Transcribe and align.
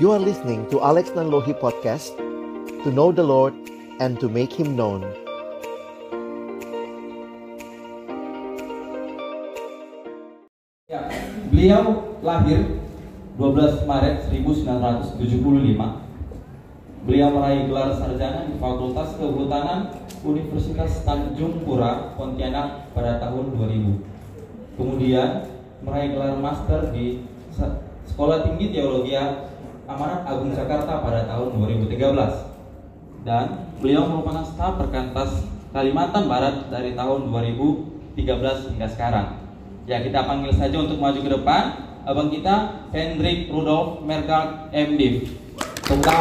You 0.00 0.12
are 0.12 0.18
listening 0.18 0.68
to 0.70 0.80
Alex 0.80 1.10
Nanlohi 1.10 1.54
Podcast 1.60 2.16
To 2.84 2.92
know 2.92 3.12
the 3.12 3.22
Lord 3.22 3.54
and 4.00 4.18
to 4.20 4.28
make 4.28 4.52
Him 4.52 4.76
known 4.76 5.02
Ya, 10.84 11.00
beliau 11.48 12.14
lahir 12.20 12.76
12 13.40 13.88
Maret 13.88 14.28
1975. 14.30 16.04
Beliau 17.04 17.28
meraih 17.36 17.68
gelar 17.68 17.92
sarjana 17.96 18.48
di 18.48 18.56
Fakultas 18.56 19.16
Kehutanan 19.18 19.92
Universitas 20.24 21.04
Tanjung 21.04 21.64
Pura, 21.66 22.14
Pontianak 22.16 22.88
pada 22.96 23.20
tahun 23.20 23.52
2000. 23.56 24.00
Kemudian 24.76 25.50
meraih 25.84 26.16
gelar 26.16 26.36
master 26.40 26.92
di 26.92 27.24
Se- 27.52 27.80
Sekolah 28.08 28.44
Tinggi 28.44 28.72
Teologi 28.72 29.16
Amanat 29.84 30.24
Agung 30.24 30.48
Jakarta 30.56 31.04
pada 31.04 31.28
tahun 31.28 31.60
2013. 31.60 31.92
Dan 33.24 33.68
beliau 33.80 34.08
merupakan 34.08 34.44
staf 34.44 34.80
perkantas 34.80 35.44
Kalimantan 35.76 36.24
Barat 36.24 36.72
dari 36.72 36.96
tahun 36.96 37.28
2013 37.28 38.72
hingga 38.72 38.88
sekarang. 38.88 39.26
Ya 39.84 40.00
kita 40.00 40.24
panggil 40.24 40.56
saja 40.56 40.80
untuk 40.80 40.96
maju 40.96 41.20
ke 41.20 41.28
depan 41.28 41.62
abang 42.08 42.32
kita 42.32 42.88
Hendrik 42.96 43.52
Rudolf 43.52 44.00
Merkel 44.00 44.72
MD. 44.72 45.28
Tepuk. 45.84 46.16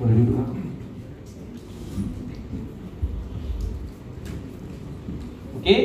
Boleh 0.00 0.14
duduk? 0.16 0.48
Oke, 5.60 5.76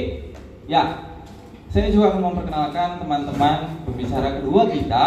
ya 0.68 1.09
saya 1.70 1.94
juga 1.94 2.18
akan 2.18 2.34
memperkenalkan 2.34 2.98
teman-teman 2.98 3.58
pembicara 3.86 4.42
kedua 4.42 4.66
kita. 4.74 5.04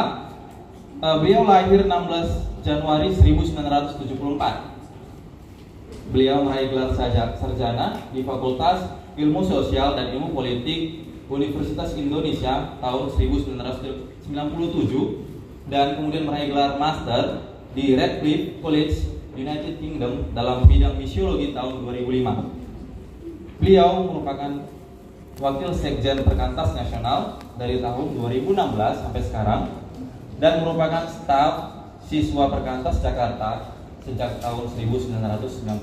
Eh, 1.02 1.16
beliau 1.18 1.42
lahir 1.42 1.91
16 1.91 2.46
Januari 2.62 3.10
1974. 3.10 4.70
Beliau 6.14 6.46
meraih 6.46 6.70
gelar 6.70 6.94
sarjana 7.34 7.98
di 8.14 8.22
Fakultas 8.22 8.94
Ilmu 9.18 9.42
Sosial 9.42 9.98
dan 9.98 10.14
Ilmu 10.14 10.30
Politik 10.30 11.02
Universitas 11.27 11.98
Indonesia 11.98 12.78
tahun 12.78 13.10
1997 13.10 14.22
dan 15.66 15.98
kemudian 15.98 16.30
meraih 16.30 16.55
gelar 16.55 16.78
master 16.78 17.42
di 17.74 17.98
Radcliffe 17.98 18.62
College 18.62 18.94
United 19.34 19.83
Kingdom 19.83 20.30
dalam 20.30 20.68
bidang 20.70 20.94
misiologi 20.94 21.50
tahun 21.50 21.83
2005. 21.90 23.58
Beliau 23.58 24.06
merupakan 24.06 24.62
Wakil 25.42 25.74
Sekjen 25.74 26.22
Perkantas 26.22 26.70
Nasional 26.70 27.34
dari 27.58 27.82
tahun 27.82 28.14
2016 28.14 28.54
sampai 28.78 29.22
sekarang 29.26 29.74
dan 30.38 30.62
merupakan 30.62 31.02
staf 31.10 31.82
siswa 32.06 32.46
Perkantas 32.46 33.02
Jakarta 33.02 33.74
sejak 34.06 34.38
tahun 34.38 34.70
1998. 34.70 35.82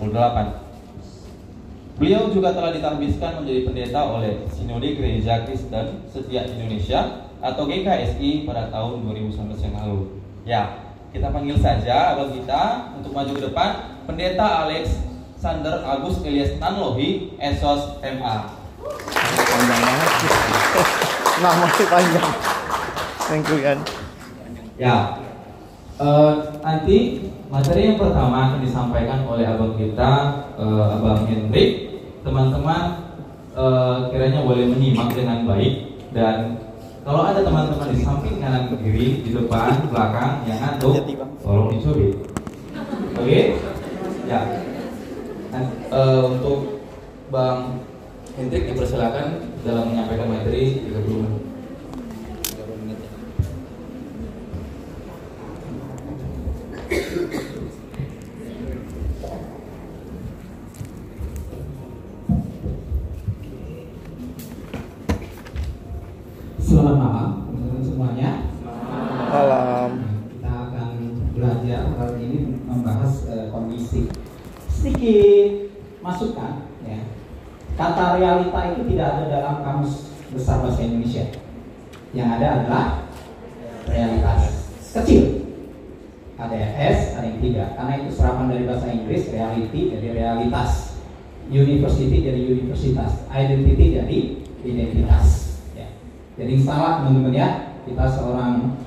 Beliau 1.99 2.31
juga 2.31 2.55
telah 2.55 2.71
ditarbiskan 2.71 3.43
menjadi 3.43 3.67
pendeta 3.67 3.99
oleh 4.07 4.47
Sinode 4.55 4.95
Gereja 4.95 5.43
Kristen 5.43 6.07
Setia 6.07 6.47
Indonesia 6.47 7.27
atau 7.43 7.67
GKSI 7.67 8.47
pada 8.47 8.71
tahun 8.71 9.03
2019 9.11 9.59
yang 9.59 9.75
lalu. 9.75 10.23
Ya, 10.47 10.87
kita 11.11 11.35
panggil 11.35 11.59
saja 11.59 12.15
abang 12.15 12.31
kita 12.31 12.95
untuk 12.95 13.11
maju 13.11 13.35
ke 13.35 13.43
depan 13.51 13.99
Pendeta 14.07 14.63
Alex 14.63 15.03
Sander 15.35 15.83
Agus 15.83 16.23
Elias 16.23 16.55
Nanlohi 16.63 17.35
Esos 17.43 17.99
MA. 17.99 18.58
Panjang 19.33 19.81
banget 19.83 20.11
Nama 21.39 21.65
sih 21.75 21.87
panjang 21.93 22.29
Thank 23.29 23.47
you 23.51 23.59
kan 23.61 23.79
Ya, 24.79 25.19
eh, 25.99 26.33
nanti 26.63 27.27
materi 27.51 27.91
yang 27.91 27.99
pertama 27.99 28.47
akan 28.47 28.63
disampaikan 28.63 29.27
oleh 29.27 29.43
abang 29.43 29.75
kita, 29.75 30.11
eh, 30.55 30.85
abang 30.95 31.27
Hendrik. 31.27 31.99
Teman-teman 32.23 33.11
eh, 33.59 33.95
kiranya 34.07 34.47
boleh 34.47 34.71
menyimak 34.71 35.11
dengan 35.11 35.43
baik 35.43 35.99
dan 36.15 36.63
kalau 37.03 37.27
ada 37.27 37.43
teman-teman 37.43 37.91
di 37.91 37.99
samping 37.99 38.39
kanan 38.39 38.71
kiri, 38.71 39.19
di 39.19 39.35
depan, 39.35 39.91
belakang 39.91 40.47
yang 40.47 40.59
ngantuk, 40.63 41.03
tolong 41.43 41.75
dicuri. 41.75 42.23
Oke? 43.19 43.39
Ya. 44.31 44.41
Nah, 45.51 45.63
eh, 45.91 46.21
untuk 46.23 46.59
Bang 47.29 47.83
Hendrik 48.39 48.71
dipersilakan 48.71 49.51
dalam 49.67 49.91
menyampaikan 49.91 50.31
materi 50.31 50.87
30 50.87 51.27
menit. 52.79 52.99
Selamat 66.63 66.95
malam 66.95 67.29
teman-teman 67.43 67.83
semuanya. 67.83 68.47
Malam 69.27 69.91
Kita 70.31 70.51
akan 70.71 70.91
belajar 71.35 71.81
kali 71.91 72.15
ini 72.23 72.39
membahas 72.63 73.27
eh, 73.27 73.51
kondisi 73.51 74.07
sedikit 74.71 75.75
masukan 75.99 76.71
ya. 76.87 77.19
Kata 77.79 78.19
realita 78.19 78.75
itu 78.75 78.91
tidak 78.91 79.07
ada 79.07 79.23
dalam 79.31 79.55
kamus 79.63 80.11
besar 80.35 80.59
bahasa 80.59 80.83
Indonesia. 80.83 81.31
Yang 82.11 82.28
ada 82.39 82.63
adalah 82.63 82.85
realitas 83.91 84.71
kecil. 84.95 85.43
Ada 86.39 86.55
S, 86.79 87.19
ada 87.19 87.27
yang 87.27 87.43
tidak. 87.43 87.75
Karena 87.75 87.93
itu 87.99 88.09
serapan 88.15 88.47
dari 88.47 88.63
bahasa 88.63 88.87
Inggris, 88.87 89.27
reality 89.27 89.91
jadi 89.91 90.07
realitas. 90.15 90.95
University 91.51 92.23
jadi 92.23 92.41
universitas, 92.55 93.27
identity 93.27 93.85
jadi 93.91 94.17
identitas. 94.63 95.27
Ya. 95.75 95.91
Jadi 96.39 96.63
salah 96.63 97.03
teman-teman 97.03 97.35
ya, 97.35 97.75
kita 97.83 98.05
seorang 98.07 98.79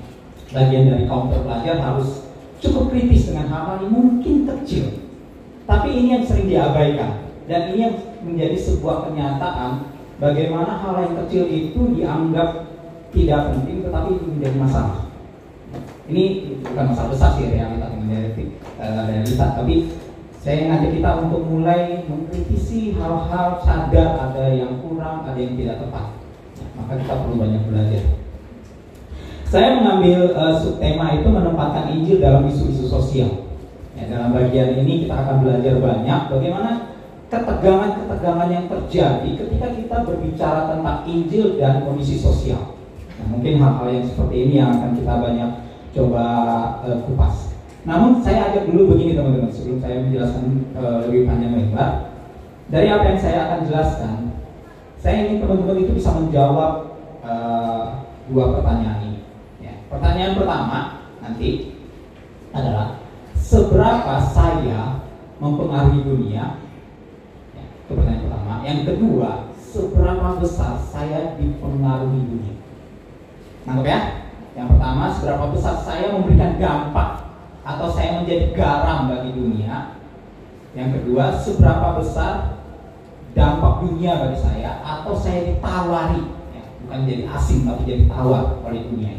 bagian 0.49 0.89
dari 0.89 1.05
kaum 1.05 1.29
terpelajar 1.29 1.77
harus 1.77 2.33
cukup 2.57 2.89
kritis 2.89 3.29
dengan 3.29 3.53
hal-hal 3.53 3.85
yang 3.85 3.93
mungkin 3.93 4.49
kecil. 4.49 5.05
Tapi 5.69 5.93
ini 5.93 6.07
yang 6.17 6.23
sering 6.25 6.49
diabaikan 6.49 7.21
dan 7.45 7.69
ini 7.69 7.79
yang 7.85 7.95
menjadi 8.23 8.57
sebuah 8.57 9.11
kenyataan 9.11 9.93
bagaimana 10.17 10.79
hal 10.79 11.03
yang 11.03 11.15
kecil 11.25 11.43
itu 11.51 11.79
dianggap 11.99 12.72
tidak 13.13 13.53
penting 13.53 13.85
tetapi 13.85 14.09
itu 14.17 14.25
menjadi 14.27 14.57
masalah. 14.57 14.97
Ini 16.09 16.23
bukan 16.61 16.85
masalah 16.91 17.09
besar 17.13 17.29
sih 17.39 17.47
realita 17.47 17.87
menjadi 17.95 18.43
eh, 18.81 19.01
realita, 19.07 19.45
tapi 19.55 19.93
saya 20.43 20.67
ngajak 20.67 20.91
kita 20.99 21.09
untuk 21.23 21.41
mulai 21.47 22.03
mengkritisi 22.03 22.99
hal-hal 22.99 23.63
sadar 23.63 24.09
ada 24.19 24.51
yang 24.51 24.83
kurang, 24.83 25.23
ada 25.23 25.39
yang 25.39 25.55
tidak 25.55 25.79
tepat. 25.87 26.19
Maka 26.75 26.99
kita 26.99 27.13
perlu 27.23 27.39
banyak 27.39 27.63
belajar. 27.63 28.03
Saya 29.47 29.79
mengambil 29.79 30.33
uh, 30.35 30.57
subtema 30.59 31.15
itu 31.15 31.29
menempatkan 31.29 31.95
Injil 31.95 32.19
dalam 32.19 32.43
isu-isu 32.49 32.89
sosial. 32.91 33.53
Ya, 33.95 34.09
dalam 34.09 34.33
bagian 34.35 34.81
ini 34.83 35.05
kita 35.05 35.13
akan 35.13 35.45
belajar 35.45 35.77
banyak 35.77 36.21
bagaimana 36.27 36.71
ketegangan-ketegangan 37.31 38.49
yang 38.49 38.65
terjadi 38.67 39.29
ketika 39.39 39.67
kita 39.79 39.97
berbicara 40.03 40.75
tentang 40.75 41.07
Injil 41.07 41.55
dan 41.55 41.87
kondisi 41.87 42.19
sosial. 42.19 42.82
Nah, 43.23 43.39
mungkin 43.39 43.55
hal-hal 43.55 43.87
yang 43.87 44.03
seperti 44.03 44.35
ini 44.35 44.53
yang 44.59 44.75
akan 44.75 44.99
kita 44.99 45.13
banyak 45.15 45.49
coba 45.95 46.25
uh, 46.83 46.99
kupas. 47.07 47.55
Namun 47.87 48.19
saya 48.19 48.51
ajak 48.51 48.67
dulu 48.67 48.91
begini 48.95 49.15
teman-teman 49.15 49.47
sebelum 49.47 49.79
saya 49.79 50.03
menjelaskan 50.03 50.43
uh, 50.75 51.07
lebih 51.07 51.23
panjang 51.23 51.55
lebar. 51.55 52.19
Dari 52.67 52.87
apa 52.91 53.05
yang 53.15 53.19
saya 53.23 53.39
akan 53.47 53.59
jelaskan, 53.63 54.15
saya 54.99 55.15
ingin 55.23 55.39
teman-teman 55.39 55.87
itu 55.87 55.91
bisa 55.95 56.11
menjawab 56.11 56.99
uh, 57.23 58.07
dua 58.27 58.59
pertanyaan 58.59 58.99
ini. 59.07 59.19
Ya. 59.63 59.79
Pertanyaan 59.87 60.35
pertama 60.35 60.79
nanti 61.23 61.79
adalah 62.51 62.99
seberapa 63.39 64.15
saya 64.35 65.07
mempengaruhi 65.39 66.03
dunia? 66.03 66.59
Ya, 67.55 67.63
itu 67.87 67.91
pertanyaan 67.95 68.23
pertama. 68.27 68.53
Yang 68.67 68.79
kedua, 68.91 69.29
seberapa 69.55 70.27
besar 70.43 70.75
saya 70.75 71.39
dipengaruhi 71.39 72.19
dunia? 72.19 72.62
Nangkep 73.63 73.85
ya? 73.87 73.99
Yang 74.53 74.67
pertama, 74.75 75.03
seberapa 75.09 75.45
besar 75.49 75.75
saya 75.81 76.05
memberikan 76.13 76.61
dampak 76.61 77.09
atau 77.63 77.87
saya 77.89 78.21
menjadi 78.21 78.53
garam 78.53 79.09
bagi 79.09 79.31
dunia? 79.33 79.97
Yang 80.73 80.89
kedua, 81.01 81.23
seberapa 81.41 81.97
besar 81.97 82.63
dampak 83.33 83.73
dunia 83.81 84.13
bagi 84.21 84.37
saya 84.37 84.77
atau 84.85 85.17
saya 85.17 85.49
ditawari 85.49 86.21
ya, 86.53 86.63
bukan 86.85 86.99
jadi 87.09 87.23
asing 87.33 87.65
tapi 87.65 87.81
jadi 87.89 88.03
tawar 88.05 88.61
oleh 88.61 88.85
dunia 88.93 89.13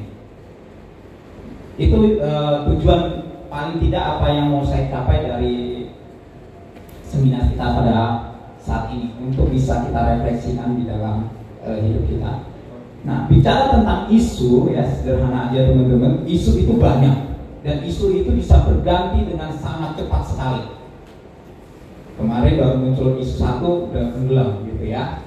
itu 1.74 2.22
eh, 2.22 2.54
tujuan 2.70 3.26
paling 3.50 3.82
tidak 3.82 4.04
apa 4.06 4.26
yang 4.30 4.46
mau 4.54 4.62
saya 4.62 4.86
capai 4.86 5.26
dari 5.26 5.54
seminar 7.02 7.50
kita 7.50 7.66
pada 7.66 7.98
saat 8.62 8.94
ini 8.94 9.10
untuk 9.18 9.50
bisa 9.50 9.82
kita 9.82 9.98
refleksikan 10.14 10.78
di 10.78 10.86
dalam 10.86 11.34
eh, 11.66 11.82
hidup 11.82 12.06
kita 12.06 12.32
Nah, 13.04 13.28
bicara 13.28 13.68
tentang 13.68 14.08
isu 14.08 14.72
ya 14.72 14.80
sederhana 14.88 15.52
aja 15.52 15.68
teman-teman, 15.68 16.24
isu 16.24 16.56
itu 16.56 16.72
banyak 16.80 17.36
dan 17.60 17.84
isu 17.84 18.16
itu 18.16 18.32
bisa 18.32 18.64
berganti 18.64 19.28
dengan 19.28 19.52
sangat 19.60 20.00
cepat 20.00 20.24
sekali. 20.24 20.64
Kemarin 22.16 22.56
baru 22.56 22.76
muncul 22.80 23.20
isu 23.20 23.34
satu 23.36 23.92
udah 23.92 24.16
tenggelam 24.16 24.64
gitu 24.64 24.88
ya. 24.88 25.20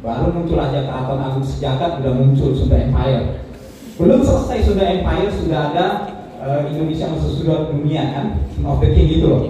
Baru 0.00 0.32
muncul 0.32 0.56
aja 0.56 0.88
keraton 0.88 1.20
agung 1.20 1.44
sejagat 1.44 2.00
udah 2.00 2.12
muncul 2.16 2.56
Sunda 2.56 2.80
Empire. 2.80 3.44
Belum 4.00 4.24
selesai 4.24 4.64
Sunda 4.64 4.88
Empire 4.88 5.28
sudah 5.36 5.60
ada 5.68 5.86
uh, 6.40 6.64
Indonesia 6.64 7.12
sudah 7.20 7.68
dunia 7.76 8.08
kan, 8.16 8.40
of 8.64 8.80
the 8.80 8.88
gitu 8.88 9.28
loh. 9.28 9.42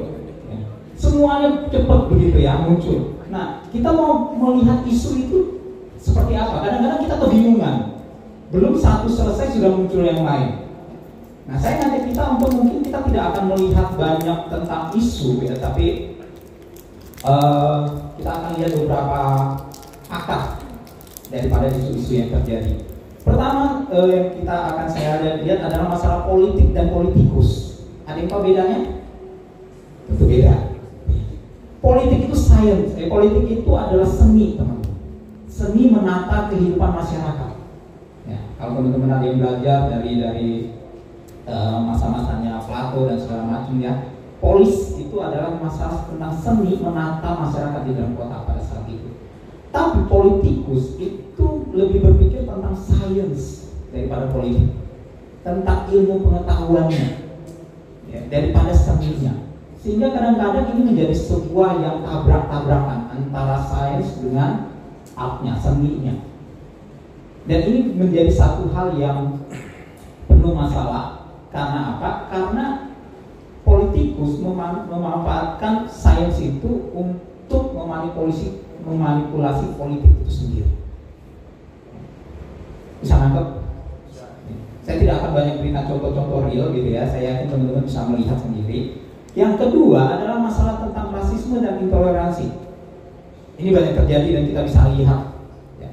Ya. 0.51 0.59
Semuanya 0.99 1.71
cepat 1.71 2.11
begitu 2.11 2.43
ya 2.43 2.59
muncul. 2.59 3.23
Nah, 3.31 3.63
kita 3.71 3.95
mau 3.95 4.35
melihat 4.35 4.83
isu 4.83 5.11
itu 5.15 5.39
seperti 6.03 6.35
apa? 6.35 6.67
Kadang-kadang 6.67 7.01
kita 7.07 7.17
kebingungan. 7.23 7.77
Belum 8.51 8.75
satu 8.75 9.07
selesai 9.07 9.57
sudah 9.57 9.71
muncul 9.71 10.03
yang 10.03 10.27
lain. 10.27 10.67
Nah, 11.47 11.57
saya 11.57 11.79
nanti 11.79 12.11
kita 12.11 12.37
untuk 12.37 12.51
mungkin 12.59 12.83
kita 12.83 12.99
tidak 13.07 13.25
akan 13.33 13.45
melihat 13.55 13.89
banyak 13.95 14.39
tentang 14.51 14.83
isu 14.99 15.43
ya, 15.47 15.55
tapi 15.63 16.19
uh, 17.23 17.87
kita 18.19 18.31
akan 18.31 18.51
lihat 18.59 18.73
beberapa 18.77 19.21
akar 20.11 20.43
daripada 21.31 21.67
isu-isu 21.73 22.13
yang 22.19 22.31
terjadi. 22.35 22.83
Pertama 23.23 23.87
uh, 23.89 24.07
yang 24.11 24.35
kita 24.35 24.55
akan 24.75 24.87
saya 24.91 25.39
lihat 25.41 25.65
adalah 25.65 25.97
masalah 25.97 26.21
politik 26.27 26.75
dan 26.75 26.91
politikus. 26.91 27.81
Ada 28.05 28.27
yang 28.27 28.29
tahu 28.29 28.43
bedanya? 28.43 28.79
Tentu 30.11 30.25
beda. 30.27 30.55
Politik 31.83 32.31
itu 32.31 32.37
sains, 32.39 32.95
eh, 32.95 33.11
politik 33.11 33.47
itu 33.51 33.71
adalah 33.75 34.07
seni, 34.07 34.55
teman 34.55 34.82
seni 35.53 35.93
menata 35.93 36.49
kehidupan 36.49 36.97
masyarakat. 36.97 37.53
Ya, 38.25 38.41
kalau 38.57 38.81
teman-teman 38.81 39.13
ada 39.13 39.25
yang 39.29 39.39
belajar 39.45 39.79
dari 39.93 40.13
dari 40.17 40.51
uh, 41.45 41.85
masa-masanya 41.85 42.65
Plato 42.65 43.05
dan 43.05 43.21
segala 43.21 43.45
macam 43.45 43.77
ya, 43.77 44.17
polis 44.41 44.97
itu 44.97 45.17
adalah 45.21 45.61
masalah 45.61 46.09
tentang 46.09 46.33
seni 46.41 46.81
menata 46.81 47.37
masyarakat 47.37 47.81
di 47.85 47.93
dalam 47.93 48.17
kota 48.17 48.49
pada 48.49 48.63
saat 48.65 48.89
itu. 48.89 49.13
Tapi 49.69 50.09
politikus 50.09 50.97
itu 50.97 51.47
lebih 51.77 52.01
berpikir 52.01 52.49
tentang 52.49 52.73
sains 52.73 53.69
daripada 53.93 54.33
politik, 54.33 54.73
tentang 55.45 55.85
ilmu 55.93 56.25
pengetahuannya 56.25 57.07
ya, 58.09 58.21
daripada 58.33 58.73
seninya. 58.73 59.53
Sehingga 59.83 60.15
kadang-kadang 60.15 60.79
ini 60.79 60.95
menjadi 60.95 61.17
sebuah 61.17 61.83
yang 61.83 61.97
tabrak-tabrakan 62.07 63.01
antara 63.11 63.59
sains 63.67 64.15
dengan 64.23 64.72
artnya, 65.15 65.57
seninya. 65.59 66.15
Dan 67.43 67.61
ini 67.67 67.81
menjadi 67.99 68.31
satu 68.31 68.71
hal 68.71 68.95
yang 68.97 69.43
penuh 70.31 70.55
masalah. 70.55 71.35
Karena 71.51 71.99
apa? 71.99 72.11
Karena 72.31 72.67
politikus 73.67 74.41
memanfaatkan 74.89 75.85
sains 75.91 76.39
itu 76.39 76.91
untuk 76.95 77.75
memanipulasi 77.75 78.63
memanipulasi 78.83 79.79
politik 79.79 80.11
itu 80.23 80.31
sendiri. 80.31 80.71
Bisa 83.03 83.19
nangkep? 83.19 83.47
Saya 84.83 84.97
tidak 84.99 85.23
akan 85.23 85.31
banyak 85.35 85.55
berita 85.63 85.87
contoh-contoh 85.87 86.51
real 86.51 86.75
gitu 86.75 86.89
ya. 86.91 87.07
Saya 87.07 87.23
yakin 87.35 87.47
teman-teman 87.55 87.87
bisa 87.87 88.03
melihat 88.11 88.39
sendiri. 88.43 89.07
Yang 89.39 89.55
kedua 89.63 90.19
adalah 90.19 90.43
masalah 90.43 90.83
tentang 90.83 91.15
rasisme 91.15 91.63
dan 91.63 91.79
intoleransi. 91.79 92.72
Ini 93.61 93.69
banyak 93.69 93.95
terjadi 93.95 94.29
dan 94.33 94.43
kita 94.49 94.61
bisa 94.65 94.81
lihat. 94.97 95.21
Ya. 95.79 95.91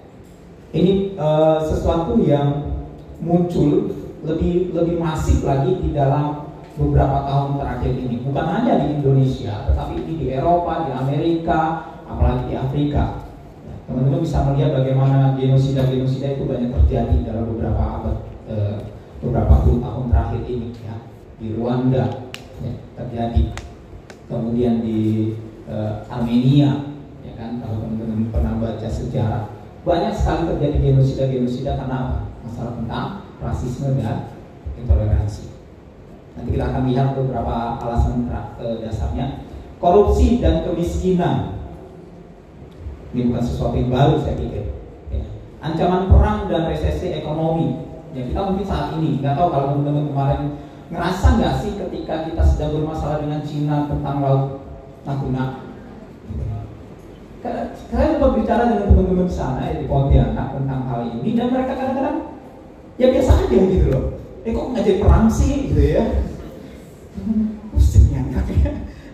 Ini 0.71 1.19
uh, 1.19 1.59
sesuatu 1.63 2.15
yang 2.23 2.71
muncul 3.19 3.91
lebih 4.23 4.71
lebih 4.71 4.95
masif 4.99 5.43
lagi 5.43 5.79
di 5.79 5.91
dalam 5.91 6.47
beberapa 6.79 7.27
tahun 7.27 7.59
terakhir 7.59 7.93
ini. 7.99 8.23
Bukan 8.23 8.45
hanya 8.47 8.79
di 8.83 8.99
Indonesia, 8.99 9.67
tetapi 9.67 10.07
di 10.07 10.31
Eropa, 10.31 10.87
di 10.87 10.91
Amerika, 10.95 11.59
apalagi 12.07 12.51
di 12.51 12.55
Afrika. 12.55 13.27
Ya, 13.67 13.73
teman-teman 13.87 14.23
bisa 14.23 14.47
melihat 14.47 14.71
bagaimana 14.79 15.35
genosida-genosida 15.35 16.39
itu 16.39 16.43
banyak 16.47 16.71
terjadi 16.71 17.15
dalam 17.27 17.43
beberapa 17.51 17.83
abad, 17.99 18.15
uh, 18.47 18.77
beberapa 19.19 19.53
puluh 19.67 19.79
tahun 19.83 20.05
terakhir 20.07 20.41
ini. 20.47 20.67
Ya. 20.79 20.95
Di 21.39 21.47
Rwanda 21.55 22.27
ya, 22.63 22.73
terjadi, 22.99 23.55
kemudian 24.27 24.83
di 24.83 25.31
uh, 25.67 26.03
Armenia 26.11 26.87
kalau 27.59 27.75
teman-teman 27.83 28.31
pernah 28.31 28.53
baca 28.57 28.87
sejarah. 28.87 29.43
Banyak 29.83 30.13
sekali 30.15 30.41
terjadi 30.55 30.77
genosida 30.79 31.23
genosida 31.31 31.71
karena 31.79 31.95
apa? 31.95 32.17
Masalah 32.43 32.73
tentang 32.75 33.07
rasisme 33.39 33.95
dan 33.99 34.35
intoleransi. 34.75 35.51
Nanti 36.35 36.49
kita 36.55 36.65
akan 36.71 36.83
lihat 36.91 37.07
beberapa 37.15 37.79
alasan 37.79 38.27
eh, 38.31 38.75
dasarnya. 38.83 39.47
Korupsi 39.79 40.43
dan 40.43 40.67
kemiskinan. 40.67 41.55
Ini 43.15 43.31
bukan 43.31 43.43
sesuatu 43.43 43.75
yang 43.79 43.89
baru 43.89 44.19
saya 44.21 44.35
pikir. 44.37 44.75
Ya. 45.09 45.23
ancaman 45.63 46.11
perang 46.11 46.51
dan 46.51 46.67
resesi 46.67 47.15
ekonomi. 47.15 47.87
Yang 48.11 48.35
kita 48.35 48.39
mungkin 48.43 48.65
saat 48.67 48.87
ini 48.99 49.23
nggak 49.23 49.33
tahu 49.39 49.47
kalau 49.49 49.65
teman-teman 49.73 50.05
kemarin 50.11 50.41
ngerasa 50.89 51.27
nggak 51.39 51.53
sih 51.61 51.71
ketika 51.77 52.27
kita 52.27 52.43
sedang 52.43 52.71
bermasalah 52.81 53.21
dengan 53.23 53.41
Cina 53.45 53.85
tentang 53.85 54.15
laut 54.19 54.43
Natuna 55.05 55.68
Kalian 57.39 58.19
berbicara 58.19 58.67
dengan 58.67 58.91
teman-teman 58.91 59.31
di 59.31 59.31
sana 59.31 59.71
ya, 59.71 59.79
di 59.79 59.87
Pontianak 59.87 60.59
tentang 60.59 60.81
hal 60.91 61.07
ini 61.07 61.39
dan 61.39 61.47
mereka 61.55 61.71
kadang-kadang 61.79 62.35
ya 62.99 63.07
biasa 63.15 63.31
aja 63.47 63.57
gitu 63.63 63.87
loh. 63.87 64.05
Eh 64.43 64.51
kok 64.51 64.67
ngajak 64.75 64.99
perang 64.99 65.31
sih 65.31 65.71
gitu 65.71 65.79
ya? 65.79 66.03
Pusing 67.71 68.11
ya 68.11 68.19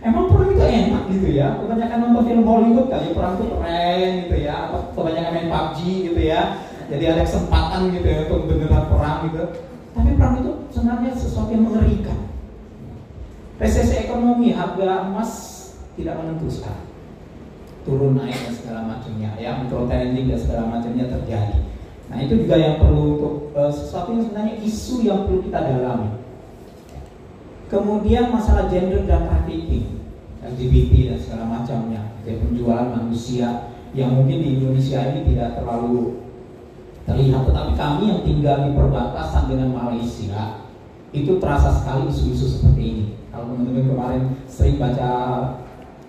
Emang 0.01 0.25
perang 0.33 0.49
itu 0.57 0.65
enak 0.65 1.03
gitu 1.13 1.27
ya. 1.37 1.53
Kebanyakan 1.61 1.97
nonton 2.01 2.23
film 2.25 2.45
Hollywood 2.49 2.87
kali 2.89 3.13
perang 3.13 3.37
itu 3.37 3.45
keren 3.45 4.09
gitu 4.25 4.35
ya. 4.41 4.57
Kebanyakan 4.73 5.31
main 5.37 5.47
PUBG 5.53 5.79
gitu 6.09 6.21
ya. 6.25 6.41
Jadi 6.89 7.03
ada 7.05 7.21
kesempatan 7.29 7.81
gitu 7.93 8.07
ya 8.09 8.17
untuk 8.25 8.41
beneran 8.49 8.85
perang 8.89 9.17
gitu. 9.29 9.43
Tapi 9.93 10.09
perang 10.17 10.33
itu 10.41 10.51
sebenarnya 10.73 11.11
sesuatu 11.13 11.53
yang 11.53 11.69
mengerikan. 11.69 12.17
Resesi 13.61 14.01
ekonomi, 14.01 14.49
harga 14.49 15.13
emas 15.13 15.31
tidak 15.93 16.17
menentu 16.17 16.49
sekarang 16.49 16.94
turun 17.85 18.17
naik 18.17 18.33
dan 18.33 18.53
segala 18.57 18.81
macamnya 18.89 19.29
ya 19.37 19.61
mikro 19.61 19.85
trending 19.85 20.25
dan 20.33 20.39
segala 20.41 20.63
macamnya 20.67 21.05
terjadi. 21.05 21.57
Nah 22.09 22.17
itu 22.21 22.33
juga 22.41 22.57
yang 22.57 22.81
perlu 22.81 23.01
untuk 23.17 23.33
uh, 23.53 23.69
sesuatu 23.69 24.17
yang 24.17 24.25
sebenarnya 24.25 24.55
isu 24.65 24.95
yang 25.05 25.29
perlu 25.29 25.39
kita 25.45 25.59
dalami. 25.61 26.11
Kemudian 27.69 28.33
masalah 28.33 28.69
gender 28.69 29.05
dan 29.05 29.29
trafficking 29.29 30.01
LGBT 30.41 31.13
dan 31.13 31.17
segala 31.21 31.45
macamnya 31.45 32.01
jadi 32.25 32.41
penjualan 32.41 32.89
manusia 32.89 33.73
yang 33.93 34.17
mungkin 34.17 34.41
di 34.41 34.49
Indonesia 34.59 35.01
ini 35.13 35.33
tidak 35.33 35.61
terlalu 35.61 36.25
terlihat 37.05 37.41
tetapi 37.45 37.71
kami 37.77 38.03
yang 38.09 38.21
tinggal 38.25 38.57
di 38.65 38.69
perbatasan 38.73 39.45
dengan 39.45 39.69
Malaysia 39.77 40.65
itu 41.13 41.37
terasa 41.37 41.69
sekali 41.79 42.09
isu-isu 42.09 42.59
seperti 42.59 42.81
ini. 42.81 43.05
Kalau 43.29 43.53
teman-teman 43.53 43.85
kemarin 43.87 44.23
sering 44.49 44.81
baca 44.81 45.11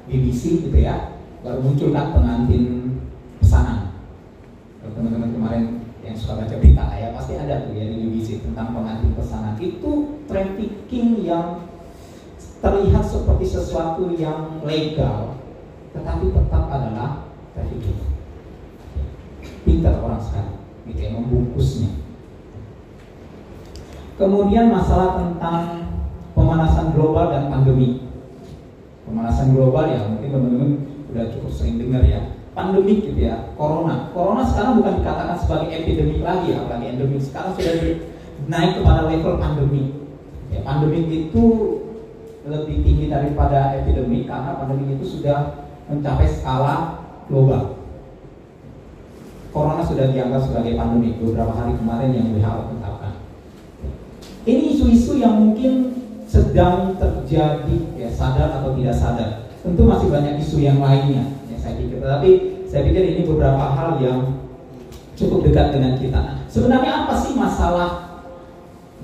BBC 0.09 0.66
gitu 0.66 0.78
ya 0.78 1.15
baru 1.46 1.62
muncul 1.62 1.94
kan 1.94 2.10
pengantin 2.10 2.64
pesanan. 3.38 3.94
Kalau 4.82 4.98
teman-teman 4.98 5.30
kemarin 5.30 5.64
yang 6.02 6.18
suka 6.18 6.42
baca 6.42 6.54
berita 6.58 6.82
ya 6.98 7.14
pasti 7.14 7.38
ada 7.38 7.70
tuh 7.70 7.78
ya 7.78 7.86
di 7.86 8.02
BBC 8.02 8.42
tentang 8.42 8.74
pengantin 8.74 9.14
pesanan. 9.14 9.54
Itu 9.62 10.18
trafficking 10.26 11.22
yang 11.22 11.70
terlihat 12.58 13.06
seperti 13.06 13.46
sesuatu 13.46 14.10
yang 14.18 14.58
legal, 14.66 15.38
tetapi 15.94 16.34
tetap 16.34 16.64
adalah 16.66 17.30
trafficking. 17.54 18.02
Pintar 19.62 20.02
orang 20.02 20.18
sekarang, 20.18 20.58
gitu 20.90 20.98
ya, 20.98 21.10
membungkusnya. 21.14 21.90
Kemudian 24.18 24.66
masalah 24.72 25.18
tentang 25.22 25.90
pemanasan 26.34 26.90
global 26.90 27.30
dan 27.30 27.50
pandemi. 27.54 28.02
Pemanasan 29.06 29.54
global 29.54 29.86
ya 29.86 30.02
mungkin 30.10 30.30
teman-teman 30.30 30.70
udah 31.16 31.26
cukup 31.32 31.50
sering 31.50 31.80
dengar 31.80 32.04
ya 32.04 32.20
pandemik 32.52 33.08
gitu 33.08 33.20
ya 33.25 33.56
corona. 33.56 34.12
Corona 34.12 34.44
sekarang 34.44 34.85
bukan 34.85 35.00
dikatakan 35.00 35.37
sebagai 35.40 35.68
epidemik 35.73 36.20
lagi 36.20 36.52
ya 36.52 36.62
apalagi 36.62 36.87
endemik. 36.92 37.20
Sekarang 37.25 37.56
sudah 37.56 37.75
naik 38.52 38.73
kepada 38.80 39.00
level 39.08 39.35
pandemi 39.40 39.82
ya 40.52 40.61
pandemik 40.61 41.08
itu 41.08 41.44
lebih 42.46 42.76
tinggi 42.85 43.08
daripada 43.08 43.80
epidemik 43.80 44.28
karena 44.28 44.61
pandemi 44.61 44.94
itu 44.94 45.18
sudah 45.18 45.66
mencapai 45.88 46.28
skala 46.28 47.00
global. 47.32 47.80
Corona 49.56 49.80
sudah 49.80 50.12
dianggap 50.12 50.44
sebagai 50.44 50.76
pandemi 50.76 51.16
beberapa 51.16 51.56
hari 51.56 51.73
kemarin 51.80 52.12
yang 52.12 52.28
WHO 52.37 52.76
tetapkan 52.76 53.16
ini 54.46 54.78
isu-isu 54.78 55.18
yang 55.18 55.35
mungkin 55.42 55.90
sedang 56.30 56.94
terjadi 56.94 57.76
ya 57.99 58.08
sadar 58.14 58.62
atau 58.62 58.78
tidak 58.78 58.94
sadar 58.94 59.45
Tentu 59.66 59.82
masih 59.82 60.06
banyak 60.14 60.38
isu 60.38 60.62
yang 60.62 60.78
lainnya 60.78 61.26
yang 61.50 61.58
saya 61.58 61.75
pikir. 61.75 61.99
Tetapi 61.99 62.30
saya 62.70 62.87
pikir 62.87 63.02
ini 63.02 63.23
beberapa 63.26 63.75
hal 63.75 63.99
yang 63.99 64.46
cukup 65.18 65.42
dekat 65.42 65.75
dengan 65.75 65.99
kita. 65.99 66.46
Sebenarnya 66.46 67.02
apa 67.02 67.18
sih 67.18 67.35
masalah 67.35 68.23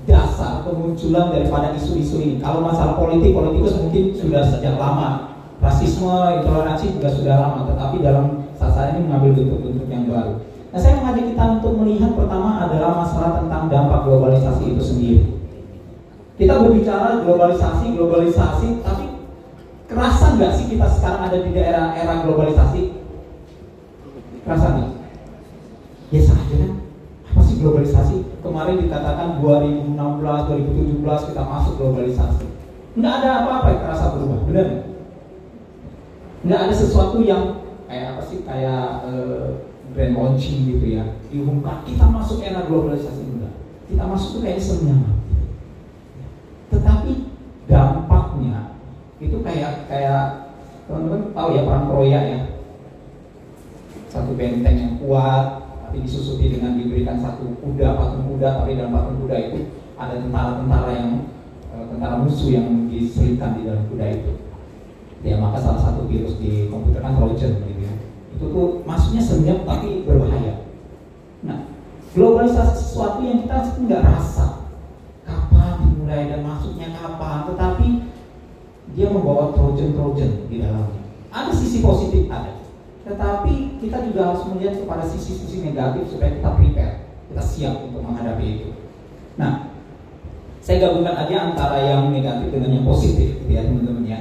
dasar 0.07 0.63
kemunculan 0.63 1.35
daripada 1.35 1.75
isu-isu 1.75 2.15
ini? 2.23 2.35
Kalau 2.39 2.63
masalah 2.63 2.95
politik, 2.95 3.35
politikus 3.35 3.75
mungkin 3.75 4.15
sudah 4.15 4.47
sejak 4.47 4.79
lama. 4.79 5.35
Rasisme, 5.59 6.43
intoleransi 6.43 6.95
juga 6.95 7.07
sudah 7.11 7.35
lama, 7.39 7.59
tetapi 7.71 8.03
dalam 8.03 8.43
saat 8.59 8.95
ini 8.95 9.07
mengambil 9.07 9.31
bentuk-bentuk 9.43 9.87
yang 9.87 10.11
baru. 10.11 10.43
Nah, 10.75 10.79
saya 10.81 10.99
mengajak 10.99 11.31
kita 11.31 11.43
untuk 11.59 11.73
melihat 11.79 12.11
pertama 12.19 12.67
adalah 12.67 12.99
masalah 12.99 13.39
tentang 13.39 13.71
dampak 13.71 14.03
globalisasi 14.03 14.75
itu 14.75 14.83
sendiri. 14.83 15.23
Kita 16.35 16.59
berbicara 16.59 17.23
globalisasi, 17.23 17.95
globalisasi, 17.95 18.83
tapi 18.83 19.12
kerasa 19.89 20.25
nggak 20.35 20.51
sih 20.55 20.65
kita 20.71 20.87
sekarang 20.87 21.21
ada 21.27 21.37
di 21.43 21.51
daerah 21.51 21.95
era 21.97 22.23
globalisasi? 22.23 22.81
Kerasa 24.43 24.67
nggak? 24.73 24.91
Biasa 26.11 26.31
aja 26.35 26.55
kan? 26.59 26.71
Apa 27.33 27.41
sih 27.43 27.55
globalisasi? 27.61 28.17
Kemarin 28.43 28.83
dikatakan 28.83 29.27
2016, 29.39 29.97
2017 31.03 31.29
kita 31.31 31.43
masuk 31.43 31.73
globalisasi. 31.79 32.45
Nggak 32.93 33.13
ada 33.21 33.29
apa-apa 33.41 33.67
yang 33.73 33.81
kerasa 33.81 34.05
berubah, 34.13 34.39
benar 34.45 34.65
nggak? 34.69 34.85
Nggak 36.43 36.59
ada 36.59 36.73
sesuatu 36.75 37.17
yang 37.23 37.63
kayak 37.93 38.17
apa 38.17 38.21
sih 38.25 38.41
kayak 38.41 38.85
uh, 39.05 39.69
brand 39.93 40.17
launching 40.17 40.65
gitu 40.65 40.97
ya 40.97 41.05
diumumkan 41.29 41.85
kita 41.85 42.09
masuk 42.09 42.41
era 42.41 42.65
globalisasi 42.65 43.21
enggak 43.21 43.53
kita 43.85 44.03
masuk 44.09 44.27
tuh 44.37 44.41
kayak 44.41 44.57
senyum 44.57 45.05
tetapi 46.73 47.29
dampaknya 47.69 48.72
itu 49.23 49.37
kayak 49.39 49.87
kayak 49.87 50.51
teman-teman 50.87 51.31
tahu 51.31 51.49
ya 51.55 51.61
perang 51.63 51.85
Troya 51.87 52.21
ya? 52.27 52.39
Satu 54.11 54.35
benteng 54.37 54.77
yang 54.77 54.93
kuat 55.01 55.63
tapi 55.93 56.09
disusupi 56.09 56.49
dengan 56.49 56.73
diberikan 56.73 57.21
satu 57.21 57.53
kuda 57.61 57.93
patung 57.93 58.25
kuda 58.33 58.61
tapi 58.61 58.77
dalam 58.77 58.93
patung 58.93 59.17
kuda 59.25 59.35
itu 59.37 59.59
ada 59.93 60.17
tentara-tentara 60.17 60.89
yang 60.93 61.09
eh, 61.69 61.85
tentara 61.85 62.15
musuh 62.21 62.49
yang 62.49 62.89
diselipkan 62.89 63.57
di 63.57 63.61
dalam 63.69 63.85
kuda 63.89 64.05
itu. 64.09 64.31
Ya 65.23 65.39
maka 65.39 65.61
salah 65.61 65.79
satu 65.79 66.09
virus 66.09 66.35
di 66.37 66.67
komputer 66.67 66.99
kan 66.99 67.15
Trojan 67.15 67.63
gitu 67.63 67.81
ya. 67.85 67.93
Itu 68.35 68.45
tuh 68.51 68.67
maksudnya 68.83 69.21
senyap 69.23 69.63
tapi 69.63 70.03
berbahaya. 70.03 70.67
Nah 71.45 71.69
globalisasi 72.11 72.73
sesuatu 72.75 73.21
yang 73.23 73.45
kita 73.47 73.57
nggak 73.87 74.03
rasa. 74.03 74.67
Kapan 75.23 75.87
dimulai 75.87 76.27
dan 76.27 76.41
masuknya 76.43 76.91
kapan? 76.91 77.37
Tetapi 77.53 77.72
dia 78.93 79.09
membawa 79.09 79.53
Trojan-Trojan 79.53 80.47
di 80.49 80.61
dalamnya 80.61 81.03
ada 81.33 81.51
sisi 81.51 81.81
positif 81.81 82.29
ada. 82.29 82.61
Tetapi 83.03 83.83
kita 83.83 83.97
juga 84.07 84.31
harus 84.31 84.45
melihat 84.53 84.79
kepada 84.79 85.03
sisi-sisi 85.03 85.65
negatif 85.65 86.07
supaya 86.13 86.37
kita 86.39 86.49
prepare. 86.55 86.93
Kita 87.27 87.41
siap 87.43 87.75
untuk 87.89 88.05
menghadapi 88.05 88.45
itu. 88.45 88.69
Nah 89.35 89.73
saya 90.63 90.87
gabungkan 90.87 91.27
aja 91.27 91.51
antara 91.51 91.75
yang 91.83 92.13
negatif 92.13 92.47
dengan 92.53 92.79
yang 92.79 92.85
positif 92.87 93.35
ya 93.49 93.65
teman-teman 93.65 94.05
ya. 94.07 94.19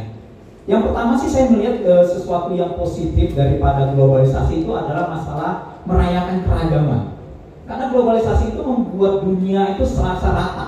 Yang 0.67 0.91
pertama 0.91 1.13
sih 1.21 1.31
saya 1.31 1.47
melihat 1.53 1.77
e, 1.85 1.93
sesuatu 2.07 2.51
yang 2.57 2.75
positif 2.75 3.35
daripada 3.39 3.95
globalisasi 3.95 4.67
itu 4.67 4.71
adalah 4.75 5.13
masalah 5.13 5.53
merayakan 5.87 6.43
keragaman. 6.43 7.03
Karena 7.69 7.95
globalisasi 7.95 8.57
itu 8.57 8.63
membuat 8.63 9.23
dunia 9.23 9.79
itu 9.79 9.85
serasa 9.87 10.35
rata. 10.35 10.67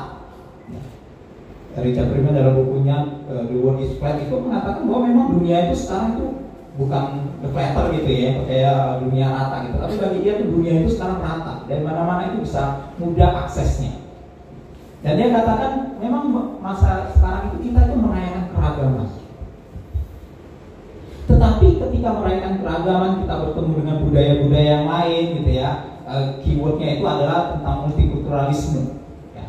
Richard 1.82 2.08
Primer 2.14 2.32
dalam 2.36 2.54
bukunya 2.60 3.24
e, 3.26 3.34
The 3.50 3.56
World 3.58 3.82
is 3.82 3.98
Flat 3.98 4.22
itu 4.22 4.34
mengatakan 4.36 4.86
bahwa 4.86 5.00
memang 5.10 5.26
dunia 5.38 5.70
itu 5.70 5.74
sekarang 5.74 6.08
itu 6.14 6.26
bukan 6.74 7.04
the 7.38 7.48
flatter 7.54 7.86
gitu 7.94 8.10
ya, 8.10 8.30
kayak 8.50 8.78
dunia 9.06 9.26
rata 9.30 9.56
gitu. 9.66 9.76
Tapi 9.78 9.94
bagi 9.94 10.18
dia 10.26 10.32
tuh 10.42 10.48
dunia 10.50 10.72
itu 10.82 10.90
sekarang 10.94 11.18
rata 11.22 11.54
dan 11.70 11.78
mana-mana 11.86 12.22
itu 12.34 12.42
bisa 12.42 12.62
mudah 12.98 13.30
aksesnya. 13.46 13.94
Dan 15.06 15.20
dia 15.20 15.28
katakan 15.30 16.00
memang 16.02 16.30
masa 16.58 17.14
sekarang 17.14 17.54
itu 17.54 17.70
kita 17.70 17.90
itu 17.90 17.94
merayakan 17.98 18.44
keragaman 18.50 19.06
tetapi 21.24 21.80
ketika 21.80 22.08
merayakan 22.20 22.54
keragaman 22.60 23.12
kita 23.24 23.34
bertemu 23.48 23.72
dengan 23.80 23.96
budaya-budaya 24.04 24.68
yang 24.68 24.86
lain 24.86 25.24
gitu 25.40 25.50
ya, 25.56 25.70
uh, 26.04 26.24
keywordnya 26.44 26.88
itu 27.00 27.04
adalah 27.08 27.56
tentang 27.56 27.76
multikulturalisme, 27.88 28.82
ya, 29.32 29.46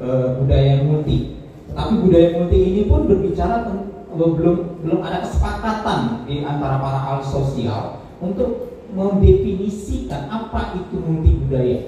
uh, 0.00 0.40
budaya 0.40 0.80
multi. 0.88 1.39
Tetapi 1.70 1.92
budaya 2.02 2.28
multi 2.34 2.58
ini 2.58 2.82
pun 2.90 3.06
berbicara 3.06 3.70
belum 4.10 4.58
belum 4.82 5.00
ada 5.06 5.22
kesepakatan 5.22 6.26
di 6.26 6.42
antara 6.42 6.82
para 6.82 6.98
ahli 7.14 7.24
sosial 7.24 8.02
untuk 8.18 8.74
mendefinisikan 8.90 10.26
apa 10.26 10.74
itu 10.82 10.98
multi 10.98 11.30
budaya, 11.46 11.78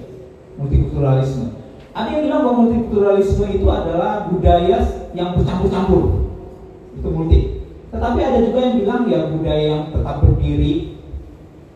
multikulturalisme. 0.55 1.59
Ada 1.93 2.09
yang 2.09 2.23
bilang 2.31 2.41
bahwa 2.47 2.57
multikulturalisme 2.63 3.47
itu 3.51 3.67
adalah 3.67 4.31
budaya 4.31 4.79
yang 5.13 5.35
bercampur-campur, 5.35 6.31
itu 6.95 7.09
multi. 7.11 7.39
Tetapi 7.91 8.19
ada 8.23 8.39
juga 8.41 8.59
yang 8.63 8.77
bilang 8.81 9.03
ya 9.11 9.21
budaya 9.29 9.65
yang 9.67 9.83
tetap 9.93 10.17
berdiri 10.25 10.97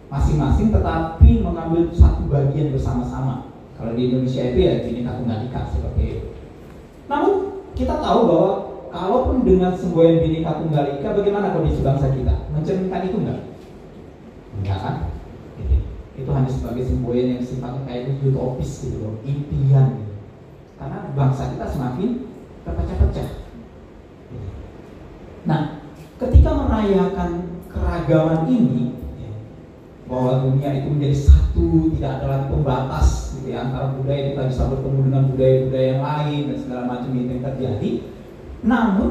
masing-masing 0.07 0.71
tetapi 0.71 1.43
mengambil 1.43 1.91
satu 1.93 2.25
bagian 2.31 2.71
bersama-sama. 2.73 3.51
Kalau 3.77 3.93
di 3.93 4.09
Indonesia 4.09 4.41
itu 4.47 4.59
ya 4.63 4.73
Bhinneka 4.81 5.21
Tunggal 5.21 5.45
Ika 5.51 5.61
seperti 5.75 6.03
itu. 6.07 6.27
Namun 7.11 7.56
kita 7.77 7.95
tahu 8.01 8.21
bahwa 8.25 8.53
kalaupun 8.89 9.45
dengan 9.45 9.77
semboyan 9.77 10.25
Bhinneka 10.25 10.65
Tunggal 10.65 10.97
Ika 10.97 11.09
bagaimana 11.13 11.53
kondisi 11.53 11.85
bangsa 11.85 12.09
kita? 12.09 12.49
Mencerminkan 12.51 13.05
itu 13.05 13.17
enggak? 13.21 13.41
Enggak 14.57 14.79
kan? 14.81 14.97
Itu 16.17 16.31
hanya 16.33 16.49
sebagai 16.49 16.89
semboyan 16.89 17.37
yang 17.37 17.45
sifatnya 17.45 17.85
kayak 17.85 18.17
utopis 18.25 18.89
gitu 18.89 19.05
loh, 19.05 19.21
impian 19.29 20.01
gitu. 20.01 20.15
Karena 20.81 21.13
bangsa 21.13 21.53
kita 21.53 21.67
semakin 21.69 22.25
terpecah-pecah. 22.65 23.29
Nah, 25.45 25.61
ketika 26.17 26.51
merayakan 26.57 27.61
keragaman 27.69 28.49
ini 28.49 28.97
bahwa 30.07 30.47
dunia 30.47 30.71
itu 30.71 30.89
menjadi 30.95 31.19
satu 31.19 31.91
tidak 31.99 32.11
ada 32.19 32.27
lagi 32.31 32.47
pembatas 32.55 33.09
gitu 33.35 33.49
ya 33.51 33.67
antara 33.67 33.95
budaya 33.99 34.23
kita 34.31 34.43
bisa 34.55 34.63
bertemu 34.71 34.99
dengan 35.11 35.23
budaya-budaya 35.35 35.87
yang 35.87 36.03
lain 36.03 36.41
dan 36.47 36.57
segala 36.63 36.83
macam 36.87 37.11
itu 37.11 37.31
yang 37.31 37.43
terjadi. 37.43 37.91
Namun 38.63 39.11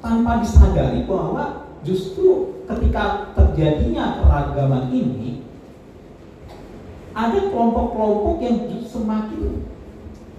tanpa 0.00 0.32
disadari 0.40 1.00
bahwa 1.04 1.44
justru 1.84 2.60
ketika 2.64 3.36
terjadinya 3.36 4.20
keragaman 4.24 4.88
ini 4.92 5.44
ada 7.14 7.38
kelompok-kelompok 7.52 8.36
yang 8.42 8.56
semakin 8.84 9.68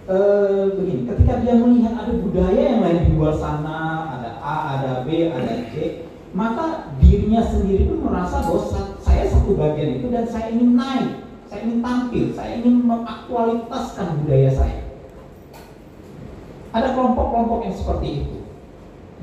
uh, 0.10 0.76
begini. 0.76 1.08
Ketika 1.08 1.34
dia 1.46 1.56
melihat 1.56 1.94
ada 2.04 2.14
budaya 2.20 2.62
yang 2.62 2.80
lain 2.84 3.00
di 3.06 3.12
luar 3.16 3.34
sana 3.38 4.06
A, 4.46 4.78
ada 4.78 4.92
B, 5.02 5.34
ada 5.34 5.66
C, 5.74 6.05
maka 6.36 6.92
dirinya 7.00 7.40
sendiri 7.48 7.88
pun 7.88 8.12
merasa 8.12 8.44
bahwa 8.44 8.60
saya 9.00 9.24
satu 9.32 9.56
bagian 9.56 10.04
itu 10.04 10.12
dan 10.12 10.28
saya 10.28 10.52
ingin 10.52 10.76
naik, 10.76 11.24
saya 11.48 11.64
ingin 11.64 11.80
tampil, 11.80 12.26
saya 12.36 12.60
ingin 12.60 12.84
mengaktualitaskan 12.84 14.20
budaya 14.20 14.52
saya. 14.52 14.80
Ada 16.76 16.92
kelompok-kelompok 16.92 17.60
yang 17.64 17.76
seperti 17.80 18.08
itu. 18.20 18.36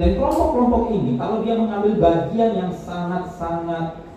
Dan 0.01 0.17
kelompok-kelompok 0.17 0.83
ini 0.97 1.21
kalau 1.21 1.45
dia 1.45 1.55
mengambil 1.61 2.01
bagian 2.01 2.51
yang 2.57 2.73
sangat-sangat 2.73 4.09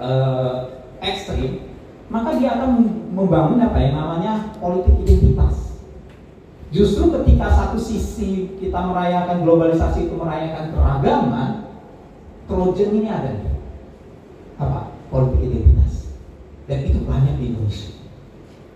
uh, 0.00 0.80
ekstrim, 1.04 1.76
maka 2.08 2.40
dia 2.40 2.56
akan 2.56 2.88
membangun 3.12 3.60
apa 3.60 3.76
yang 3.84 4.00
namanya 4.00 4.32
politik 4.56 4.96
identitas. 5.04 5.76
Justru 6.72 7.12
ketika 7.20 7.52
satu 7.52 7.76
sisi 7.76 8.56
kita 8.56 8.80
merayakan 8.80 9.44
globalisasi 9.44 10.08
itu 10.08 10.16
merayakan 10.16 10.72
keragaman, 10.72 11.63
Trojan 12.44 12.90
ini 12.92 13.08
ada 13.08 13.30
nih. 13.34 13.54
Apa? 14.60 14.94
Politik 15.08 15.40
identitas. 15.48 16.12
Dan 16.64 16.78
itu 16.88 17.00
banyak 17.04 17.34
di 17.40 17.44
Indonesia. 17.52 17.92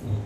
Ya. 0.04 0.18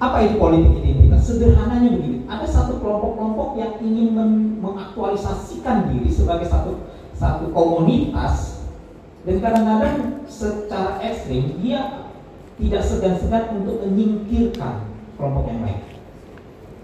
Apa 0.00 0.16
itu 0.26 0.34
politik 0.40 0.74
identitas? 0.80 1.22
Sederhananya 1.26 1.90
begini, 1.92 2.24
ada 2.26 2.46
satu 2.48 2.80
kelompok-kelompok 2.80 3.60
yang 3.60 3.76
ingin 3.84 4.16
mengaktualisasikan 4.58 5.92
diri 5.92 6.08
sebagai 6.08 6.48
satu 6.48 6.88
satu 7.20 7.52
komunitas 7.52 8.64
dan 9.28 9.36
kadang-kadang 9.44 10.24
secara 10.24 10.96
ekstrim 11.04 11.60
dia 11.60 12.08
tidak 12.56 12.80
segan-segan 12.80 13.60
untuk 13.60 13.84
menyingkirkan 13.84 14.88
kelompok 15.20 15.44
yang 15.52 15.60
lain. 15.64 15.80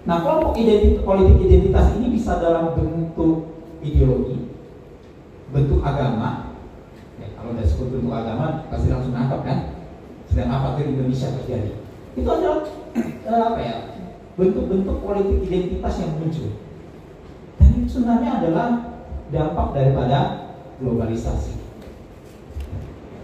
Nah, 0.04 0.20
kelompok 0.20 0.60
identitas, 0.60 1.02
politik 1.02 1.36
identitas 1.40 1.86
ini 1.96 2.06
bisa 2.12 2.36
dalam 2.36 2.76
bentuk 2.76 3.48
ideologi, 3.80 4.52
bentuk 5.50 5.80
agama. 5.82 6.58
Ya, 7.16 7.26
kalau 7.38 7.54
tidak 7.54 7.66
sebut 7.70 7.88
bentuk 7.96 8.12
agama, 8.12 8.66
pasti 8.68 8.86
langsung 8.90 9.14
nangkap 9.14 9.40
kan? 9.46 9.58
Sedang 10.26 10.50
apa 10.50 10.78
di 10.78 10.90
Indonesia 10.90 11.32
terjadi? 11.42 11.72
Itu 12.18 12.28
adalah 12.28 12.66
eh, 12.98 13.42
apa 13.42 13.60
ya? 13.60 13.76
Bentuk-bentuk 14.36 14.96
politik 15.00 15.38
identitas 15.48 15.94
yang 16.02 16.12
muncul. 16.20 16.50
Dan 17.56 17.68
itu 17.72 17.88
sebenarnya 17.88 18.30
adalah 18.42 18.68
dampak 19.32 19.68
daripada 19.72 20.18
globalisasi. 20.78 21.56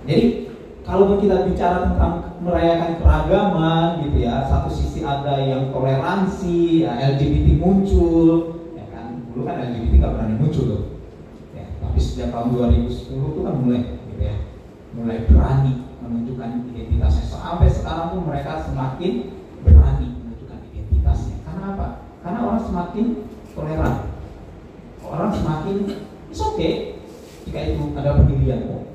Jadi 0.09 0.51
kalau 0.83 1.15
kita 1.23 1.47
bicara 1.47 1.95
tentang 1.95 2.15
merayakan 2.43 2.99
keragaman 2.99 3.89
gitu 4.03 4.27
ya, 4.27 4.43
satu 4.51 4.67
sisi 4.67 5.07
ada 5.07 5.39
yang 5.39 5.71
toleransi, 5.71 6.83
ya, 6.83 7.15
LGBT 7.15 7.63
muncul, 7.63 8.59
ya 8.75 8.85
kan, 8.91 9.23
dulu 9.31 9.47
kan 9.47 9.63
LGBT 9.63 9.93
nggak 10.03 10.13
berani 10.19 10.35
muncul 10.43 10.65
tuh, 10.67 10.83
tapi 11.93 12.01
sejak 12.01 12.33
tahun 12.33 12.57
2010 12.57 12.89
itu 13.21 13.41
kan 13.45 13.55
mulai, 13.61 14.01
gitu 14.09 14.23
ya, 14.25 14.37
mulai 14.97 15.29
berani 15.29 15.85
menunjukkan 16.01 16.73
identitasnya. 16.73 17.29
Sampai 17.29 17.69
sekarang 17.69 18.17
pun 18.17 18.33
mereka 18.33 18.65
semakin 18.65 19.29
berani 19.61 20.09
menunjukkan 20.17 20.59
identitasnya. 20.73 21.45
Karena 21.45 21.77
apa? 21.77 21.87
Karena 22.25 22.39
orang 22.49 22.65
semakin 22.65 23.05
toleran, 23.53 23.97
orang 25.05 25.31
semakin 25.37 25.77
it's 26.33 26.41
okay 26.41 26.97
jika 27.45 27.61
itu 27.61 27.93
ada 27.93 28.25
pendirian. 28.25 28.89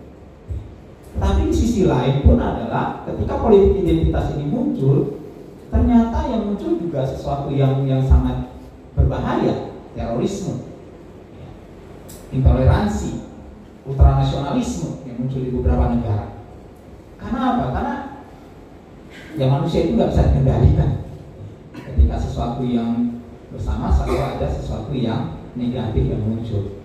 Tapi 1.21 1.41
di 1.45 1.53
sisi 1.53 1.85
lain 1.85 2.25
pun 2.25 2.41
adalah 2.41 3.05
ketika 3.05 3.37
politik 3.37 3.85
identitas 3.85 4.33
ini 4.33 4.49
muncul, 4.49 5.21
ternyata 5.69 6.33
yang 6.33 6.49
muncul 6.49 6.81
juga 6.81 7.05
sesuatu 7.05 7.53
yang 7.53 7.85
yang 7.85 8.01
sangat 8.01 8.57
berbahaya, 8.97 9.69
terorisme, 9.93 10.76
intoleransi, 12.31 13.23
ultranasionalisme 13.87 15.07
yang 15.07 15.15
muncul 15.23 15.41
di 15.43 15.51
beberapa 15.51 15.85
negara. 15.95 16.25
Karena 17.17 17.39
apa? 17.55 17.65
Karena 17.73 17.95
ya 19.39 19.45
manusia 19.47 19.79
itu 19.87 19.95
nggak 19.95 20.11
bisa 20.11 20.27
dikendalikan. 20.31 20.91
Ketika 21.73 22.15
sesuatu 22.19 22.61
yang 22.67 23.21
bersama 23.53 23.89
selalu 23.89 24.19
ada 24.19 24.47
sesuatu 24.51 24.91
yang 24.91 25.39
negatif 25.55 26.03
yang 26.11 26.21
muncul. 26.21 26.83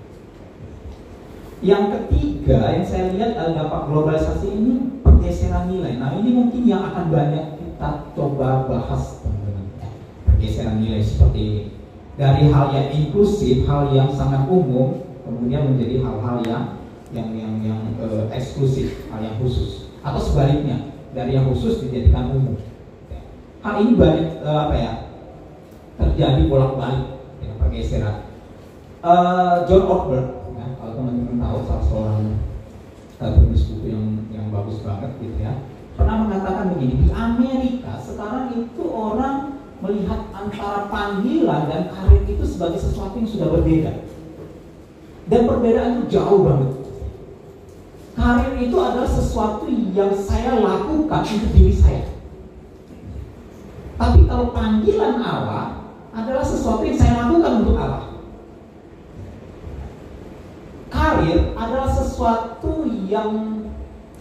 Yang 1.63 1.85
ketiga 1.95 2.75
yang 2.75 2.87
saya 2.87 3.15
lihat 3.15 3.39
adalah 3.39 3.55
dampak 3.67 3.83
globalisasi 3.87 4.49
ini 4.51 4.75
pergeseran 5.05 5.71
nilai. 5.71 5.95
Nah 5.99 6.19
ini 6.19 6.31
mungkin 6.35 6.67
yang 6.67 6.83
akan 6.91 7.07
banyak 7.11 7.47
kita 7.59 7.91
coba 8.19 8.67
bahas 8.67 9.23
teman-teman. 9.23 9.71
Pergeseran 10.27 10.83
nilai 10.83 11.03
seperti 11.03 11.39
ini. 11.39 11.63
Dari 12.19 12.51
hal 12.51 12.67
yang 12.75 12.89
inklusif, 12.93 13.63
hal 13.65 13.95
yang 13.95 14.11
sangat 14.11 14.45
umum, 14.51 15.12
kemudian 15.33 15.73
menjadi 15.73 16.05
hal-hal 16.05 16.37
yang 16.45 16.65
yang 17.13 17.29
yang 17.33 17.55
yang 17.65 17.81
uh, 18.01 18.29
eksklusif, 18.33 19.09
hal 19.09 19.25
yang 19.25 19.37
khusus. 19.41 19.89
Atau 20.05 20.21
sebaliknya, 20.21 20.93
dari 21.17 21.33
yang 21.33 21.49
khusus 21.49 21.81
dijadikan 21.81 22.37
umum. 22.37 22.61
Hal 23.65 23.81
ini 23.81 23.97
banyak 23.97 24.45
uh, 24.45 24.69
apa 24.69 24.75
ya 24.77 24.93
terjadi 25.97 26.43
bolak-balik 26.51 27.25
ya, 27.41 27.53
pergeseran. 27.57 28.17
Uh, 29.01 29.65
John 29.67 29.89
Ortberg 29.89 30.43
kalau 30.93 30.99
teman-teman 30.99 31.39
tahu 31.39 31.59
salah 31.63 31.85
seorang 31.87 32.23
penulis 33.17 33.63
buku 33.71 33.87
yang 33.95 34.07
yang 34.35 34.47
bagus 34.51 34.83
banget 34.83 35.15
gitu 35.23 35.39
ya 35.39 35.63
pernah 35.95 36.27
mengatakan 36.27 36.75
begini 36.75 37.07
di 37.07 37.09
Amerika 37.15 38.03
sekarang 38.03 38.51
itu 38.67 38.83
orang 38.91 39.63
melihat 39.79 40.27
antara 40.35 40.91
panggilan 40.91 41.71
dan 41.71 41.83
karir 41.95 42.23
itu 42.27 42.43
sebagai 42.43 42.83
sesuatu 42.83 43.15
yang 43.15 43.31
sudah 43.31 43.49
berbeda 43.55 43.93
dan 45.31 45.41
perbedaan 45.47 45.91
itu 46.03 46.19
jauh 46.19 46.43
banget. 46.43 46.73
Karir 48.13 48.55
itu 48.61 48.77
adalah 48.77 49.09
sesuatu 49.09 49.65
yang 49.71 50.13
saya 50.19 50.59
lakukan 50.61 51.23
untuk 51.23 51.51
diri 51.55 51.75
saya. 51.75 52.05
Tapi 53.97 54.27
kalau 54.27 54.51
panggilan 54.51 55.23
Allah 55.23 55.95
adalah 56.13 56.45
sesuatu 56.45 56.83
yang 56.85 56.99
saya 56.99 57.13
lakukan 57.25 57.53
untuk 57.65 57.77
Allah. 57.79 58.07
Karir 60.93 61.57
adalah 61.57 61.89
sesuatu 61.89 62.85
yang 63.09 63.63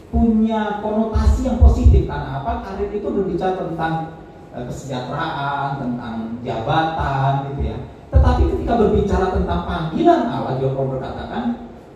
punya 0.08 0.80
konotasi 0.80 1.52
yang 1.52 1.60
positif. 1.60 2.08
Karena 2.08 2.40
apa? 2.40 2.64
Karir 2.64 2.96
itu 2.96 3.08
berbicara 3.12 3.60
tentang 3.60 4.22
uh, 4.56 4.64
kesejahteraan 4.68 5.84
tentang 5.84 6.16
jabatan 6.46 7.32
gitu 7.52 7.62
ya 7.76 7.78
tetapi 8.22 8.44
ketika 8.54 8.74
berbicara 8.78 9.34
tentang 9.34 9.62
panggilan 9.66 10.22
Allah 10.30 10.62
John 10.62 10.78
berkatakan 10.78 11.44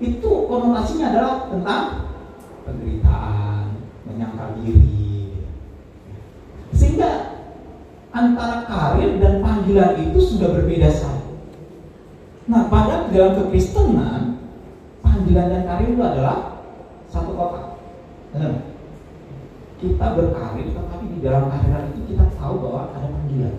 itu 0.01 0.29
konotasinya 0.49 1.13
adalah 1.13 1.33
tentang 1.53 1.83
penderitaan 2.65 3.77
menyangkal 4.09 4.57
diri 4.57 5.29
sehingga 6.73 7.45
antara 8.09 8.65
karir 8.65 9.21
dan 9.21 9.45
panggilan 9.45 10.01
itu 10.01 10.17
sudah 10.17 10.49
berbeda 10.49 10.89
sekali 10.89 11.37
nah 12.49 12.65
pada 12.73 13.05
dalam 13.13 13.37
kekristenan 13.37 14.41
panggilan 15.05 15.45
dan 15.53 15.61
karir 15.69 15.93
itu 15.93 16.01
adalah 16.01 16.55
satu 17.09 17.31
kotak. 17.33 17.65
Kita 19.75 20.05
berkarir, 20.17 20.67
tetapi 20.71 21.05
di 21.15 21.19
dalam 21.23 21.47
karir 21.51 21.93
itu 21.93 22.15
kita 22.15 22.25
tahu 22.35 22.61
bahwa 22.61 22.91
ada 22.95 23.07
panggilan. 23.07 23.55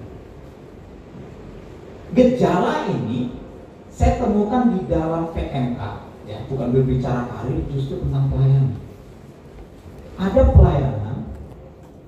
Gejala 2.15 2.87
ini 2.93 3.35
saya 3.91 4.21
temukan 4.23 4.77
di 4.77 4.87
dalam 4.87 5.33
PMK, 5.33 5.81
ya 6.29 6.39
bukan 6.47 6.69
berbicara 6.71 7.27
karir, 7.27 7.65
justru 7.73 8.05
tentang 8.07 8.29
pelayanan. 8.29 8.77
Ada 10.17 10.43
pelayanan 10.53 11.17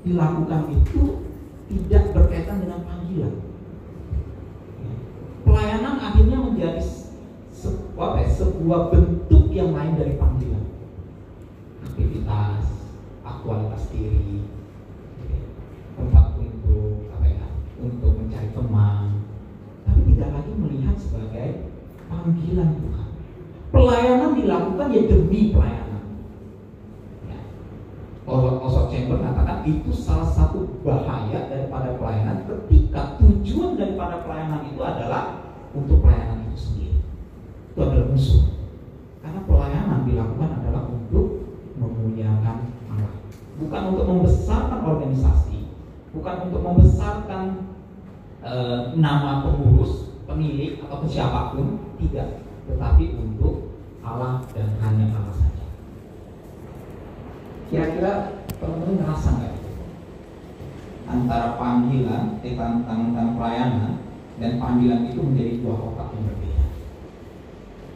dilakukan 0.04 0.62
itu 0.72 1.02
tidak 1.68 2.04
berkaitan 2.14 2.62
dengan 2.62 2.80
panggilan. 2.84 3.34
Pelayanan 5.44 5.96
akhirnya 5.98 6.38
menjadi 6.40 6.82
sebuah, 7.58 8.22
ya, 8.22 8.28
sebuah 8.30 8.80
bentuk 8.94 9.50
yang 9.50 9.74
lain 9.74 9.98
dari 9.98 10.14
panggilan 10.14 10.62
aktivitas 11.82 12.62
aktualitas 13.26 13.90
diri 13.90 14.46
tempat 15.98 16.38
untuk 16.38 17.10
apa 17.10 17.26
ya 17.26 17.46
untuk 17.82 18.14
mencari 18.14 18.54
teman 18.54 19.17
tapi 19.98 20.14
tidak 20.14 20.30
lagi 20.30 20.52
melihat 20.54 20.94
sebagai 20.94 21.74
panggilan 22.06 22.70
Tuhan 22.78 23.08
pelayanan 23.74 24.30
dilakukan 24.38 24.94
ya 24.94 25.02
demi 25.10 25.50
pelayanan 25.50 26.02
ya. 27.26 27.38
Osok 28.30 28.94
Chamber 28.94 29.18
mengatakan 29.18 29.66
itu 29.66 29.90
salah 29.90 30.30
satu 30.30 30.78
bahaya 30.86 31.50
daripada 31.50 31.98
pelayanan 31.98 32.46
ketika 32.46 33.18
tujuan 33.18 33.74
daripada 33.74 34.22
pelayanan 34.22 34.70
itu 34.70 34.78
adalah 34.78 35.50
untuk 35.74 35.98
pelayanan 35.98 36.46
itu 36.46 36.58
sendiri 36.62 36.98
itu 37.74 37.78
adalah 37.82 38.06
musuh. 38.14 38.42
Karena 39.18 39.42
pelayanan 39.50 40.06
dilakukan 40.06 40.50
adalah 40.62 40.82
untuk 40.94 41.26
memuliakan 41.74 42.70
Allah. 42.86 43.12
Bukan 43.58 43.82
untuk 43.90 44.06
membesarkan 44.06 44.78
organisasi, 44.78 45.74
bukan 46.14 46.34
untuk 46.46 46.62
membesarkan 46.62 47.44
e, 48.42 48.52
nama 48.98 49.46
pengurus, 49.46 50.14
pemilik 50.26 50.82
atau 50.86 51.06
siapa 51.08 51.54
pun, 51.54 51.94
tidak. 51.98 52.42
Tetapi 52.68 53.04
untuk 53.16 53.78
Allah 54.04 54.44
dan 54.52 54.76
hanya 54.82 55.14
Allah 55.14 55.34
saja. 55.34 55.64
Kira-kira 57.68 58.44
teman-teman 58.58 59.00
ngerasa 59.02 59.28
nggak? 59.38 59.54
Antara 61.08 61.56
panggilan, 61.56 62.36
eh, 62.44 62.52
tentang, 62.52 62.84
tentang 62.84 63.40
pelayanan 63.40 64.04
dan 64.38 64.60
panggilan 64.60 65.08
itu 65.08 65.20
menjadi 65.24 65.52
dua 65.64 65.74
kotak 65.74 66.14
yang 66.14 66.24
berbeda 66.30 66.48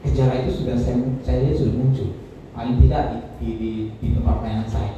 gejala 0.03 0.35
itu 0.43 0.51
sudah 0.63 0.77
saya, 0.77 0.99
saya 1.23 1.55
sudah 1.55 1.75
muncul 1.79 2.11
paling 2.53 2.77
tidak 2.83 3.39
di, 3.39 3.47
di, 3.47 3.55
di, 3.57 3.71
di 4.03 4.07
tempat 4.19 4.43
pelayanan 4.43 4.69
saya 4.69 4.93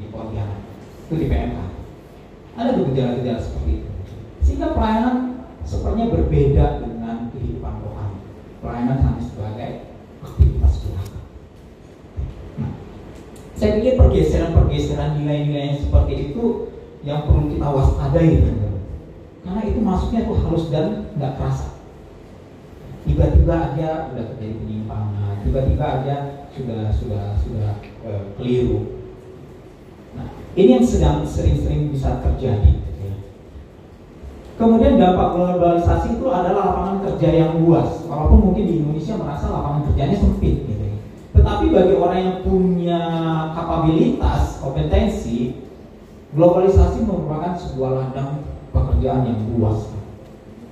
di 0.00 0.08
Pontianak 0.08 0.60
itu 1.06 1.14
di 1.20 1.26
PMK 1.28 1.58
ada 2.56 2.70
gejala-gejala 2.72 3.40
seperti 3.40 3.70
itu 3.84 3.89
sehingga 4.60 4.76
pelayanan 4.76 5.16
sepertinya 5.64 6.06
berbeda 6.12 6.84
dengan 6.84 7.32
kehidupan 7.32 7.80
rohani 7.80 8.20
pelayanan 8.60 9.00
hanya 9.00 9.22
sebagai 9.24 9.70
aktivitas 10.20 10.84
belakang 10.84 11.24
nah, 12.60 12.72
saya 13.56 13.80
pikir 13.80 13.96
pergeseran-pergeseran 13.96 15.16
nilai-nilai 15.16 15.80
seperti 15.80 16.12
itu 16.28 16.76
yang 17.08 17.24
perlu 17.24 17.48
kita 17.48 17.72
waspadai 17.72 18.36
karena 19.40 19.60
itu 19.64 19.80
masuknya 19.80 20.28
tuh 20.28 20.36
halus 20.44 20.68
dan 20.68 21.08
nggak 21.16 21.40
kerasa 21.40 21.80
tiba-tiba 23.08 23.54
aja 23.56 24.12
sudah 24.12 24.24
terjadi 24.36 24.54
penyimpangan, 24.60 25.40
tiba-tiba 25.40 25.84
aja 25.88 26.16
sudah 26.52 26.92
sudah 26.92 27.32
sudah 27.40 27.80
uh, 28.04 28.36
keliru. 28.36 29.08
Nah, 30.12 30.28
ini 30.52 30.76
yang 30.76 30.84
sedang 30.84 31.24
sering-sering 31.24 31.88
bisa 31.88 32.20
terjadi. 32.20 32.89
Kemudian 34.60 35.00
dampak 35.00 35.40
globalisasi 35.40 36.20
itu 36.20 36.28
adalah 36.28 36.68
lapangan 36.68 36.96
kerja 37.08 37.28
yang 37.32 37.64
luas, 37.64 38.04
walaupun 38.04 38.52
mungkin 38.52 38.68
di 38.68 38.84
Indonesia 38.84 39.16
merasa 39.16 39.48
lapangan 39.48 39.88
kerjanya 39.88 40.20
sempit 40.20 40.68
gitu. 40.68 40.84
Ya. 40.84 41.00
Tetapi 41.32 41.72
bagi 41.72 41.94
orang 41.96 42.20
yang 42.20 42.36
punya 42.44 43.00
kapabilitas, 43.56 44.60
kompetensi, 44.60 45.64
globalisasi 46.36 47.08
merupakan 47.08 47.56
sebuah 47.56 47.90
ladang 48.04 48.44
pekerjaan 48.68 49.32
yang 49.32 49.40
luas. 49.56 49.96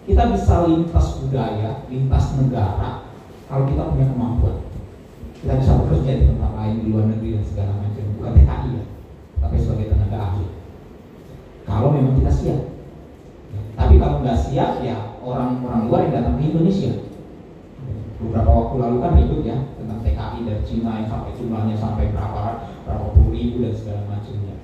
Kita 0.04 0.36
bisa 0.36 0.68
lintas 0.68 1.24
budaya, 1.24 1.88
lintas 1.88 2.36
negara, 2.36 3.08
kalau 3.48 3.64
kita 3.72 3.88
punya 3.88 4.06
kemampuan. 4.12 4.68
Kita 5.40 5.64
bisa 5.64 5.80
bekerja 5.80 6.12
di 6.12 6.24
tempat 6.28 6.52
lain, 6.60 6.76
di 6.84 6.92
luar 6.92 7.08
negeri 7.08 7.40
dan 7.40 7.44
segala 7.48 7.72
macam. 7.80 8.04
Bukan 8.20 8.32
TKI 8.36 8.68
ya, 8.68 8.84
tapi 9.40 9.56
sebagai 9.56 9.96
tenaga 9.96 10.18
ahli. 10.20 10.46
Kalau 11.64 11.88
memang 11.96 12.20
kita 12.20 12.28
siap 12.28 12.77
tapi 13.78 13.94
kalau 14.02 14.26
nggak 14.26 14.42
siap 14.50 14.82
ya 14.82 15.22
orang-orang 15.22 15.86
luar 15.86 16.00
yang 16.10 16.14
datang 16.18 16.34
ke 16.42 16.50
Indonesia. 16.50 16.92
Beberapa 18.18 18.50
waktu 18.50 18.74
lalu 18.82 18.96
kan 18.98 19.14
ribut 19.14 19.40
ya 19.46 19.56
tentang 19.78 20.02
TKI 20.02 20.38
dari 20.42 20.62
Cina 20.66 20.98
yang 20.98 21.06
sampai 21.06 21.38
jumlahnya 21.38 21.78
sampai 21.78 22.10
berapa 22.10 22.74
berapa 22.82 23.06
puluh 23.14 23.30
ribu 23.30 23.62
dan 23.62 23.74
segala 23.78 24.02
macamnya. 24.10 24.58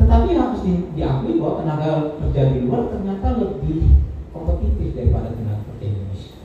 Tetapi 0.00 0.28
harus 0.32 0.60
di, 0.64 0.72
diakui 0.96 1.36
bahwa 1.36 1.60
tenaga 1.60 2.16
kerja 2.24 2.42
di 2.56 2.58
luar 2.64 2.88
ternyata 2.88 3.28
lebih 3.36 4.00
kompetitif 4.32 4.96
daripada 4.96 5.36
tenaga 5.36 5.68
kerja 5.68 5.86
Indonesia. 5.92 6.36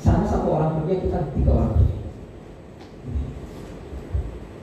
Sana 0.00 0.24
satu 0.24 0.48
orang 0.48 0.80
kerja 0.80 0.94
kita 1.04 1.18
tiga 1.36 1.50
orang 1.52 1.72
kerja. 1.76 1.96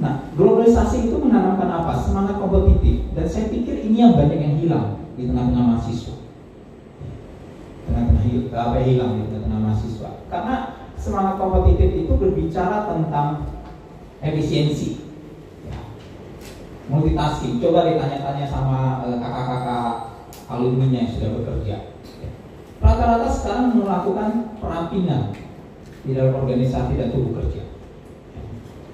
Nah, 0.02 0.31
globalisasi 0.42 1.14
itu 1.14 1.16
menanamkan 1.22 1.70
apa? 1.70 1.94
Semangat 2.02 2.42
kompetitif. 2.42 3.06
Dan 3.14 3.26
saya 3.30 3.54
pikir 3.54 3.86
ini 3.86 4.02
yang 4.02 4.18
banyak 4.18 4.40
yang 4.42 4.56
hilang 4.58 4.88
di 5.14 5.30
tengah-tengah 5.30 5.66
mahasiswa. 5.78 6.16
Tengah-tengah 7.86 8.26
apa 8.50 8.74
yang 8.82 8.88
hilang 8.90 9.12
di 9.14 9.22
tengah-tengah 9.30 9.62
mahasiswa? 9.62 10.10
Karena 10.34 10.56
semangat 10.98 11.38
kompetitif 11.38 11.90
itu 11.94 12.14
berbicara 12.18 12.90
tentang 12.90 13.28
efisiensi, 14.26 15.06
ya. 15.70 15.78
multitasking. 16.90 17.62
Coba 17.62 17.86
ditanya-tanya 17.86 18.46
sama 18.50 19.06
eh, 19.06 19.18
kakak-kakak 19.22 19.94
alumni 20.50 20.90
yang 20.90 21.10
sudah 21.10 21.30
bekerja. 21.38 21.76
Rata-rata 22.82 23.30
sekarang 23.30 23.78
melakukan 23.78 24.58
perampingan 24.58 25.38
di 26.02 26.18
dalam 26.18 26.34
organisasi 26.34 26.98
dan 26.98 27.14
tubuh 27.14 27.38
kerja 27.38 27.62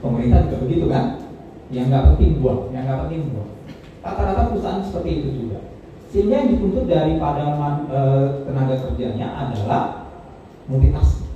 Pemerintah 0.03 0.43
juga 0.45 0.57
begitu 0.67 0.85
kan? 0.91 1.26
Yang 1.67 1.85
nggak 1.91 2.05
penting 2.15 2.31
buang, 2.39 2.71
yang 2.71 2.83
nggak 2.87 2.99
penting 3.07 3.21
buang. 3.35 3.51
Rata-rata 3.99 4.41
perusahaan 4.55 4.79
seperti 4.79 5.09
itu 5.19 5.29
juga. 5.43 5.59
Sehingga 6.07 6.35
yang 6.39 6.49
dituntut 6.55 6.85
daripada 6.87 7.43
man, 7.59 7.75
e, 7.91 7.99
tenaga 8.47 8.75
kerjanya 8.87 9.27
adalah 9.35 10.07
multitasking. 10.71 11.27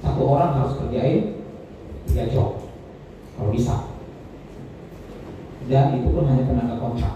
Satu 0.00 0.22
orang 0.24 0.56
harus 0.56 0.80
kerjain 0.80 1.44
tiga 2.08 2.24
job, 2.32 2.64
kalau 3.36 3.52
bisa. 3.52 3.92
Dan 5.68 6.00
itu 6.00 6.08
pun 6.12 6.24
hanya 6.28 6.48
tenaga 6.48 6.80
kontrak. 6.80 7.14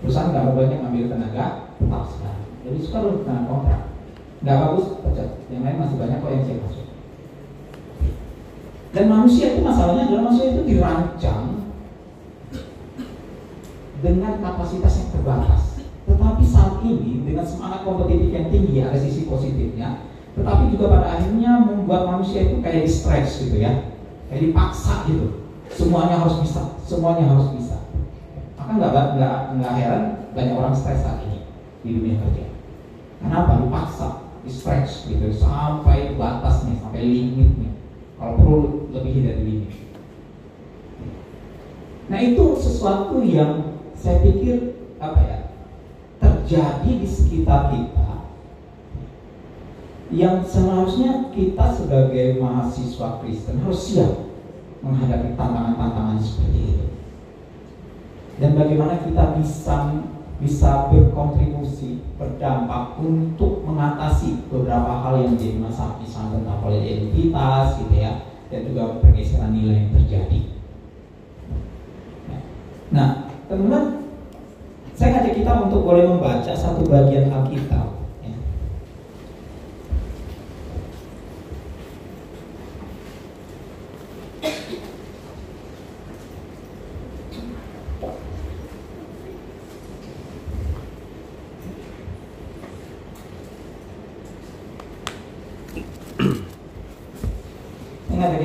Perusahaan 0.00 0.32
nggak 0.32 0.56
banyak 0.56 0.80
ngambil 0.80 1.04
tenaga 1.08 1.44
tetap 1.76 2.04
sekarang. 2.08 2.48
Jadi 2.64 2.78
suka 2.84 2.98
tenaga 3.24 3.48
kontrak. 3.48 3.82
Nggak 4.40 4.60
bagus 4.60 4.84
pecat. 5.04 5.28
Yang 5.48 5.62
lain 5.64 5.80
masih 5.80 5.96
banyak 6.00 6.18
kok 6.20 6.32
yang 6.32 6.44
saya 6.44 6.58
masuk. 6.64 6.89
Dan 8.90 9.06
manusia 9.06 9.54
itu 9.54 9.62
masalahnya 9.62 10.10
adalah 10.10 10.22
manusia 10.30 10.50
itu 10.50 10.62
dirancang 10.66 11.62
dengan 14.02 14.42
kapasitas 14.42 14.92
yang 14.98 15.10
terbatas. 15.14 15.62
Tetapi 16.10 16.42
saat 16.42 16.82
ini 16.82 17.22
dengan 17.22 17.46
semangat 17.46 17.86
kompetitif 17.86 18.34
yang 18.34 18.50
tinggi 18.50 18.82
ada 18.82 18.98
sisi 18.98 19.30
positifnya, 19.30 20.10
tetapi 20.34 20.74
juga 20.74 20.90
pada 20.90 21.06
akhirnya 21.06 21.70
membuat 21.70 22.02
manusia 22.10 22.50
itu 22.50 22.58
kayak 22.58 22.82
di 22.82 22.90
stres 22.90 23.46
gitu 23.46 23.62
ya, 23.62 23.94
kayak 24.26 24.50
dipaksa 24.50 25.06
gitu. 25.06 25.38
Semuanya 25.70 26.18
harus 26.18 26.42
bisa, 26.42 26.74
semuanya 26.82 27.30
harus 27.30 27.54
bisa. 27.54 27.78
Maka 28.58 28.70
nggak 28.74 28.90
nggak 28.90 29.36
nggak 29.54 29.72
heran 29.78 30.04
banyak 30.34 30.54
orang 30.58 30.74
stres 30.74 31.06
saat 31.06 31.22
ini 31.30 31.46
di 31.86 31.94
dunia 31.94 32.18
kerja. 32.18 32.50
Kenapa? 33.22 33.62
Dipaksa, 33.62 34.08
di 34.42 34.50
stres 34.50 35.06
gitu 35.06 35.30
sampai 35.30 36.18
batasnya, 36.18 36.74
sampai 36.82 37.06
limitnya 37.06 37.69
kalau 38.20 38.36
perlu 38.36 38.58
lebih 38.92 39.24
dari 39.24 39.42
ini. 39.48 39.68
Nah 42.12 42.20
itu 42.20 42.44
sesuatu 42.60 43.24
yang 43.24 43.80
saya 43.96 44.20
pikir 44.20 44.76
apa 45.00 45.20
ya 45.24 45.38
terjadi 46.20 46.90
di 47.00 47.08
sekitar 47.08 47.72
kita 47.72 48.28
yang 50.10 50.44
seharusnya 50.44 51.32
kita 51.32 51.64
sebagai 51.72 52.36
mahasiswa 52.42 53.22
Kristen 53.24 53.62
harus 53.64 53.80
siap 53.88 54.12
menghadapi 54.84 55.38
tantangan-tantangan 55.38 56.18
seperti 56.20 56.76
itu. 56.76 56.86
Dan 58.42 58.58
bagaimana 58.58 59.00
kita 59.00 59.38
bisa 59.38 60.02
bisa 60.40 60.88
berkontribusi, 60.88 62.00
berdampak 62.16 62.96
untuk 62.96 63.60
mengatasi 63.60 64.48
beberapa 64.48 65.04
hal 65.04 65.20
yang 65.20 65.36
menjadi 65.36 65.60
masalah, 65.60 66.00
misalnya 66.00 66.40
tentang 66.40 66.58
politik 66.64 66.88
identitas, 66.96 67.76
gitu 67.76 67.94
ya, 68.00 68.12
dan 68.48 68.60
juga 68.64 68.82
pergeseran 69.04 69.52
nilai 69.52 69.84
yang 69.84 69.92
terjadi. 70.00 70.40
Nah, 72.90 73.08
teman-teman, 73.46 74.08
saya 74.96 75.20
ngajak 75.20 75.44
kita 75.44 75.52
untuk 75.68 75.84
boleh 75.84 76.08
membaca 76.08 76.52
satu 76.56 76.88
bagian 76.88 77.28
Alkitab 77.28 78.00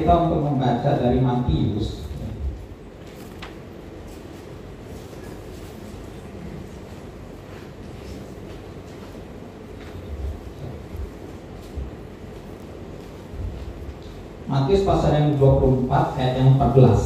kita 0.05 0.29
untuk 0.29 0.45
membaca 0.45 1.01
dari 1.01 1.17
Matius 1.45 2.01
Matius 14.49 14.81
pasal 14.81 15.13
yang 15.13 15.37
24 15.37 16.17
ayat 16.17 16.33
yang 16.41 16.57
14 16.57 17.04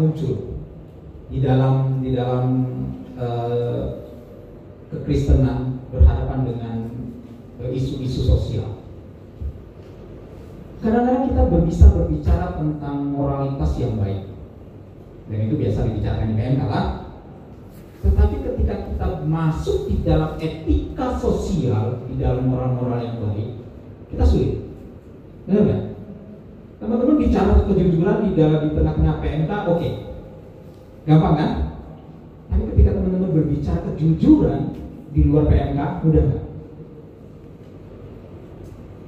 muncul 0.00 0.64
di 1.28 1.44
dalam 1.44 2.00
di 2.00 2.16
dalam 2.16 2.44
uh, 3.20 4.08
kekristenan 4.88 5.84
berhadapan 5.92 6.48
dengan 6.48 6.76
isu-isu 7.60 8.24
sosial? 8.24 8.80
Kadang-kadang 10.80 11.28
kita 11.28 11.42
bisa 11.68 11.86
berbicara 11.92 12.56
tentang 12.56 13.12
moralitas 13.12 13.76
yang 13.76 14.00
baik, 14.00 14.32
dan 15.28 15.38
itu 15.44 15.54
biasa 15.60 15.84
dibicarakan 15.84 16.32
di 16.32 16.34
PMK 16.40 16.62
lah. 16.64 16.86
Tetapi 18.00 18.36
ketika 18.40 18.74
kita 18.88 19.06
masuk 19.28 19.92
di 19.92 20.00
dalam 20.00 20.40
etika 20.40 21.20
sosial, 21.20 22.00
di 22.08 22.16
dalam 22.16 22.48
moral-moral 22.48 23.04
yang 23.04 23.20
baik, 23.20 23.60
kita 24.08 24.24
sulit. 24.24 24.64
Benar 25.44 25.62
nggak? 25.68 25.89
Teman-teman 26.80 27.20
bicara 27.20 27.68
kejujuran 27.68 28.24
di 28.24 28.30
dalam 28.32 28.64
di 28.64 28.72
tengah-tengah 28.72 29.20
PMK, 29.20 29.52
oke, 29.52 29.76
okay. 29.76 29.92
gampang 31.04 31.36
kan? 31.36 31.52
Tapi 32.48 32.62
ketika 32.72 32.96
teman-teman 32.96 33.36
berbicara 33.36 33.84
kejujuran 33.92 34.72
di 35.12 35.20
luar 35.28 35.44
PMK, 35.44 35.80
mudah 36.08 36.22
nggak? 36.24 36.44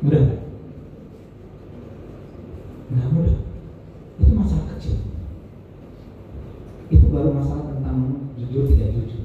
Mudah 0.05 0.21
nggak? 0.21 0.41
Nggak 2.93 3.09
mudah. 3.09 3.39
Itu 4.21 4.33
masalah 4.37 4.67
kecil. 4.77 4.97
Itu 6.93 7.07
baru 7.09 7.33
masalah 7.33 7.73
tentang 7.73 8.29
jujur 8.37 8.69
tidak 8.69 8.93
jujur. 9.01 9.25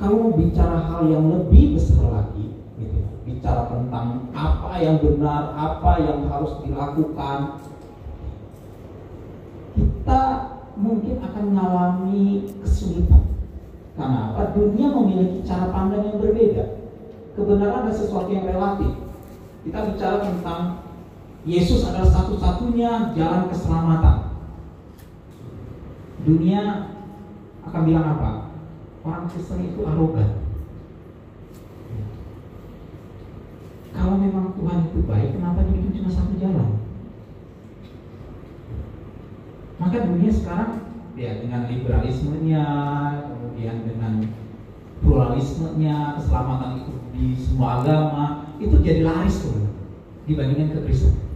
Kalau 0.00 0.32
bicara 0.32 0.80
hal 0.80 1.12
yang 1.12 1.28
lebih 1.28 1.76
besar 1.76 2.08
lagi, 2.08 2.41
bicara 3.42 3.66
tentang 3.66 4.30
apa 4.30 4.78
yang 4.78 5.02
benar, 5.02 5.50
apa 5.58 5.98
yang 5.98 6.30
harus 6.30 6.62
dilakukan, 6.62 7.58
kita 9.74 10.22
mungkin 10.78 11.18
akan 11.18 11.44
mengalami 11.50 12.54
kesulitan. 12.62 13.34
Karena 13.98 14.30
apa? 14.30 14.54
Dunia 14.54 14.94
memiliki 14.94 15.42
cara 15.42 15.74
pandang 15.74 16.06
yang 16.06 16.22
berbeda. 16.22 16.86
Kebenaran 17.34 17.82
adalah 17.82 17.90
sesuatu 17.90 18.30
yang 18.30 18.46
relatif. 18.46 18.94
Kita 19.66 19.90
bicara 19.90 20.22
tentang 20.22 20.86
Yesus 21.42 21.82
adalah 21.90 22.14
satu-satunya 22.14 23.10
jalan 23.18 23.50
keselamatan. 23.50 24.38
Dunia 26.22 26.94
akan 27.66 27.80
bilang 27.90 28.06
apa? 28.06 28.54
Orang 29.02 29.26
Kristen 29.26 29.66
itu 29.66 29.82
arogan. 29.82 30.30
Kalau 33.92 34.16
memang 34.16 34.56
Tuhan 34.56 34.88
itu 34.88 34.98
baik, 35.04 35.36
kenapa 35.36 35.68
dia 35.68 35.76
bikin 35.76 35.92
cuma 36.00 36.10
satu 36.10 36.32
jalan? 36.40 36.80
Maka 39.76 40.08
dunia 40.08 40.32
sekarang 40.32 40.72
ya 41.12 41.42
dengan 41.44 41.68
liberalismenya, 41.68 42.64
kemudian 43.28 43.76
dengan 43.84 44.12
pluralismenya, 45.04 46.16
keselamatan 46.16 46.70
itu 46.86 46.92
di 47.12 47.24
semua 47.36 47.84
agama, 47.84 48.56
itu 48.56 48.78
jadi 48.80 49.04
laris 49.04 49.44
tuh 49.44 49.68
dibandingkan 50.24 50.78
kekristenan. 50.78 51.28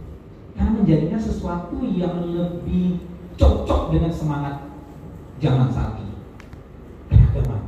Karena 0.57 0.71
menjadinya 0.81 1.19
sesuatu 1.21 1.77
yang 1.85 2.25
lebih 2.33 3.05
cocok 3.37 3.93
dengan 3.93 4.09
semangat 4.09 4.55
zaman 5.37 5.69
saat 5.69 6.01
ini. 6.01 6.15
Keragaman, 7.11 7.61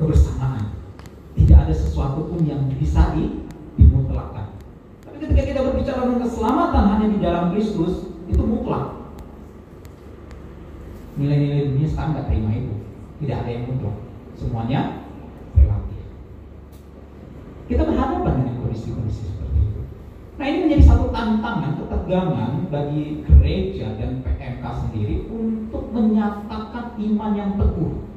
kebersamaan. 0.00 0.64
Tidak 1.36 1.58
ada 1.58 1.74
sesuatu 1.74 2.32
pun 2.32 2.40
yang 2.48 2.64
bisa 2.80 3.12
dimutlakan. 3.80 4.46
Tapi 5.04 5.16
ketika 5.24 5.42
kita 5.48 5.60
berbicara 5.64 6.04
tentang 6.04 6.22
keselamatan 6.24 6.84
hanya 6.96 7.06
di 7.08 7.18
dalam 7.18 7.44
Kristus, 7.56 8.12
itu 8.28 8.42
mutlak. 8.44 9.00
Nilai-nilai 11.16 11.72
dunia 11.72 11.88
sekarang 11.88 12.10
nggak 12.16 12.26
terima 12.28 12.50
itu. 12.56 12.74
Tidak 13.24 13.36
ada 13.36 13.50
yang 13.50 13.64
mutlak. 13.68 13.96
Semuanya 14.36 14.80
relatif. 15.56 16.00
Kita 17.68 17.82
berhadapan 17.84 18.32
dengan 18.40 18.54
kondisi-kondisi 18.64 19.22
seperti 19.32 19.58
itu. 19.64 19.80
Nah 20.40 20.44
ini 20.48 20.58
menjadi 20.64 20.84
satu 20.84 21.12
tantangan, 21.12 21.76
ketegangan 21.76 22.52
bagi 22.72 23.24
gereja 23.28 23.96
dan 24.00 24.24
PMK 24.24 24.64
sendiri 24.64 25.28
untuk 25.28 25.92
menyatakan 25.92 26.96
iman 26.96 27.32
yang 27.36 27.52
teguh 27.60 28.09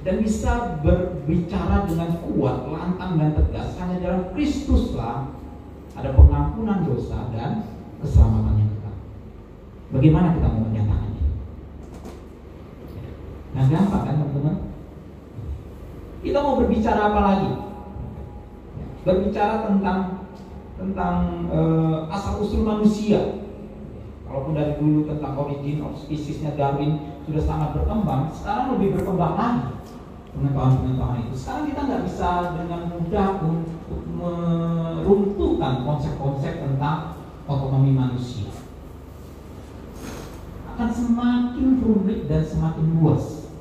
dan 0.00 0.24
bisa 0.24 0.80
berbicara 0.80 1.84
dengan 1.84 2.16
kuat, 2.24 2.64
lantang 2.72 3.20
dan 3.20 3.36
tegas 3.36 3.76
hanya 3.76 4.00
dalam 4.00 4.22
Kristuslah 4.32 5.28
ada 5.92 6.16
pengampunan 6.16 6.88
dosa 6.88 7.28
dan 7.36 7.68
keselamatan 8.00 8.64
yang 8.64 8.70
kekal. 8.72 8.96
Bagaimana 9.92 10.32
kita 10.40 10.48
mau 10.48 10.64
menyatakan 10.64 11.10
ini? 11.12 11.24
Nah 13.52 13.64
gampang 13.68 14.02
kan 14.08 14.14
teman-teman? 14.16 14.56
Kita 16.24 16.38
mau 16.40 16.54
berbicara 16.56 17.00
apa 17.12 17.20
lagi? 17.20 17.50
Berbicara 19.04 19.54
tentang 19.68 20.00
tentang 20.80 21.16
uh, 21.52 22.08
asal 22.08 22.40
usul 22.40 22.64
manusia. 22.64 23.44
Walaupun 24.24 24.56
dari 24.56 24.78
dulu 24.80 25.10
tentang 25.10 25.36
origin 25.36 25.84
of 25.84 25.98
speciesnya 25.98 26.54
Darwin 26.56 27.20
sudah 27.26 27.42
sangat 27.42 27.76
berkembang, 27.76 28.30
sekarang 28.30 28.78
lebih 28.78 28.96
berkembang 28.96 29.34
lagi 29.34 29.79
pengetahuan-pengetahuan 30.34 31.26
itu. 31.26 31.34
Sekarang 31.36 31.64
kita 31.70 31.80
nggak 31.86 32.04
bisa 32.06 32.30
dengan 32.58 32.80
mudah 32.94 33.28
untuk 33.42 34.02
meruntuhkan 34.14 35.82
konsep-konsep 35.82 36.54
tentang 36.62 37.18
otonomi 37.50 37.92
manusia. 37.92 38.50
Akan 40.70 40.88
semakin 40.88 41.82
rumit 41.82 42.30
dan 42.30 42.46
semakin 42.46 42.86
luas. 42.96 43.52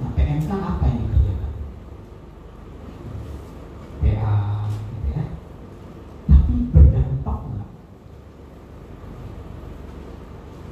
Nah, 0.00 0.10
PMK 0.16 0.48
apa 0.48 0.84
yang 0.88 0.98
dikerjakan? 1.04 1.52
PA, 4.00 4.36
gitu 4.72 5.08
ya. 5.12 5.24
Tapi 6.32 6.54
berdampak 6.72 7.38
nggak? 7.52 7.70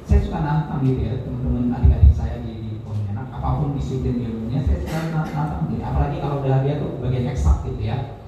Saya 0.09 0.19
suka 0.25 0.39
nantang 0.41 0.81
gitu 0.81 1.01
ya, 1.05 1.21
teman-teman 1.21 1.69
adik-adik 1.77 2.13
saya 2.17 2.41
di 2.41 2.60
apa 3.41 3.57
pun 3.57 3.73
disiplin 3.73 4.21
ilmunya 4.21 4.61
saya 4.61 4.85
selalu 4.85 5.09
nantang 5.17 5.65
gitu 5.73 5.81
apalagi 5.81 6.21
kalau 6.21 6.45
udah 6.45 6.61
dia 6.61 6.77
tuh 6.77 7.01
bagian 7.01 7.33
eksak 7.33 7.65
gitu 7.65 7.81
ya. 7.81 8.21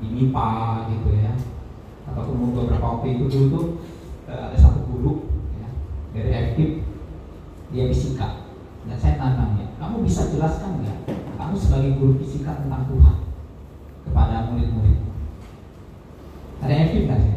Di 0.00 0.08
MIPA 0.08 0.48
gitu 0.88 1.08
ya. 1.20 1.36
Ataupun 2.08 2.56
beberapa 2.56 2.96
waktu 2.96 3.20
itu 3.20 3.24
dulu 3.28 3.46
tuh 3.52 3.66
ada 4.24 4.56
satu 4.56 4.88
guru 4.88 5.28
ya, 5.60 5.68
dari 6.16 6.56
FKIP 6.56 6.70
dia 7.76 7.84
fisika. 7.92 8.48
Dan 8.88 8.96
saya 8.96 9.20
tantang 9.20 9.60
ya 9.60 9.68
kamu 9.76 10.00
bisa 10.08 10.32
jelaskan 10.32 10.80
nggak? 10.80 11.12
Kamu 11.36 11.52
sebagai 11.52 12.00
guru 12.00 12.16
fisika 12.16 12.56
tentang 12.56 12.88
Tuhan 12.88 13.16
kepada 14.08 14.48
murid-muridmu 14.48 15.12
ada 16.62 16.72
FKIP 16.88 17.04
kan 17.10 17.20
ya? 17.20 17.36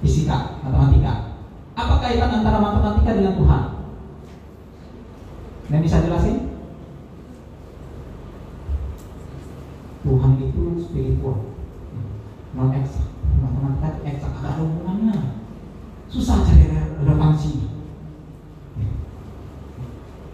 fisika 0.00 0.38
matematika. 0.64 1.36
Apa 1.74 1.94
kaitan 1.98 2.42
antara 2.42 2.58
matematika 2.62 3.18
dengan 3.18 3.34
Tuhan 3.36 3.81
dan 5.70 5.78
bisa 5.82 6.02
jelasin? 6.02 6.52
Tuhan 10.02 10.34
itu 10.42 10.82
spiritual, 10.82 11.54
non 12.58 12.74
eksak. 12.74 13.06
Matematika 13.38 14.02
eksak 14.02 14.34
ada 14.42 14.58
hubungannya. 14.58 15.38
Susah 16.10 16.42
cari 16.42 16.66
relevansi. 16.74 17.70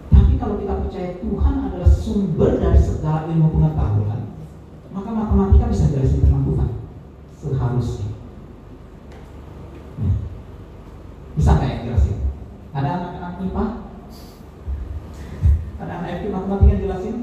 Tapi 0.09 0.33
kalau 0.41 0.57
kita 0.57 0.73
percaya 0.81 1.21
Tuhan 1.21 1.55
adalah 1.69 1.91
sumber 1.93 2.57
dari 2.57 2.81
segala 2.81 3.29
ilmu 3.29 3.53
pengetahuan, 3.53 4.33
maka 4.89 5.09
matematika 5.13 5.69
bisa 5.69 5.93
jelasin 5.93 6.25
tentang 6.25 6.43
Tuhan 6.49 6.69
seharusnya. 7.37 8.09
Nah, 10.01 10.15
bisa 11.37 11.49
nggak 11.55 11.69
yang 11.69 11.83
jelasin? 11.93 12.17
Ada 12.73 12.89
anak-anak 12.89 13.33
IPA? 13.45 13.65
Ada 15.77 15.91
anak 15.93 16.09
FK 16.19 16.25
matematika 16.33 16.73
yang 16.73 16.83
jelasin? 16.89 17.17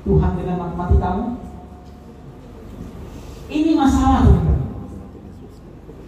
Tuhan 0.00 0.32
dengan 0.90 0.98
matematikamu? 0.98 1.26
Ini 3.50 3.70
masalah 3.74 4.20
teman-teman. 4.26 4.58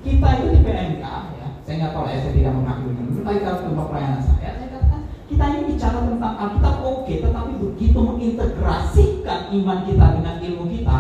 Kita 0.03 0.29
itu 0.39 0.47
di 0.51 0.61
PMK 0.67 1.05
ya, 1.39 1.49
saya 1.63 1.75
nggak 1.79 1.93
tahu 1.95 2.07
ya, 2.11 2.19
saya 2.19 2.35
tidak 2.35 2.55
menghakimi. 2.59 3.03
Kita 3.23 3.31
kalau 3.39 3.63
tempat 3.63 3.87
pelayanan 3.91 4.23
saya, 4.23 4.51
saya 4.59 4.69
katakan 4.71 5.01
kita 5.31 5.45
ini 5.47 5.61
bicara 5.75 5.99
tentang 6.07 6.35
Alkitab 6.39 6.75
oke, 6.83 7.15
tetapi 7.23 7.53
begitu 7.63 7.99
mengintegrasikan 8.03 9.41
iman 9.55 9.79
kita 9.87 10.07
dengan 10.19 10.37
ilmu 10.43 10.65
kita, 10.75 10.99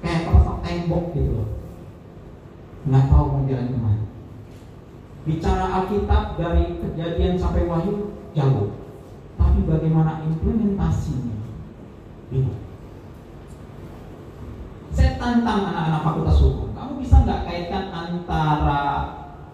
kayak 0.00 0.24
pasang 0.24 0.60
tembok 0.64 1.04
gitu 1.12 1.30
loh. 1.36 1.48
Nggak 2.88 3.04
tahu 3.08 3.24
mau 3.28 3.44
jalan 3.48 3.68
ke 3.72 3.78
mana. 3.80 4.04
Bicara 5.24 5.64
Alkitab 5.68 6.24
dari 6.36 6.64
kejadian 6.80 7.36
sampai 7.40 7.68
wahyu 7.68 8.12
jauh, 8.36 8.72
tapi 9.36 9.60
bagaimana 9.68 10.24
implementasinya? 10.24 11.43
Bingung. 12.34 12.58
Saya 14.90 15.14
tantang 15.22 15.70
anak-anak 15.70 16.02
fakultas 16.02 16.42
hukum. 16.42 16.74
Kamu 16.74 16.98
bisa 16.98 17.22
nggak 17.22 17.46
kaitkan 17.46 17.94
antara 17.94 18.82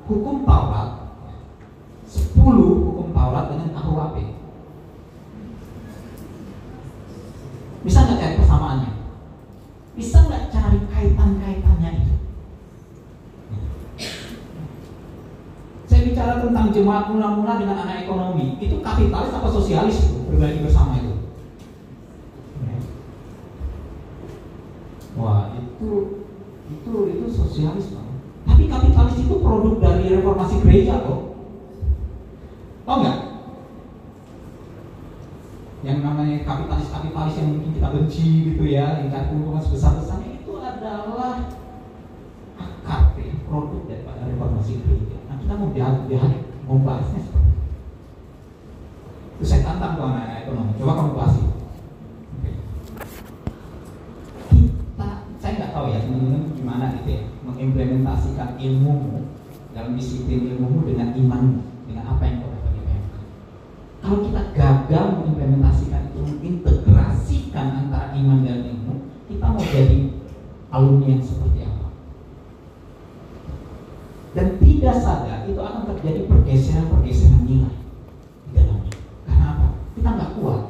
hukum 0.08 0.48
Taurat 0.48 1.12
10 2.08 2.40
hukum 2.40 3.12
Taurat 3.12 3.52
dengan 3.52 3.68
KUHP? 3.76 4.16
Bisa 7.84 7.98
nggak 8.00 8.16
cari 8.16 8.34
persamaannya? 8.40 8.92
Bisa 9.92 10.18
nggak 10.24 10.44
cari 10.48 10.78
kaitan-kaitannya 10.88 11.90
itu? 12.00 12.14
Saya 15.84 16.00
bicara 16.08 16.40
tentang 16.40 16.72
jemaat 16.72 17.12
mula-mula 17.12 17.60
dengan 17.60 17.84
anak 17.84 18.08
ekonomi. 18.08 18.56
Itu 18.56 18.80
kapitalis 18.80 19.36
apa 19.36 19.48
sosialis 19.52 20.00
itu? 20.00 20.16
Berbagi 20.32 20.64
bersama 20.64 20.96
itu. 20.96 21.09
Wah 25.20 25.52
itu 25.52 25.90
itu 26.72 26.92
itu 27.12 27.24
sosialis 27.28 27.92
bang. 27.92 28.08
Tapi 28.48 28.62
kapitalis 28.72 29.20
itu 29.20 29.34
produk 29.44 29.76
dari 29.76 30.16
reformasi 30.16 30.64
gereja 30.64 31.04
kok. 31.04 31.20
Oh 32.88 32.96
enggak? 33.04 33.18
Yang 35.80 35.98
namanya 36.04 36.36
kapitalis-kapitalis 36.44 37.36
yang 37.40 37.48
mungkin 37.56 37.72
kita 37.76 37.88
benci 37.92 38.52
gitu 38.52 38.64
ya, 38.64 39.00
yang 39.00 39.08
cari 39.12 39.28
keuntungan 39.28 39.64
sebesar-besarnya 39.64 40.44
itu 40.44 40.52
adalah 40.60 41.52
akar 42.56 43.16
ya, 43.16 43.32
produk 43.44 43.80
daripada 43.88 44.24
reformasi 44.24 44.80
gereja. 44.84 45.20
Nah 45.28 45.36
kita 45.40 45.52
mau 45.56 45.72
lihat 45.72 46.04
lihat 46.08 46.32
mau 46.64 46.80
bahasnya 46.80 47.20
seperti 47.24 47.52
itu. 49.36 49.44
Saya 49.44 49.64
tantang 49.64 49.96
ke 49.96 50.02
anak-anak 50.04 50.38
ekonomi. 50.44 50.72
Coba 50.76 50.92
kamu 51.00 51.12
bahas 51.16 51.34
itu. 51.40 51.56
Kita, 54.52 55.08
saya 55.40 55.54
tahu 55.74 55.90
ya 55.90 55.98
teman-teman 56.04 56.42
gimana 56.54 56.84
gitu 57.00 57.10
ya 57.18 57.22
mengimplementasikan 57.46 58.58
ilmumu 58.60 59.30
dalam 59.70 59.94
disiplin 59.94 60.50
ilmumu 60.54 60.86
dengan 60.86 61.14
imanmu 61.14 61.60
dengan 61.86 62.04
apa 62.14 62.22
yang 62.26 62.42
kau 62.42 62.50
dapat 62.50 62.70
di 62.74 62.80
PMK. 62.86 63.14
Kalau 64.00 64.18
kita 64.26 64.42
gagal 64.54 65.04
mengimplementasikan 65.18 66.02
itu, 66.10 66.18
mengintegrasikan 66.22 67.66
antara 67.86 68.14
iman 68.14 68.38
dan 68.46 68.62
ilmu, 68.66 68.94
kita 69.26 69.46
mau 69.50 69.62
jadi 69.62 69.98
alumni 70.70 71.06
yang 71.18 71.22
seperti 71.22 71.60
apa? 71.66 71.86
Dan 74.30 74.46
tidak 74.62 74.96
sadar 75.02 75.38
itu 75.50 75.58
akan 75.58 75.82
terjadi 75.94 76.20
pergeseran-pergeseran 76.30 77.42
nilai 77.42 77.74
di 78.46 78.50
dalamnya. 78.54 78.94
Karena 79.26 79.46
apa? 79.58 79.66
Kita 79.98 80.08
nggak 80.14 80.32
kuat 80.38 80.62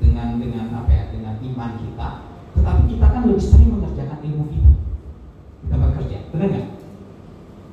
dengan 0.00 0.28
dengan 0.40 0.66
apa 0.72 0.90
ya? 0.92 1.04
Dengan 1.12 1.34
iman 1.40 1.70
kita, 1.76 2.08
tetapi 2.56 2.82
kita 2.96 3.06
kan 3.12 3.22
lebih 3.28 3.44
sering 3.44 3.70
mengerjakan 3.76 4.20
ilmu 4.24 4.44
kita. 4.48 4.72
Kita 5.62 5.74
bekerja, 5.76 6.18
benar 6.32 6.48
nggak? 6.50 6.68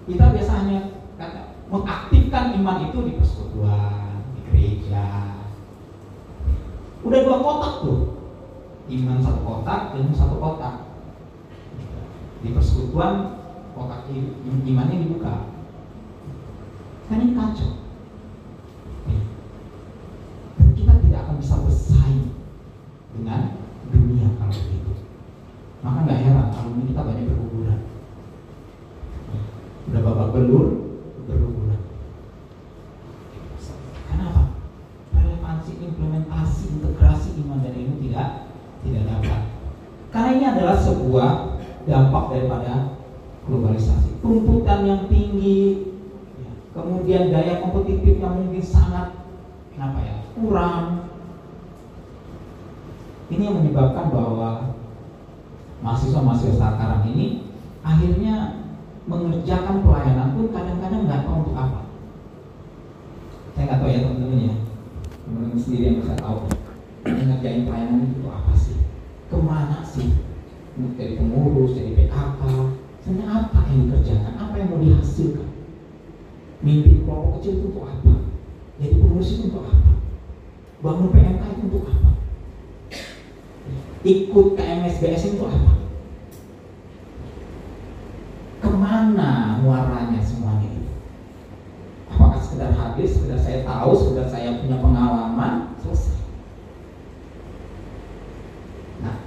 Kita 0.04 0.24
biasa 0.36 0.52
hanya 0.60 0.80
kata, 1.16 1.42
mengaktifkan 1.72 2.46
iman 2.60 2.78
itu 2.92 2.98
di 3.08 3.12
persekutuan, 3.16 4.28
di 4.36 4.40
gereja. 4.52 5.06
Udah 7.04 7.20
dua 7.24 7.38
kotak 7.40 7.74
tuh, 7.84 8.00
iman 8.92 9.18
satu 9.24 9.40
kotak, 9.48 9.82
ilmu 9.96 10.14
satu 10.16 10.36
kotak. 10.40 10.76
Di 12.44 12.52
persekutuan 12.52 13.40
kotak 13.72 14.12
imannya 14.68 15.08
dibuka. 15.08 15.48
Kan 17.08 17.24
ini 17.24 17.34
kacau. 17.36 17.72
Dan 20.60 20.70
kita 20.76 20.94
tidak 21.00 21.20
akan 21.24 21.36
bisa 21.40 21.56
bersaing 21.64 22.36
dengan 23.16 23.63
dunia 23.94 24.28
kalau 24.42 24.54
begitu. 24.54 24.94
Maka 25.84 25.98
nggak 26.08 26.22
heran 26.26 26.48
alumni 26.56 26.84
kita 26.90 27.02
banyak 27.06 27.26
berguguran. 27.30 27.80
Udah 29.92 30.02
babak 30.02 30.30
belur, 30.34 30.68
berguguran. 31.28 31.82
Kenapa? 34.10 34.42
Relevansi 35.14 35.72
implementasi 35.78 36.64
integrasi 36.80 37.30
iman 37.46 37.62
dan 37.62 37.74
ilmu 37.78 37.96
tidak 38.02 38.30
tidak 38.82 39.04
dapat. 39.12 39.42
Karena 40.14 40.30
ini 40.34 40.46
adalah 40.46 40.78
sebuah 40.78 41.30
dampak 41.84 42.24
daripada 42.32 42.74
globalisasi. 43.44 44.24
Tuntutan 44.24 44.88
yang 44.88 45.02
tinggi, 45.12 45.92
ya, 46.40 46.52
kemudian 46.72 47.28
daya 47.28 47.60
kompetitif 47.60 48.24
yang 48.24 48.40
mungkin 48.40 48.64
sangat 48.64 49.20
kenapa 49.76 50.00
ya 50.00 50.16
kurang. 50.38 51.13
Ini 53.32 53.42
yang 53.48 53.64
menyebabkan 53.64 54.12
bahwa 54.12 54.76
mahasiswa-mahasiswa 55.84 56.60
sekarang 56.60 57.04
ini 57.12 57.48
akhirnya 57.84 58.64
mengerjakan 59.04 59.84
pelayanan 59.84 60.36
pun 60.36 60.48
kadang-kadang 60.56 61.04
nggak 61.08 61.24
tahu 61.28 61.36
untuk 61.44 61.56
apa. 61.60 61.82
Saya 63.54 63.64
nggak 63.68 63.80
tahu 63.84 63.90
ya 63.92 64.00
teman-teman 64.02 64.40
ya, 64.48 64.56
teman-teman 65.28 65.60
sendiri 65.60 65.84
yang 65.84 65.98
bisa 66.00 66.16
tahu 66.16 66.38
mengerjain 67.04 67.68
pelayanan 67.68 68.08
itu 68.08 68.28
apa 68.32 68.54
sih? 68.56 68.78
Ke 69.28 69.38
mana 69.38 69.84
sih? 69.84 70.10
Jadi 70.74 71.22
pengurus, 71.22 71.78
jadi 71.78 71.92
PKK, 71.94 72.42
sebenarnya 73.06 73.46
apa 73.46 73.60
yang 73.70 73.78
dikerjakan? 73.86 74.34
Apa 74.42 74.54
yang 74.58 74.68
mau 74.74 74.82
dihasilkan? 74.82 75.50
Mimpi 76.64 77.04
kelompok 77.04 77.38
kecil 77.38 77.60
itu 77.60 77.66
untuk 77.76 77.86
apa? 77.92 78.14
Jadi 78.80 78.94
pengurus 78.98 79.30
itu 79.36 79.42
untuk 79.52 79.68
apa? 79.68 79.92
Bangun 80.82 81.12
PMK 81.14 81.44
itu 81.54 81.62
untuk 81.70 81.84
apa? 81.92 82.10
Ikut 84.04 84.60
KMSBS 84.60 85.32
itu 85.32 85.44
apa? 85.48 85.74
Ke 88.60 88.70
mana 88.72 89.64
muaranya 89.64 90.20
semuanya 90.20 90.68
itu? 90.68 90.92
Apakah 92.12 92.40
sekedar 92.44 92.76
habis, 92.76 93.16
sekedar 93.16 93.40
saya 93.40 93.64
tahu, 93.64 93.92
sekedar 93.96 94.28
saya 94.28 94.60
punya 94.60 94.84
pengalaman, 94.84 95.72
selesai. 95.80 96.20
Nah, 99.00 99.24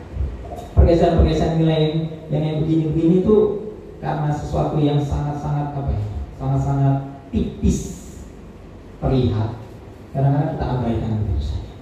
pergeseran-pergeseran 0.76 1.56
nilai 1.56 2.12
yang 2.28 2.44
yang 2.44 2.58
begini-begini 2.60 3.24
itu 3.24 3.36
karena 4.04 4.28
sesuatu 4.28 4.76
yang 4.76 5.00
sangat-sangat 5.00 5.72
apa 5.72 5.90
ya, 5.96 6.04
sangat-sangat 6.36 6.94
tipis 7.32 7.96
terlihat. 9.00 9.56
Kadang-kadang 10.12 10.52
kita 10.56 10.64
abaikan 10.64 11.12
begitu 11.24 11.42
saja. 11.44 11.72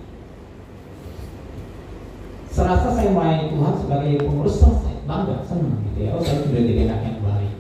Serasa 2.54 2.88
saya 2.94 3.10
melayani 3.10 3.50
Tuhan 3.50 3.74
sebagai 3.78 4.12
pengurus 4.26 4.58
selesai, 4.62 5.06
bangga, 5.06 5.42
senang 5.46 5.82
gitu 5.90 5.98
ya. 6.06 6.10
Oh 6.14 6.22
saya 6.22 6.42
sudah 6.42 6.62
jadi 6.62 6.82
anak 6.86 7.00
yang 7.02 7.18
baik. 7.22 7.54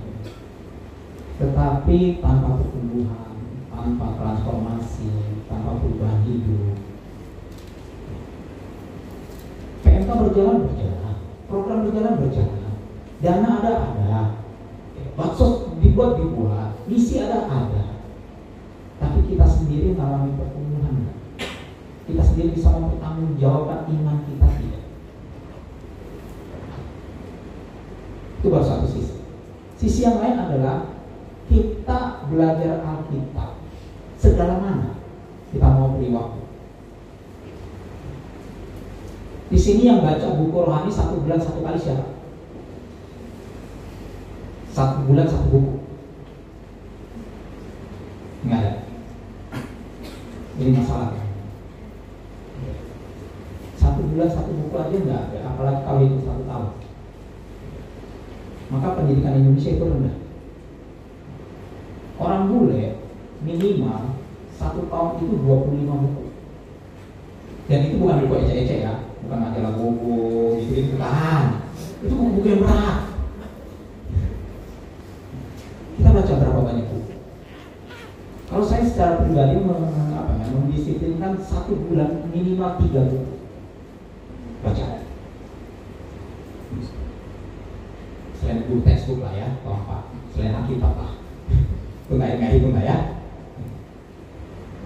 Tetapi 1.38 1.98
tanpa 2.22 2.48
pertumbuhan, 2.62 3.34
tanpa 3.70 4.06
transformasi, 4.18 5.10
tanpa 5.50 5.82
perubahan 5.82 6.22
hidup, 6.26 6.78
PMK 9.82 10.10
berjalan 10.10 10.58
berjalan, 10.70 11.14
program 11.50 11.78
berjalan 11.86 12.14
berjalan, 12.22 12.74
dana 13.18 13.50
ada 13.62 13.72
ada, 13.94 14.20
baksos 15.18 15.74
dibuat 15.82 16.18
misi 16.84 17.20
ada 17.20 17.48
ada, 17.48 17.84
tapi 19.00 19.18
kita 19.28 19.46
sendiri 19.48 19.96
mengalami 19.96 20.36
pertumbuhan? 20.36 21.12
Kita 22.04 22.22
sendiri 22.22 22.52
bisa 22.52 22.68
mempertanggungjawabkan 22.72 23.88
iman 23.88 24.18
kita 24.28 24.48
tidak? 24.60 24.84
Itu 28.40 28.46
baru 28.52 28.64
satu 28.64 28.86
sisi. 28.88 29.16
Sisi 29.80 30.04
yang 30.04 30.20
lain 30.20 30.36
adalah 30.36 30.92
kita 31.48 32.28
belajar 32.28 32.84
Alkitab 32.84 33.60
sedalam 34.16 34.60
mana 34.60 34.90
kita 35.52 35.68
sini 39.64 39.88
yang 39.88 40.04
baca 40.04 40.36
buku 40.36 40.60
rohani 40.60 40.92
satu 40.92 41.24
bulan 41.24 41.40
satu 41.40 41.64
kali 41.64 41.80
siapa? 41.80 42.20
Satu 44.76 45.08
bulan 45.08 45.24
satu 45.24 45.48
buku. 45.48 45.72
Enggak 48.44 48.60
ada. 48.60 48.72
Ini 50.60 50.70
masalah. 50.76 51.16
Satu 53.80 54.00
bulan 54.04 54.28
satu 54.28 54.52
buku 54.52 54.74
aja 54.76 54.96
enggak 55.00 55.22
ada, 55.32 55.38
apalagi 55.48 55.80
kalau 55.88 56.00
itu 56.04 56.18
satu 56.20 56.42
tahun. 56.44 56.70
Maka 58.68 58.96
pendidikan 59.00 59.40
Indonesia 59.40 59.72
itu 59.72 59.84
rendah. 59.88 60.16
Orang 62.20 62.52
bule 62.52 63.00
minimal 63.40 64.20
satu 64.60 64.92
tahun 64.92 65.24
itu 65.24 65.40
25 65.40 66.02
buku. 66.04 66.24
Dan 67.64 67.80
itu 67.88 67.96
bukan 67.96 68.28
buku 68.28 68.34
ecek-ecek 68.44 68.78
ya, 68.84 68.94
bukan 69.24 69.40
majalah 69.40 69.72
buku, 69.80 70.16
gitu 70.60 70.72
itu 70.76 70.90
bukan. 71.00 71.44
Itu 72.04 72.12
buku-buku 72.12 72.46
yang 72.52 72.60
berat. 72.60 72.98
Kita 75.96 76.08
baca 76.12 76.32
berapa 76.36 76.60
banyak 76.60 76.86
buku? 76.92 77.12
Kalau 78.44 78.64
saya 78.68 78.84
secara 78.84 79.24
pribadi 79.24 79.56
mem- 79.64 80.12
apa 80.12 80.32
ya, 80.36 80.46
mendisiplinkan 80.52 81.40
satu 81.40 81.72
bulan 81.88 82.28
minimal 82.28 82.76
tiga 82.84 83.08
buku 83.08 83.32
baca. 84.60 84.86
Selain 88.36 88.60
buku 88.68 88.84
textbook 88.84 89.24
lah 89.24 89.32
ya, 89.32 89.48
atau 89.64 89.72
apa? 89.72 90.12
Selain 90.36 90.52
Alkitab 90.52 90.92
lah. 91.00 91.12
Itu 92.04 92.12
nggak 92.20 92.36
nggak 92.36 92.52
hitung 92.60 92.76
lah 92.76 92.84
ya. 92.84 92.98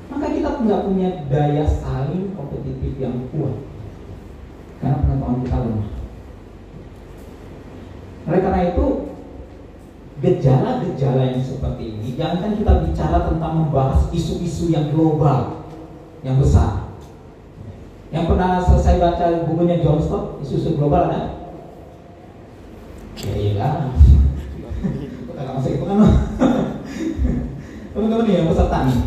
Maka 0.08 0.26
kita 0.30 0.50
nggak 0.62 0.84
punya 0.86 1.08
daya 1.26 1.66
saling 1.66 2.32
kompetitif 2.38 2.94
yang 3.02 3.26
kuat 3.34 3.68
karena 4.78 5.02
pengetahuan 5.02 5.42
kita 5.42 5.58
lemah. 5.58 5.90
Oleh 8.28 8.40
karena 8.44 8.60
itu, 8.70 8.86
gejala-gejala 10.22 11.22
yang 11.34 11.42
jangan 12.18 12.58
kita 12.58 12.72
bicara 12.82 13.30
tentang 13.30 13.52
membahas 13.62 14.10
isu-isu 14.10 14.74
yang 14.74 14.90
global, 14.90 15.62
yang 16.26 16.42
besar. 16.42 16.90
Yang 18.10 18.34
pernah 18.34 18.58
selesai 18.66 18.98
baca 18.98 19.26
bukunya 19.46 19.78
John 19.78 20.02
Stott, 20.02 20.42
isu-isu 20.42 20.74
global 20.74 21.06
ada? 21.06 21.38
Ya 23.18 23.34
iya 23.34 23.70
masih 25.58 25.74
itu 25.74 25.84
kan 25.84 25.98
Teman-teman 27.90 28.24
nih 28.30 28.34
yang 28.38 28.46
peserta 28.46 28.78
nih 28.86 28.98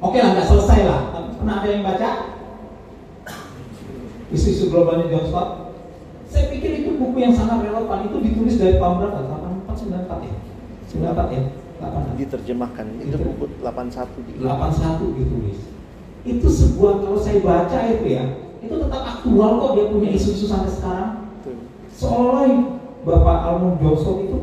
Oke 0.00 0.18
lah, 0.20 0.30
nggak 0.32 0.48
selesai 0.48 0.80
lah 0.88 1.00
Pernah 1.36 1.54
ada 1.60 1.68
yang 1.68 1.84
baca? 1.84 2.10
Isu-isu 4.32 4.72
globalnya 4.72 5.12
John 5.12 5.28
Stott 5.28 5.48
Saya 6.32 6.48
pikir 6.48 6.82
itu 6.82 6.90
buku 6.96 7.16
yang 7.20 7.36
sangat 7.36 7.68
relevan 7.68 8.08
Itu 8.08 8.16
ditulis 8.24 8.56
dari 8.56 8.80
tahun 8.80 8.96
berapa? 9.04 9.18
84, 9.68 9.92
94 9.92 10.28
ya? 10.28 10.34
94 10.88 11.36
ya? 11.36 11.42
86 11.92 12.20
Diterjemahkan. 12.20 12.86
Itu 13.02 13.16
buku 13.20 13.44
81 13.60 14.26
di 14.26 14.32
81 14.40 15.18
ditulis. 15.18 15.58
Itu 16.24 16.46
sebuah 16.48 17.04
kalau 17.04 17.18
saya 17.20 17.38
baca 17.44 17.78
itu 17.92 18.06
ya 18.08 18.24
itu 18.64 18.80
tetap 18.80 19.02
aktual 19.04 19.60
kok 19.60 19.70
dia 19.76 19.86
punya 19.92 20.08
isu-isu 20.16 20.48
sampai 20.48 20.72
sekarang. 20.72 21.10
Seolah 21.92 22.48
Bapak 23.04 23.38
Almond 23.44 23.76
Johnson 23.84 24.24
itu 24.24 24.38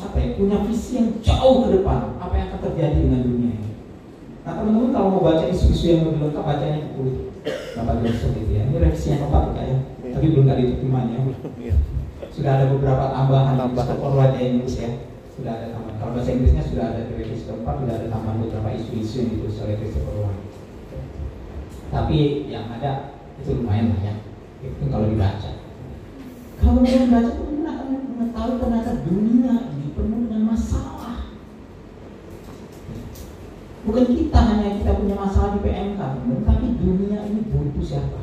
apa 0.00 0.16
ya 0.16 0.28
punya 0.40 0.56
visi 0.64 0.96
yang 0.96 1.08
jauh 1.20 1.68
ke 1.68 1.80
depan. 1.80 2.16
Apa 2.16 2.32
yang 2.32 2.46
akan 2.48 2.60
terjadi 2.72 2.96
dengan 2.96 3.20
dunia 3.28 3.52
ini? 3.60 3.70
Nah 4.48 4.52
teman-teman 4.56 4.90
kalau 4.96 5.08
mau 5.12 5.22
baca 5.28 5.44
isu-isu 5.52 5.84
yang 5.92 6.00
lebih 6.08 6.32
lengkap 6.32 6.44
bacanya 6.48 6.80
buku 6.96 7.00
itu 7.12 7.22
Bapak 7.76 7.94
Johnson 8.00 8.32
itu 8.40 8.52
ya. 8.56 8.62
Ini 8.64 8.76
revisi 8.80 9.06
yang 9.12 9.20
lengkap 9.28 9.44
ya. 9.52 9.64
Iya. 10.08 10.14
tapi 10.16 10.26
belum 10.32 10.48
ada 10.48 10.62
diterimanya 10.64 11.16
Iya. 11.60 11.74
sudah 12.32 12.52
ada 12.56 12.66
beberapa 12.72 13.04
tambahan. 13.12 13.54
Tambahan. 13.60 13.84
Stop 13.84 14.00
ya 14.80 14.90
sudah 15.38 15.52
ada 15.54 15.66
tambahan. 15.70 15.96
Kalau 16.02 16.12
bahasa 16.18 16.30
Inggrisnya 16.34 16.64
sudah 16.66 16.84
ada 16.90 17.00
revisi 17.14 17.46
keempat 17.46 17.74
sudah 17.78 17.94
ada 17.94 18.06
tambahan 18.10 18.42
beberapa 18.42 18.70
isu-isu 18.74 19.14
yang 19.22 19.28
ditulis 19.38 19.62
oleh 19.62 19.76
Christopher 19.78 20.14
Orwell 20.18 20.48
tapi 21.88 22.48
yang 22.52 22.68
ada 22.68 23.16
itu 23.40 23.50
lumayan 23.56 23.96
lah 23.96 24.00
ya. 24.04 24.14
Itu 24.60 24.84
kalau 24.92 25.08
dibaca. 25.08 25.50
Kalau 26.58 26.82
yang 26.84 27.08
baca 27.08 27.30
teman 27.32 27.64
akan 27.64 27.88
mengetahui 28.12 28.60
ternyata 28.60 28.92
dunia 29.06 29.54
ini 29.72 29.86
penuh 29.94 30.20
dengan 30.26 30.42
masalah. 30.52 31.32
Bukan 33.88 34.04
kita 34.10 34.40
hanya 34.42 34.76
kita 34.76 34.90
punya 35.00 35.16
masalah 35.16 35.56
di 35.56 35.60
PMK 35.64 36.00
tapi 36.44 36.66
dunia 36.76 37.18
ini 37.24 37.40
butuh 37.48 37.84
siapa? 37.84 38.20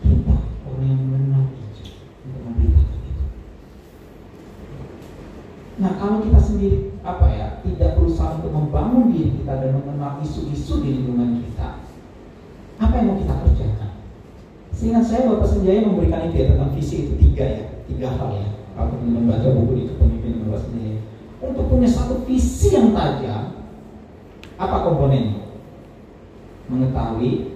Kita 0.00 0.36
orang 0.64 0.88
yang 0.88 1.00
mengenal 1.04 1.44
bijak 1.52 2.00
untuk 2.24 2.40
memberitakan 2.48 3.00
itu 3.02 3.24
nah 5.74 5.90
kalau 5.98 6.22
kita 6.22 6.38
sendiri 6.38 6.94
apa 7.02 7.26
ya 7.34 7.46
tidak 7.66 7.98
berusaha 7.98 8.38
untuk 8.38 8.54
membangun 8.54 9.10
diri 9.10 9.34
kita 9.42 9.58
dan 9.58 9.70
mengenal 9.74 10.22
isu-isu 10.22 10.80
di 10.80 10.88
lingkungan 11.02 11.42
kita 11.42 11.84
apa 12.78 12.94
yang 12.98 13.06
mau 13.14 13.18
kita 13.22 13.34
kerjakan? 13.38 13.90
Seingat 14.74 15.04
saya 15.06 15.30
Bapak 15.30 15.46
Senjaya 15.46 15.86
memberikan 15.86 16.26
ide 16.26 16.50
tentang 16.50 16.74
visi 16.74 17.06
itu 17.06 17.14
tiga 17.14 17.44
ya, 17.46 17.64
tiga 17.86 18.08
hal 18.18 18.30
ya. 18.34 18.48
Kalau 18.74 18.98
membaca 19.06 19.46
buku 19.54 19.72
di 19.78 19.84
kepemimpinan 19.86 20.50
Bapak 20.50 20.60
Senjaya, 20.66 20.98
untuk 21.38 21.64
punya 21.70 21.86
satu 21.86 22.26
visi 22.26 22.74
yang 22.74 22.90
tajam, 22.90 23.62
apa 24.58 24.76
komponennya? 24.82 25.46
Mengetahui 26.66 27.54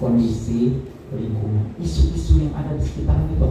kondisi 0.00 0.80
lingkungan, 1.12 1.76
isu-isu 1.76 2.48
yang 2.48 2.54
ada 2.56 2.72
di 2.72 2.84
sekitar 2.84 3.18
kita. 3.28 3.46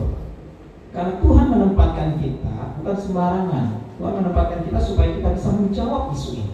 Karena 0.97 1.13
Tuhan 1.21 1.45
menempatkan 1.53 2.17
kita 2.17 2.57
bukan 2.81 2.97
sembarangan. 2.97 3.65
Tuhan 4.01 4.13
menempatkan 4.17 4.65
kita 4.65 4.79
supaya 4.81 5.13
kita 5.13 5.29
bisa 5.37 5.49
menjawab 5.53 6.09
isu 6.17 6.29
ini. 6.41 6.53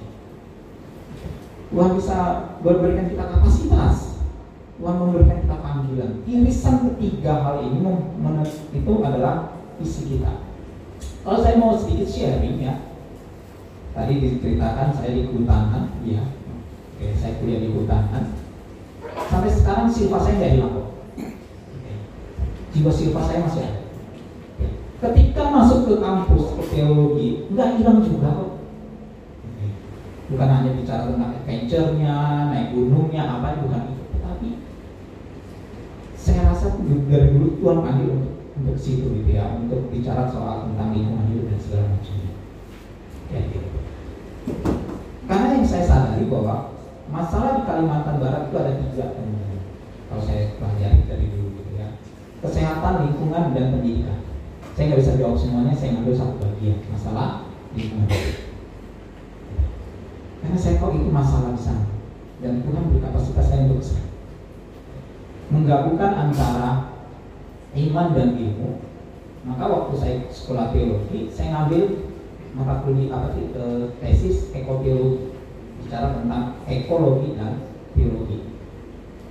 Tuhan 1.71 1.91
bisa 1.95 2.17
memberikan 2.59 3.07
kita 3.07 3.23
kapasitas 3.23 4.13
Tuhan 4.83 4.99
memberikan 4.99 5.37
kita 5.47 5.57
panggilan. 5.63 6.11
Irisan 6.27 6.75
ketiga 6.91 7.39
hal 7.39 7.63
ini 7.63 7.79
itu 8.75 8.93
adalah 8.99 9.55
visi 9.79 10.01
kita. 10.11 10.43
Kalau 11.23 11.39
saya 11.39 11.55
mau 11.55 11.79
sedikit 11.79 12.09
sharing 12.11 12.59
ya, 12.59 12.91
tadi 13.95 14.19
diceritakan 14.19 14.91
saya 14.91 15.15
di 15.15 15.23
kehutanan, 15.23 15.87
ya, 16.03 16.19
oke 16.99 17.15
saya 17.15 17.39
kuliah 17.39 17.63
di 17.63 17.71
kehutanan. 17.71 18.35
Sampai 19.31 19.55
sekarang 19.55 19.87
silpa 19.87 20.19
saya 20.19 20.35
nggak 20.35 20.51
hilang 20.51 20.71
kok. 20.75 20.87
Jiwa 22.75 22.91
silpa 22.91 23.21
saya 23.23 23.39
masih 23.39 23.63
ada. 23.63 23.82
Ketika 25.03 25.51
masuk 25.51 25.79
ke 25.83 25.93
kampus 25.99 26.55
ke 26.55 26.63
teologi, 26.71 27.27
nggak 27.51 27.75
hilang 27.75 27.99
juga 27.99 28.39
kok. 28.39 28.51
Bukan 30.31 30.47
hanya 30.47 30.71
bicara 30.79 31.11
tentang 31.11 31.35
adventure-nya, 31.43 32.15
naik 32.47 32.71
gunungnya, 32.71 33.27
apa 33.27 33.59
bukan 33.59 33.91
itu. 33.91 34.03
Tetapi 34.15 34.49
saya 36.15 36.47
rasa 36.47 36.79
dari 36.79 37.35
dulu 37.35 37.59
Tuhan 37.59 37.83
panggil 37.83 38.07
untuk 38.15 38.33
untuk 38.63 38.79
situ 38.79 39.11
gitu 39.11 39.31
ya, 39.35 39.59
untuk 39.59 39.91
bicara 39.91 40.31
soal 40.31 40.71
tentang 40.71 40.95
lingkungan 40.95 41.27
hidup 41.35 41.51
dan 41.51 41.59
segala 41.59 41.85
macamnya. 41.91 42.33
Ya, 43.27 43.39
gitu. 43.43 43.69
Karena 45.27 45.47
yang 45.51 45.67
saya 45.67 45.83
sadari 45.83 46.31
bahwa 46.31 46.79
masalah 47.11 47.59
di 47.59 47.67
Kalimantan 47.67 48.23
Barat 48.23 48.47
itu 48.47 48.55
ada 48.55 48.73
tiga. 48.79 49.05
Kalau 50.07 50.23
saya 50.23 50.55
pelajari 50.55 51.03
dari 51.11 51.27
dulu 51.27 51.59
gitu 51.59 51.71
ya, 51.75 51.99
kesehatan, 52.39 53.11
lingkungan 53.11 53.51
dan 53.51 53.65
pendidikan. 53.75 54.22
Saya 54.73 54.83
nggak 54.89 55.01
bisa 55.05 55.19
jawab 55.21 55.37
semuanya, 55.37 55.73
saya 55.77 55.93
ngambil 55.93 56.15
satu 56.17 56.35
bagian 56.41 56.77
masalah 56.89 57.45
lingkungan. 57.77 58.09
Karena 60.41 60.57
saya 60.59 60.75
tahu 60.81 60.91
itu 60.97 61.09
masalah 61.13 61.53
sana 61.55 61.87
dan 62.43 62.59
Tuhan 62.59 62.91
beri 62.91 62.99
kapasitas 62.99 63.45
saya 63.47 63.63
untuk 63.69 63.79
ke 63.79 63.87
sana 63.87 64.13
menggabungkan 65.53 66.11
antara 66.27 66.91
iman 67.77 68.07
dan 68.17 68.29
ilmu. 68.35 68.81
Maka 69.43 69.63
waktu 69.69 69.93
saya 69.99 70.15
sekolah 70.31 70.73
teologi, 70.73 71.29
saya 71.29 71.51
ngambil 71.51 72.09
mata 72.57 72.85
kuliah 72.85 73.11
apa 73.13 73.27
sih 73.37 73.49
eh, 73.53 73.83
tesis 74.01 74.37
ekoteologi 74.55 75.33
bicara 75.83 76.15
tentang 76.15 76.63
ekologi 76.65 77.35
dan 77.35 77.69
teologi. 77.93 78.49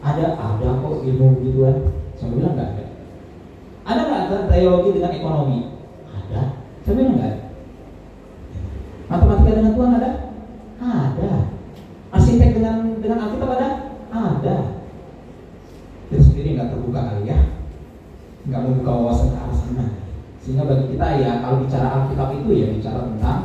Ada 0.03 0.37
ada 0.37 0.69
kok 0.79 1.07
ilmu 1.07 1.41
gituan. 1.41 1.77
Saya 2.19 2.29
bilang 2.35 2.55
nggak 2.55 2.71
ada. 2.77 2.82
Ada 3.83 4.01
nggak 4.07 4.23
ada 4.29 4.37
teologi 4.51 4.91
dengan 4.97 5.13
ekonomi? 5.17 5.59
Ada. 6.11 6.43
Saya 6.83 6.95
bilang 6.95 7.17
nggak. 7.19 7.37
Matematika 9.11 9.57
dengan 9.59 9.75
Tuhan 9.75 9.97
ada? 9.99 10.13
Ada. 10.83 11.33
Arsitek 12.13 12.51
dengan 12.57 12.77
dengan 13.01 13.19
Alkitab 13.27 13.51
ada? 13.59 13.69
Ada 14.13 14.57
kita 16.13 16.29
sendiri 16.29 16.61
nggak 16.61 16.77
terbuka 16.77 17.01
kali 17.09 17.25
ya 17.25 17.41
nggak 18.45 18.61
membuka 18.69 18.93
wawasan 19.01 19.33
ke 19.33 19.39
arah 19.41 19.57
sana 19.57 19.87
sehingga 20.45 20.69
bagi 20.69 20.93
kita 20.93 21.07
ya 21.25 21.41
kalau 21.41 21.65
bicara 21.65 21.89
Alkitab 21.89 22.29
itu 22.37 22.51
ya 22.53 22.67
bicara 22.77 23.01
tentang 23.09 23.41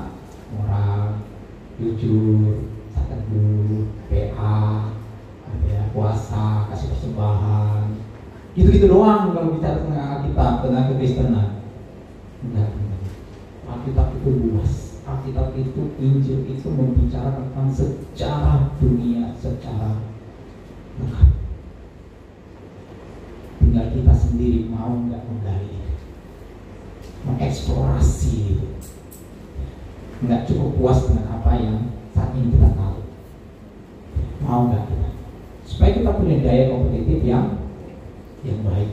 moral 0.52 1.24
jujur 1.80 2.68
saat 2.92 3.08
teduh 3.08 3.88
PA 4.12 4.60
ada 5.48 5.80
puasa 5.96 6.68
kasih 6.68 6.92
persembahan 6.92 7.88
Gitu-gitu 8.58 8.89
doang 8.89 9.38
kalau 9.38 9.53
bicara 9.53 9.86
tentang 9.86 10.18
Alkitab, 10.18 10.66
tentang 10.66 10.89
kekristenan. 10.89 11.62
Enggak. 12.41 12.74
Alkitab 13.70 14.18
itu 14.18 14.30
luas. 14.34 14.97
Alkitab 15.05 15.53
itu, 15.53 15.93
Injil 16.01 16.41
itu 16.49 16.66
membicarakan 16.66 17.70
sejarah 17.70 18.74
dunia 18.82 19.30
secara 19.38 20.01
lengkap. 20.97 21.30
Tinggal 23.62 23.86
kita 23.93 24.14
sendiri 24.18 24.66
mau 24.74 25.05
nggak 25.05 25.22
menggali, 25.22 25.78
mengeksplorasi 27.30 28.58
itu. 28.58 28.68
Nggak 30.26 30.49
cukup 30.49 30.82
puas 30.82 31.05
dengan 31.05 31.30
apa 31.30 31.51
yang 31.62 31.93
saat 32.10 32.34
ini 32.34 32.58
kita 32.58 32.74
tahu. 32.74 33.05
Mau 34.41 34.74
nggak 34.74 34.89
kita? 34.89 35.10
Supaya 35.62 35.91
kita 35.93 36.10
punya 36.18 36.41
daya 36.41 36.74
kompetitif 36.74 37.22
yang 37.22 37.66
yang 38.48 38.62
baik. 38.64 38.89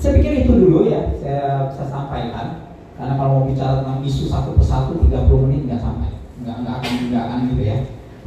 Saya 0.00 0.20
pikir 0.20 0.32
itu 0.44 0.52
dulu 0.52 0.88
ya 0.88 1.12
saya 1.16 1.70
bisa 1.70 1.84
sampaikan 1.88 2.76
karena 2.94 3.14
kalau 3.18 3.42
mau 3.42 3.46
bicara 3.48 3.82
tentang 3.82 4.00
isu 4.06 4.30
satu 4.30 4.54
persatu 4.54 5.00
30 5.00 5.44
menit 5.48 5.66
nggak 5.66 5.82
sampai, 5.82 6.10
nggak 6.44 6.56
nggak 6.62 6.74
akan 6.78 6.92
nggak 7.10 7.24
akan 7.26 7.38
gitu 7.50 7.62
ya, 7.66 7.78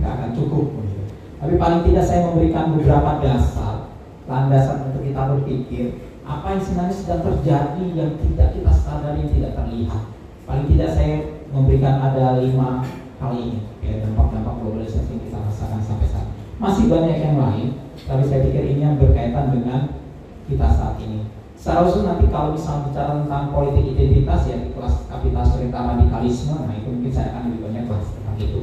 nggak 0.02 0.12
akan 0.18 0.30
cukup 0.36 0.66
gitu. 0.84 1.02
Tapi 1.38 1.54
paling 1.56 1.82
tidak 1.86 2.04
saya 2.04 2.20
memberikan 2.28 2.76
beberapa 2.76 3.12
dasar, 3.24 3.94
landasan 4.26 4.92
untuk 4.92 5.06
kita 5.06 5.22
berpikir 5.38 5.86
apa 6.28 6.58
yang 6.58 6.62
sebenarnya 6.62 6.96
sedang 6.98 7.22
terjadi 7.24 7.86
yang 7.96 8.12
tidak 8.20 8.48
kita 8.52 8.72
sadari, 8.76 9.24
tidak 9.32 9.56
terlihat. 9.56 10.04
Paling 10.44 10.66
tidak 10.68 10.90
saya 10.92 11.16
memberikan 11.56 11.96
ada 12.04 12.44
lima 12.44 12.84
hal 13.24 13.32
ini, 13.40 13.64
ya 13.80 14.04
dampak-dampak 14.04 14.54
globalisasi 14.60 15.16
yang 15.16 15.22
kita 15.24 15.38
rasakan 15.40 15.80
sampai 15.80 16.08
saat. 16.12 16.28
Masih 16.60 16.92
banyak 16.92 17.18
yang 17.24 17.38
lain, 17.40 17.68
tapi 18.08 18.24
saya 18.24 18.40
pikir 18.48 18.64
ini 18.64 18.82
yang 18.88 18.96
berkaitan 18.96 19.52
dengan 19.52 20.00
kita 20.48 20.68
saat 20.72 20.96
ini. 21.04 21.28
Khusus 21.68 22.08
nanti 22.08 22.32
kalau 22.32 22.56
misalnya 22.56 22.88
bicara 22.88 23.12
tentang 23.20 23.52
politik 23.52 23.92
identitas 23.92 24.48
ya 24.48 24.56
di 24.64 24.72
kelas 24.72 25.04
kapital 25.12 25.44
cerita 25.44 25.80
radikalisme, 25.84 26.56
nah 26.64 26.72
itu 26.72 26.88
mungkin 26.88 27.12
saya 27.12 27.36
akan 27.36 27.52
lebih 27.52 27.60
banyak 27.68 27.84
bahas 27.92 28.08
tentang 28.16 28.38
itu. 28.40 28.62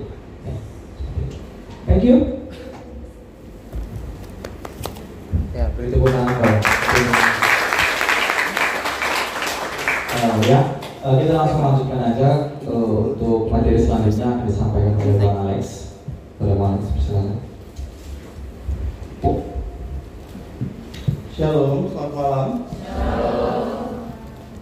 Ya. 0.48 0.54
Thank 1.84 2.02
you. 2.08 2.16
Ya, 5.52 5.68
Beri 5.76 5.92
tepuk 5.92 6.08
tangan 6.08 6.32
dong. 6.40 6.58
Uh, 10.14 10.36
ya, 10.48 10.60
uh, 11.04 11.14
kita 11.20 11.32
langsung 11.36 11.60
lanjutkan 11.60 12.00
aja 12.00 12.30
uh, 12.64 13.12
untuk 13.12 13.52
materi 13.52 13.76
selanjutnya 13.76 14.24
akan 14.32 14.48
disampaikan 14.48 14.96
oleh 14.96 15.16
Bang 15.20 15.36
Alex. 15.44 15.64
Boleh 16.40 16.56
Bang 16.56 16.80
Alex. 16.80 16.84
Shalom, 21.34 21.90
selamat 21.90 22.12
malam. 22.14 22.48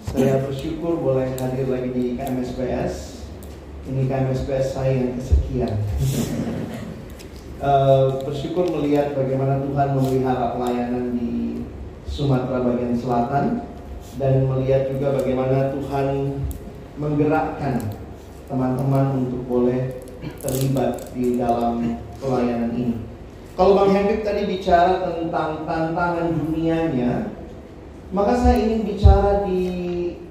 Saya 0.08 0.40
bersyukur 0.40 1.04
boleh 1.04 1.28
hadir 1.36 1.68
lagi 1.68 1.92
di 1.92 2.16
KMSPS. 2.16 3.28
Ini 3.92 4.08
KMSPS 4.08 4.80
saya 4.80 4.92
yang 5.04 5.12
kesekian. 5.20 5.68
Eh, 7.62 8.04
bersyukur 8.26 8.66
melihat 8.74 9.14
bagaimana 9.14 9.62
Tuhan 9.62 9.94
memelihara 9.94 10.58
pelayanan 10.58 11.14
di 11.14 11.62
Sumatera 12.10 12.58
bagian 12.58 12.98
selatan 12.98 13.62
dan 14.18 14.50
melihat 14.50 14.90
juga 14.90 15.14
bagaimana 15.14 15.70
Tuhan 15.70 16.42
menggerakkan 16.98 17.86
teman-teman 18.50 19.14
untuk 19.14 19.46
boleh 19.46 20.02
terlibat 20.42 21.14
di 21.14 21.38
dalam 21.38 22.02
pelayanan 22.18 22.74
ini. 22.74 23.11
Kalau 23.52 23.76
Bang 23.76 23.92
Hendrik 23.92 24.24
tadi 24.24 24.48
bicara 24.48 25.04
tentang 25.04 25.68
tantangan 25.68 26.32
dunianya, 26.32 27.36
maka 28.08 28.32
saya 28.32 28.64
ingin 28.64 28.88
bicara 28.88 29.44
di 29.44 29.62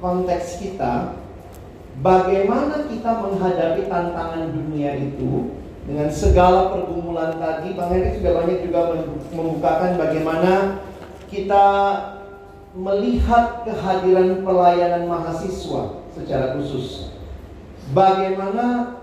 konteks 0.01 0.57
kita, 0.57 1.13
bagaimana 2.01 2.89
kita 2.89 3.21
menghadapi 3.21 3.85
tantangan 3.85 4.49
dunia 4.49 4.97
itu 4.97 5.53
dengan 5.85 6.09
segala 6.09 6.73
pergumulan 6.73 7.37
tadi. 7.37 7.77
Bang 7.77 7.93
Hendrik 7.93 8.17
sudah 8.17 8.33
banyak 8.41 8.57
juga 8.65 8.79
membukakan 9.37 9.91
bagaimana 10.01 10.53
kita 11.29 11.65
melihat 12.73 13.69
kehadiran 13.69 14.41
pelayanan 14.41 15.05
mahasiswa 15.05 16.01
secara 16.17 16.57
khusus. 16.57 17.13
Bagaimana 17.93 18.97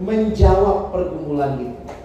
menjawab 0.00 0.96
pergumulan 0.96 1.60
itu. 1.60 1.99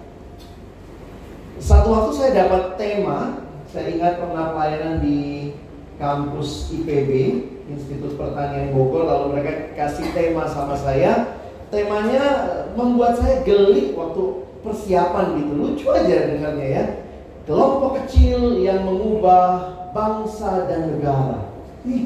Satu 1.55 1.87
waktu 1.87 2.11
saya 2.19 2.31
dapat 2.45 2.75
tema, 2.75 3.39
saya 3.71 3.87
ingat 3.95 4.19
pernah 4.19 4.51
pelayanan 4.51 4.99
di 4.99 5.51
kampus 5.95 6.75
IPB, 6.75 7.11
Institut 7.71 8.19
Pertanian 8.19 8.75
Bogor, 8.75 9.07
lalu 9.07 9.39
mereka 9.39 9.71
kasih 9.71 10.11
tema 10.11 10.43
sama 10.51 10.75
saya. 10.75 11.39
Temanya 11.71 12.23
membuat 12.75 13.23
saya 13.23 13.41
gelik 13.47 13.95
waktu 13.95 14.43
persiapan 14.67 15.39
gitu, 15.39 15.51
lucu 15.55 15.87
aja 15.95 16.35
dengarnya 16.35 16.67
ya. 16.67 16.85
Kelompok 17.47 18.03
kecil 18.03 18.59
yang 18.59 18.83
mengubah 18.83 19.71
bangsa 19.95 20.67
dan 20.67 20.91
negara. 20.91 21.55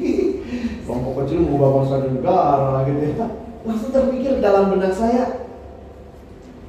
Kelompok 0.86 1.26
kecil 1.26 1.42
mengubah 1.42 1.70
bangsa 1.82 1.96
dan 2.06 2.12
negara 2.22 2.86
gitu 2.86 3.02
ya. 3.02 3.28
Langsung 3.66 3.90
terpikir 3.90 4.38
dalam 4.46 4.78
benak 4.78 4.94
saya, 4.94 5.50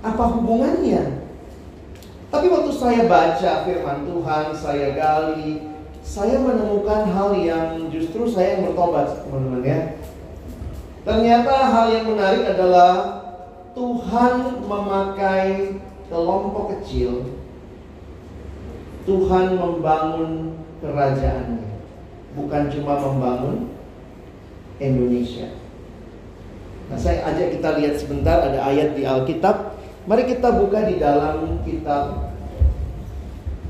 apa 0.01 0.25
hubungannya? 0.33 1.20
Tapi 2.31 2.47
waktu 2.47 2.71
saya 2.71 3.11
baca 3.11 3.53
firman 3.67 4.07
Tuhan, 4.07 4.45
saya 4.55 4.95
gali, 4.95 5.67
saya 6.07 6.39
menemukan 6.39 7.11
hal 7.11 7.35
yang 7.35 7.91
justru 7.91 8.31
saya 8.31 8.55
yang 8.55 8.71
bertobat, 8.71 9.27
teman-teman 9.27 9.67
ya. 9.67 9.81
Ternyata 11.03 11.55
hal 11.75 11.87
yang 11.91 12.07
menarik 12.07 12.47
adalah 12.47 13.19
Tuhan 13.75 14.63
memakai 14.63 15.83
kelompok 16.07 16.79
kecil. 16.79 17.35
Tuhan 19.11 19.59
membangun 19.59 20.55
kerajaannya, 20.79 21.67
bukan 22.39 22.63
cuma 22.71 22.95
membangun 23.01 23.75
Indonesia. 24.79 25.51
Nah, 26.87 26.99
saya 26.99 27.27
ajak 27.27 27.59
kita 27.59 27.75
lihat 27.81 27.95
sebentar 27.99 28.39
ada 28.39 28.61
ayat 28.71 28.95
di 28.95 29.03
Alkitab 29.03 29.80
Mari 30.09 30.23
kita 30.25 30.49
buka 30.57 30.89
di 30.89 30.97
dalam 30.97 31.61
kitab 31.61 32.33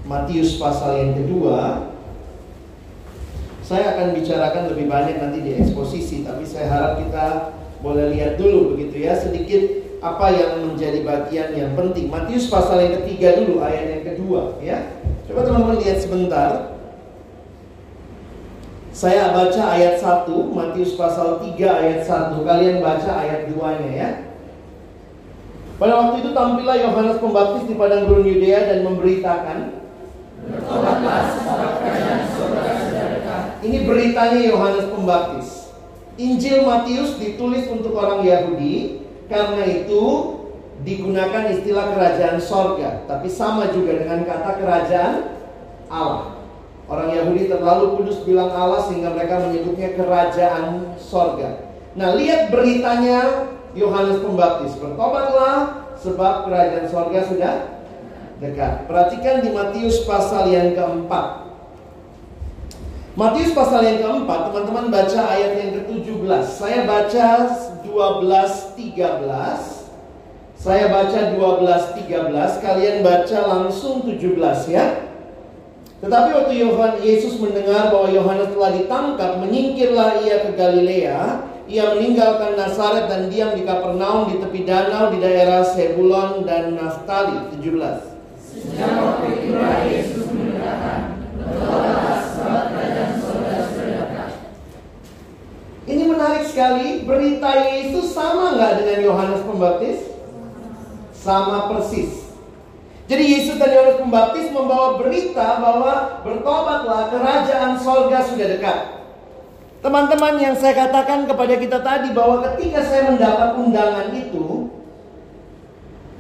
Matius 0.06 0.58
pasal 0.58 1.02
yang 1.02 1.12
kedua. 1.18 1.90
Saya 3.66 3.94
akan 3.94 4.18
bicarakan 4.18 4.74
lebih 4.74 4.90
banyak 4.90 5.22
nanti 5.22 5.38
di 5.46 5.54
eksposisi, 5.54 6.26
tapi 6.26 6.42
saya 6.42 6.66
harap 6.66 6.92
kita 7.02 7.54
boleh 7.78 8.10
lihat 8.14 8.34
dulu 8.34 8.74
begitu 8.74 9.06
ya 9.06 9.14
sedikit 9.14 9.62
apa 10.02 10.26
yang 10.34 10.66
menjadi 10.66 11.06
bagian 11.06 11.50
yang 11.54 11.70
penting. 11.78 12.10
Matius 12.10 12.50
pasal 12.50 12.82
yang 12.82 13.02
ketiga 13.02 13.38
dulu 13.38 13.62
ayat 13.62 13.98
yang 13.98 14.04
kedua 14.14 14.58
ya. 14.58 14.98
Coba 15.30 15.46
teman-teman 15.46 15.78
lihat 15.82 15.98
sebentar. 16.02 16.50
Saya 18.90 19.30
baca 19.30 19.62
ayat 19.70 20.02
1, 20.02 20.26
Matius 20.50 20.98
pasal 20.98 21.38
3 21.38 21.54
ayat 21.54 22.02
1. 22.02 22.42
Kalian 22.42 22.82
baca 22.82 23.10
ayat 23.22 23.46
2-nya 23.46 23.90
ya. 23.94 24.29
Pada 25.80 25.96
waktu 25.96 26.20
itu 26.20 26.30
tampillah 26.36 26.76
Yohanes 26.76 27.16
Pembaptis 27.24 27.64
di 27.64 27.72
padang 27.72 28.04
gurun 28.04 28.28
Yudea 28.28 28.68
dan 28.68 28.84
memberitakan 28.84 29.80
Ini 33.64 33.78
beritanya 33.88 34.40
Yohanes 34.44 34.86
Pembaptis. 34.92 35.48
Injil 36.20 36.68
Matius 36.68 37.16
ditulis 37.16 37.64
untuk 37.72 37.96
orang 37.96 38.20
Yahudi, 38.28 39.04
karena 39.32 39.64
itu 39.64 40.36
digunakan 40.84 41.48
istilah 41.48 41.96
kerajaan 41.96 42.40
sorga, 42.40 43.04
tapi 43.08 43.28
sama 43.28 43.72
juga 43.72 44.04
dengan 44.04 44.24
kata 44.28 44.60
kerajaan 44.60 45.14
Allah. 45.88 46.40
Orang 46.90 47.14
Yahudi 47.14 47.46
terlalu 47.48 48.00
kudus 48.00 48.20
bilang 48.26 48.50
Allah 48.52 48.84
sehingga 48.84 49.14
mereka 49.16 49.38
menyebutnya 49.48 49.96
kerajaan 49.96 50.96
sorga. 50.98 51.72
Nah, 51.94 52.18
lihat 52.18 52.50
beritanya 52.50 53.48
Yohanes 53.74 54.18
Pembaptis, 54.18 54.74
bertobatlah 54.78 55.86
sebab 56.00 56.48
kerajaan 56.48 56.86
sorga 56.90 57.20
sudah 57.28 57.54
dekat. 58.40 58.88
Perhatikan 58.88 59.44
di 59.44 59.52
Matius 59.52 60.02
pasal 60.08 60.48
yang 60.50 60.74
keempat. 60.74 61.52
Matius 63.18 63.52
pasal 63.52 63.84
yang 63.84 64.00
keempat, 64.00 64.48
teman-teman 64.48 64.88
baca 64.88 65.20
ayat 65.28 65.52
yang 65.60 65.70
ke-17. 65.82 66.42
Saya 66.46 66.88
baca 66.88 67.26
12 67.84 68.78
13. 68.78 69.80
Saya 70.60 70.92
baca 70.92 71.20
12 71.32 71.96
13, 72.04 72.64
kalian 72.64 72.96
baca 73.00 73.38
langsung 73.48 74.04
17 74.04 74.68
ya. 74.68 75.08
Tetapi 76.00 76.28
waktu 76.32 76.54
Yohanes 76.64 77.04
Yesus 77.04 77.36
mendengar 77.36 77.92
bahwa 77.92 78.08
Yohanes 78.08 78.48
telah 78.56 78.72
ditangkap, 78.72 79.36
menyingkirlah 79.36 80.24
ia 80.24 80.48
ke 80.48 80.56
Galilea 80.56 81.49
ia 81.70 81.94
meninggalkan 81.94 82.58
Nazaret 82.58 83.06
dan 83.06 83.30
diam 83.30 83.54
di 83.54 83.62
Kapernaum 83.62 84.34
di 84.34 84.42
tepi 84.42 84.66
danau 84.66 85.14
di 85.14 85.22
daerah 85.22 85.62
Sebulon 85.62 86.42
dan 86.42 86.74
Naftali 86.74 87.46
17. 87.62 87.62
Sejak 88.42 88.90
waktu 88.98 89.26
itulah 89.38 89.86
Yesus 89.86 90.26
Ini 95.90 96.06
menarik 96.06 96.46
sekali, 96.46 97.02
berita 97.02 97.50
Yesus 97.66 98.14
sama 98.14 98.54
nggak 98.54 98.72
dengan 98.82 98.98
Yohanes 99.06 99.42
Pembaptis? 99.42 99.98
Sama 101.14 101.66
persis. 101.70 102.30
Jadi 103.10 103.24
Yesus 103.26 103.58
dan 103.58 103.74
Yohanes 103.74 103.98
Pembaptis 103.98 104.54
membawa 104.54 104.98
berita 105.02 105.58
bahwa 105.58 106.22
bertobatlah 106.22 107.10
kerajaan 107.10 107.78
sorga 107.78 108.22
sudah 108.22 108.48
dekat. 108.58 108.99
Teman-teman 109.80 110.36
yang 110.36 110.52
saya 110.52 110.76
katakan 110.76 111.24
kepada 111.24 111.56
kita 111.56 111.80
tadi 111.80 112.12
bahwa 112.12 112.44
ketika 112.52 112.84
saya 112.84 113.16
mendapat 113.16 113.56
undangan 113.56 114.12
itu 114.12 114.68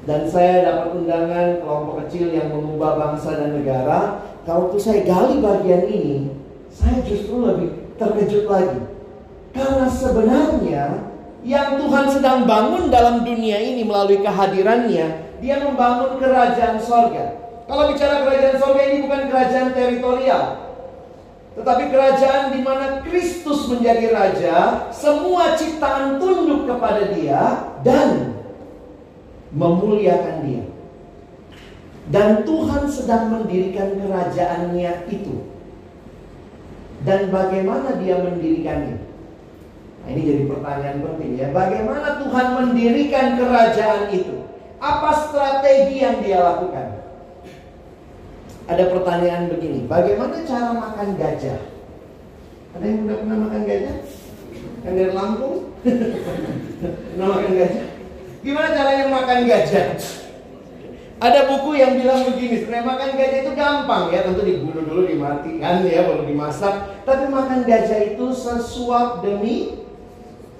dan 0.08 0.24
saya 0.24 0.64
dapat 0.64 0.96
undangan 0.96 1.60
kelompok 1.60 2.08
kecil 2.08 2.32
yang 2.32 2.48
mengubah 2.48 2.96
bangsa 2.96 3.36
dan 3.36 3.60
negara, 3.60 4.24
kalau 4.48 4.72
tuh 4.72 4.80
saya 4.80 5.04
gali 5.04 5.44
bagian 5.44 5.84
ini, 5.92 6.32
saya 6.72 7.04
justru 7.04 7.44
lebih 7.44 7.68
terkejut 8.00 8.48
lagi. 8.48 8.80
Karena 9.52 9.86
sebenarnya 9.92 10.84
yang 11.44 11.76
Tuhan 11.76 12.06
sedang 12.08 12.48
bangun 12.48 12.88
dalam 12.88 13.28
dunia 13.28 13.60
ini 13.60 13.84
melalui 13.84 14.24
kehadirannya, 14.24 15.36
dia 15.44 15.56
membangun 15.60 16.16
kerajaan 16.16 16.80
sorga. 16.80 17.44
Kalau 17.68 17.92
bicara 17.92 18.24
kerajaan 18.24 18.56
sorga 18.56 18.82
ini 18.88 19.04
bukan 19.04 19.28
kerajaan 19.28 19.76
teritorial, 19.76 20.69
tetapi 21.60 21.92
kerajaan 21.92 22.56
di 22.56 22.64
mana 22.64 23.04
Kristus 23.04 23.68
menjadi 23.68 24.16
raja, 24.16 24.88
semua 24.96 25.52
ciptaan 25.60 26.16
tunduk 26.16 26.64
kepada 26.64 27.12
dia 27.12 27.68
dan 27.84 28.40
memuliakan 29.52 30.36
dia. 30.48 30.64
Dan 32.08 32.48
Tuhan 32.48 32.88
sedang 32.88 33.28
mendirikan 33.28 33.92
kerajaannya 34.00 35.04
itu. 35.12 35.52
Dan 37.04 37.28
bagaimana 37.28 38.00
dia 38.00 38.24
mendirikannya? 38.24 38.96
Nah, 40.00 40.08
ini 40.16 40.20
jadi 40.24 40.42
pertanyaan 40.48 40.98
penting 41.04 41.32
ya. 41.36 41.52
Bagaimana 41.52 42.24
Tuhan 42.24 42.46
mendirikan 42.56 43.36
kerajaan 43.36 44.08
itu? 44.16 44.48
Apa 44.80 45.12
strategi 45.28 46.00
yang 46.00 46.24
dia 46.24 46.40
lakukan? 46.40 47.09
Ada 48.70 48.86
pertanyaan 48.86 49.50
begini, 49.50 49.90
bagaimana 49.90 50.46
cara 50.46 50.70
makan 50.70 51.18
gajah? 51.18 51.58
Ada 52.78 52.84
yang 52.86 53.02
udah 53.02 53.16
pernah 53.18 53.38
makan 53.42 53.62
gajah? 53.66 53.96
Yang 54.86 54.94
dari 54.94 55.10
Lampung? 55.10 55.56
pernah 57.10 57.26
makan 57.34 57.50
gajah? 57.58 57.86
Gimana 58.46 58.68
caranya 58.70 59.06
makan 59.10 59.38
gajah? 59.50 59.86
Ada 61.20 61.40
buku 61.50 61.70
yang 61.82 61.98
bilang 61.98 62.22
begini, 62.30 62.62
sebenarnya 62.62 62.86
makan 62.86 63.10
gajah 63.18 63.38
itu 63.42 63.52
gampang 63.58 64.04
ya, 64.14 64.22
tentu 64.22 64.42
dibunuh 64.46 64.86
dulu, 64.86 65.02
dimatikan 65.02 65.82
ya, 65.82 66.06
baru 66.06 66.22
dimasak. 66.30 67.02
Tapi 67.02 67.26
makan 67.26 67.66
gajah 67.66 68.00
itu 68.14 68.26
sesuap 68.30 69.18
demi 69.26 69.82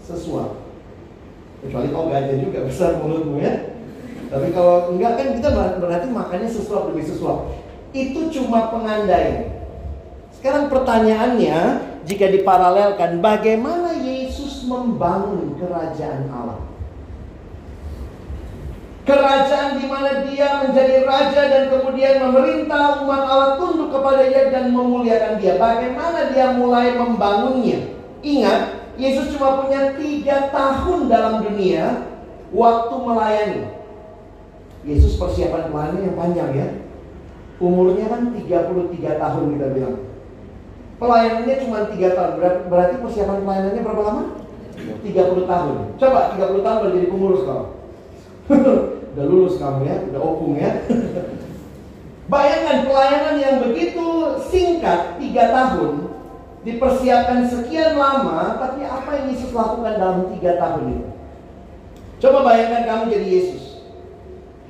sesuap. 0.03 0.59
Kecuali 1.63 1.95
kau 1.95 2.11
gajah 2.11 2.37
juga 2.43 2.67
besar 2.67 2.99
mulutmu 2.99 3.39
ya. 3.39 3.71
Tapi 4.35 4.51
kalau 4.51 4.99
enggak 4.99 5.15
kan 5.15 5.29
kita 5.39 5.49
berarti 5.79 6.07
makannya 6.11 6.51
sesuap 6.51 6.91
demi 6.91 7.07
sesuap. 7.07 7.70
Itu 7.91 8.31
cuma 8.31 8.71
pengandaian. 8.71 9.51
Sekarang 10.39 10.71
pertanyaannya, 10.73 11.59
jika 12.07 12.31
diparalelkan, 12.33 13.21
bagaimana 13.21 13.93
Yesus 14.01 14.65
membangun 14.65 15.59
kerajaan 15.59 16.31
Allah? 16.33 16.61
Kerajaan 19.05 19.83
di 19.83 19.91
mana 19.91 20.23
dia 20.23 20.63
menjadi 20.63 21.03
raja 21.03 21.43
dan 21.51 21.65
kemudian 21.73 22.23
memerintah 22.23 23.03
umat 23.03 23.23
Allah 23.27 23.51
tunduk 23.59 23.91
kepada 23.91 24.23
dia 24.23 24.55
dan 24.55 24.71
memuliakan 24.71 25.43
dia. 25.43 25.59
Bagaimana 25.59 26.31
dia 26.31 26.55
mulai 26.55 26.95
membangunnya? 26.95 27.91
Ingat, 28.23 28.95
Yesus 29.01 29.35
cuma 29.35 29.67
punya 29.67 29.99
tiga 29.99 30.53
tahun 30.55 31.11
dalam 31.11 31.43
dunia 31.43 32.07
waktu 32.55 32.95
melayani. 32.97 33.61
Yesus 34.87 35.21
persiapan 35.21 35.69
pelayanan 35.69 36.07
yang 36.07 36.17
panjang 36.17 36.51
ya. 36.55 36.69
Umurnya 37.61 38.09
kan 38.09 38.33
33 38.33 39.21
tahun 39.21 39.45
kita 39.55 39.67
bilang. 39.77 39.97
Pelayanannya 40.97 41.57
cuma 41.65 41.79
3 41.93 42.17
tahun. 42.17 42.33
Berarti 42.73 42.95
persiapan 43.05 43.45
pelayanannya 43.45 43.83
berapa 43.85 44.03
lama? 44.05 44.25
30 45.05 45.45
tahun. 45.45 45.77
Coba 46.01 46.21
30 46.35 46.65
tahun 46.65 46.79
baru 46.81 46.97
jadi 46.97 47.09
pengurus 47.13 47.43
kau. 47.45 47.65
udah 49.11 49.27
lulus 49.27 49.59
kamu 49.59 49.81
ya, 49.87 49.97
udah 50.11 50.21
opung 50.23 50.55
ya. 50.57 50.71
Bayangkan 52.33 52.87
pelayanan 52.87 53.37
yang 53.43 53.57
begitu 53.59 54.07
singkat, 54.47 55.19
tiga 55.19 55.51
tahun, 55.51 56.15
dipersiapkan 56.63 57.51
sekian 57.51 57.99
lama, 57.99 58.55
tapi 58.55 58.87
apa 58.87 59.11
yang 59.19 59.27
Yesus 59.35 59.51
lakukan 59.51 59.99
dalam 59.99 60.31
tiga 60.39 60.55
tahun 60.63 60.95
itu? 60.95 61.09
Coba 62.21 62.39
bayangkan 62.53 62.85
kamu 62.87 63.05
jadi 63.11 63.27
Yesus. 63.27 63.70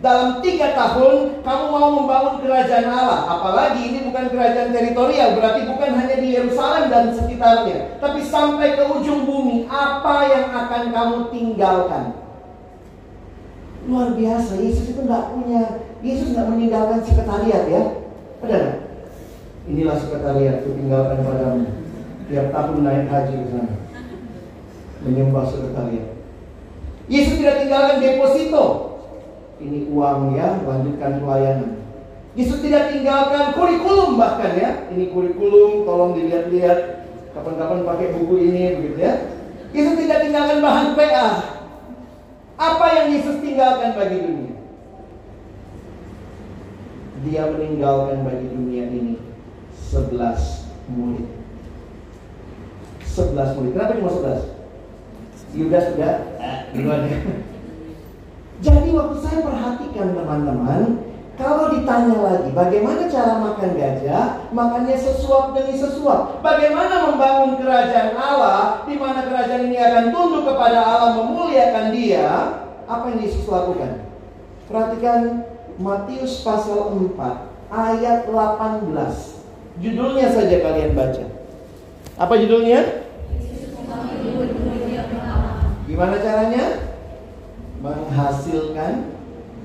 Dalam 0.01 0.41
tiga 0.41 0.73
tahun, 0.73 1.45
kamu 1.45 1.65
mau 1.69 1.89
membangun 2.01 2.41
kerajaan 2.41 2.89
Allah. 2.89 3.37
Apalagi 3.37 3.85
ini 3.85 4.09
bukan 4.09 4.33
kerajaan 4.33 4.73
teritorial, 4.73 5.37
berarti 5.37 5.69
bukan 5.69 5.91
hanya 5.93 6.17
di 6.17 6.29
Yerusalem 6.41 6.89
dan 6.89 7.13
sekitarnya. 7.13 8.01
Tapi 8.01 8.25
sampai 8.25 8.81
ke 8.81 8.85
ujung 8.89 9.29
bumi, 9.29 9.69
apa 9.69 10.25
yang 10.33 10.47
akan 10.57 10.83
kamu 10.89 11.17
tinggalkan? 11.29 12.17
Luar 13.85 14.17
biasa, 14.17 14.57
Yesus 14.57 14.97
itu 14.97 15.05
nggak 15.05 15.37
punya, 15.37 15.85
Yesus 16.01 16.33
nggak 16.33 16.49
meninggalkan 16.49 17.05
sekretariat 17.05 17.65
ya. 17.69 17.83
Nggak? 18.41 18.65
Inilah 19.69 19.97
sekretariat, 20.01 20.65
ku 20.65 20.81
tinggalkan 20.81 21.21
padamu. 21.29 21.69
Tiap 22.33 22.49
tahun 22.57 22.89
naik 22.89 23.05
haji 23.05 23.35
ke 23.37 23.47
sana. 23.53 23.75
Menyembah 25.05 25.45
sekretariat. 25.45 26.09
Yesus 27.05 27.37
tidak 27.37 27.69
tinggalkan 27.69 28.01
deposito 28.01 28.90
ini 29.61 29.93
uang 29.93 30.35
ya, 30.35 30.65
lanjutkan 30.65 31.21
pelayanan. 31.21 31.81
Yesus 32.33 32.63
tidak 32.65 32.95
tinggalkan 32.95 33.53
kurikulum 33.53 34.17
bahkan 34.17 34.57
ya. 34.57 34.71
Ini 34.89 35.13
kurikulum, 35.13 35.85
tolong 35.85 36.17
dilihat-lihat. 36.17 37.05
Kapan-kapan 37.31 37.87
pakai 37.87 38.09
buku 38.19 38.35
ini 38.43 38.81
begitu 38.81 38.99
ya. 39.05 39.15
Yesus 39.71 39.95
tidak 40.01 40.27
tinggalkan 40.27 40.59
bahan 40.65 40.99
PA. 40.99 41.29
Apa 42.59 42.87
yang 42.97 43.07
Yesus 43.15 43.39
tinggalkan 43.45 43.95
bagi 43.95 44.19
dunia? 44.19 44.55
Dia 47.21 47.43
meninggalkan 47.53 48.25
bagi 48.25 48.47
dunia 48.49 48.85
ini 48.89 49.15
11 49.93 50.65
murid. 50.89 51.29
11 53.05 53.57
murid. 53.59 53.71
Kenapa 53.77 53.99
cuma 54.01 54.11
11? 54.13 54.61
Yudas 55.51 55.85
sudah 55.93 56.15
eh, 56.39 56.59
ya. 56.79 57.50
Jadi 58.61 58.93
waktu 58.93 59.17
saya 59.25 59.41
perhatikan 59.41 60.13
teman-teman, 60.13 61.01
kalau 61.41 61.73
ditanya 61.73 62.21
lagi 62.21 62.53
bagaimana 62.53 63.09
cara 63.09 63.41
makan 63.41 63.73
gajah, 63.73 64.53
makannya 64.53 64.93
sesuap 65.01 65.57
demi 65.57 65.73
sesuap. 65.73 66.45
Bagaimana 66.45 67.09
membangun 67.09 67.57
kerajaan 67.57 68.13
Allah, 68.13 68.85
di 68.85 69.01
mana 69.01 69.25
kerajaan 69.25 69.73
ini 69.73 69.81
akan 69.81 70.13
tunduk 70.13 70.45
kepada 70.45 70.85
Allah, 70.85 71.11
memuliakan 71.25 71.97
dia. 71.97 72.29
Apa 72.85 73.17
yang 73.17 73.25
Yesus 73.25 73.49
lakukan? 73.49 74.05
Perhatikan 74.69 75.49
Matius 75.81 76.45
pasal 76.45 76.93
4 76.93 77.17
ayat 77.73 78.29
18. 78.29 79.41
Judulnya 79.81 80.29
saja 80.29 80.57
kalian 80.61 80.93
baca. 80.93 81.25
Apa 82.21 82.35
judulnya? 82.37 83.09
Gimana 85.89 86.17
caranya? 86.21 86.90
Menghasilkan 87.81 89.17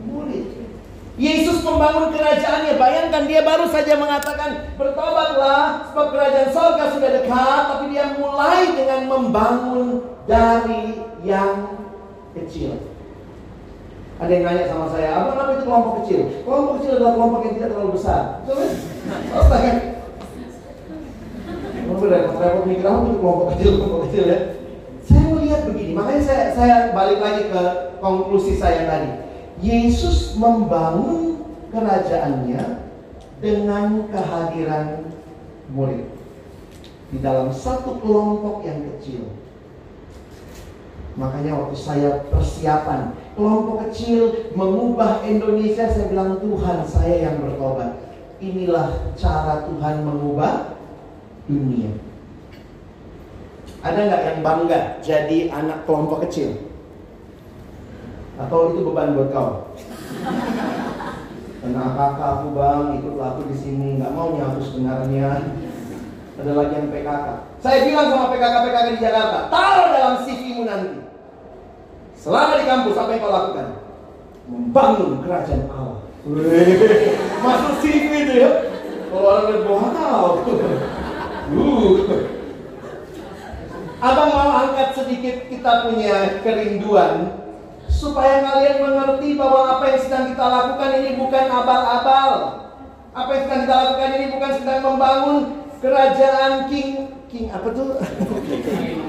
murid. 0.07 0.65
Yesus 1.15 1.63
membangun 1.63 2.11
kerajaannya. 2.11 2.75
Bayangkan 2.75 3.23
dia 3.27 3.43
baru 3.47 3.71
saja 3.71 3.95
mengatakan 3.95 4.75
bertobatlah 4.75 5.91
sebab 5.91 6.07
kerajaan 6.11 6.49
sorga 6.51 6.91
sudah 6.91 7.09
dekat. 7.23 7.61
Tapi 7.71 7.85
dia 7.95 8.19
mulai 8.19 8.75
dengan 8.75 9.01
membangun 9.07 9.87
dari 10.27 10.99
yang 11.23 11.87
kecil. 12.35 12.95
Ada 14.15 14.31
yang 14.31 14.43
nanya 14.47 14.65
sama 14.71 14.87
saya, 14.87 15.11
apa 15.11 15.35
apa 15.35 15.51
itu 15.59 15.67
kelompok 15.67 15.93
kecil? 16.03 16.19
Kelompok 16.47 16.73
kecil 16.79 16.91
adalah 16.95 17.13
kelompok 17.19 17.39
yang 17.43 17.55
tidak 17.59 17.69
terlalu 17.75 17.91
besar. 17.99 18.21
Coba, 18.47 18.63
Otak 19.35 19.59
kan? 19.59 19.77
repot-repot 22.05 22.63
mikir 22.67 22.85
apa 22.85 23.01
itu 23.07 23.17
kelompok 23.19 23.47
kecil, 23.55 23.71
kelompok 23.79 24.01
kecil 24.07 24.23
ya. 24.27 24.39
Saya 25.05 25.25
begini, 25.63 25.95
makanya 25.95 26.21
saya, 26.27 26.45
saya 26.51 26.75
balik 26.91 27.23
lagi 27.23 27.43
ke 27.47 27.63
konklusi 28.03 28.59
saya 28.59 28.83
tadi. 28.83 29.11
Yesus 29.63 30.35
membangun 30.35 31.47
kerajaannya 31.71 32.83
dengan 33.39 34.11
kehadiran 34.11 35.07
murid 35.71 36.11
di 37.15 37.23
dalam 37.23 37.47
satu 37.53 38.03
kelompok 38.03 38.67
yang 38.67 38.83
kecil. 38.95 39.31
Makanya 41.15 41.55
waktu 41.55 41.77
saya 41.79 42.27
persiapan 42.27 43.15
kelompok 43.39 43.87
kecil 43.87 44.51
mengubah 44.51 45.23
Indonesia, 45.23 45.87
saya 45.87 46.11
bilang 46.11 46.43
Tuhan 46.43 46.83
saya 46.83 47.15
yang 47.31 47.39
bertobat. 47.39 48.03
Inilah 48.43 49.15
cara 49.15 49.63
Tuhan 49.63 50.03
mengubah 50.03 50.75
dunia. 51.47 52.04
Ada 53.85 53.99
nggak 54.01 54.23
yang 54.25 54.39
bangga 54.41 54.79
jadi 55.05 55.53
anak 55.53 55.85
kelompok 55.85 56.25
kecil? 56.25 56.57
Atau 58.41 58.73
itu 58.73 58.81
beban 58.81 59.13
buat 59.13 59.29
kau? 59.29 59.77
Karena 61.61 61.93
kakak 61.93 62.29
aku 62.33 62.47
bang, 62.57 62.97
ikutlah 62.97 63.37
aku 63.37 63.41
di 63.45 63.55
sini, 63.57 64.01
nggak 64.01 64.09
mau 64.17 64.33
aku 64.33 64.59
sebenarnya. 64.65 65.53
Ada 66.35 66.51
lagi 66.51 66.73
yang 66.73 66.89
PKK. 66.89 67.27
Saya 67.61 67.77
bilang 67.85 68.09
sama 68.09 68.33
PKK-PKK 68.33 68.87
di 68.97 69.05
Jakarta, 69.05 69.39
taruh 69.53 69.87
dalam 69.93 70.15
CV-mu 70.25 70.63
nanti. 70.65 70.99
Selama 72.17 72.57
di 72.57 72.65
kampus 72.65 72.97
apa 72.97 73.09
yang 73.13 73.21
kau 73.21 73.33
lakukan? 73.37 73.67
Membangun 74.49 75.21
kerajaan 75.21 75.69
Allah. 75.69 75.99
Masuk 77.45 77.73
CV 77.85 78.11
itu 78.25 78.33
ya. 78.41 78.49
Kalau 79.13 79.29
orang 79.29 79.45
lihat 79.53 79.63
wow. 79.69 80.41
Uh. 81.45 82.34
Abang 84.03 84.29
mau 84.35 84.51
angkat 84.51 84.91
sedikit 84.91 85.47
kita 85.47 85.87
punya 85.87 86.43
kerinduan 86.43 87.31
supaya 87.87 88.43
kalian 88.43 88.83
mengerti 88.83 89.39
bahwa 89.39 89.79
apa 89.79 89.83
yang 89.87 90.01
sedang 90.03 90.25
kita 90.35 90.45
lakukan 90.45 90.91
ini 90.99 91.09
bukan 91.15 91.45
abal-abal. 91.47 92.31
Apa 93.15 93.29
yang 93.31 93.43
sedang 93.47 93.61
kita 93.63 93.75
lakukan 93.79 94.11
ini 94.19 94.25
bukan 94.35 94.51
sedang 94.59 94.79
membangun 94.83 95.37
kerajaan 95.79 96.51
king 96.67 97.07
king 97.31 97.47
apa 97.55 97.67
tuh? 97.71 97.95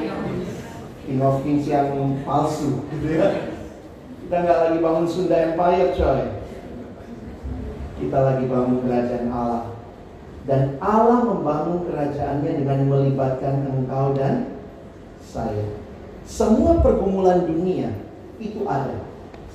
king 1.02 1.18
of 1.18 1.42
kings 1.42 1.66
yang 1.66 1.90
palsu 2.22 2.86
gitu 2.94 3.18
ya. 3.18 3.58
Kita 4.26 4.36
nggak 4.42 4.58
lagi 4.70 4.78
bangun 4.78 5.06
Sunda 5.10 5.36
Empire 5.50 5.90
coy. 5.98 6.22
Kita 7.98 8.18
lagi 8.22 8.44
bangun 8.46 8.86
kerajaan 8.86 9.28
Allah. 9.34 9.64
Dan 10.46 10.78
Allah 10.78 11.26
membangun 11.26 11.90
kerajaannya 11.90 12.52
dengan 12.54 12.86
melibatkan 12.86 13.66
engkau 13.66 14.14
dan 14.14 14.55
saya. 15.26 15.66
Semua 16.26 16.82
pergumulan 16.82 17.46
dunia 17.46 17.90
itu 18.38 18.62
ada. 18.66 19.06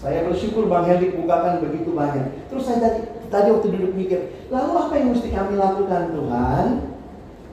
Saya 0.02 0.26
bersyukur 0.26 0.66
Bang 0.66 0.90
Henrik 0.90 1.14
bukakan 1.14 1.62
begitu 1.62 1.94
banyak. 1.94 2.50
Terus 2.50 2.64
saya 2.66 2.82
tadi, 2.82 3.00
tadi 3.30 3.48
waktu 3.54 3.68
duduk 3.70 3.94
mikir, 3.94 4.20
lalu 4.50 4.72
apa 4.82 4.94
yang 4.98 5.14
mesti 5.14 5.30
kami 5.30 5.54
lakukan 5.56 6.10
Tuhan? 6.10 6.66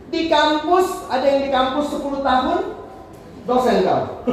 Di 0.09 0.21
kampus, 0.33 1.13
ada 1.13 1.27
yang 1.29 1.45
di 1.45 1.51
kampus 1.53 2.01
10 2.01 2.25
tahun, 2.25 2.59
dosen 3.45 3.77
kau. 3.85 4.03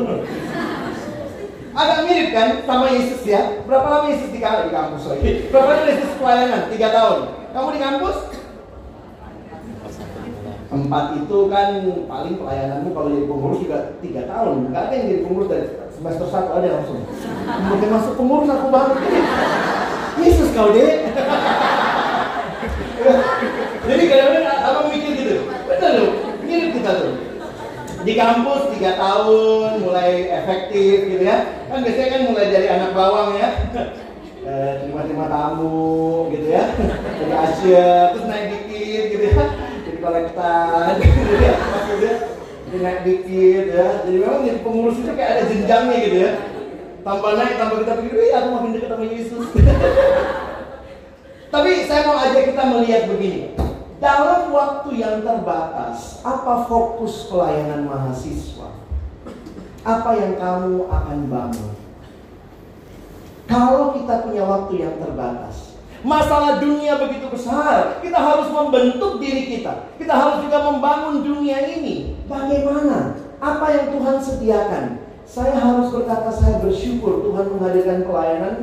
Agak 1.76 2.08
mirip 2.08 2.32
kan 2.32 2.64
sama 2.64 2.88
Yesus 2.88 3.28
ya. 3.28 3.60
Berapa 3.68 3.88
lama 3.92 4.08
Yesus 4.08 4.32
di, 4.32 4.40
kampus 4.40 5.12
lagi? 5.12 5.52
Berapa 5.52 5.76
lama 5.76 5.92
Yesus 5.92 6.12
pelayanan? 6.16 6.62
Tiga 6.72 6.88
tahun. 6.96 7.20
Kamu 7.52 7.68
di 7.76 7.82
kampus? 7.84 8.18
Empat 10.76 11.06
itu 11.24 11.38
kan 11.48 11.70
paling 12.04 12.36
pelayananmu 12.36 12.92
kalau 12.92 13.08
jadi 13.08 13.26
pengurus 13.32 13.60
juga 13.64 13.96
tiga 14.04 14.28
tahun. 14.28 14.76
Gak 14.76 14.84
ada 14.92 14.94
yang 15.00 15.08
jadi 15.08 15.22
pengurus 15.24 15.48
dari 15.48 15.66
semester 15.88 16.28
satu 16.28 16.52
ada 16.52 16.68
langsung. 16.76 17.00
Mungkin 17.48 17.90
masuk 17.96 18.14
pengurus 18.20 18.52
aku 18.52 18.68
banget. 18.68 18.98
Yesus 20.20 20.52
kau 20.52 20.76
deh. 20.76 21.08
Jadi 23.86 24.04
kadang-kadang 24.12 24.60
abang 24.68 24.88
mikir 24.92 25.12
gitu. 25.16 25.36
Betul 25.48 25.92
loh, 25.96 26.12
mirip 26.44 26.70
kita 26.76 26.92
tuh. 27.00 27.14
Di 28.06 28.14
kampus 28.14 28.62
tiga 28.76 28.92
tahun 29.00 29.80
mulai 29.80 30.28
efektif 30.28 31.08
gitu 31.08 31.24
ya. 31.24 31.56
Kan 31.72 31.88
biasanya 31.88 32.10
kan 32.12 32.22
mulai 32.28 32.46
dari 32.52 32.68
anak 32.68 32.92
bawang 32.92 33.40
ya. 33.40 33.50
Eh, 34.46 34.72
terima-terima 34.84 35.26
tamu 35.32 36.30
gitu 36.36 36.52
ya. 36.52 36.68
Jadi 37.18 37.34
Asia, 37.34 38.12
terus 38.12 38.28
naik 38.28 38.46
dikit 38.52 39.04
gitu 39.16 39.26
ya. 39.32 39.46
Kolektan. 40.06 40.94
Maksudnya 41.74 42.36
dikit 43.06 43.66
ya. 43.72 43.88
Jadi 44.04 44.18
memang 44.20 44.46
jadi 44.46 44.60
pengurus 44.62 45.02
itu 45.02 45.12
kayak 45.14 45.32
ada 45.38 45.44
jenjangnya 45.50 45.98
gitu 46.06 46.18
ya. 46.22 46.32
Tambah 47.06 47.32
naik, 47.38 47.56
tambah 47.62 47.78
kita 47.86 47.94
pikir, 48.02 48.18
wih 48.18 48.34
aku 48.34 48.48
makin 48.50 48.72
dekat 48.74 48.90
sama 48.90 49.06
Yesus. 49.06 49.46
Tapi 51.54 51.70
saya 51.86 52.02
mau 52.10 52.18
ajak 52.18 52.44
kita 52.50 52.64
melihat 52.66 53.04
begini. 53.14 53.54
Dalam 54.02 54.52
waktu 54.52 54.90
yang 55.00 55.22
terbatas, 55.22 56.20
apa 56.26 56.68
fokus 56.68 57.30
pelayanan 57.30 57.88
mahasiswa? 57.88 58.74
Apa 59.86 60.10
yang 60.18 60.34
kamu 60.36 60.90
akan 60.90 61.20
bangun? 61.30 61.72
Kalau 63.46 63.94
kita 63.94 64.26
punya 64.26 64.44
waktu 64.44 64.74
yang 64.82 64.98
terbatas, 64.98 65.65
masalah 66.06 66.62
dunia 66.62 67.02
begitu 67.02 67.26
besar, 67.34 68.00
kita 68.06 68.16
harus 68.16 68.48
membentuk 68.54 69.18
diri 69.18 69.50
kita. 69.58 69.90
Kita 69.98 70.14
harus 70.14 70.46
juga 70.46 70.62
membangun 70.70 71.26
dunia 71.26 71.66
ini. 71.66 72.14
Bagaimana? 72.30 73.18
Apa 73.42 73.66
yang 73.74 73.86
Tuhan 73.98 74.18
sediakan? 74.22 74.86
Saya 75.26 75.58
harus 75.58 75.90
berkata 75.90 76.30
saya 76.30 76.62
bersyukur 76.62 77.26
Tuhan 77.26 77.58
menghadirkan 77.58 78.06
pelayanan 78.06 78.56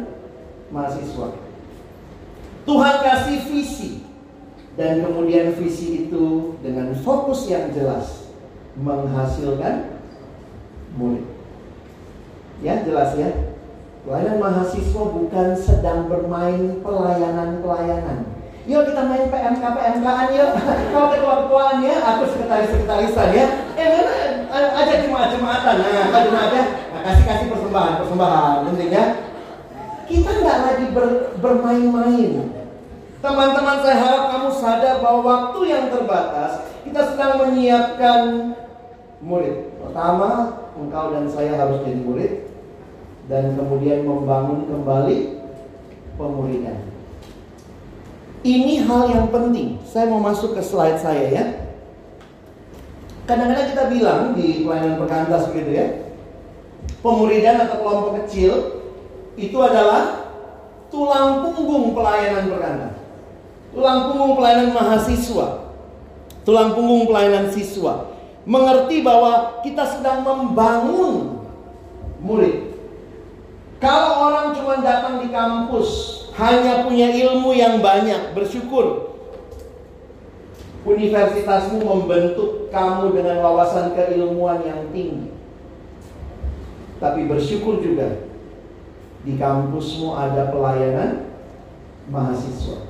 mahasiswa. 0.70 1.34
Tuhan 2.62 2.94
kasih 3.02 3.38
visi 3.50 4.06
dan 4.78 5.02
kemudian 5.02 5.58
visi 5.58 6.06
itu 6.06 6.56
dengan 6.62 6.94
fokus 7.02 7.50
yang 7.50 7.74
jelas 7.74 8.30
menghasilkan 8.78 9.98
murid. 10.94 11.26
Ya, 12.62 12.86
jelas 12.86 13.18
ya. 13.18 13.51
Pelayanan 14.02 14.42
mahasiswa 14.42 15.02
bukan 15.14 15.54
sedang 15.54 16.10
bermain 16.10 16.82
pelayanan-pelayanan. 16.82 18.26
Yuk 18.66 18.90
kita 18.90 19.06
main 19.06 19.30
PMK 19.30 19.62
PMK-an 19.62 20.28
yuk. 20.34 20.50
Kau 20.90 21.06
ketua-ketuaan 21.14 21.86
ya, 21.86 22.02
aku 22.02 22.26
sekretaris-sekretarisan 22.34 23.30
ya. 23.30 23.46
Eh 23.78 23.86
mana 23.86 24.74
aja 24.74 25.06
jemaat-jemaatan. 25.06 25.74
Nah, 25.80 26.06
kau 26.10 26.22
jemaatnya 26.28 26.62
nah, 26.90 27.02
kasih-kasih 27.06 27.46
persembahan, 27.46 27.92
persembahan. 28.02 28.54
Pentingnya 28.66 29.04
kita 30.10 30.30
nggak 30.34 30.58
lagi 30.66 30.86
ber, 30.90 31.06
bermain-main. 31.38 32.30
Teman-teman 33.22 33.76
saya 33.86 33.96
harap 34.02 34.24
kamu 34.34 34.50
sadar 34.50 34.98
bahwa 34.98 35.20
waktu 35.22 35.60
yang 35.70 35.84
terbatas 35.94 36.66
kita 36.82 37.00
sedang 37.06 37.38
menyiapkan 37.38 38.20
murid. 39.22 39.78
Pertama, 39.78 40.58
engkau 40.74 41.14
dan 41.14 41.30
saya 41.30 41.54
harus 41.54 41.86
jadi 41.86 42.02
murid 42.02 42.51
dan 43.30 43.54
kemudian 43.54 44.02
membangun 44.02 44.66
kembali 44.66 45.18
pemuridan. 46.18 46.78
Ini 48.42 48.82
hal 48.82 49.02
yang 49.14 49.28
penting. 49.30 49.78
Saya 49.86 50.10
mau 50.10 50.18
masuk 50.18 50.58
ke 50.58 50.62
slide 50.62 50.98
saya 50.98 51.24
ya. 51.30 51.44
Kadang-kadang 53.22 53.70
kita 53.70 53.84
bilang 53.86 54.20
di 54.34 54.66
pelayanan 54.66 54.98
perkantas 54.98 55.46
begitu 55.54 55.70
ya. 55.78 55.86
Pemuridan 56.98 57.62
atau 57.62 57.78
kelompok 57.78 58.12
kecil 58.26 58.82
itu 59.38 59.54
adalah 59.62 60.26
tulang 60.90 61.46
punggung 61.46 61.94
pelayanan 61.94 62.50
perkantas. 62.50 62.94
Tulang 63.70 63.98
punggung 64.10 64.34
pelayanan 64.34 64.74
mahasiswa. 64.74 65.48
Tulang 66.42 66.74
punggung 66.74 67.06
pelayanan 67.06 67.54
siswa. 67.54 68.10
Mengerti 68.42 69.06
bahwa 69.06 69.62
kita 69.62 69.86
sedang 69.86 70.26
membangun 70.26 71.38
murid. 72.18 72.71
Kalau 73.82 74.30
orang 74.30 74.54
cuma 74.54 74.78
datang 74.78 75.18
di 75.18 75.34
kampus 75.34 76.22
hanya 76.38 76.86
punya 76.86 77.10
ilmu 77.10 77.50
yang 77.50 77.82
banyak, 77.82 78.30
bersyukur. 78.30 79.10
Universitasmu 80.86 81.82
membentuk 81.82 82.70
kamu 82.70 83.10
dengan 83.10 83.42
wawasan 83.42 83.98
keilmuan 83.98 84.62
yang 84.62 84.86
tinggi. 84.94 85.34
Tapi 87.02 87.26
bersyukur 87.26 87.82
juga 87.82 88.22
di 89.26 89.34
kampusmu 89.34 90.14
ada 90.14 90.54
pelayanan 90.54 91.26
mahasiswa. 92.06 92.86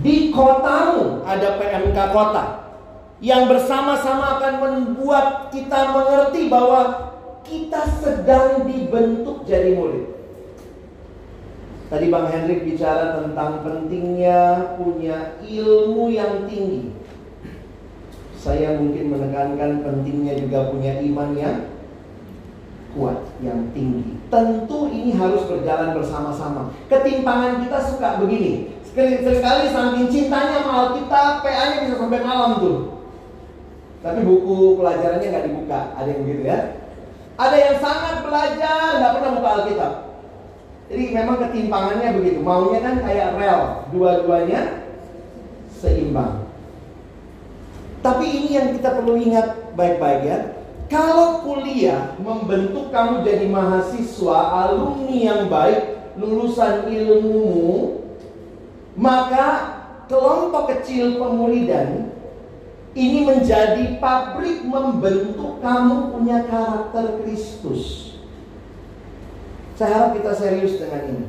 Di 0.00 0.32
kotamu 0.32 1.20
ada 1.24 1.60
PMK 1.60 1.98
kota 2.16 2.44
yang 3.20 3.48
bersama-sama 3.48 4.40
akan 4.40 4.54
membuat 4.60 5.48
kita 5.52 5.92
mengerti 5.92 6.52
bahwa 6.52 7.05
kita 7.46 7.82
sedang 8.02 8.66
dibentuk 8.66 9.46
jadi 9.46 9.78
murid. 9.78 10.12
Tadi 11.86 12.10
Bang 12.10 12.26
Hendrik 12.26 12.66
bicara 12.66 13.22
tentang 13.22 13.62
pentingnya 13.62 14.74
punya 14.74 15.38
ilmu 15.38 16.10
yang 16.10 16.50
tinggi. 16.50 16.90
Saya 18.34 18.74
mungkin 18.74 19.14
menekankan 19.14 19.86
pentingnya 19.86 20.34
juga 20.34 20.74
punya 20.74 20.98
iman 20.98 21.30
yang 21.38 21.58
kuat, 22.98 23.22
yang 23.38 23.70
tinggi. 23.70 24.18
Tentu 24.26 24.90
ini 24.90 25.14
harus 25.14 25.46
berjalan 25.46 25.94
bersama-sama. 25.94 26.74
Ketimpangan 26.90 27.62
kita 27.62 27.78
suka 27.86 28.18
begini. 28.18 28.74
Sekali-sekali 28.82 29.70
saking 29.70 30.08
cintanya 30.10 30.64
sama 30.64 30.90
Alkitab, 30.90 31.44
PA-nya 31.44 31.86
bisa 31.86 31.94
sampai 32.00 32.24
malam 32.24 32.50
tuh. 32.58 32.78
Tapi 34.02 34.24
buku 34.26 34.80
pelajarannya 34.80 35.26
nggak 35.28 35.46
dibuka, 35.52 35.80
ada 35.94 36.08
yang 36.08 36.22
begitu 36.26 36.42
ya. 36.50 36.58
Ada 37.36 37.56
yang 37.56 37.76
sangat 37.84 38.16
belajar, 38.24 38.80
nggak 38.96 39.12
pernah 39.12 39.30
buka 39.36 39.50
Alkitab. 39.60 39.92
Jadi 40.86 41.04
memang 41.12 41.36
ketimpangannya 41.42 42.08
begitu. 42.16 42.38
Maunya 42.40 42.80
kan 42.80 42.96
kayak 43.04 43.36
rel, 43.36 43.60
dua-duanya 43.92 44.88
seimbang. 45.76 46.48
Tapi 48.00 48.24
ini 48.24 48.48
yang 48.56 48.68
kita 48.72 48.96
perlu 48.96 49.18
ingat 49.20 49.76
baik-baik 49.76 50.22
ya. 50.24 50.38
Kalau 50.86 51.42
kuliah 51.42 52.14
membentuk 52.22 52.94
kamu 52.94 53.26
jadi 53.26 53.50
mahasiswa, 53.50 54.38
alumni 54.64 55.16
yang 55.18 55.50
baik, 55.50 56.14
lulusan 56.14 56.86
ilmumu, 56.86 58.00
maka 58.94 59.76
kelompok 60.06 60.70
kecil 60.72 61.18
pemuridan 61.18 62.14
ini 62.96 63.28
menjadi 63.28 64.00
pabrik 64.00 64.64
membentuk 64.64 65.60
kamu 65.60 66.16
punya 66.16 66.48
karakter 66.48 67.20
Kristus. 67.20 68.16
Saya 69.76 69.92
harap 69.92 70.10
kita 70.16 70.32
serius 70.32 70.80
dengan 70.80 71.04
ini. 71.04 71.26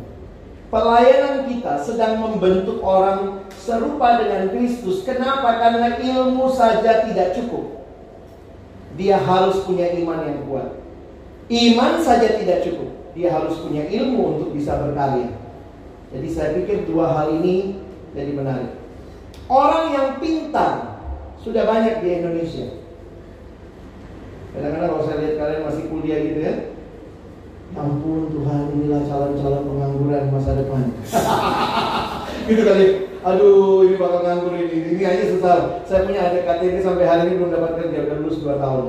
Pelayanan 0.72 1.48
kita 1.52 1.84
sedang 1.84 2.24
membentuk 2.24 2.80
orang 2.80 3.44
serupa 3.60 4.24
dengan 4.24 4.52
Kristus. 4.56 5.04
Kenapa? 5.04 5.60
Karena 5.60 6.00
ilmu 6.00 6.48
saja 6.56 7.04
tidak 7.04 7.36
cukup 7.36 7.78
dia 8.98 9.22
harus 9.22 9.62
punya 9.64 9.94
iman 10.02 10.26
yang 10.26 10.42
kuat. 10.50 10.82
Iman 11.48 12.02
saja 12.02 12.36
tidak 12.42 12.66
cukup, 12.66 12.92
dia 13.14 13.32
harus 13.32 13.62
punya 13.62 13.88
ilmu 13.88 14.36
untuk 14.36 14.50
bisa 14.58 14.76
berkarya. 14.82 15.32
Jadi 16.12 16.28
saya 16.34 16.58
pikir 16.60 16.90
dua 16.90 17.14
hal 17.14 17.40
ini 17.40 17.78
jadi 18.12 18.34
menarik. 18.34 18.74
Orang 19.48 19.96
yang 19.96 20.08
pintar 20.20 20.97
sudah 21.48 21.64
banyak 21.64 21.96
di 22.04 22.10
Indonesia. 22.20 22.68
Kadang-kadang 24.52 24.90
kalau 24.92 25.04
saya 25.08 25.18
lihat 25.24 25.36
kalian 25.40 25.62
masih 25.64 25.84
kuliah 25.88 26.20
gitu 26.20 26.40
ya, 26.44 26.48
ya 26.52 26.56
ampun 27.78 28.34
Tuhan 28.34 28.74
inilah 28.74 29.02
calon-calon 29.06 29.64
pengangguran 29.70 30.34
masa 30.34 30.60
depan. 30.60 30.92
gitu 32.52 32.62
kali. 32.66 32.88
Aduh, 33.22 33.86
ini 33.86 33.96
bakal 34.00 34.24
nganggur 34.24 34.56
ini. 34.56 34.98
Ini 34.98 35.04
aja 35.04 35.24
susah. 35.36 35.58
Saya 35.84 36.08
punya 36.08 36.32
adik 36.32 36.48
KTP 36.48 36.80
sampai 36.80 37.06
hari 37.06 37.22
ini 37.28 37.38
belum 37.38 37.54
dapat 37.54 37.72
kerja, 37.80 38.08
udah 38.08 38.18
lulus 38.24 38.40
2 38.40 38.56
tahun. 38.60 38.86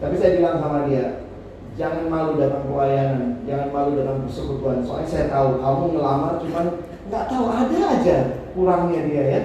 Tapi 0.00 0.14
saya 0.16 0.30
bilang 0.40 0.56
sama 0.60 0.88
dia, 0.88 1.28
jangan 1.76 2.08
malu 2.08 2.40
datang 2.40 2.64
pelayanan, 2.68 3.44
jangan 3.44 3.68
malu 3.72 3.90
datang 3.98 4.24
persekutuan. 4.24 4.80
Soalnya 4.84 5.08
saya 5.08 5.26
tahu 5.28 5.60
kamu 5.60 5.84
ngelamar 5.96 6.34
cuman 6.40 6.66
nggak 7.10 7.24
tahu 7.28 7.46
ada 7.50 7.78
aja 7.98 8.16
kurangnya 8.56 9.00
dia 9.04 9.24
ya. 9.26 9.42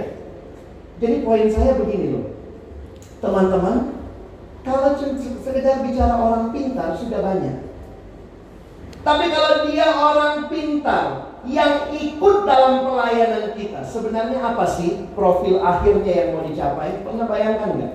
Jadi 0.96 1.28
poin 1.28 1.48
saya 1.52 1.76
begini 1.76 2.16
loh, 2.16 2.26
teman-teman, 3.20 4.00
kalau 4.64 4.96
sekedar 5.44 5.84
bicara 5.84 6.16
orang 6.16 6.56
pintar 6.56 6.96
sudah 6.96 7.20
banyak. 7.20 7.58
Tapi 9.06 9.26
kalau 9.30 9.70
dia 9.70 9.88
orang 9.94 10.50
pintar, 10.50 11.36
yang 11.46 11.94
ikut 11.94 12.36
dalam 12.50 12.90
pelayanan 12.90 13.54
kita 13.54 13.86
sebenarnya 13.86 14.42
apa 14.42 14.66
sih 14.66 15.06
profil 15.14 15.62
akhirnya 15.62 16.10
yang 16.10 16.30
mau 16.34 16.44
dicapai? 16.48 17.06
Pernah 17.06 17.26
bayangkan 17.30 17.70
nggak? 17.78 17.94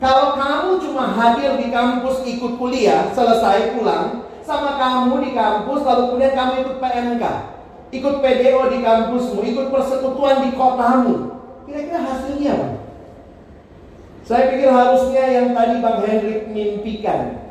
Kalau 0.00 0.36
kamu 0.36 0.70
cuma 0.80 1.04
hadir 1.12 1.60
di 1.60 1.68
kampus 1.68 2.24
ikut 2.24 2.56
kuliah, 2.56 3.12
selesai 3.12 3.76
pulang, 3.76 4.24
sama 4.44 4.80
kamu 4.80 5.24
di 5.24 5.30
kampus 5.36 5.80
lalu 5.84 6.02
kemudian 6.12 6.34
kamu 6.36 6.52
ikut 6.64 6.76
PMK, 6.80 7.24
ikut 7.92 8.14
PDO 8.20 8.62
di 8.72 8.78
kampusmu, 8.80 9.40
ikut 9.44 9.66
persekutuan 9.72 10.44
di 10.44 10.50
kotamu, 10.56 11.35
kira-kira 11.66 11.98
hasilnya 11.98 12.50
apa? 12.54 12.68
Saya 14.26 14.50
pikir 14.50 14.70
harusnya 14.70 15.24
yang 15.30 15.48
tadi 15.54 15.74
Bang 15.78 16.02
Hendrik 16.02 16.50
mimpikan 16.50 17.46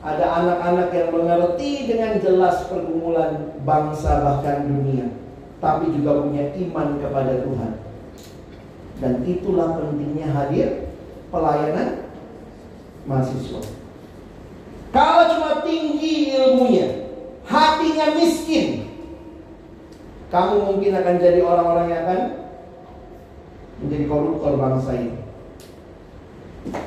ada 0.00 0.24
anak-anak 0.40 0.88
yang 0.96 1.08
mengerti 1.12 1.84
dengan 1.84 2.16
jelas 2.18 2.64
pergumulan 2.66 3.54
bangsa 3.62 4.24
bahkan 4.24 4.66
dunia, 4.66 5.12
tapi 5.60 5.92
juga 5.92 6.24
punya 6.24 6.48
iman 6.48 6.96
kepada 6.96 7.44
Tuhan. 7.44 7.72
Dan 9.04 9.12
itulah 9.28 9.76
pentingnya 9.76 10.32
hadir 10.32 10.90
pelayanan 11.28 12.08
mahasiswa. 13.04 13.62
Kalau 14.96 15.24
cuma 15.36 15.50
tinggi 15.64 16.36
ilmunya, 16.36 17.08
hatinya 17.46 18.16
miskin, 18.16 18.88
kamu 20.32 20.72
mungkin 20.72 20.92
akan 20.96 21.14
jadi 21.20 21.40
orang-orang 21.44 21.86
yang 21.92 22.00
akan 22.08 22.20
menjadi 23.82 24.04
koruptor 24.06 24.54
bangsa 24.56 24.94
ini. 24.94 25.18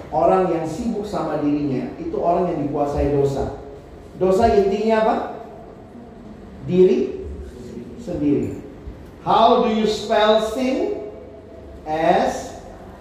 Orang 0.07 0.55
yang 0.55 0.63
sibuk 0.63 1.03
sama 1.03 1.43
dirinya 1.43 1.91
itu 1.99 2.15
orang 2.15 2.55
yang 2.55 2.59
dikuasai 2.63 3.11
dosa. 3.11 3.59
Dosa 4.15 4.47
intinya 4.55 4.95
apa? 5.03 5.15
Diri 6.63 7.27
sendiri. 7.99 8.63
How 9.27 9.67
do 9.67 9.75
you 9.75 9.83
spell 9.83 10.39
sin? 10.39 11.03
S 11.85 12.55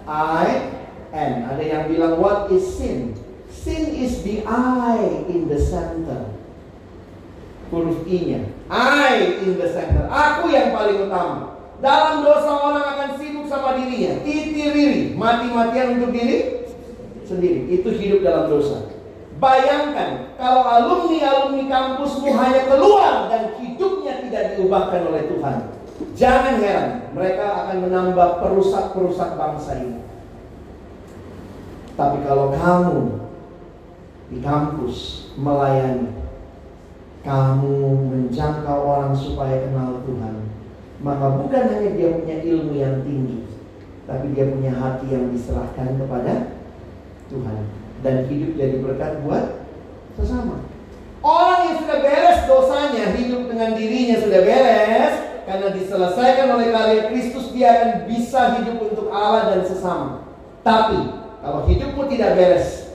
I 0.05 0.69
N. 1.15 1.47
Ada 1.47 1.63
yang 1.63 1.83
bilang 1.87 2.19
what 2.19 2.51
is 2.51 2.67
sin? 2.75 3.15
Sin 3.47 3.95
is 3.95 4.21
the 4.27 4.43
I 4.45 5.25
in 5.31 5.47
the 5.47 5.57
center. 5.57 6.35
Huruf 7.71 8.03
I-nya. 8.05 8.45
I 8.69 9.41
in 9.41 9.57
the 9.57 9.71
center. 9.71 10.05
Aku 10.11 10.51
yang 10.51 10.75
paling 10.75 11.07
utama. 11.07 11.57
Dalam 11.79 12.21
dosa 12.21 12.51
orang 12.51 12.85
akan 12.93 13.09
sama 13.47 13.79
dirinya. 13.79 14.21
Titiriri. 14.21 15.17
Mati-matian 15.17 16.01
untuk 16.01 16.11
diri 16.11 16.67
sendiri. 17.25 17.69
Itu 17.69 17.89
hidup 17.93 18.21
dalam 18.21 18.45
dosa. 18.51 18.93
Bayangkan 19.35 20.31
kalau 20.39 20.63
alumni-alumni 20.63 21.67
kampusmu 21.67 22.29
hanya 22.39 22.71
keluar 22.71 23.27
dan 23.27 23.51
hidupnya 23.59 24.23
tidak 24.23 24.43
diubahkan 24.55 25.01
oleh 25.11 25.23
Tuhan. 25.27 25.57
Jangan 26.15 26.59
heran, 26.63 27.11
mereka 27.11 27.67
akan 27.67 27.77
menambah 27.87 28.29
perusak-perusak 28.39 29.35
bangsa 29.35 29.71
ini. 29.79 29.99
Tapi 31.95 32.23
kalau 32.27 32.51
kamu 32.51 32.99
di 34.31 34.39
kampus 34.43 35.31
melayani, 35.39 36.11
kamu 37.23 37.75
menjangkau 38.11 38.79
orang 38.83 39.15
supaya 39.15 39.63
kenal 39.67 40.03
Tuhan, 40.03 40.35
maka 41.05 41.37
bukan 41.37 41.69
hanya 41.69 41.89
dia 41.93 42.09
punya 42.17 42.41
ilmu 42.41 42.73
yang 42.73 43.05
tinggi, 43.05 43.45
tapi 44.09 44.33
dia 44.33 44.49
punya 44.49 44.73
hati 44.73 45.05
yang 45.13 45.29
diserahkan 45.29 46.01
kepada 46.01 46.57
Tuhan 47.29 47.69
dan 48.01 48.25
hidup 48.25 48.57
jadi 48.57 48.81
berkat 48.81 49.21
buat 49.21 49.69
sesama. 50.17 50.65
Orang 51.21 51.59
yang 51.69 51.77
sudah 51.85 51.97
beres 52.01 52.39
dosanya, 52.49 53.13
hidup 53.13 53.45
dengan 53.53 53.77
dirinya 53.77 54.17
sudah 54.17 54.41
beres 54.41 55.13
karena 55.45 55.67
diselesaikan 55.77 56.47
oleh 56.57 56.73
karya 56.73 57.01
Kristus 57.13 57.53
dia 57.53 57.69
akan 57.69 57.91
bisa 58.09 58.41
hidup 58.57 58.77
untuk 58.81 59.13
Allah 59.13 59.53
dan 59.53 59.61
sesama. 59.61 60.25
Tapi 60.65 61.21
kalau 61.45 61.69
hidupmu 61.69 62.09
tidak 62.09 62.33
beres, 62.33 62.89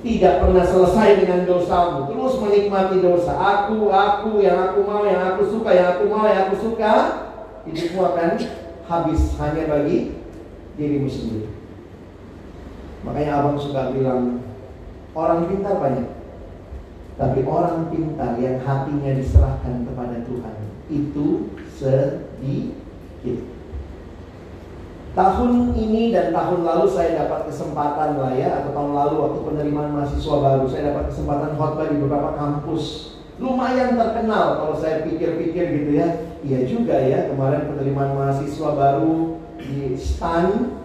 tidak 0.00 0.40
pernah 0.40 0.64
selesai 0.64 1.20
dengan 1.20 1.44
dosamu, 1.44 2.08
terus 2.08 2.40
menikmati 2.40 2.96
dosa. 3.04 3.36
Aku, 3.36 3.92
aku, 3.92 4.40
yang 4.40 4.72
aku 4.72 4.80
mau, 4.84 5.04
yang 5.04 5.36
aku 5.36 5.48
suka, 5.52 5.76
yang 5.76 5.88
aku 5.96 6.04
mau, 6.08 6.24
yang 6.24 6.48
aku 6.48 6.56
suka, 6.60 7.25
hidupmu 7.66 8.00
akan 8.02 8.30
habis 8.86 9.34
hanya 9.42 9.64
bagi 9.66 10.14
dirimu 10.78 11.10
sendiri. 11.10 11.50
Makanya 13.02 13.42
abang 13.42 13.58
suka 13.58 13.90
bilang 13.90 14.42
orang 15.14 15.50
pintar 15.50 15.78
banyak. 15.82 16.08
Tapi 17.16 17.40
orang 17.48 17.88
pintar 17.88 18.36
yang 18.36 18.60
hatinya 18.60 19.10
diserahkan 19.16 19.88
kepada 19.88 20.20
Tuhan 20.28 20.56
itu 20.92 21.56
sedikit. 21.72 23.56
Tahun 25.16 25.72
ini 25.72 26.12
dan 26.12 26.28
tahun 26.28 26.60
lalu 26.60 26.92
saya 26.92 27.24
dapat 27.24 27.48
kesempatan 27.48 28.20
lah 28.20 28.36
ya 28.36 28.60
Atau 28.60 28.76
tahun 28.76 28.92
lalu 28.92 29.14
waktu 29.16 29.38
penerimaan 29.48 29.96
mahasiswa 29.96 30.44
baru 30.44 30.68
Saya 30.68 30.92
dapat 30.92 31.08
kesempatan 31.08 31.56
khotbah 31.56 31.88
di 31.88 31.96
beberapa 32.04 32.36
kampus 32.36 33.15
Lumayan 33.36 34.00
terkenal 34.00 34.60
kalau 34.60 34.74
saya 34.76 35.04
pikir-pikir 35.04 35.64
gitu 35.82 35.90
ya. 35.96 36.08
Iya 36.46 36.60
juga 36.64 36.96
ya 36.96 37.28
kemarin 37.28 37.68
penerimaan 37.68 38.16
mahasiswa 38.16 38.70
baru 38.72 39.42
di 39.58 39.98
STAN 39.98 40.78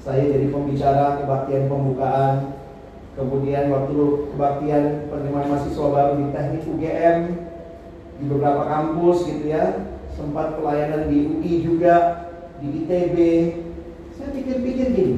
saya 0.00 0.24
jadi 0.24 0.48
pembicara 0.48 1.20
kebaktian 1.22 1.68
pembukaan. 1.68 2.58
Kemudian 3.14 3.68
waktu 3.68 3.98
kebaktian 4.34 5.12
penerimaan 5.12 5.48
mahasiswa 5.52 5.88
baru 5.92 6.12
di 6.18 6.26
teknik 6.32 6.62
UGM 6.64 7.18
di 8.18 8.24
beberapa 8.26 8.62
kampus 8.66 9.28
gitu 9.28 9.52
ya. 9.52 9.94
Sempat 10.10 10.58
pelayanan 10.58 11.08
di 11.08 11.18
UI 11.32 11.52
juga 11.64 12.28
di 12.60 12.84
ITB 12.84 13.16
saya 14.20 14.36
pikir-pikir 14.36 14.86
gini 14.92 15.16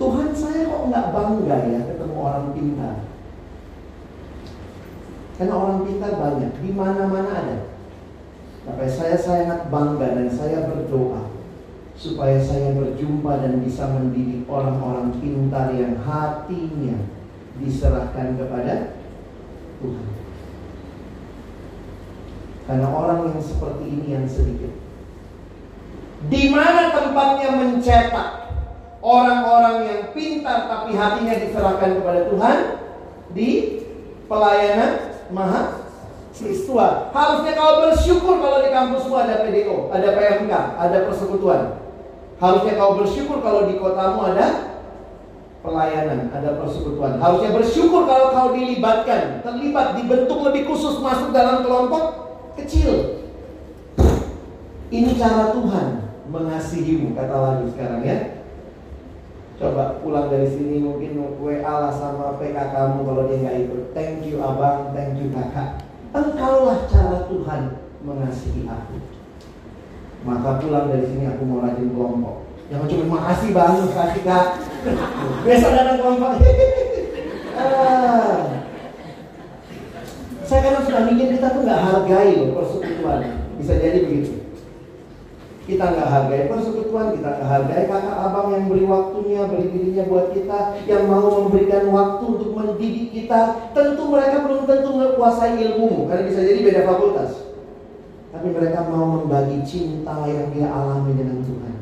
Tuhan 0.00 0.32
saya 0.32 0.64
kok 0.64 0.88
nggak 0.88 1.06
bangga 1.12 1.56
ya 1.68 1.80
ketemu 1.92 2.16
orang 2.16 2.46
pintar 2.56 2.96
karena 5.36 5.54
orang 5.54 5.84
pintar 5.84 6.12
banyak 6.16 6.52
di 6.64 6.70
mana-mana 6.72 7.30
ada 7.30 7.58
tapi 8.66 8.84
saya 8.90 9.14
sangat 9.14 9.70
bangga 9.70 10.16
dan 10.16 10.28
saya 10.32 10.66
berdoa 10.66 11.30
supaya 11.96 12.36
saya 12.42 12.76
berjumpa 12.76 13.40
dan 13.40 13.62
bisa 13.62 13.88
mendidik 13.88 14.44
orang-orang 14.50 15.16
pintar 15.22 15.72
yang 15.72 15.96
hatinya 16.02 16.98
diserahkan 17.56 18.36
kepada 18.36 19.00
Tuhan. 19.80 20.06
Karena 22.68 22.88
orang 22.90 23.32
yang 23.32 23.40
seperti 23.40 23.84
ini 23.88 24.06
yang 24.12 24.26
sedikit. 24.28 24.76
Di 26.26 26.50
mana 26.52 26.90
tempatnya 26.90 27.48
mencetak 27.54 28.46
Orang-orang 29.06 29.86
yang 29.86 30.02
pintar 30.10 30.66
tapi 30.66 30.98
hatinya 30.98 31.38
diserahkan 31.38 32.02
kepada 32.02 32.26
Tuhan 32.26 32.58
di 33.38 33.50
pelayanan 34.26 35.15
mahasiswa. 35.32 36.88
Harusnya 37.10 37.52
kau 37.56 37.72
bersyukur 37.88 38.38
kalau 38.38 38.58
di 38.62 38.70
kampusmu 38.70 39.14
ada 39.16 39.42
PDO, 39.46 39.90
ada 39.90 40.08
PMK, 40.14 40.52
ada 40.76 40.98
persekutuan. 41.08 41.80
Harusnya 42.36 42.76
kau 42.76 43.00
bersyukur 43.00 43.40
kalau 43.40 43.64
di 43.66 43.80
kotamu 43.80 44.20
ada 44.34 44.76
pelayanan, 45.64 46.30
ada 46.30 46.60
persekutuan. 46.60 47.18
Harusnya 47.18 47.50
bersyukur 47.56 48.04
kalau 48.04 48.30
kau 48.30 48.48
dilibatkan, 48.52 49.40
terlibat, 49.40 49.96
dibentuk 49.96 50.44
lebih 50.44 50.68
khusus 50.68 51.00
masuk 51.00 51.32
dalam 51.32 51.64
kelompok 51.64 52.36
kecil. 52.60 53.24
Ini 54.86 55.18
cara 55.18 55.50
Tuhan 55.50 56.06
mengasihimu, 56.30 57.18
kata 57.18 57.34
lagi 57.34 57.66
sekarang 57.74 58.02
ya. 58.06 58.35
Coba 59.56 59.96
pulang 60.04 60.28
dari 60.28 60.52
sini 60.52 60.84
mungkin 60.84 61.16
WA 61.40 61.64
lah 61.64 61.88
sama 61.88 62.36
PK 62.36 62.76
kamu 62.76 63.08
kalau 63.08 63.22
dia 63.24 63.40
nggak 63.40 63.56
ikut. 63.64 63.82
Thank 63.96 64.28
you 64.28 64.36
abang, 64.44 64.92
thank 64.92 65.16
you 65.16 65.32
kakak. 65.32 65.80
Engkaulah 66.12 66.84
cara 66.92 67.24
Tuhan 67.24 67.80
mengasihi 68.04 68.68
aku. 68.68 69.00
Maka 70.28 70.60
pulang 70.60 70.92
dari 70.92 71.08
sini 71.08 71.24
aku 71.24 71.48
mau 71.48 71.64
rajin 71.64 71.88
kelompok. 71.88 72.44
Jangan 72.68 72.86
cuma 72.92 73.04
makasih 73.16 73.50
bang, 73.56 73.74
makasih 73.80 74.22
kak. 74.28 74.46
Besok 75.48 75.72
datang 75.72 75.98
kelompok. 76.04 76.32
ah. 77.60 78.36
Saya 80.44 80.60
kadang 80.62 80.84
suka 80.84 81.00
mikir 81.08 81.26
kita 81.32 81.48
tuh 81.56 81.64
nggak 81.64 81.80
hargai 81.80 82.30
loh 82.36 82.60
persekutuan. 82.60 83.20
Bisa 83.56 83.72
jadi 83.80 84.04
begitu. 84.04 84.35
Kita 85.66 85.82
nggak 85.82 86.08
hargai 86.14 86.46
persekutuan, 86.46 87.18
kita 87.18 87.26
nggak 87.26 87.50
hargai 87.50 87.90
kakak 87.90 88.16
abang 88.22 88.54
yang 88.54 88.70
beri 88.70 88.86
waktunya, 88.86 89.50
beri 89.50 89.66
dirinya 89.66 90.04
buat 90.06 90.30
kita, 90.30 90.78
yang 90.86 91.10
mau 91.10 91.26
memberikan 91.26 91.90
waktu 91.90 92.22
untuk 92.22 92.50
mendidik 92.54 93.10
kita. 93.10 93.74
Tentu 93.74 94.06
mereka 94.06 94.46
belum 94.46 94.62
tentu 94.70 94.94
menguasai 94.94 95.58
ilmu, 95.58 96.06
karena 96.06 96.22
bisa 96.22 96.40
jadi 96.46 96.62
beda 96.62 96.80
fakultas. 96.86 97.30
Tapi 98.30 98.46
mereka 98.54 98.86
mau 98.86 99.18
membagi 99.18 99.58
cinta 99.66 100.22
yang 100.30 100.54
dia 100.54 100.70
alami 100.70 101.18
dengan 101.18 101.42
Tuhan. 101.42 101.74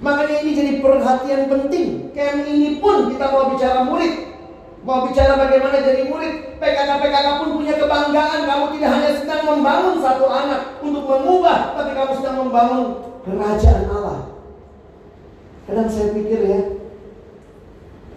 Makanya 0.00 0.36
ini 0.40 0.50
jadi 0.56 0.72
perhatian 0.80 1.42
penting. 1.52 2.08
Camp 2.16 2.40
ini 2.48 2.80
pun 2.80 3.12
kita 3.12 3.26
mau 3.28 3.52
bicara 3.52 3.84
murid. 3.84 4.31
Mau 4.82 5.06
bicara 5.06 5.38
bagaimana 5.38 5.78
jadi 5.78 6.10
murid. 6.10 6.58
PKK-PKK 6.58 7.28
pun 7.38 7.48
punya 7.54 7.74
kebanggaan. 7.78 8.40
Kamu 8.46 8.64
tidak 8.74 8.90
hanya 8.98 9.10
sedang 9.14 9.42
membangun 9.46 9.96
satu 10.02 10.26
anak 10.26 10.82
untuk 10.82 11.06
mengubah. 11.06 11.78
Tapi 11.78 11.90
kamu 11.94 12.12
sedang 12.18 12.36
membangun 12.42 12.84
kerajaan 13.22 13.86
Allah. 13.86 14.18
Kadang 15.70 15.88
saya 15.90 16.10
pikir 16.10 16.40
ya. 16.42 16.60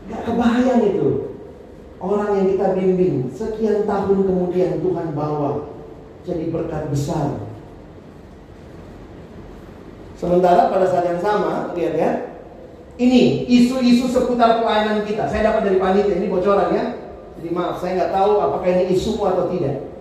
Gak 0.10 0.22
kebayang 0.26 0.82
itu. 0.86 1.08
Orang 2.02 2.34
yang 2.38 2.48
kita 2.54 2.68
bimbing. 2.74 3.30
Sekian 3.30 3.86
tahun 3.86 4.26
kemudian 4.26 4.82
Tuhan 4.82 5.08
bawa. 5.14 5.70
Jadi 6.26 6.50
berkat 6.50 6.90
besar 6.90 7.46
Sementara 10.16 10.72
pada 10.72 10.88
saat 10.88 11.06
yang 11.12 11.20
sama, 11.20 11.76
lihat 11.76 11.94
ya, 12.00 12.10
ini 12.96 13.44
isu-isu 13.48 14.08
seputar 14.08 14.64
pelayanan 14.64 15.04
kita. 15.04 15.28
Saya 15.28 15.52
dapat 15.52 15.68
dari 15.68 15.78
panitia 15.80 16.16
ini 16.16 16.32
bocoran 16.32 16.72
ya. 16.72 16.86
Jadi 17.36 17.50
maaf, 17.52 17.84
saya 17.84 18.00
nggak 18.00 18.14
tahu 18.16 18.32
apakah 18.40 18.68
ini 18.72 18.96
isu 18.96 19.20
atau 19.20 19.52
tidak. 19.52 19.92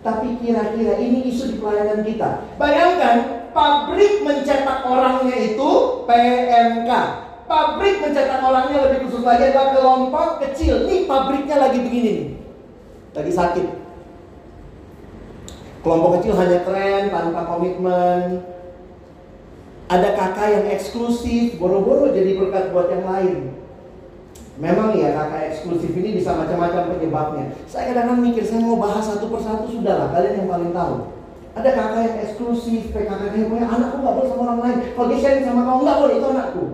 Tapi 0.00 0.40
kira-kira 0.40 0.96
ini 0.96 1.28
isu 1.28 1.52
di 1.52 1.56
pelayanan 1.60 2.00
kita. 2.00 2.48
Bayangkan, 2.56 3.16
pabrik 3.52 4.24
mencetak 4.24 4.80
orangnya 4.88 5.36
itu 5.36 5.70
PMK. 6.08 6.90
Pabrik 7.44 8.00
mencetak 8.00 8.40
orangnya 8.40 8.78
lebih 8.88 9.08
khusus 9.08 9.24
lagi 9.24 9.52
adalah 9.52 9.76
kelompok 9.76 10.28
kecil. 10.48 10.88
Nih 10.88 11.04
pabriknya 11.04 11.56
lagi 11.60 11.78
begini 11.84 12.10
nih. 12.12 12.28
Lagi 13.12 13.32
sakit. 13.32 13.66
Kelompok 15.84 16.20
kecil 16.20 16.32
hanya 16.36 16.64
tren 16.64 17.12
tanpa 17.12 17.40
komitmen, 17.44 18.40
ada 19.88 20.08
kakak 20.12 20.48
yang 20.52 20.66
eksklusif, 20.68 21.56
boro-boro 21.56 22.12
jadi 22.12 22.36
berkat 22.36 22.76
buat 22.76 22.92
yang 22.92 23.08
lain. 23.08 23.56
Memang 24.60 24.92
ya 24.92 25.16
kakak 25.16 25.48
eksklusif 25.48 25.96
ini 25.96 26.20
bisa 26.20 26.36
macam-macam 26.36 26.92
penyebabnya. 26.92 27.56
Saya 27.64 27.96
kadang-kadang 27.96 28.20
mikir, 28.20 28.44
saya 28.44 28.60
mau 28.60 28.76
bahas 28.76 29.08
satu 29.08 29.32
persatu 29.32 29.64
sudahlah, 29.72 30.12
kalian 30.12 30.44
yang 30.44 30.48
paling 30.52 30.76
tahu. 30.76 30.94
Ada 31.56 31.70
kakak 31.72 32.00
yang 32.04 32.16
eksklusif, 32.20 32.92
kakak 32.92 33.32
yang 33.32 33.48
punya 33.48 33.64
anakku 33.64 33.96
nggak 34.04 34.14
boleh 34.20 34.28
sama 34.28 34.42
orang 34.44 34.60
lain. 34.60 34.78
Kalau 34.92 35.08
dia 35.08 35.18
sharing 35.24 35.46
sama 35.48 35.60
kamu 35.64 35.80
nggak 35.80 35.98
boleh, 36.04 36.14
itu 36.14 36.26
anakku. 36.28 36.64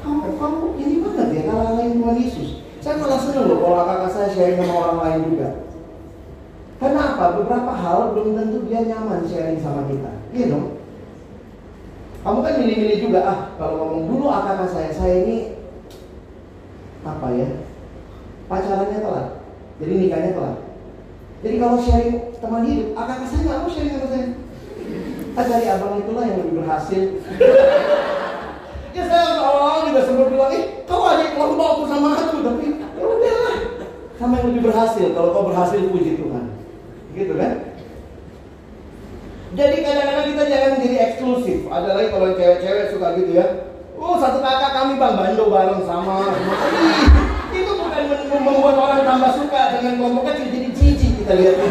Kamu, 0.00 0.20
kamu 0.40 0.58
ini 0.80 0.96
banget 1.04 1.28
ya 1.36 1.42
kalau 1.52 1.76
lain 1.76 1.92
Tuhan 2.00 2.16
Yesus. 2.16 2.48
Saya 2.80 2.94
malah 2.96 3.20
seneng 3.20 3.44
loh 3.44 3.58
kalau 3.60 3.84
kakak 3.84 4.10
saya 4.16 4.28
sharing 4.32 4.56
sama 4.56 4.72
orang 4.72 4.98
lain 5.04 5.20
juga. 5.36 5.48
Kenapa? 6.78 7.24
Beberapa 7.42 7.72
hal 7.74 8.14
belum 8.14 8.38
tentu 8.38 8.58
dia 8.70 8.86
nyaman 8.86 9.26
sharing 9.26 9.58
sama 9.58 9.84
kita. 9.90 10.14
Iya 10.30 10.54
dong. 10.54 10.77
Kamu 12.28 12.44
kan 12.44 12.60
milih-milih 12.60 13.08
juga 13.08 13.24
ah 13.24 13.38
kalau 13.56 13.80
ngomong 13.80 14.04
dulu 14.04 14.28
akak 14.28 14.68
saya, 14.68 14.92
saya 14.92 15.24
ini 15.24 15.56
apa 17.00 17.24
ya 17.32 17.48
pacarannya 18.52 19.00
telat, 19.00 19.40
jadi 19.80 19.92
nikahnya 19.96 20.36
telat. 20.36 20.60
Jadi 21.40 21.56
kalau 21.56 21.80
sharing 21.80 22.28
teman 22.36 22.68
hidup, 22.68 22.92
akak 23.00 23.24
saya 23.32 23.40
nggak 23.48 23.60
mau 23.64 23.70
sharing 23.72 23.92
sama 23.96 24.08
saya. 24.12 24.26
Ah 25.40 25.44
cari 25.48 25.66
abang 25.72 26.04
itulah 26.04 26.24
yang 26.28 26.36
lebih 26.44 26.54
berhasil. 26.60 27.02
ya 28.96 29.02
saya 29.08 29.28
awal 29.40 29.88
juga 29.88 30.00
sempat 30.04 30.28
bilang, 30.28 30.52
eh 30.52 30.64
kau 30.84 31.08
adik 31.08 31.32
kelompok 31.32 31.64
aku 31.64 31.82
sama 31.88 32.08
aku, 32.12 32.36
tapi 32.44 32.64
ya 32.76 33.04
udahlah 33.08 33.56
sama 34.20 34.32
yang 34.36 34.46
lebih 34.52 34.62
berhasil. 34.68 35.06
Kalau 35.16 35.32
kau 35.32 35.48
berhasil 35.48 35.80
puji 35.80 36.20
Tuhan, 36.20 36.44
gitu 37.16 37.40
kan? 37.40 37.67
Jadi 39.48 39.76
kadang-kadang 39.80 40.26
kita 40.36 40.44
jangan 40.44 40.72
jadi 40.84 40.96
eksklusif. 41.08 41.58
Ada 41.72 41.88
lagi 41.96 42.08
kalau 42.12 42.36
cewek-cewek 42.36 42.92
suka 42.92 43.16
gitu 43.16 43.32
ya. 43.32 43.46
Oh 43.96 44.20
satu 44.20 44.44
kakak 44.44 44.72
kami 44.76 45.00
bang 45.00 45.14
bando 45.16 45.44
bareng 45.48 45.82
sama. 45.88 46.36
itu 47.48 47.72
bukan 47.74 48.04
membuat 48.44 48.76
orang 48.76 49.02
tambah 49.08 49.32
suka 49.34 49.80
dengan 49.80 49.98
kelompok 49.98 50.24
kecil 50.30 50.46
jadi 50.52 50.68
cici 50.70 51.08
kita 51.18 51.32
lihat 51.32 51.56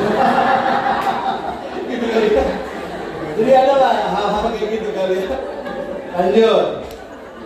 gitu. 1.87 2.05
kali 2.09 2.29
ya. 2.33 2.43
Jadi 3.37 3.51
ada 3.53 3.73
lah 3.77 3.93
hal-hal 4.09 4.45
kayak 4.57 4.69
gitu 4.73 4.89
kali 4.97 5.15
ya. 5.21 5.37
Lanjut. 6.17 6.65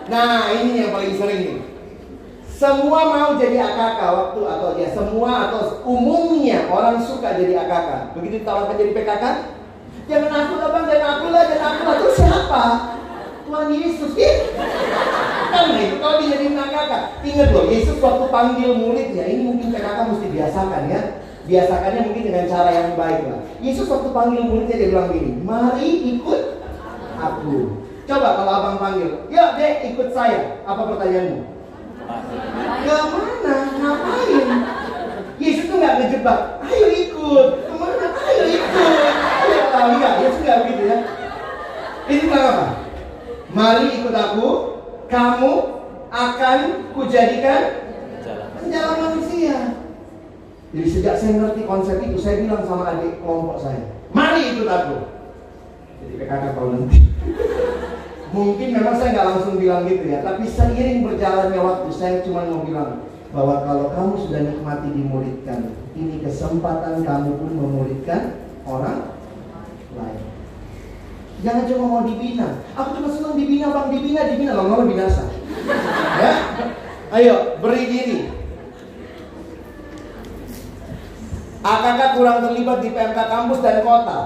Nah 0.08 0.50
ini 0.56 0.70
yang 0.80 0.90
paling 0.96 1.12
sering 1.14 1.40
nih. 1.44 1.60
Semua 2.48 3.00
mau 3.10 3.30
jadi 3.36 3.58
AKK 3.58 4.00
waktu 4.00 4.40
atau 4.46 4.68
ya 4.80 4.88
semua 4.96 5.50
atau 5.50 5.82
umumnya 5.84 6.72
orang 6.72 7.04
suka 7.04 7.36
jadi 7.36 7.68
AKK. 7.68 8.16
Begitu 8.16 8.42
ditawarkan 8.42 8.80
jadi 8.80 8.92
PKK, 8.96 9.24
Jangan 10.12 10.28
aku 10.44 10.60
lah 10.60 10.68
bang, 10.76 10.84
jangan 10.92 11.08
aku 11.16 11.26
lah, 11.32 11.42
jangan 11.48 11.68
aku 11.72 11.82
lah. 11.88 11.94
Itu 11.96 12.08
siapa? 12.20 12.64
Tuhan 13.48 13.66
Yesus. 13.72 14.12
Ih. 14.20 14.36
Kan 15.48 15.72
itu 15.72 15.96
kalau 15.96 16.20
dijadiin 16.20 16.52
kakak. 16.52 17.02
Ingat 17.24 17.48
loh, 17.56 17.64
Yesus 17.64 17.96
waktu 17.96 18.28
panggil 18.28 18.76
muridnya, 18.76 19.24
ini 19.24 19.48
mungkin 19.48 19.72
kakak 19.72 20.12
mesti 20.12 20.28
biasakan 20.28 20.92
ya. 20.92 21.00
Biasakannya 21.48 22.00
mungkin 22.12 22.24
dengan 22.28 22.44
cara 22.44 22.70
yang 22.76 22.92
baik 22.92 23.24
lah. 23.24 23.40
Yesus 23.64 23.88
waktu 23.88 24.12
panggil 24.12 24.44
muridnya 24.44 24.76
dia 24.76 24.92
bilang 24.92 25.08
gini, 25.16 25.32
mari 25.40 25.88
ikut 26.12 26.40
aku. 27.16 27.80
Coba 28.04 28.28
kalau 28.36 28.52
abang 28.52 28.76
panggil, 28.84 29.24
yuk 29.32 29.50
dek 29.56 29.96
ikut 29.96 30.12
saya. 30.12 30.60
Apa 30.68 30.92
pertanyaanmu? 30.92 31.40
Ke 32.84 32.96
mana? 33.08 33.56
Ngapain? 33.80 34.48
Yesus 35.40 35.72
tuh 35.72 35.80
nggak 35.80 36.04
ngejebak. 36.04 36.60
Ayo 36.68 36.86
ikut. 37.00 37.48
Ke 37.64 37.74
mana? 37.80 38.06
Ayo 38.12 38.44
ikut 38.60 39.21
tahu 39.82 39.98
enggak? 39.98 40.14
Ya 40.22 40.28
sudah 40.30 40.56
begitu 40.62 40.82
ya. 40.86 40.98
Ini 42.06 42.24
apa? 42.30 42.66
Mari 43.52 43.86
ikut 44.00 44.14
aku, 44.14 44.48
kamu 45.10 45.52
akan 46.08 46.58
kujadikan 46.94 47.62
penjalan 48.58 48.98
manusia. 49.10 49.76
Jadi 50.72 50.88
sejak 50.88 51.14
saya 51.20 51.36
ngerti 51.36 51.68
konsep 51.68 52.00
itu, 52.00 52.16
saya 52.16 52.40
bilang 52.40 52.64
sama 52.64 52.96
adik 52.96 53.20
kelompok 53.20 53.60
saya, 53.60 53.92
mari 54.16 54.56
ikut 54.56 54.64
aku. 54.64 54.96
Jadi 56.00 56.12
PKK 56.16 56.44
kalau 56.56 56.68
nanti. 56.72 56.98
Mungkin 58.32 58.68
memang 58.72 58.96
saya 58.96 59.12
nggak 59.12 59.28
langsung 59.28 59.60
bilang 59.60 59.84
gitu 59.84 60.08
ya, 60.08 60.24
tapi 60.24 60.48
seiring 60.48 61.04
berjalannya 61.04 61.60
waktu, 61.60 61.88
saya 61.92 62.24
cuma 62.24 62.48
mau 62.48 62.64
bilang 62.64 63.04
bahwa 63.36 63.60
kalau 63.68 63.92
kamu 63.92 64.14
sudah 64.24 64.40
nikmati 64.48 64.88
dimuridkan, 64.96 65.76
ini 65.92 66.24
kesempatan 66.24 67.04
kamu 67.04 67.36
pun 67.36 67.50
memuridkan 67.52 68.40
orang 68.64 69.20
lain. 69.96 70.22
Jangan 71.42 71.64
cuma 71.66 71.84
mau 71.90 72.02
dibina. 72.06 72.62
Aku 72.78 73.02
cuma 73.02 73.08
senang 73.10 73.34
dibina 73.34 73.74
bang, 73.74 73.88
dibina, 73.90 74.20
dibina. 74.30 74.52
Lama-lama 74.54 74.86
binasa. 74.86 75.26
ya? 76.22 76.32
Ayo, 77.12 77.58
beri 77.58 77.84
diri. 77.90 78.20
Akankah 81.62 82.18
kurang 82.18 82.42
terlibat 82.42 82.82
di 82.82 82.90
PMK 82.90 83.18
kampus 83.30 83.62
dan 83.62 83.86
kota? 83.86 84.20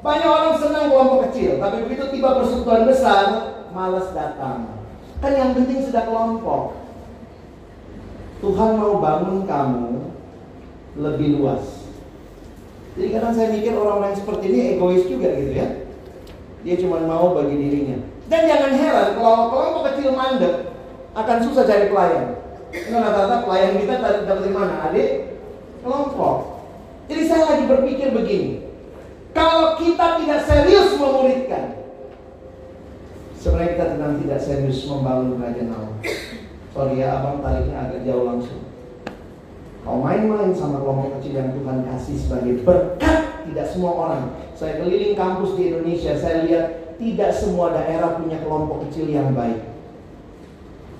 Banyak 0.00 0.30
orang 0.32 0.56
senang 0.56 0.88
kelompok 0.88 1.30
kecil, 1.30 1.60
tapi 1.60 1.84
begitu 1.84 2.08
tiba 2.08 2.40
persekutuan 2.40 2.88
besar, 2.88 3.26
males 3.70 4.08
datang. 4.16 4.80
Kan 5.20 5.32
yang 5.36 5.52
penting 5.52 5.84
sudah 5.84 6.08
kelompok. 6.08 6.74
Tuhan 8.40 8.70
mau 8.80 8.96
bangun 8.98 9.44
kamu 9.44 9.88
lebih 10.96 11.38
luas. 11.38 11.79
Jadi 13.00 13.16
kadang 13.16 13.32
saya 13.32 13.48
mikir 13.48 13.72
orang-orang 13.72 14.12
seperti 14.12 14.44
ini 14.52 14.60
egois 14.76 15.08
juga 15.08 15.32
gitu 15.32 15.56
ya. 15.56 15.88
Dia 16.60 16.76
cuma 16.84 17.00
mau 17.00 17.32
bagi 17.32 17.56
dirinya. 17.56 17.96
Dan 18.28 18.44
jangan 18.44 18.76
heran 18.76 19.08
kalau 19.16 19.48
kelompok 19.48 19.82
kecil 19.88 20.12
mandek 20.12 20.68
akan 21.16 21.36
susah 21.40 21.64
cari 21.64 21.88
pelayan. 21.88 22.36
Karena 22.68 23.08
rata-rata 23.08 23.48
pelayan 23.48 23.80
kita 23.80 23.94
dapat 24.04 24.44
dari 24.44 24.52
mana? 24.52 24.74
Adik 24.92 25.40
kelompok. 25.80 26.60
Jadi 27.08 27.22
saya 27.24 27.42
lagi 27.56 27.64
berpikir 27.72 28.12
begini. 28.12 28.68
Kalau 29.32 29.80
kita 29.80 30.20
tidak 30.20 30.40
serius 30.44 31.00
memuridkan, 31.00 31.80
sebenarnya 33.40 33.80
kita 33.80 33.84
sedang 33.96 34.14
tidak 34.20 34.40
serius 34.44 34.84
membangun 34.84 35.40
kerajaan 35.40 35.72
Allah. 35.72 35.96
Sorry 36.70 37.00
ya, 37.00 37.08
abang 37.18 37.40
tariknya 37.40 37.80
agak 37.80 38.04
jauh 38.04 38.28
langsung. 38.28 38.69
Kau 39.80 39.96
main-main 40.04 40.52
sama 40.52 40.84
kelompok 40.84 41.16
kecil 41.18 41.40
yang 41.40 41.50
Tuhan 41.56 41.88
kasih 41.88 42.16
sebagai 42.20 42.54
berkat 42.68 43.48
tidak 43.48 43.66
semua 43.66 43.92
orang. 43.96 44.22
Saya 44.52 44.76
keliling 44.84 45.16
kampus 45.16 45.56
di 45.56 45.72
Indonesia, 45.72 46.12
saya 46.12 46.44
lihat 46.44 46.66
tidak 47.00 47.32
semua 47.32 47.72
daerah 47.72 48.20
punya 48.20 48.44
kelompok 48.44 48.84
kecil 48.88 49.08
yang 49.08 49.32
baik. 49.32 49.72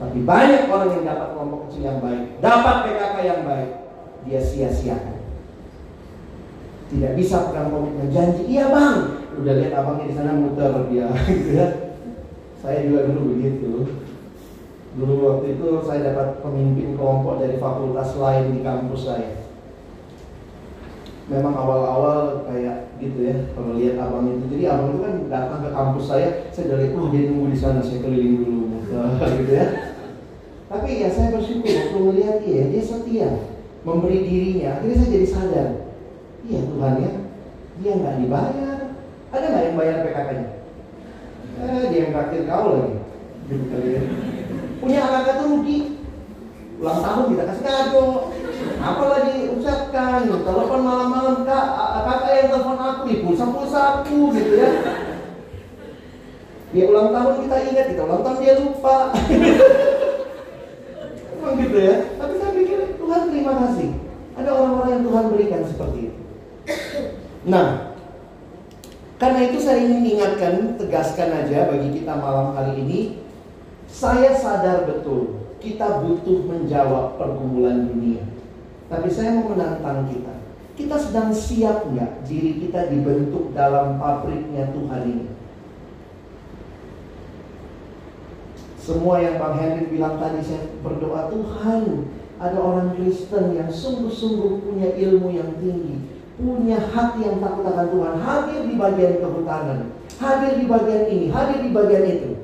Tapi 0.01 0.25
banyak 0.25 0.73
orang 0.73 0.91
yang 0.97 1.05
dapat 1.05 1.29
kelompok 1.37 1.61
kecil 1.69 1.83
yang 1.85 2.01
baik, 2.01 2.41
dapat 2.41 2.77
PKK 2.89 3.17
yang 3.21 3.43
baik, 3.45 3.71
dia 4.25 4.41
sia-siakan. 4.41 5.19
Tidak 6.89 7.13
bisa 7.15 7.53
pegang 7.53 7.69
komitmen 7.69 8.09
janji, 8.09 8.49
iya 8.49 8.73
bang. 8.73 9.21
Udah 9.37 9.55
lihat 9.61 9.77
abangnya 9.77 10.09
di 10.09 10.15
sana 10.17 10.33
muter 10.35 10.73
dia, 10.89 11.07
gitu 11.29 11.51
ya. 11.53 11.69
Saya 12.65 12.89
juga 12.89 13.13
dulu 13.13 13.37
begitu. 13.37 14.00
Dulu 14.91 15.15
waktu 15.23 15.55
itu 15.55 15.67
saya 15.87 16.11
dapat 16.11 16.43
pemimpin 16.43 16.99
kelompok 16.99 17.39
dari 17.39 17.63
fakultas 17.63 18.19
lain 18.19 18.59
di 18.59 18.61
kampus 18.67 19.07
saya. 19.07 19.47
Memang 21.31 21.55
awal-awal 21.55 22.43
kayak 22.43 22.99
gitu 22.99 23.23
ya, 23.23 23.55
kalau 23.55 23.79
lihat 23.79 24.03
abang 24.03 24.27
itu. 24.27 24.51
Jadi 24.51 24.65
abang 24.67 24.91
itu 24.91 24.99
kan 24.99 25.15
datang 25.31 25.61
ke 25.63 25.71
kampus 25.71 26.05
saya, 26.11 26.29
saya 26.51 26.75
lihat, 26.75 26.99
oh 26.99 27.07
dia 27.15 27.31
nunggu 27.31 27.55
di 27.55 27.59
sana, 27.59 27.79
saya 27.79 28.03
keliling 28.03 28.43
dulu, 28.43 28.83
gitu 29.39 29.53
ya. 29.55 29.95
Tapi 30.67 31.07
ya 31.07 31.09
saya 31.15 31.39
bersyukur 31.39 31.71
waktu 31.71 31.99
melihat 32.03 32.37
dia, 32.43 32.63
dia 32.67 32.83
setia, 32.83 33.31
memberi 33.87 34.27
dirinya. 34.27 34.75
Akhirnya 34.75 34.97
saya 34.99 35.11
jadi 35.15 35.29
sadar, 35.31 35.69
iya 36.51 36.61
Tuhan 36.67 36.95
ya, 36.99 37.13
dia 37.79 37.93
nggak 37.95 38.17
dibayar. 38.27 38.79
Ada 39.31 39.45
nggak 39.47 39.65
yang 39.71 39.79
bayar 39.79 39.97
PKK-nya? 40.03 40.47
Eh, 41.63 41.83
dia 41.95 41.99
yang 42.03 42.11
traktir 42.11 42.43
kau 42.51 42.75
lagi. 42.75 42.95
Gitu 43.47 43.65
kali 43.71 43.89
ya 43.95 44.03
punya 44.81 45.01
kakak 45.05 45.35
tuh 45.45 45.47
rugi. 45.53 45.79
Ulang 46.81 47.01
tahun 47.05 47.25
kita 47.37 47.45
kasih 47.45 47.65
kado 47.69 48.09
apalagi 48.81 49.37
ucapkan. 49.53 50.21
Telepon 50.25 50.81
malam-malam 50.81 51.37
kak 51.45 51.67
kakak 52.09 52.33
yang 52.33 52.49
telepon 52.49 52.79
aku 52.81 53.01
di 53.05 53.17
pulsa 53.21 53.45
pulsa 53.53 53.81
aku 54.01 54.33
gitu 54.33 54.53
ya. 54.57 54.71
Dia 56.71 56.85
ulang 56.89 57.13
tahun 57.13 57.35
kita 57.45 57.57
ingat 57.69 57.87
kita 57.93 58.03
ulang 58.09 58.23
tahun 58.25 58.39
dia 58.41 58.55
lupa. 58.57 58.97
Emang 61.41 61.57
gitu 61.61 61.77
ya? 61.77 61.95
Tapi 62.17 62.33
saya 62.41 62.53
pikir 62.57 62.79
Tuhan 62.97 63.23
terima 63.29 63.53
kasih. 63.65 63.89
Ada 64.41 64.51
orang-orang 64.57 64.91
yang 64.97 65.05
Tuhan 65.05 65.25
berikan 65.29 65.63
seperti 65.69 65.99
itu. 66.09 66.21
Nah 67.45 67.93
karena 69.21 69.41
itu 69.53 69.61
saya 69.61 69.85
ingin 69.85 70.17
ingatkan 70.17 70.81
tegaskan 70.81 71.29
aja 71.45 71.69
bagi 71.69 72.01
kita 72.01 72.17
malam 72.17 72.57
hari 72.57 72.81
ini 72.81 73.21
saya 73.91 74.33
sadar 74.39 74.87
betul 74.87 75.41
kita 75.61 76.01
butuh 76.01 76.49
menjawab 76.49 77.21
pergumulan 77.21 77.91
dunia. 77.91 78.25
Tapi 78.89 79.07
saya 79.13 79.39
mau 79.39 79.53
menantang 79.55 80.09
kita. 80.09 80.35
Kita 80.75 80.97
sedang 80.97 81.31
siap 81.31 81.93
nggak 81.93 82.25
diri 82.25 82.57
kita 82.65 82.89
dibentuk 82.89 83.53
dalam 83.53 84.01
pabriknya 84.01 84.73
Tuhan 84.73 85.03
ini? 85.05 85.29
Semua 88.81 89.21
yang 89.21 89.37
Bang 89.37 89.61
Henry 89.61 89.93
bilang 89.93 90.17
tadi 90.17 90.41
saya 90.41 90.73
berdoa 90.81 91.29
Tuhan 91.29 92.09
ada 92.41 92.57
orang 92.57 92.97
Kristen 92.97 93.53
yang 93.53 93.69
sungguh-sungguh 93.69 94.65
punya 94.65 94.97
ilmu 94.97 95.29
yang 95.37 95.53
tinggi, 95.61 96.09
punya 96.41 96.81
hati 96.81 97.29
yang 97.29 97.45
takut 97.45 97.69
akan 97.69 97.87
Tuhan, 97.93 98.15
hadir 98.25 98.61
di 98.65 98.75
bagian 98.81 99.21
kehutanan, 99.21 99.93
hadir 100.17 100.53
di 100.57 100.65
bagian 100.65 101.05
ini, 101.13 101.27
hadir 101.29 101.61
di 101.61 101.71
bagian 101.77 102.05
itu. 102.09 102.40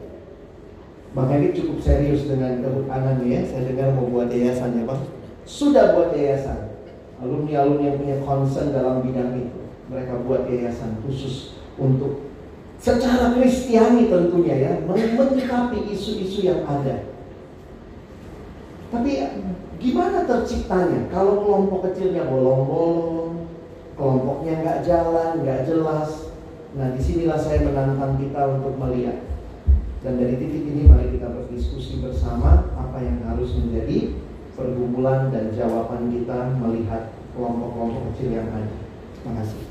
Erik 1.25 1.57
cukup 1.57 1.81
serius 1.81 2.29
dengan 2.29 2.61
kehutanan 2.61 3.25
ya. 3.25 3.41
Saya 3.49 3.73
dengar 3.73 3.97
mau 3.97 4.13
buat 4.13 4.29
yayasan 4.29 4.77
ya 4.77 4.85
Bang. 4.85 5.01
Sudah 5.49 5.97
buat 5.97 6.13
yayasan. 6.13 6.77
Alumni-alumni 7.25 7.89
yang 7.89 7.97
punya 7.97 8.17
concern 8.21 8.77
dalam 8.77 9.01
bidang 9.01 9.33
itu. 9.33 9.61
Mereka 9.89 10.29
buat 10.29 10.45
yayasan 10.45 11.01
khusus 11.01 11.57
untuk 11.81 12.29
secara 12.77 13.33
kristiani 13.33 14.13
tentunya 14.13 14.57
ya. 14.61 14.73
Menyikapi 14.85 15.89
isu-isu 15.89 16.45
yang 16.45 16.69
ada. 16.69 17.09
Tapi 18.93 19.11
gimana 19.81 20.29
terciptanya? 20.29 21.09
Kalau 21.09 21.41
kelompok 21.43 21.91
kecilnya 21.91 22.29
bolong-bolong, 22.29 23.49
kelompoknya 23.97 24.53
nggak 24.61 24.79
jalan, 24.85 25.41
nggak 25.41 25.65
jelas. 25.65 26.31
Nah 26.77 26.93
di 26.93 27.01
sinilah 27.01 27.41
saya 27.41 27.65
menantang 27.65 28.21
kita 28.21 28.61
untuk 28.61 28.77
melihat 28.77 29.26
dan 30.07 30.23
dari 30.23 30.39
titik 30.39 30.71
ini 30.71 30.87
mari 30.87 31.19
kita 31.19 31.35
berdiskusi 31.35 31.99
bersama 31.99 32.71
apa 32.79 33.03
yang 33.03 33.27
harus 33.27 33.59
menjadi 33.59 34.15
pergumulan 34.55 35.35
dan 35.35 35.51
jawaban 35.51 36.15
kita 36.15 36.55
melihat 36.63 37.11
kelompok-kelompok 37.35 38.15
kecil 38.15 38.39
yang 38.39 38.47
ada. 38.55 38.71
Terima 39.19 39.33
kasih. 39.43 39.63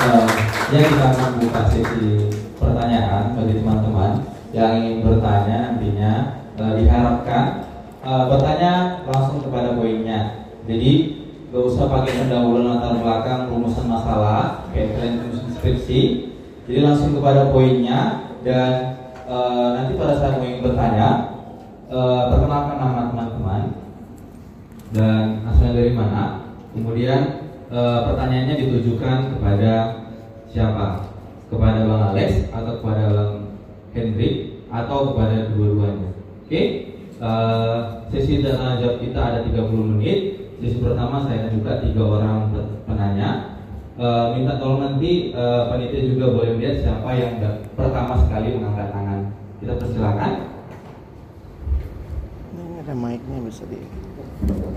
Uh, 0.00 0.28
ya 0.72 0.80
kita 0.88 1.04
akan 1.04 1.30
buka 1.44 1.60
sesi 1.68 2.08
pertanyaan 2.56 3.36
bagi 3.36 3.60
teman-teman 3.60 4.12
yang 4.56 4.72
ingin 4.80 5.04
bertanya 5.04 5.76
nantinya 5.76 6.12
uh, 6.56 6.72
diharapkan 6.72 7.44
uh, 8.00 8.32
bertanya 8.32 9.04
langsung 9.04 9.44
kepada 9.44 9.76
poinnya. 9.76 10.48
Jadi 10.64 11.13
Gak 11.54 11.70
usah 11.70 11.86
pakai 11.86 12.18
pendahuluan 12.18 12.66
latar 12.66 12.98
belakang 12.98 13.46
rumusan 13.46 13.86
masalah 13.86 14.66
kayak 14.74 14.98
kalian 14.98 15.22
tulis 15.22 15.54
skripsi. 15.54 16.00
Jadi 16.66 16.82
langsung 16.82 17.14
kepada 17.14 17.54
poinnya 17.54 18.26
dan 18.42 18.98
e, 19.22 19.36
nanti 19.78 19.94
pada 19.94 20.18
saat 20.18 20.42
mau 20.42 20.50
bertanya 20.66 21.38
e, 21.86 21.98
perkenalkan 22.02 22.74
nama 22.82 23.06
teman-teman 23.06 23.62
dan 24.98 25.46
asalnya 25.46 25.78
dari 25.78 25.94
mana. 25.94 26.42
Kemudian 26.74 27.46
e, 27.70 27.78
pertanyaannya 27.78 28.54
ditujukan 28.58 29.38
kepada 29.38 29.72
siapa? 30.50 31.06
Kepada 31.54 31.86
Bang 31.86 32.02
Alex 32.10 32.50
atau 32.50 32.82
kepada 32.82 33.14
Bang 33.14 33.34
Henry 33.94 34.58
atau 34.74 35.14
kepada 35.14 35.54
dua-duanya. 35.54 36.18
Oke? 36.18 36.50
Okay? 36.50 36.66
Sesi 38.10 38.42
dana 38.42 38.74
jawab 38.82 38.98
kita 38.98 39.20
ada 39.22 39.38
30 39.46 39.70
menit 39.70 40.43
Sesi 40.64 40.80
pertama 40.80 41.20
saya 41.20 41.52
juga 41.52 41.76
tiga 41.84 42.00
orang 42.08 42.48
penanya. 42.88 43.60
E, 44.00 44.06
minta 44.32 44.56
tolong 44.56 44.80
nanti 44.80 45.28
e, 45.28 45.44
panitia 45.68 46.08
juga 46.08 46.32
boleh 46.32 46.56
lihat 46.56 46.80
siapa 46.80 47.04
yang 47.12 47.36
pertama 47.76 48.16
sekali 48.24 48.56
mengangkat 48.56 48.88
tangan. 48.88 49.28
Kita 49.60 49.76
persilakan. 49.76 50.32
Ini 52.56 52.80
ada 52.80 52.94
mic-nya 52.96 53.44
bisa 53.44 53.68
di 53.68 53.76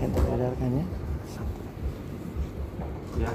enter 0.03 0.23
kadarkannya. 0.27 0.83
Ya. 3.15 3.31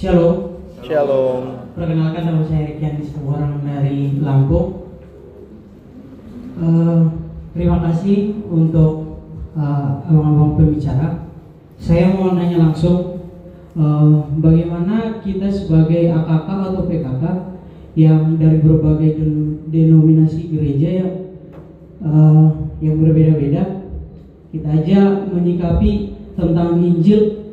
Shalom. 0.00 0.64
Shalom. 0.80 1.68
Perkenalkan 1.76 2.24
nama 2.24 2.40
saya 2.48 2.72
Rikian 2.72 3.04
orang 3.20 3.60
dari 3.60 4.16
Lampung. 4.24 4.96
Uh, 6.56 7.20
terima 7.52 7.84
kasih 7.84 8.40
untuk 8.48 9.20
uh, 9.52 10.00
abang-abang 10.08 10.56
pembicara. 10.56 11.28
Saya 11.76 12.16
mau 12.16 12.32
nanya 12.32 12.72
langsung, 12.72 13.28
uh, 13.76 14.24
bagaimana 14.40 15.20
kita 15.20 15.52
sebagai 15.52 16.08
AKK 16.16 16.48
atau 16.48 16.88
PKK 16.88 17.24
yang 17.92 18.40
dari 18.40 18.56
berbagai 18.64 19.20
denominasi 19.68 20.48
gereja 20.48 20.88
yang 21.04 21.12
uh, 22.00 22.72
yang 22.80 23.04
berbeda-beda, 23.04 23.84
kita 24.48 24.80
aja 24.80 25.28
menyikapi 25.28 26.16
tentang 26.40 26.80
Injil 26.80 27.52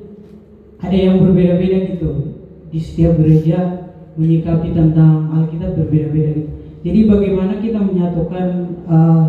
ada 0.80 0.96
yang 0.96 1.20
berbeda-beda 1.20 1.92
gitu 1.92 2.37
di 2.72 2.80
setiap 2.80 3.16
gereja 3.16 3.88
menyikapi 4.18 4.74
tentang 4.74 5.30
Alkitab 5.32 5.78
berbeda-beda 5.78 6.30
gitu. 6.36 6.52
Jadi 6.82 7.00
bagaimana 7.06 7.54
kita 7.62 7.80
menyatukan 7.84 8.48
uh, 8.90 9.24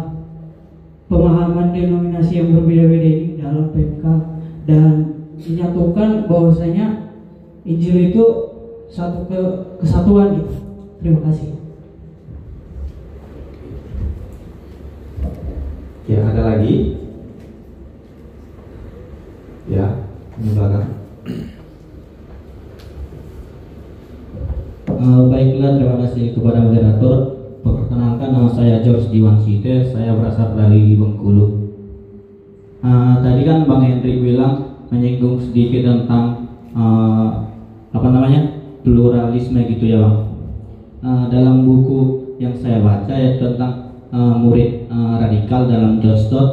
pemahaman 1.09 1.73
denominasi 1.73 2.41
yang 2.41 2.55
berbeda-beda 2.57 3.09
ini 3.09 3.29
dalam 3.41 3.73
PMK 3.73 4.05
dan 4.69 4.91
menyatukan 5.39 6.29
bahwasanya 6.29 7.11
Injil 7.69 8.13
itu 8.13 8.25
satu 8.89 9.29
ke 9.29 9.41
kesatuan 9.85 10.41
gitu. 10.41 10.55
Terima 11.01 11.21
kasih. 11.29 11.51
Ya, 16.09 16.25
ada 16.25 16.43
lagi? 16.57 16.97
Ya, 19.69 20.09
ini 20.41 20.57
belakang. 20.57 20.89
Uh, 24.89 25.29
baiklah, 25.29 25.77
terima 25.77 26.01
kasih 26.01 26.33
kepada 26.33 26.65
moderator. 26.65 27.37
Perkenalkan 27.61 28.29
nama 28.33 28.49
saya 28.49 28.81
George 28.81 29.13
Diwansite, 29.13 29.93
saya 29.93 30.17
berasal 30.17 30.57
dari 30.57 30.97
Bengkulu. 30.97 31.69
Uh, 32.81 33.21
tadi 33.21 33.45
kan 33.45 33.69
Bang 33.69 33.85
Hendrik 33.85 34.25
bilang 34.25 34.81
menyinggung 34.89 35.45
sedikit 35.45 35.85
tentang 35.85 36.49
uh, 36.73 37.53
apa 37.93 38.09
namanya 38.09 38.65
pluralisme 38.81 39.61
gitu 39.69 39.93
ya 39.93 40.01
Bang. 40.01 40.17
Uh, 41.05 41.25
dalam 41.29 41.69
buku 41.69 42.33
yang 42.41 42.57
saya 42.57 42.81
baca 42.81 43.13
ya 43.13 43.37
tentang 43.37 43.93
uh, 44.09 44.41
murid 44.41 44.89
uh, 44.89 45.21
radikal 45.21 45.69
dalam 45.69 46.01
John 46.01 46.17
Stott 46.17 46.51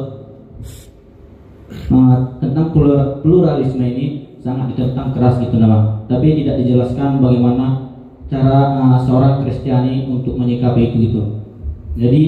uh, 1.88 2.18
tentang 2.44 2.68
pluralisme 3.24 3.80
ini 3.80 4.36
sangat 4.44 4.76
ditentang 4.76 5.16
keras 5.16 5.40
gitu 5.40 5.56
nama. 5.56 6.04
Tapi 6.12 6.44
tidak 6.44 6.60
dijelaskan 6.62 7.24
bagaimana 7.24 7.85
cara 8.26 8.74
uh, 8.82 8.98
seorang 8.98 9.46
Kristiani 9.46 10.10
untuk 10.10 10.38
menyikapi 10.38 10.92
itu 10.92 10.96
gitu. 11.10 11.22
Jadi 11.96 12.22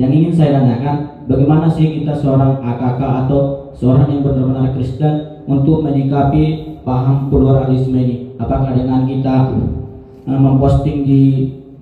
yang 0.00 0.10
ingin 0.10 0.32
saya 0.32 0.62
tanyakan, 0.62 1.26
bagaimana 1.28 1.66
sih 1.68 2.00
kita 2.00 2.16
seorang 2.16 2.62
AKK 2.62 3.00
atau 3.26 3.70
seorang 3.76 4.08
yang 4.08 4.22
benar-benar 4.24 4.72
Kristen 4.72 5.44
untuk 5.44 5.84
menyikapi 5.84 6.78
paham 6.86 7.28
pluralisme 7.28 7.96
ini? 7.98 8.16
Apakah 8.38 8.72
dengan 8.72 9.04
kita 9.04 9.52
uh, 10.26 10.38
memposting 10.38 11.04
di 11.04 11.22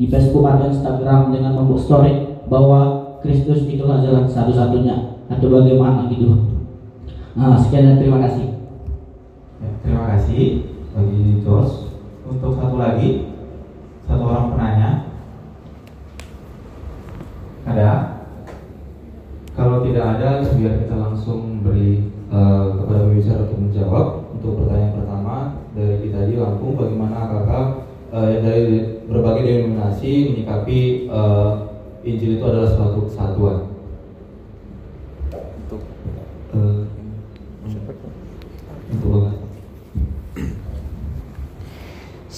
di 0.00 0.08
Facebook 0.08 0.48
atau 0.48 0.72
Instagram 0.72 1.28
dengan 1.28 1.60
membuat 1.60 1.84
story 1.84 2.12
bahwa 2.48 3.12
Kristus 3.20 3.68
itulah 3.68 4.00
jalan 4.00 4.24
satu-satunya 4.24 5.20
atau 5.28 5.46
bagaimana 5.52 6.08
gitu? 6.08 6.50
Nah, 7.36 7.54
sekian 7.60 7.94
dan 7.94 7.96
terima 8.00 8.18
kasih. 8.24 8.58
Ya, 9.60 9.68
terima 9.84 10.04
kasih 10.16 10.66
bagi 10.96 11.44
George. 11.44 11.92
Untuk 12.26 12.56
satu 12.56 12.80
lagi, 12.80 13.28
satu 14.10 14.24
orang 14.26 14.46
penanya. 14.50 14.90
Ada? 17.62 17.90
Kalau 19.54 19.86
tidak 19.86 20.18
ada 20.18 20.42
biar 20.50 20.74
kita 20.82 20.96
langsung 20.98 21.62
beri 21.62 22.10
uh, 22.34 22.74
kepada 22.74 23.06
pembicara 23.06 23.46
untuk 23.46 23.60
menjawab. 23.62 24.06
Untuk 24.34 24.52
pertanyaan 24.58 24.94
pertama 24.98 25.36
dari 25.78 25.94
kita 26.02 26.26
di 26.26 26.34
Lampung 26.34 26.74
bagaimana 26.74 27.30
kakak 27.30 27.66
uh, 28.10 28.26
dari 28.42 28.98
berbagai 29.06 29.46
denominasi 29.46 30.34
menyikapi 30.34 31.06
uh, 31.06 31.70
Injil 32.02 32.40
itu 32.40 32.44
adalah 32.48 32.66
suatu 32.66 33.06
kesatuan 33.06 33.69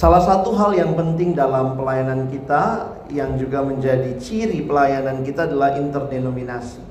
Salah 0.03 0.19
satu 0.19 0.51
hal 0.59 0.75
yang 0.75 0.99
penting 0.99 1.31
dalam 1.31 1.79
pelayanan 1.79 2.27
kita 2.27 2.91
yang 3.15 3.39
juga 3.39 3.63
menjadi 3.63 4.19
ciri 4.19 4.67
pelayanan 4.67 5.23
kita 5.23 5.47
adalah 5.47 5.79
interdenominasi. 5.79 6.83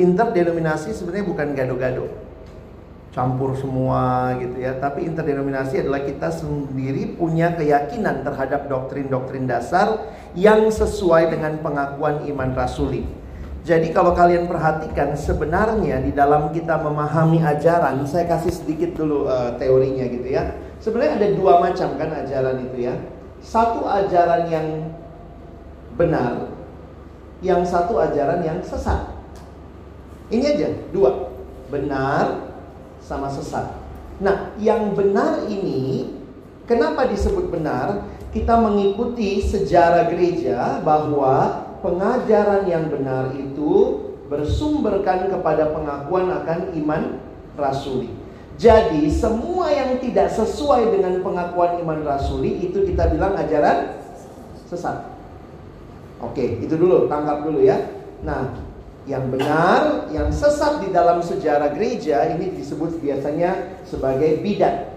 Interdenominasi 0.00 0.96
sebenarnya 0.96 1.28
bukan 1.28 1.52
gado-gado. 1.52 2.08
Campur 3.12 3.52
semua 3.52 4.32
gitu 4.40 4.64
ya, 4.64 4.80
tapi 4.80 5.04
interdenominasi 5.12 5.84
adalah 5.84 6.08
kita 6.08 6.32
sendiri 6.32 7.20
punya 7.20 7.52
keyakinan 7.52 8.24
terhadap 8.24 8.64
doktrin-doktrin 8.64 9.44
dasar 9.44 10.00
yang 10.32 10.72
sesuai 10.72 11.36
dengan 11.36 11.60
pengakuan 11.60 12.24
iman 12.32 12.56
rasuli. 12.56 13.04
Jadi 13.68 13.92
kalau 13.92 14.16
kalian 14.16 14.48
perhatikan 14.48 15.20
sebenarnya 15.20 16.00
di 16.00 16.16
dalam 16.16 16.48
kita 16.48 16.80
memahami 16.80 17.44
ajaran, 17.44 18.00
saya 18.08 18.24
kasih 18.24 18.56
sedikit 18.56 18.96
dulu 18.96 19.28
uh, 19.28 19.52
teorinya 19.60 20.08
gitu 20.08 20.32
ya 20.32 20.71
Sebenarnya 20.82 21.14
ada 21.22 21.28
dua 21.38 21.62
macam 21.62 21.94
kan 21.94 22.10
ajaran 22.10 22.58
itu 22.66 22.90
ya. 22.90 22.94
Satu 23.38 23.86
ajaran 23.86 24.50
yang 24.50 24.66
benar, 25.94 26.50
yang 27.38 27.62
satu 27.62 28.02
ajaran 28.02 28.42
yang 28.42 28.58
sesat. 28.66 29.14
Ini 30.26 30.58
aja, 30.58 30.68
dua. 30.90 31.30
Benar 31.70 32.50
sama 32.98 33.30
sesat. 33.30 33.78
Nah, 34.18 34.54
yang 34.58 34.94
benar 34.98 35.46
ini 35.46 36.12
kenapa 36.66 37.06
disebut 37.06 37.48
benar? 37.48 38.10
Kita 38.34 38.58
mengikuti 38.58 39.38
sejarah 39.44 40.10
gereja 40.10 40.82
bahwa 40.82 41.68
pengajaran 41.84 42.64
yang 42.64 42.88
benar 42.88 43.36
itu 43.36 44.02
bersumberkan 44.32 45.28
kepada 45.28 45.70
pengakuan 45.70 46.32
akan 46.32 46.72
iman 46.80 47.02
rasuli. 47.60 48.21
Jadi 48.62 49.10
semua 49.10 49.74
yang 49.74 49.98
tidak 49.98 50.30
sesuai 50.30 50.94
dengan 50.94 51.18
pengakuan 51.18 51.82
iman 51.82 52.06
rasuli 52.06 52.62
itu 52.62 52.86
kita 52.86 53.10
bilang 53.10 53.34
ajaran 53.34 53.98
sesat. 54.70 55.02
Oke, 56.22 56.62
itu 56.62 56.78
dulu, 56.78 57.10
tangkap 57.10 57.42
dulu 57.42 57.58
ya. 57.58 57.82
Nah, 58.22 58.54
yang 59.02 59.34
benar, 59.34 60.06
yang 60.14 60.30
sesat 60.30 60.78
di 60.78 60.94
dalam 60.94 61.18
sejarah 61.18 61.74
gereja 61.74 62.22
ini 62.38 62.54
disebut 62.54 63.02
biasanya 63.02 63.82
sebagai 63.82 64.38
bidat. 64.38 64.94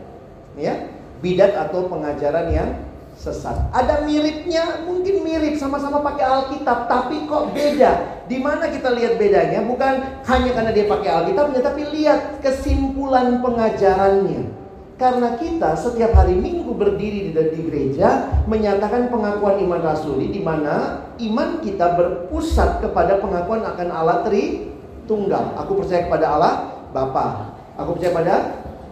Ya, 0.62 0.86
bidat 1.26 1.58
atau 1.58 1.90
pengajaran 1.90 2.54
yang 2.54 2.70
sesat. 3.16 3.72
Ada 3.72 4.04
miripnya, 4.04 4.84
mungkin 4.84 5.24
mirip 5.24 5.56
sama-sama 5.58 6.04
pakai 6.04 6.24
Alkitab, 6.28 6.92
tapi 6.92 7.26
kok 7.26 7.56
beda. 7.56 8.24
Di 8.28 8.38
mana 8.44 8.68
kita 8.68 8.92
lihat 8.92 9.16
bedanya? 9.16 9.64
Bukan 9.64 10.24
hanya 10.28 10.52
karena 10.52 10.72
dia 10.76 10.86
pakai 10.86 11.10
Alkitabnya, 11.10 11.62
tapi 11.64 11.82
lihat 11.96 12.44
kesimpulan 12.44 13.40
pengajarannya. 13.40 14.66
Karena 14.96 15.36
kita 15.36 15.76
setiap 15.76 16.16
hari 16.16 16.40
Minggu 16.40 16.72
berdiri 16.72 17.28
di, 17.28 17.32
di 17.36 17.62
gereja 17.68 18.32
menyatakan 18.48 19.12
pengakuan 19.12 19.60
iman 19.60 19.84
rasuli 19.84 20.32
di 20.32 20.40
mana 20.40 21.04
iman 21.20 21.60
kita 21.60 22.00
berpusat 22.00 22.80
kepada 22.80 23.20
pengakuan 23.20 23.68
akan 23.68 23.92
Allah 23.92 24.24
Tritunggal. 24.24 25.60
Aku 25.60 25.84
percaya 25.84 26.08
kepada 26.08 26.26
Allah 26.40 26.54
Bapa. 26.96 27.52
Aku 27.76 28.00
percaya 28.00 28.16
pada 28.16 28.36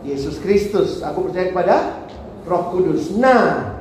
Yesus 0.03 0.43
Kristus. 0.43 0.99
Aku 0.99 1.31
percaya 1.31 1.55
kepada 1.55 2.03
Roh 2.43 2.75
Kudus. 2.75 3.15
Nah, 3.15 3.72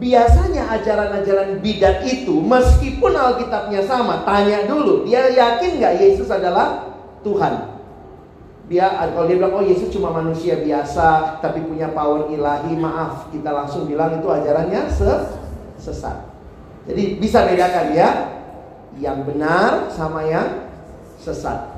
Biasanya 0.00 0.64
ajaran-ajaran 0.80 1.60
bidat 1.60 2.00
itu 2.08 2.40
meskipun 2.40 3.12
Alkitabnya 3.12 3.84
sama, 3.84 4.24
tanya 4.24 4.64
dulu, 4.64 5.04
dia 5.04 5.28
yakin 5.28 5.76
nggak 5.76 5.94
Yesus 6.00 6.32
adalah 6.32 6.88
Tuhan? 7.20 7.76
Dia 8.72 8.88
kalau 9.12 9.28
dia 9.28 9.36
bilang 9.36 9.60
oh 9.60 9.64
Yesus 9.66 9.92
cuma 9.92 10.08
manusia 10.08 10.56
biasa 10.64 11.36
tapi 11.44 11.60
punya 11.68 11.92
power 11.92 12.32
ilahi, 12.32 12.80
maaf 12.80 13.28
kita 13.28 13.52
langsung 13.52 13.84
bilang 13.84 14.16
itu 14.16 14.24
ajarannya 14.24 14.88
sesat. 15.76 16.16
Jadi 16.88 17.20
bisa 17.20 17.44
bedakan 17.44 17.92
ya, 17.92 18.08
yang 18.96 19.20
benar 19.28 19.92
sama 19.92 20.24
yang 20.24 20.64
sesat. 21.20 21.76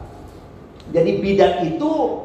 Jadi 0.94 1.18
bidat 1.18 1.66
itu 1.66 2.22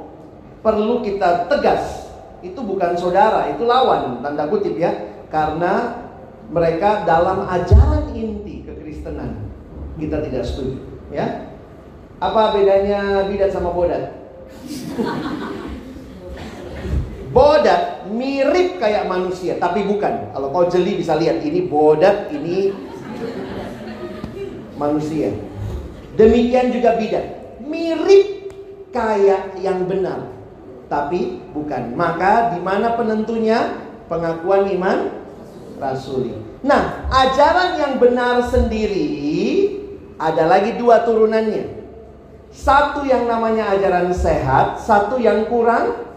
perlu 0.61 1.01
kita 1.01 1.49
tegas. 1.49 2.05
Itu 2.45 2.61
bukan 2.61 2.93
saudara, 2.93 3.49
itu 3.49 3.65
lawan 3.65 4.21
tanda 4.21 4.45
kutip 4.45 4.77
ya 4.77 5.16
karena 5.27 6.03
mereka 6.47 7.03
dalam 7.03 7.43
ajaran 7.47 8.15
inti 8.15 8.63
kekristenan. 8.63 9.51
Kita 9.97 10.21
tidak 10.23 10.43
setuju 10.45 10.77
ya? 11.11 11.57
Apa 12.17 12.53
bedanya 12.55 13.25
bidat 13.29 13.51
sama 13.53 13.73
bodat? 13.73 14.13
Bodat 17.27 18.07
mirip 18.09 18.79
kayak 18.79 19.05
manusia 19.05 19.59
tapi 19.59 19.83
bukan. 19.85 20.31
Kalau 20.33 20.47
kau 20.49 20.65
jeli 20.71 20.97
bisa 20.97 21.19
lihat 21.19 21.43
ini 21.43 21.67
bodat 21.67 22.31
ini 22.33 22.71
manusia. 24.79 25.35
Demikian 26.17 26.73
juga 26.73 26.97
bidat. 26.97 27.59
Mirip 27.61 28.49
kayak 28.95 29.59
yang 29.59 29.85
benar 29.85 30.33
tapi 30.87 31.43
bukan. 31.51 31.93
Maka 31.93 32.55
di 32.55 32.59
mana 32.63 32.95
penentunya 32.95 33.86
pengakuan 34.07 34.67
iman 34.75 34.99
rasuli. 35.77 36.33
Nah, 36.65 37.05
ajaran 37.11 37.77
yang 37.77 37.93
benar 38.01 38.41
sendiri 38.49 39.07
ada 40.17 40.49
lagi 40.49 40.75
dua 40.75 41.05
turunannya. 41.05 41.77
Satu 42.49 43.05
yang 43.05 43.29
namanya 43.29 43.77
ajaran 43.77 44.09
sehat, 44.09 44.81
satu 44.81 45.21
yang 45.21 45.45
kurang 45.45 46.09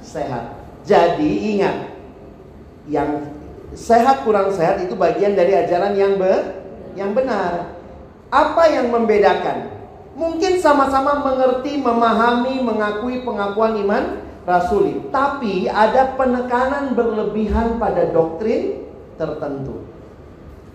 sehat. 0.00 0.56
Jadi 0.88 1.58
ingat, 1.58 1.92
yang 2.88 3.28
sehat 3.76 4.24
kurang 4.24 4.48
sehat 4.54 4.80
itu 4.80 4.96
bagian 4.96 5.36
dari 5.36 5.52
ajaran 5.52 5.92
yang 5.92 6.16
be 6.16 6.32
yang 6.96 7.12
benar. 7.12 7.76
Apa 8.32 8.70
yang 8.72 8.88
membedakan? 8.88 9.74
Mungkin 10.14 10.62
sama-sama 10.62 11.20
mengerti, 11.26 11.82
memahami, 11.82 12.62
mengakui 12.62 13.26
pengakuan 13.26 13.74
iman 13.82 14.23
rasuli, 14.44 15.08
tapi 15.08 15.66
ada 15.68 16.14
penekanan 16.16 16.92
berlebihan 16.92 17.80
pada 17.80 18.08
doktrin 18.12 18.84
tertentu. 19.16 19.94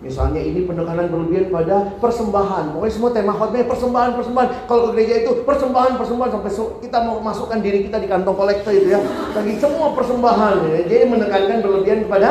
Misalnya 0.00 0.40
ini 0.40 0.64
penekanan 0.64 1.12
berlebihan 1.12 1.52
pada 1.52 1.92
persembahan. 2.00 2.72
Pokoknya 2.72 2.94
semua 2.96 3.10
tema 3.12 3.36
khotbah 3.36 3.68
persembahan, 3.68 4.10
persembahan. 4.16 4.48
Kalau 4.64 4.80
ke 4.88 4.90
gereja 4.96 5.14
itu 5.28 5.44
persembahan, 5.44 6.00
persembahan 6.00 6.30
sampai 6.40 6.52
kita 6.80 6.98
mau 7.04 7.20
masukkan 7.20 7.60
diri 7.60 7.84
kita 7.84 8.00
di 8.00 8.08
kantong 8.08 8.32
kolektor 8.32 8.72
itu 8.72 8.96
ya. 8.96 9.00
Bagi 9.36 9.60
semua 9.60 9.92
persembahan. 9.92 10.72
Ya. 10.72 10.88
Jadi 10.88 11.04
menekankan 11.04 11.58
berlebihan 11.60 12.08
kepada 12.08 12.30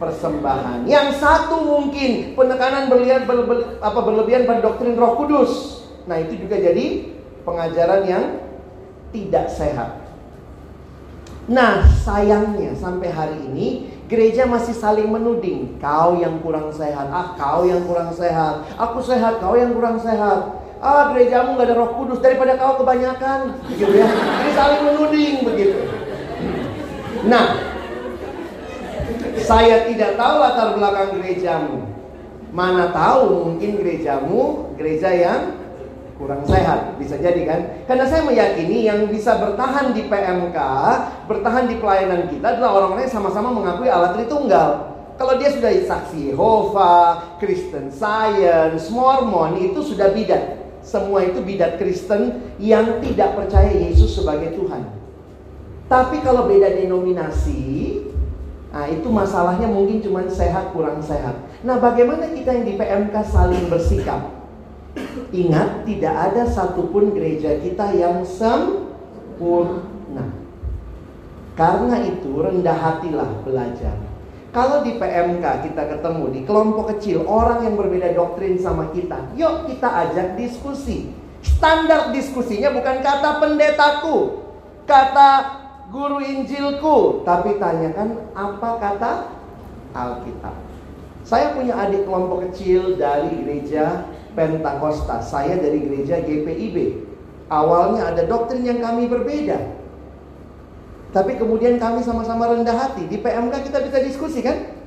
persembahan. 0.00 0.88
Yang 0.88 1.20
satu 1.20 1.60
mungkin 1.68 2.32
penekanan 2.32 2.88
berlebihan, 2.88 3.28
apa, 3.84 4.00
berlebihan 4.00 4.48
pada 4.48 4.64
doktrin 4.64 4.96
Roh 4.96 5.20
Kudus. 5.20 5.84
Nah 6.08 6.16
itu 6.16 6.40
juga 6.40 6.56
jadi 6.56 7.12
pengajaran 7.44 8.08
yang 8.08 8.24
tidak 9.12 9.52
sehat. 9.52 9.99
Nah 11.50 11.82
sayangnya 12.06 12.78
sampai 12.78 13.10
hari 13.10 13.38
ini 13.50 13.90
Gereja 14.10 14.42
masih 14.42 14.74
saling 14.74 15.06
menuding. 15.06 15.78
Kau 15.78 16.18
yang 16.18 16.42
kurang 16.42 16.74
sehat. 16.74 17.06
Ah, 17.14 17.38
kau 17.38 17.62
yang 17.62 17.86
kurang 17.86 18.10
sehat. 18.10 18.66
Aku 18.74 18.98
sehat, 18.98 19.38
kau 19.38 19.54
yang 19.54 19.70
kurang 19.70 20.02
sehat. 20.02 20.66
Ah, 20.82 21.14
gerejamu 21.14 21.54
nggak 21.54 21.70
ada 21.70 21.78
roh 21.78 21.94
kudus 21.94 22.18
daripada 22.18 22.58
kau 22.58 22.74
kebanyakan. 22.82 23.54
Gitu 23.70 23.86
ya. 23.86 24.10
Ini 24.10 24.50
saling 24.58 24.82
menuding 24.82 25.36
begitu. 25.46 25.78
Nah, 27.30 27.54
saya 29.38 29.86
tidak 29.86 30.18
tahu 30.18 30.34
latar 30.42 30.74
belakang 30.74 31.14
gerejamu. 31.14 31.86
Mana 32.50 32.90
tahu 32.90 33.46
mungkin 33.46 33.78
gerejamu 33.78 34.74
gereja 34.74 35.14
yang 35.14 35.59
kurang 36.20 36.44
sehat. 36.44 37.00
Bisa 37.00 37.16
jadi 37.16 37.42
kan? 37.48 37.60
Karena 37.88 38.04
saya 38.04 38.28
meyakini 38.28 38.84
yang 38.84 39.08
bisa 39.08 39.40
bertahan 39.40 39.96
di 39.96 40.04
PMK 40.04 40.58
bertahan 41.24 41.64
di 41.64 41.80
pelayanan 41.80 42.28
kita 42.28 42.60
adalah 42.60 42.76
orang-orang 42.76 43.08
yang 43.08 43.16
sama-sama 43.16 43.48
mengakui 43.48 43.88
Allah 43.88 44.12
Tritunggal 44.12 44.90
kalau 45.20 45.36
dia 45.36 45.52
sudah 45.52 45.68
saksi 45.68 46.32
Yehova, 46.32 47.20
Kristen 47.36 47.92
Science, 47.92 48.88
Mormon 48.88 49.60
itu 49.60 49.84
sudah 49.84 50.16
bidat. 50.16 50.56
Semua 50.80 51.20
itu 51.28 51.44
bidat 51.44 51.76
Kristen 51.76 52.40
yang 52.56 53.04
tidak 53.04 53.36
percaya 53.36 53.68
Yesus 53.68 54.16
sebagai 54.16 54.56
Tuhan. 54.56 54.80
Tapi 55.92 56.24
kalau 56.24 56.48
beda 56.48 56.72
denominasi 56.72 58.00
Nah 58.70 58.86
itu 58.86 59.10
masalahnya 59.10 59.66
mungkin 59.66 59.98
cuma 59.98 60.22
sehat 60.30 60.70
kurang 60.70 61.02
sehat. 61.02 61.34
Nah 61.66 61.82
bagaimana 61.82 62.30
kita 62.30 62.54
yang 62.54 62.64
di 62.64 62.78
PMK 62.78 63.14
saling 63.26 63.66
bersikap 63.66 64.39
Ingat, 65.30 65.86
tidak 65.86 66.14
ada 66.30 66.42
satupun 66.50 67.14
gereja 67.14 67.58
kita 67.62 67.94
yang 67.94 68.26
sempurna. 68.26 69.82
Karena 71.54 71.96
itu, 72.02 72.30
rendah 72.40 72.74
hatilah 72.74 73.30
belajar. 73.46 73.94
Kalau 74.50 74.82
di 74.82 74.98
PMK 74.98 75.70
kita 75.70 75.82
ketemu 75.86 76.24
di 76.34 76.40
kelompok 76.42 76.90
kecil 76.96 77.22
orang 77.22 77.62
yang 77.62 77.78
berbeda 77.78 78.10
doktrin 78.18 78.58
sama 78.58 78.90
kita, 78.90 79.30
yuk 79.38 79.70
kita 79.70 79.86
ajak 79.86 80.34
diskusi. 80.34 81.14
Standar 81.40 82.10
diskusinya 82.10 82.74
bukan 82.74 82.98
kata 82.98 83.38
pendetaku, 83.38 84.42
kata 84.90 85.30
guru 85.94 86.18
Injilku, 86.18 87.22
tapi 87.22 87.62
tanyakan 87.62 88.34
apa 88.34 88.70
kata 88.82 89.12
Alkitab. 89.94 90.54
Saya 91.22 91.54
punya 91.54 91.78
adik 91.78 92.10
kelompok 92.10 92.50
kecil 92.50 92.98
dari 92.98 93.30
gereja 93.46 94.02
Pentakosta. 94.40 95.20
Saya 95.20 95.60
dari 95.60 95.84
gereja 95.84 96.24
GPIB. 96.24 97.04
Awalnya 97.52 98.16
ada 98.16 98.24
doktrin 98.24 98.64
yang 98.64 98.80
kami 98.80 99.04
berbeda. 99.04 99.76
Tapi 101.12 101.36
kemudian 101.36 101.76
kami 101.76 102.00
sama-sama 102.00 102.48
rendah 102.48 102.72
hati. 102.72 103.04
Di 103.04 103.20
PMK 103.20 103.68
kita 103.68 103.84
bisa 103.84 103.98
diskusi 104.00 104.40
kan? 104.40 104.80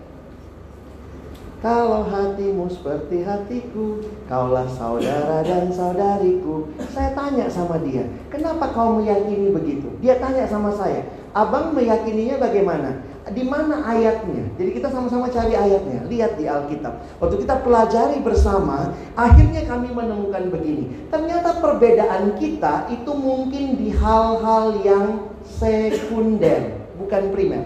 Kalau 1.63 2.03
hatimu 2.03 2.67
seperti 2.67 3.23
hatiku, 3.23 4.03
kaulah 4.27 4.67
saudara 4.67 5.39
dan 5.47 5.71
saudariku. 5.71 6.67
Saya 6.91 7.15
tanya 7.15 7.47
sama 7.47 7.79
dia, 7.79 8.03
kenapa 8.27 8.75
kau 8.75 8.99
meyakini 8.99 9.47
begitu? 9.47 9.87
Dia 10.03 10.19
tanya 10.19 10.43
sama 10.43 10.75
saya, 10.75 11.07
abang 11.31 11.71
meyakininya 11.71 12.35
bagaimana? 12.35 12.99
Di 13.31 13.47
mana 13.47 13.87
ayatnya? 13.87 14.51
Jadi 14.59 14.75
kita 14.75 14.91
sama-sama 14.91 15.31
cari 15.31 15.55
ayatnya. 15.55 16.03
Lihat 16.11 16.35
di 16.35 16.43
Alkitab. 16.43 17.23
Waktu 17.23 17.47
kita 17.47 17.63
pelajari 17.63 18.19
bersama, 18.19 18.91
akhirnya 19.15 19.63
kami 19.63 19.95
menemukan 19.95 20.51
begini. 20.51 21.07
Ternyata 21.07 21.63
perbedaan 21.63 22.35
kita 22.35 22.91
itu 22.91 23.11
mungkin 23.15 23.79
di 23.79 23.95
hal-hal 23.95 24.75
yang 24.83 25.31
sekunder, 25.47 26.83
bukan 26.99 27.31
primer. 27.31 27.63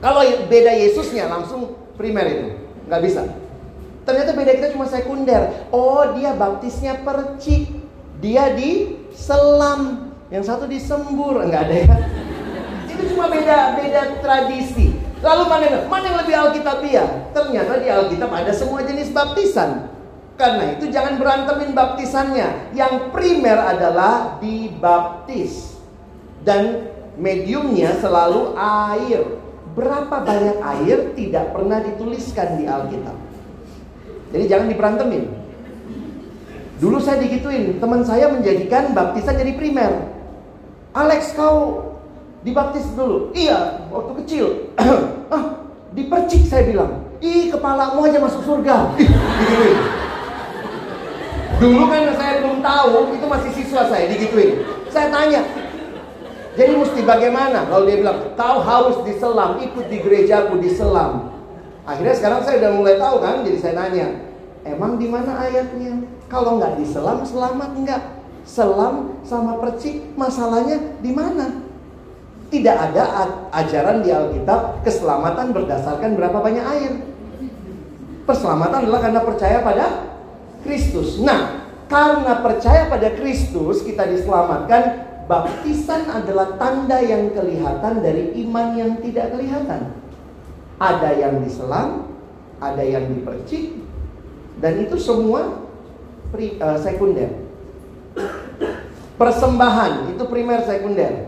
Kalau 0.00 0.24
beda 0.48 0.72
Yesusnya 0.72 1.28
langsung 1.28 1.76
primer 2.00 2.24
itu, 2.32 2.46
nggak 2.88 3.02
bisa. 3.04 3.28
Ternyata 4.08 4.32
beda 4.32 4.52
kita 4.56 4.68
cuma 4.72 4.88
sekunder. 4.88 5.68
Oh, 5.68 6.16
dia 6.16 6.32
baptisnya 6.32 7.04
percik, 7.04 7.76
dia 8.24 8.56
di 8.56 8.96
selam, 9.12 10.14
yang 10.32 10.40
satu 10.40 10.64
disembur, 10.64 11.44
enggak 11.44 11.68
ada 11.68 11.76
ya. 11.76 11.88
Itu 12.98 13.14
cuma 13.14 13.30
beda 13.30 13.78
beda 13.78 14.18
tradisi. 14.18 14.98
Lalu 15.22 15.42
mana 15.46 15.66
mana 15.86 16.04
yang 16.10 16.18
lebih 16.18 16.34
alkitabiah? 16.34 17.30
Ternyata 17.30 17.78
di 17.78 17.86
Alkitab 17.86 18.30
ada 18.30 18.50
semua 18.50 18.82
jenis 18.82 19.14
baptisan. 19.14 19.86
Karena 20.38 20.74
itu 20.74 20.90
jangan 20.90 21.18
berantemin 21.18 21.74
baptisannya. 21.74 22.74
Yang 22.74 23.10
primer 23.14 23.58
adalah 23.58 24.38
dibaptis. 24.42 25.78
Dan 26.42 26.90
mediumnya 27.18 27.98
selalu 27.98 28.54
air. 28.58 29.22
Berapa 29.74 30.22
banyak 30.22 30.58
air 30.58 30.98
tidak 31.14 31.54
pernah 31.54 31.78
dituliskan 31.82 32.58
di 32.58 32.66
Alkitab. 32.66 33.14
Jadi 34.34 34.44
jangan 34.46 34.66
diberantemin. 34.70 35.24
Dulu 36.78 37.02
saya 37.02 37.18
digituin, 37.18 37.82
teman 37.82 38.06
saya 38.06 38.30
menjadikan 38.30 38.94
baptisan 38.94 39.34
jadi 39.34 39.58
primer. 39.58 40.14
Alex 40.94 41.34
kau 41.34 41.87
Dibaptis 42.46 42.86
dulu. 42.94 43.34
Iya, 43.34 43.88
waktu 43.90 44.12
kecil. 44.24 44.46
ah, 45.34 45.44
dipercik 45.92 46.46
saya 46.46 46.70
bilang. 46.70 47.02
Ih, 47.18 47.50
kepalamu 47.50 48.06
aja 48.06 48.22
masuk 48.22 48.46
surga. 48.46 48.94
Dulu 51.58 51.90
kan 51.90 52.14
saya 52.14 52.38
belum 52.38 52.62
tahu, 52.62 53.18
itu 53.18 53.26
masih 53.26 53.50
siswa 53.50 53.82
saya 53.90 54.06
digituin. 54.06 54.62
Saya 54.94 55.10
tanya, 55.10 55.42
jadi 56.58 56.74
mesti 56.74 57.06
bagaimana? 57.06 57.70
Lalu 57.70 57.82
dia 57.86 57.96
bilang, 58.02 58.18
kau 58.34 58.58
harus 58.62 58.98
diselam, 59.06 59.62
ikut 59.62 59.86
di 59.86 59.98
gerejaku 60.02 60.58
diselam. 60.58 61.34
Akhirnya 61.86 62.14
sekarang 62.18 62.42
saya 62.42 62.62
udah 62.62 62.72
mulai 62.74 62.94
tahu 62.98 63.16
kan, 63.22 63.46
jadi 63.46 63.58
saya 63.62 63.74
nanya, 63.78 64.06
emang 64.66 64.98
di 64.98 65.06
mana 65.06 65.38
ayatnya? 65.38 66.02
Kalau 66.26 66.58
nggak 66.58 66.82
diselam, 66.82 67.22
selamat 67.22 67.70
nggak? 67.78 68.02
Selam 68.42 69.18
sama 69.22 69.58
percik, 69.62 70.14
masalahnya 70.18 70.98
di 70.98 71.14
mana? 71.14 71.67
Tidak 72.48 72.76
ada 72.76 73.04
ajaran 73.52 74.00
di 74.00 74.08
Alkitab 74.08 74.80
keselamatan 74.80 75.52
berdasarkan 75.52 76.16
berapa 76.16 76.38
banyak 76.40 76.64
air. 76.64 76.92
Perselamatan 78.24 78.88
adalah 78.88 79.00
karena 79.04 79.20
percaya 79.20 79.58
pada 79.60 79.86
Kristus. 80.64 81.20
Nah, 81.20 81.64
karena 81.92 82.40
percaya 82.40 82.88
pada 82.88 83.08
Kristus 83.16 83.84
kita 83.84 84.08
diselamatkan. 84.08 85.08
Baptisan 85.28 86.08
adalah 86.08 86.56
tanda 86.56 87.04
yang 87.04 87.36
kelihatan 87.36 88.00
dari 88.00 88.32
iman 88.48 88.72
yang 88.80 88.96
tidak 89.04 89.36
kelihatan. 89.36 89.92
Ada 90.80 91.20
yang 91.20 91.44
diselam, 91.44 92.08
ada 92.56 92.80
yang 92.80 93.12
dipercik, 93.12 93.76
dan 94.56 94.80
itu 94.80 94.96
semua 94.96 95.68
pri, 96.32 96.56
uh, 96.56 96.80
sekunder. 96.80 97.28
Persembahan 99.20 100.16
itu 100.16 100.22
primer 100.32 100.64
sekunder. 100.64 101.27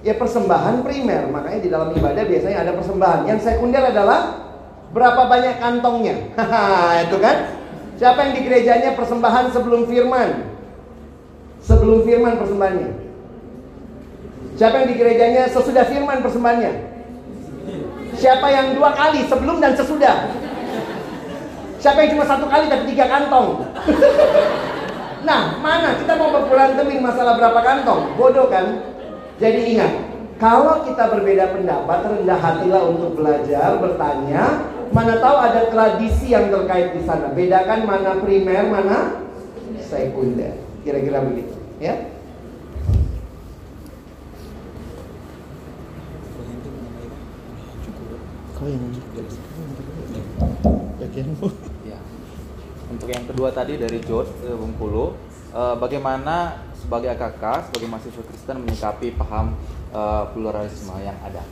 Ya 0.00 0.16
persembahan 0.16 0.80
primer, 0.80 1.28
makanya 1.28 1.60
di 1.60 1.68
dalam 1.68 1.92
ibadah 1.92 2.24
biasanya 2.24 2.64
ada 2.64 2.72
persembahan. 2.72 3.20
Yang 3.28 3.38
sekunder 3.44 3.84
adalah 3.84 4.48
berapa 4.96 5.28
banyak 5.28 5.60
kantongnya. 5.60 6.16
itu 7.04 7.16
kan? 7.20 7.36
Siapa 8.00 8.18
yang 8.24 8.32
di 8.32 8.40
gerejanya 8.48 8.96
persembahan 8.96 9.52
sebelum 9.52 9.84
firman? 9.84 10.48
Sebelum 11.60 12.08
firman 12.08 12.40
persembahannya. 12.40 12.90
Siapa 14.56 14.74
yang 14.80 14.88
di 14.88 14.96
gerejanya 14.96 15.42
sesudah 15.52 15.84
firman 15.84 16.24
persembahannya? 16.24 16.72
Siapa 18.16 18.46
yang 18.48 18.72
dua 18.72 18.96
kali 18.96 19.28
sebelum 19.28 19.60
dan 19.60 19.76
sesudah? 19.76 20.32
Siapa 21.76 21.96
yang 22.04 22.16
cuma 22.16 22.24
satu 22.24 22.48
kali 22.48 22.72
tapi 22.72 22.92
tiga 22.92 23.04
kantong? 23.04 23.68
nah, 25.28 25.60
mana 25.60 25.96
kita 26.00 26.12
mau 26.16 26.32
berbulan 26.32 26.76
demi 26.76 27.00
masalah 27.00 27.36
berapa 27.36 27.60
kantong? 27.60 28.16
Bodoh 28.16 28.48
kan? 28.48 28.80
Jadi 29.40 29.60
ingat, 29.72 29.92
Kalau 30.40 30.88
kita 30.88 31.12
berbeda 31.12 31.52
pendapat, 31.52 32.00
rendah 32.00 32.40
hatilah 32.40 32.88
untuk 32.88 33.12
belajar, 33.20 33.76
bertanya. 33.76 34.72
Mana 34.88 35.20
tahu 35.20 35.36
ada 35.36 35.68
tradisi 35.68 36.32
yang 36.32 36.48
terkait 36.48 36.96
di 36.96 37.04
sana. 37.04 37.28
Bedakan 37.36 37.84
mana 37.84 38.16
primer, 38.24 38.64
mana 38.72 39.20
sekunder. 39.84 40.56
Kira-kira 40.80 41.20
begitu, 41.28 41.52
ya. 41.76 42.08
Kau 48.56 48.64
yang 48.64 48.84
bagianmu. 50.96 51.48
Ya. 51.84 51.98
Untuk 52.88 53.08
yang 53.12 53.24
kedua 53.28 53.52
tadi 53.52 53.76
dari 53.76 54.00
George 54.00 54.32
eh, 54.48 54.56
Bengkulu, 54.56 55.12
eh, 55.52 55.76
bagaimana 55.76 56.64
sebagai 56.90 57.14
AKK, 57.14 57.70
sebagai 57.70 57.86
mahasiswa 57.86 58.24
Kristen 58.26 58.66
menyikapi 58.66 59.14
paham 59.14 59.54
eh, 59.94 60.24
pluralisme 60.34 60.90
yang 60.98 61.14
ada? 61.22 61.46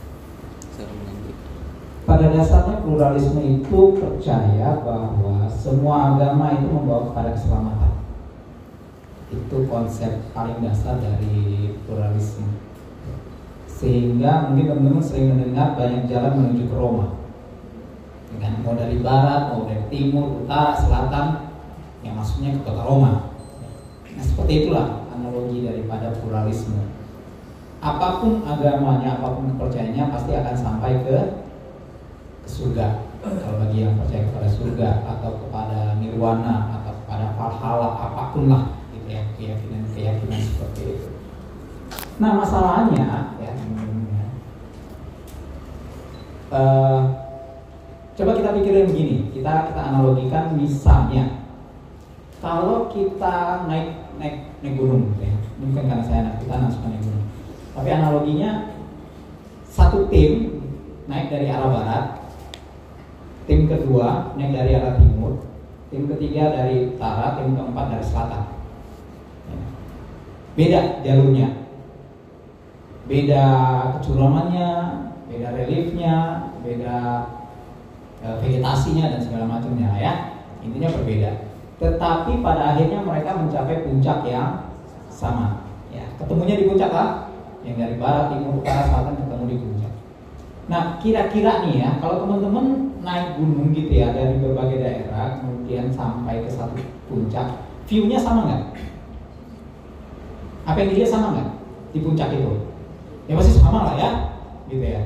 Pada 2.03 2.27
dasarnya 2.27 2.83
pluralisme 2.83 3.39
itu 3.39 3.79
percaya 3.95 4.83
bahwa 4.83 5.47
semua 5.47 6.11
agama 6.11 6.59
itu 6.59 6.67
membawa 6.67 7.07
kepada 7.07 7.39
keselamatan. 7.39 8.03
Itu 9.31 9.63
konsep 9.71 10.27
paling 10.35 10.59
dasar 10.59 10.99
dari 10.99 11.71
pluralisme. 11.87 12.59
Sehingga 13.63 14.51
mungkin 14.51 14.75
teman-teman 14.75 14.99
sering 14.99 15.39
mendengar 15.39 15.79
banyak 15.79 16.11
jalan 16.11 16.35
menuju 16.35 16.67
ke 16.67 16.75
Roma. 16.75 17.15
Dengan 18.35 18.59
mau 18.59 18.75
dari 18.75 18.99
barat, 18.99 19.55
mau 19.55 19.63
dari 19.63 19.87
timur, 19.87 20.43
utara, 20.43 20.75
selatan, 20.75 21.55
yang 22.03 22.19
masuknya 22.19 22.59
ke 22.59 22.67
kota 22.67 22.83
Roma. 22.83 23.31
Nah, 24.19 24.23
seperti 24.25 24.67
itulah 24.67 24.98
analogi 25.19 25.67
daripada 25.67 26.15
pluralisme. 26.15 26.79
Apa 27.79 28.23
pun 28.23 28.43
agamanya, 28.43 29.19
apa 29.19 29.35
pun 29.35 29.55
kepercayaannya 29.55 30.11
pasti 30.11 30.31
akan 30.35 30.55
sampai 30.55 31.03
ke 31.03 31.17
ke 32.43 32.49
surga. 32.49 33.07
Kalau 33.19 33.59
bagi 33.59 33.83
yang 33.83 33.99
percaya 33.99 34.31
kepada 34.31 34.47
surga 34.47 34.89
atau 35.03 35.43
kepada 35.43 35.99
nirwana 35.99 36.79
atau 36.79 36.95
kepada 37.03 37.35
valhalla 37.35 37.89
apa 37.99 38.23
pun 38.31 38.47
lah 38.47 38.63
gitu 38.95 39.07
ya 39.11 39.23
keyakinan 39.35 39.83
keyakinan 39.91 40.39
seperti 40.39 40.81
itu. 40.95 41.07
Nah 42.19 42.31
masalahnya 42.35 43.31
ya, 43.39 43.51
eh, 46.51 47.01
coba 48.15 48.31
kita 48.35 48.55
pikirin 48.59 48.87
begini, 48.91 49.31
kita 49.35 49.71
kita 49.71 49.81
analogikan 49.83 50.55
misalnya 50.55 51.39
kalau 52.39 52.87
kita 52.87 53.67
naik 53.67 54.08
naik 54.19 54.35
naik 54.59 54.75
gunung, 54.75 55.15
gitu 55.15 55.23
ya, 55.31 55.35
mungkin 55.63 55.87
karena 55.87 56.03
saya 56.03 56.19
anak 56.27 56.43
anak 56.43 56.69
suka 56.75 56.87
naik 56.91 57.03
gunung, 57.07 57.25
tapi 57.73 57.89
analoginya 57.89 58.51
satu 59.65 60.11
tim 60.11 60.59
naik 61.07 61.31
dari 61.31 61.47
arah 61.47 61.71
barat, 61.71 62.05
tim 63.47 63.65
kedua 63.65 64.35
naik 64.35 64.51
dari 64.51 64.75
arah 64.75 64.99
timur, 64.99 65.47
tim 65.89 66.05
ketiga 66.05 66.53
dari 66.53 66.93
utara, 66.93 67.39
tim 67.39 67.55
keempat 67.55 67.85
dari 67.95 68.05
selatan. 68.05 68.43
Beda 70.59 70.99
jalurnya, 71.07 71.47
beda 73.07 73.45
kecuramannya, 73.97 74.69
beda 75.31 75.47
reliefnya, 75.55 76.15
beda 76.61 76.97
eh, 78.21 78.35
vegetasinya 78.43 79.15
dan 79.15 79.21
segala 79.23 79.45
macamnya 79.47 79.95
ya. 79.95 80.13
Intinya 80.59 80.91
berbeda. 80.91 81.48
Tetapi 81.79 82.43
pada 82.43 82.75
akhirnya 82.75 82.99
mereka 82.99 83.39
mencapai 83.39 83.87
puncak 83.87 84.27
yang 84.27 84.67
sama. 85.07 85.63
Ya, 85.89 86.03
ketemunya 86.19 86.59
di 86.59 86.67
puncak 86.67 86.91
lah. 86.91 87.31
Yang 87.63 87.75
dari 87.75 87.95
barat, 87.99 88.25
timur, 88.31 88.59
utara, 88.63 88.87
selatan 88.87 89.19
ketemu 89.19 89.43
di 89.47 89.57
puncak. 89.59 89.93
Nah, 90.69 90.81
kira-kira 91.01 91.65
nih 91.65 91.75
ya, 91.81 91.89
kalau 91.97 92.23
teman-teman 92.23 92.93
naik 93.01 93.39
gunung 93.39 93.71
gitu 93.73 93.89
ya 93.89 94.13
dari 94.13 94.37
berbagai 94.37 94.79
daerah, 94.79 95.39
kemudian 95.41 95.89
sampai 95.89 96.45
ke 96.45 96.49
satu 96.51 96.77
puncak, 97.09 97.65
view-nya 97.89 98.19
sama 98.21 98.45
nggak? 98.45 98.63
Apa 100.67 100.77
yang 100.83 100.89
dilihat 100.93 101.09
sama 101.09 101.33
nggak 101.33 101.49
di 101.95 101.99
puncak 102.05 102.29
itu? 102.35 102.69
Ya 103.25 103.33
pasti 103.33 103.57
sama 103.57 103.89
lah 103.89 103.95
ya, 103.97 104.11
gitu 104.69 104.85
ya. 104.85 105.01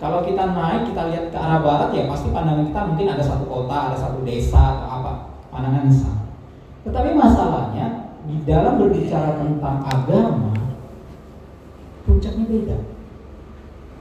Kalau 0.00 0.24
kita 0.24 0.54
naik, 0.54 0.88
kita 0.88 1.02
lihat 1.12 1.24
ke 1.28 1.36
arah 1.36 1.60
barat 1.60 1.90
ya 1.92 2.08
pasti 2.08 2.32
pandangan 2.32 2.72
kita 2.72 2.80
mungkin 2.88 3.06
ada 3.10 3.24
satu 3.26 3.44
kota, 3.44 3.76
ada 3.92 3.96
satu 3.98 4.24
desa 4.24 4.80
atau 4.80 4.88
apa, 4.88 5.12
pandangan 5.50 5.90
sama. 5.90 6.24
Tetapi 6.86 7.10
masalahnya 7.12 8.16
di 8.24 8.40
dalam 8.46 8.80
berbicara 8.80 9.36
tentang 9.42 9.84
agama, 9.84 10.54
puncaknya 12.06 12.44
beda, 12.48 12.78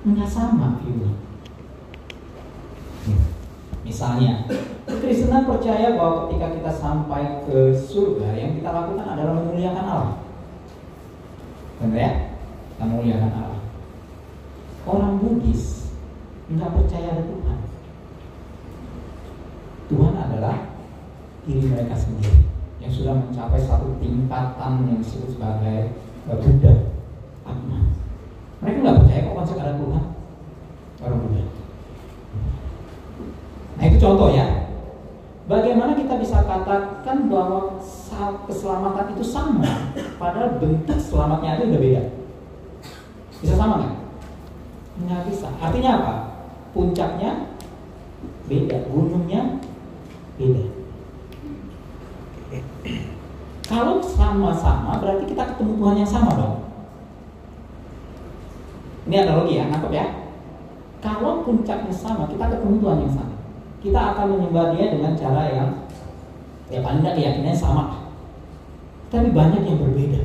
nggak 0.05 0.30
sama 0.30 0.80
view-nya. 0.80 1.13
Misalnya, 3.84 4.45
Kekristenan 4.89 5.45
percaya 5.45 5.93
bahwa 5.93 6.26
ketika 6.26 6.49
kita 6.57 6.71
sampai 6.73 7.45
ke 7.45 7.73
surga, 7.73 8.34
yang 8.34 8.57
kita 8.57 8.69
lakukan 8.73 9.05
adalah 9.05 9.38
memuliakan 9.38 9.85
Allah. 9.85 10.15
Benar 11.77 11.97
ya? 11.97 12.11
Kita 12.73 12.84
memuliakan 12.89 13.31
Allah. 13.34 13.61
Orang 14.89 15.21
Bugis 15.21 15.93
nggak 16.49 16.73
percaya 16.73 17.13
ada 17.13 17.23
Tuhan. 17.30 17.59
Tuhan 19.89 20.15
adalah 20.17 20.69
diri 21.49 21.65
mereka 21.65 21.97
sendiri 21.97 22.45
yang 22.77 22.93
sudah 22.93 23.17
mencapai 23.17 23.57
satu 23.65 23.97
tingkatan 23.97 24.85
yang 24.85 25.01
disebut 25.01 25.34
sebagai 25.34 25.97
Buddha, 26.30 26.93
Atma. 27.41 27.89
Mereka 28.61 28.77
nggak 28.85 28.97
percaya 29.01 29.26
kok 29.26 29.34
konsep 29.34 29.57
ada 29.57 29.73
Tuhan. 29.81 30.03
Orang 31.01 31.19
Buddha. 31.26 31.43
Nah 33.81 33.84
itu 33.89 33.97
contoh 33.97 34.30
ya. 34.30 34.45
Bagaimana 35.49 35.97
kita 35.97 36.21
bisa 36.21 36.45
katakan 36.45 37.26
bahwa 37.26 37.81
keselamatan 38.45 39.17
itu 39.17 39.26
sama, 39.26 39.89
padahal 40.21 40.61
bentuk 40.61 41.01
selamatnya 41.01 41.57
itu 41.57 41.73
udah 41.73 41.81
beda. 41.81 42.03
Bisa 43.41 43.57
sama 43.57 43.81
nggak? 43.81 43.95
Nggak 45.09 45.21
bisa. 45.34 45.49
Artinya 45.57 45.91
apa? 45.97 46.13
Puncaknya 46.69 47.49
beda, 48.45 48.77
gunungnya 48.93 49.57
beda. 50.38 50.77
Kalau 53.65 54.01
sama-sama 54.20 55.00
berarti 55.00 55.24
kita 55.32 55.56
ketemu 55.56 55.80
Tuhan 55.80 55.96
yang 56.04 56.12
sama 56.12 56.32
dong. 56.36 56.56
Ini 59.08 59.16
analogi 59.24 59.56
ya, 59.56 59.72
nangkep 59.72 59.91
ya. 59.96 60.06
Kalau 61.00 61.48
puncaknya 61.48 61.96
sama, 61.96 62.28
kita 62.28 62.52
ketemu 62.52 62.84
Tuhan 62.84 63.00
yang 63.08 63.14
sama. 63.16 63.36
Kita 63.80 64.00
akan 64.12 64.26
menyembah 64.36 64.76
Dia 64.76 64.91
dengan 64.91 65.16
cara 65.16 65.44
yang 65.48 65.70
ya 66.68 66.84
paling 66.84 67.00
tidak 67.00 67.16
keyakinannya 67.16 67.56
sama. 67.56 68.12
Tapi 69.08 69.32
banyak 69.32 69.64
yang 69.64 69.80
berbeda. 69.80 70.22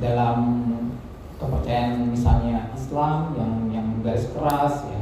Dalam 0.00 0.38
kepercayaan 1.38 2.08
misalnya 2.08 2.72
Islam 2.72 3.36
yang 3.36 3.52
yang 3.70 3.86
garis 4.00 4.32
keras 4.32 4.88
ya 4.88 5.00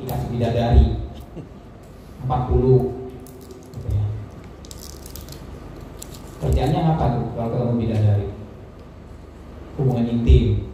dikasih 0.00 0.28
bidadari 0.32 0.86
40 2.24 2.99
Kerjaannya 6.40 6.80
apa 6.80 7.04
tuh 7.20 7.24
kalau 7.36 7.48
ketemu 7.52 7.74
bidadari? 7.76 8.26
Hubungan 9.76 10.08
intim. 10.08 10.72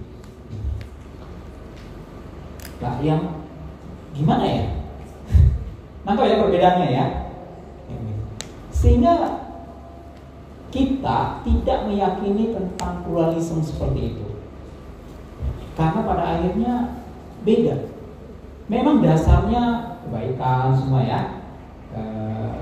Nah, 2.79 3.03
yang 3.03 3.43
gimana 4.15 4.47
ya? 4.47 4.65
Nangkap 6.07 6.27
ya 6.31 6.39
perbedaannya 6.39 6.89
ya. 6.95 7.07
Sehingga 8.71 9.15
kita 10.71 11.43
tidak 11.43 11.79
meyakini 11.89 12.55
tentang 12.55 13.03
pluralisme 13.03 13.65
seperti 13.65 14.15
itu. 14.15 14.27
Karena 15.75 16.01
pada 16.07 16.25
akhirnya 16.37 16.75
beda. 17.43 17.91
Memang 18.71 19.03
dasarnya 19.03 19.97
kebaikan 20.05 20.75
semua 20.79 21.03
ya, 21.03 21.21
eh, 21.95 22.61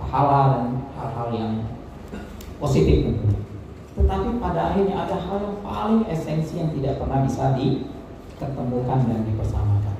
pahala 0.00 0.40
dan 0.56 0.66
hal-hal 0.96 1.28
yang 1.34 1.52
positif 2.58 3.06
tentunya. 3.06 3.40
Tetapi 3.98 4.38
pada 4.38 4.60
akhirnya 4.70 4.94
ada 4.94 5.16
hal 5.18 5.38
yang 5.42 5.58
paling 5.62 6.02
esensi 6.06 6.58
yang 6.62 6.70
tidak 6.70 7.02
pernah 7.02 7.26
bisa 7.26 7.58
diketemukan 7.58 8.98
dan 9.10 9.20
dipersamakan. 9.26 9.96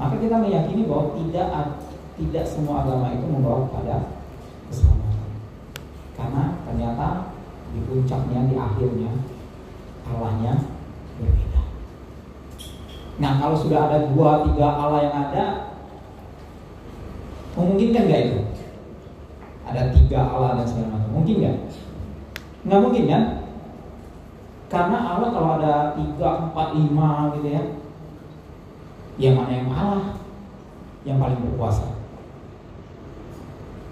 Maka 0.00 0.14
kita 0.18 0.36
meyakini 0.42 0.88
bahwa 0.90 1.14
tidak 1.14 1.48
tidak 2.18 2.44
semua 2.44 2.82
agama 2.82 3.14
itu 3.14 3.26
membawa 3.30 3.70
kepada 3.70 3.96
keselamatan. 4.66 5.30
Karena 6.18 6.44
ternyata 6.66 7.06
di 7.70 7.80
puncaknya, 7.86 8.50
di 8.50 8.54
akhirnya 8.58 9.10
Allahnya 10.10 10.52
berbeda. 11.20 11.62
Nah 13.20 13.32
kalau 13.38 13.54
sudah 13.54 13.86
ada 13.86 14.10
dua 14.10 14.42
tiga 14.48 14.68
Allah 14.74 15.00
yang 15.06 15.16
ada, 15.28 15.44
memungkinkan 17.54 18.04
nggak 18.10 18.22
itu? 18.26 18.40
Ada 19.70 19.94
tiga 19.94 20.26
Allah 20.26 20.58
dan 20.58 20.66
segala 20.66 20.98
macam, 20.98 21.10
mungkin 21.14 21.34
nggak? 21.38 21.56
Nggak 22.66 22.80
mungkin 22.82 23.04
kan? 23.06 23.22
Karena 24.66 24.98
Allah 24.98 25.28
kalau 25.30 25.50
ada 25.62 25.74
tiga, 25.94 26.28
empat, 26.50 26.68
lima 26.74 27.34
gitu 27.38 27.48
ya, 27.54 27.62
yang 29.18 29.34
mana 29.38 29.52
yang 29.54 29.70
Allah 29.70 30.02
yang 31.06 31.18
paling 31.22 31.38
berkuasa? 31.38 31.86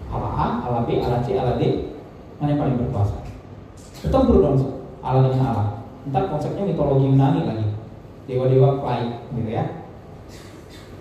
Allah 0.08 0.32
A, 0.34 0.46
Allah 0.66 0.82
B, 0.82 0.98
Allah 0.98 1.22
C, 1.22 1.38
Allah 1.38 1.54
D, 1.62 1.94
mana 2.42 2.54
yang 2.54 2.60
paling 2.62 2.78
berkuasa? 2.82 3.22
Ketemu 4.02 4.34
dong 4.42 4.58
Allah 5.02 5.30
dengan 5.30 5.46
Allah. 5.46 5.68
Ntar 6.10 6.26
konsepnya 6.32 6.66
mitologi 6.66 7.06
Yunani 7.06 7.46
lagi, 7.46 7.66
dewa-dewa 8.26 8.82
play 8.82 9.22
gitu 9.34 9.50
ya. 9.50 9.64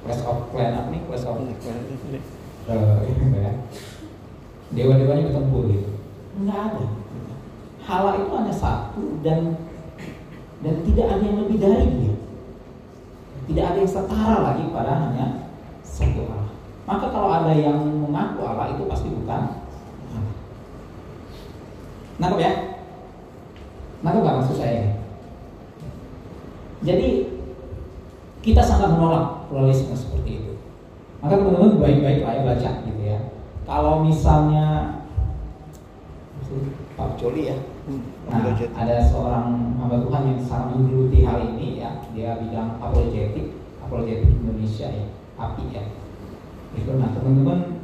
Clash 0.05 0.23
of 0.23 0.53
Clan 0.53 0.73
apa 0.77 0.89
nih? 0.93 1.01
Clash 1.09 1.25
of 1.25 1.41
uh, 1.41 1.45
gitu 1.49 3.37
ya. 3.41 3.53
Dewa-dewanya 4.76 5.31
ketempur 5.31 5.72
gitu. 5.72 5.89
Enggak 6.39 6.60
ada. 6.73 6.85
Allah 7.88 8.19
itu 8.19 8.31
hanya 8.35 8.52
satu 8.52 9.03
dan 9.23 9.56
dan 10.60 10.76
tidak 10.84 11.07
ada 11.07 11.23
yang 11.23 11.39
lebih 11.45 11.57
dari 11.61 11.88
dia. 11.88 12.15
Tidak 13.48 13.64
ada 13.64 13.77
yang 13.80 13.88
setara 13.88 14.38
lagi 14.44 14.68
pada 14.76 15.07
hanya 15.07 15.48
satu 15.88 16.27
Allah. 16.27 16.52
Maka 16.84 17.06
kalau 17.11 17.30
ada 17.31 17.56
yang 17.56 17.80
mengaku 17.80 18.44
Allah 18.44 18.76
itu 18.76 18.84
pasti 18.91 19.07
bukan 19.07 19.56
Allah. 20.11 20.34
Nangkep 22.19 22.39
ya? 22.44 22.53
Nangkep 24.03 24.22
gak 24.23 24.38
maksud 24.44 24.56
saya? 24.60 24.99
Jadi 26.84 27.10
kita 28.44 28.61
sangat 28.64 28.95
menolak 28.95 29.48
pluralisme 29.48 29.95
seperti 29.95 30.44
itu. 30.44 30.52
Maka 31.23 31.39
teman-teman 31.39 31.80
baik-baik 31.81 32.23
lah 32.23 32.34
ya 32.35 32.41
baca 32.44 32.69
gitu 32.84 33.02
ya. 33.03 33.19
Kalau 33.68 34.02
misalnya 34.07 34.98
Pak 36.95 37.19
Joli 37.19 37.52
ya, 37.52 37.57
Nah, 38.27 38.44
ada 38.52 38.99
seorang 38.99 39.80
hamba 39.80 40.03
Tuhan 40.03 40.23
yang 40.27 40.41
sangat 40.44 40.76
menggeluti 40.76 41.23
hal 41.23 41.39
ini 41.56 41.80
ya. 41.80 42.03
Dia 42.11 42.35
bidang 42.35 42.76
apologetik, 42.84 43.56
apologetik 43.80 44.27
Indonesia 44.27 44.91
ya, 44.91 45.06
API 45.39 45.72
ya. 45.72 45.84
Itu 46.76 46.99
nah 46.99 47.15
teman-teman 47.15 47.80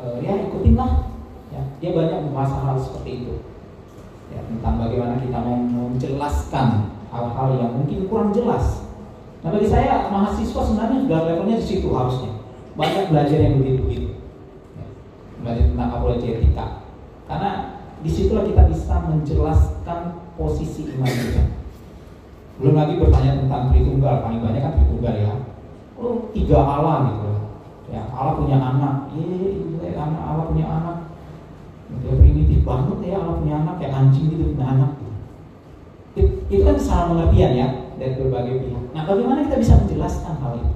uh, 0.00 0.16
ya 0.24 0.48
ikutinlah. 0.48 1.12
Ya, 1.52 1.60
dia 1.80 1.90
banyak 1.92 2.24
membahas 2.24 2.56
hal, 2.56 2.64
-hal 2.72 2.76
seperti 2.80 3.24
itu. 3.24 3.34
Ya, 4.32 4.40
tentang 4.48 4.80
bagaimana 4.80 5.20
kita 5.20 5.36
mau 5.44 5.60
menjelaskan 5.60 6.96
hal-hal 7.12 7.48
yang 7.60 7.72
mungkin 7.76 8.08
kurang 8.08 8.32
jelas. 8.32 8.88
Nah 9.44 9.52
bagi 9.52 9.68
saya 9.68 10.08
mahasiswa 10.08 10.60
sebenarnya 10.64 11.04
sudah 11.04 11.20
levelnya 11.28 11.56
di 11.60 11.66
situ 11.68 11.88
harusnya. 11.92 12.32
Banyak 12.80 13.12
belajar 13.12 13.38
yang 13.44 13.60
begitu-begitu. 13.60 14.07
Ya, 15.38 15.54
belajar 15.54 15.64
tentang 15.70 15.90
apologetika. 15.94 16.66
Karena 17.30 17.50
di 18.02 18.10
situlah 18.10 18.42
kita 18.42 18.66
bisa 18.66 18.94
menjelaskan 19.06 20.00
posisi 20.34 20.90
iman 20.98 21.06
kita. 21.06 21.42
Belum 22.58 22.74
lagi 22.74 22.98
bertanya 22.98 23.38
tentang 23.38 23.70
Tritunggal, 23.70 24.26
paling 24.26 24.42
banyak 24.42 24.62
kan 24.66 24.74
Tritunggal 24.74 25.14
ya. 25.14 25.34
Oh, 25.94 26.26
tiga 26.34 26.58
Allah 26.58 27.14
gitu. 27.14 27.30
Ya, 27.94 28.02
Allah 28.10 28.34
punya 28.34 28.58
anak. 28.58 28.94
Iya, 29.14 29.94
anak 29.94 30.22
Allah 30.26 30.44
punya 30.50 30.66
anak. 30.66 30.96
Dia 32.02 32.20
primitif 32.20 32.68
banget 32.68 33.00
ya 33.08 33.16
Allah 33.22 33.40
punya 33.40 33.54
anak 33.64 33.74
kayak 33.80 33.94
anjing 33.96 34.28
gitu 34.28 34.52
punya 34.52 34.66
anak. 34.76 34.90
Itu, 36.12 36.44
itu 36.50 36.62
kan 36.66 36.76
salah 36.76 37.06
pengertian 37.14 37.52
ya 37.54 37.68
dari 37.96 38.14
berbagai 38.18 38.54
pihak. 38.60 38.84
Nah, 38.92 39.02
bagaimana 39.06 39.46
kita 39.46 39.56
bisa 39.62 39.78
menjelaskan 39.80 40.34
hal 40.42 40.52
itu? 40.60 40.72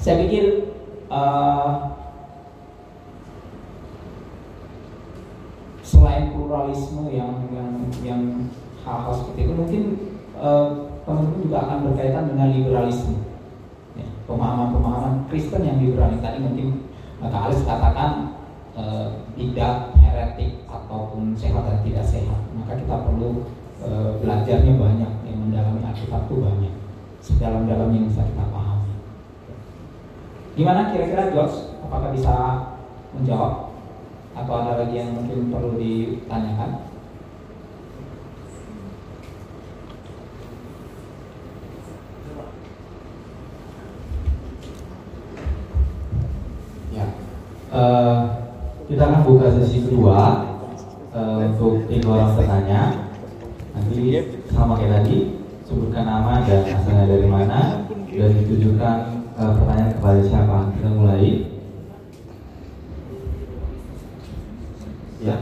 Saya 0.00 0.14
pikir 0.24 0.44
uh, 1.08 1.99
pluralisme 6.50 7.06
yang 7.14 7.46
yang 7.54 7.70
yang 8.02 8.22
hal-hal 8.82 9.14
seperti 9.14 9.46
itu 9.46 9.54
mungkin 9.54 9.82
teman-teman 11.06 11.38
uh, 11.38 11.42
juga 11.46 11.56
akan 11.62 11.78
berkaitan 11.86 12.24
dengan 12.34 12.50
liberalisme. 12.50 13.22
Ya, 13.94 14.10
pemahaman-pemahaman 14.26 15.30
Kristen 15.30 15.62
yang 15.62 15.78
liberal 15.78 16.10
tadi 16.18 16.42
mungkin 16.42 16.90
maka 17.22 17.46
Alis 17.46 17.62
katakan 17.62 18.34
uh, 18.74 19.30
tidak 19.38 19.94
heretik 20.02 20.66
ataupun 20.66 21.38
sehat 21.38 21.62
dan 21.70 21.86
tidak 21.86 22.02
sehat. 22.02 22.42
Maka 22.58 22.82
kita 22.82 22.98
perlu 22.98 23.46
uh, 23.86 24.18
belajarnya 24.18 24.74
banyak 24.74 25.12
yang 25.30 25.38
mendalami 25.38 25.86
Alkitab 25.86 26.26
itu 26.26 26.34
banyak. 26.42 26.74
Sedalam-dalam 27.22 27.94
yang 27.94 28.10
bisa 28.10 28.26
kita 28.26 28.42
pahami. 28.50 28.90
Gimana 30.58 30.90
kira-kira 30.90 31.30
George? 31.30 31.78
Apakah 31.86 32.10
bisa 32.10 32.34
menjawab 33.14 33.69
atau 34.40 34.54
ada 34.56 34.72
lagi 34.80 34.96
yang 34.96 35.12
mungkin 35.12 35.52
perlu 35.52 35.76
ditanyakan? 35.76 36.70
Ya, 46.90 47.06
uh, 47.70 48.18
kita 48.88 49.02
akan 49.04 49.20
buka 49.28 49.46
sesi 49.60 49.84
kedua 49.84 50.18
uh, 51.12 51.38
untuk 51.52 51.84
tiga 51.86 52.08
orang 52.16 52.32
bertanya. 52.40 52.80
Nanti 53.76 54.24
sama 54.50 54.74
kayak 54.80 55.04
tadi, 55.04 55.38
sebutkan 55.68 56.08
nama 56.08 56.42
dan 56.48 56.64
asalnya 56.64 57.04
dari 57.06 57.28
mana 57.28 57.86
dan 58.10 58.30
ditujukan 58.40 58.96
uh, 59.36 59.52
pertanyaan 59.54 59.94
kepada 59.94 60.20
siapa. 60.24 60.58
Kita 60.74 60.88
mulai. 60.96 61.46
Ya. 65.20 65.36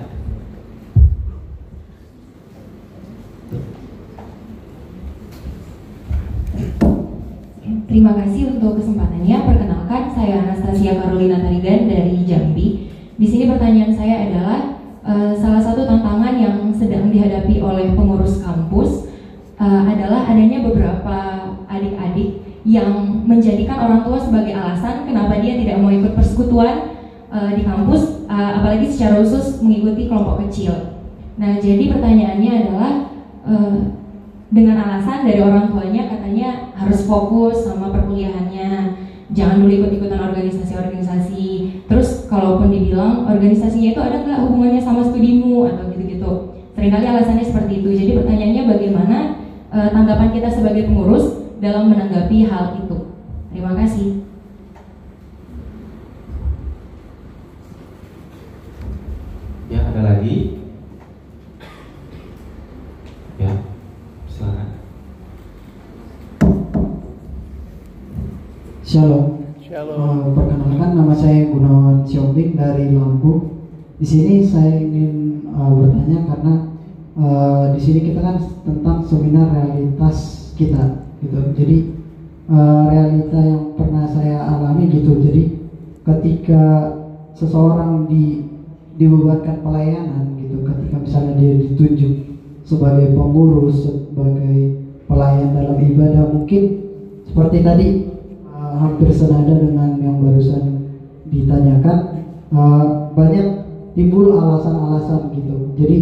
Terima 7.88 8.12
kasih 8.12 8.52
untuk 8.52 8.76
kesempatannya. 8.76 9.48
Perkenalkan, 9.48 10.12
saya 10.12 10.44
Anastasia 10.44 11.00
Carolina 11.00 11.40
Tarigan 11.40 11.88
dari 11.88 12.20
Jambi. 12.28 12.92
Di 13.16 13.24
sini 13.24 13.48
pertanyaan 13.48 13.96
saya 13.96 14.28
adalah 14.28 14.60
uh, 15.08 15.32
salah 15.32 15.56
satu 15.56 15.88
tantangan 15.88 16.36
yang 16.36 16.68
sedang 16.76 17.08
dihadapi 17.08 17.64
oleh 17.64 17.96
pengurus 17.96 18.44
kampus 18.44 19.08
uh, 19.56 19.88
adalah 19.88 20.28
adanya 20.28 20.68
beberapa 20.68 21.16
adik-adik 21.64 22.44
yang 22.68 23.24
menjadikan 23.24 23.80
orang 23.80 24.04
tua 24.04 24.20
sebagai 24.20 24.52
alasan 24.52 25.08
kenapa 25.08 25.40
dia 25.40 25.56
tidak 25.56 25.80
mau 25.80 25.88
ikut 25.88 26.12
persekutuan 26.12 26.92
uh, 27.32 27.56
di 27.56 27.64
kampus, 27.64 28.28
uh, 28.28 28.60
apalagi 28.60 28.84
secara 28.92 29.24
khusus 29.24 29.64
mengikuti 29.64 30.12
kelompok 30.12 30.44
kecil. 30.44 31.00
Nah, 31.40 31.56
jadi 31.56 31.88
pertanyaannya 31.88 32.52
adalah 32.52 32.92
uh, 33.48 33.97
dengan 34.48 34.80
alasan 34.80 35.28
dari 35.28 35.44
orang 35.44 35.68
tuanya 35.68 36.08
katanya 36.08 36.72
harus 36.72 37.04
fokus 37.04 37.68
sama 37.68 37.92
perkuliahannya, 37.92 38.96
jangan 39.36 39.60
dulu 39.60 39.72
ikut-ikutan 39.84 40.20
organisasi-organisasi. 40.32 41.46
Terus 41.84 42.24
kalaupun 42.32 42.72
dibilang 42.72 43.28
organisasinya 43.28 43.92
itu 43.92 44.00
ada 44.00 44.24
nggak 44.24 44.40
hubungannya 44.48 44.80
sama 44.80 45.04
studimu 45.04 45.68
atau 45.68 45.92
gitu-gitu. 45.92 46.32
Seringkali 46.78 47.04
alasannya 47.04 47.44
seperti 47.44 47.82
itu. 47.82 47.88
Jadi 47.92 48.10
pertanyaannya 48.22 48.62
bagaimana 48.70 49.16
uh, 49.74 49.88
tanggapan 49.92 50.30
kita 50.32 50.48
sebagai 50.48 50.86
pengurus 50.88 51.42
dalam 51.58 51.90
menanggapi 51.90 52.46
hal 52.46 52.78
itu. 52.86 52.96
Terima 53.50 53.74
kasih. 53.74 54.22
Ya, 59.68 59.84
ada 59.84 60.00
lagi? 60.00 60.56
Ya, 63.36 63.52
silakan. 64.30 64.68
Shalom. 68.88 69.44
Shalom. 69.60 70.00
Uh, 70.00 70.24
perkenalkan 70.32 70.96
nama 70.96 71.12
saya 71.12 71.52
Gunawan 71.52 72.08
Siombing 72.08 72.56
dari 72.56 72.88
Lampung. 72.96 73.68
Di 74.00 74.06
sini 74.08 74.40
saya 74.40 74.80
ingin 74.80 75.44
uh, 75.52 75.76
bertanya 75.76 76.24
karena 76.24 76.54
uh, 77.20 77.76
di 77.76 77.80
sini 77.84 78.08
kita 78.08 78.24
kan 78.24 78.40
tentang 78.64 79.04
seminar 79.04 79.52
realitas 79.52 80.48
kita, 80.56 81.04
gitu. 81.20 81.36
Jadi 81.52 81.76
uh, 82.48 82.88
realita 82.88 83.36
yang 83.36 83.76
pernah 83.76 84.08
saya 84.08 84.56
alami 84.56 84.88
gitu. 84.88 85.20
Jadi 85.20 85.68
ketika 86.08 86.96
seseorang 87.36 88.08
di 88.08 88.40
dibuatkan 88.96 89.68
pelayanan 89.68 90.32
gitu 90.40 90.64
ketika 90.64 90.96
misalnya 90.96 91.36
dia 91.36 91.60
ditunjuk 91.60 92.12
sebagai 92.64 93.12
pengurus 93.12 93.84
sebagai 93.84 94.80
pelayan 95.04 95.52
dalam 95.52 95.76
ibadah 95.76 96.24
mungkin 96.32 96.62
seperti 97.28 97.60
tadi 97.60 97.88
hampir 98.78 99.10
senada 99.10 99.52
dengan 99.58 99.98
yang 99.98 100.22
barusan 100.22 100.94
ditanyakan. 101.28 101.98
Uh, 102.48 103.12
banyak 103.12 103.66
timbul 103.92 104.38
alasan-alasan 104.38 105.34
gitu. 105.36 105.74
Jadi 105.76 105.96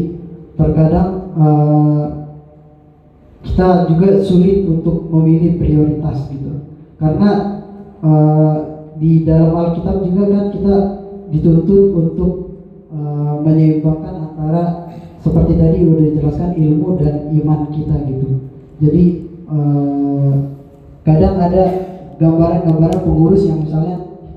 terkadang 0.55 1.32
uh, 1.35 2.05
kita 3.43 3.90
juga 3.90 4.23
sulit 4.23 4.69
untuk 4.69 5.11
memilih 5.11 5.59
prioritas 5.59 6.28
gitu. 6.31 6.62
Karena 7.01 7.61
uh, 8.05 8.55
di 9.01 9.27
dalam 9.27 9.57
Alkitab 9.57 10.07
juga 10.07 10.23
kan 10.31 10.44
kita 10.55 10.74
dituntut 11.35 11.85
untuk 11.97 12.32
uh, 12.94 13.43
menyeimbangkan 13.43 14.15
antara 14.31 14.86
seperti 15.27 15.59
tadi 15.59 15.78
udah 15.82 16.05
dijelaskan 16.07 16.51
ilmu 16.55 16.89
dan 17.03 17.35
iman 17.35 17.61
kita 17.74 17.98
gitu. 18.07 18.47
Jadi 18.78 19.05
eh, 19.51 20.35
kadang 21.03 21.36
ada 21.40 21.65
gambaran-gambaran 22.16 23.01
pengurus 23.05 23.44
yang 23.44 23.60
misalnya 23.64 23.97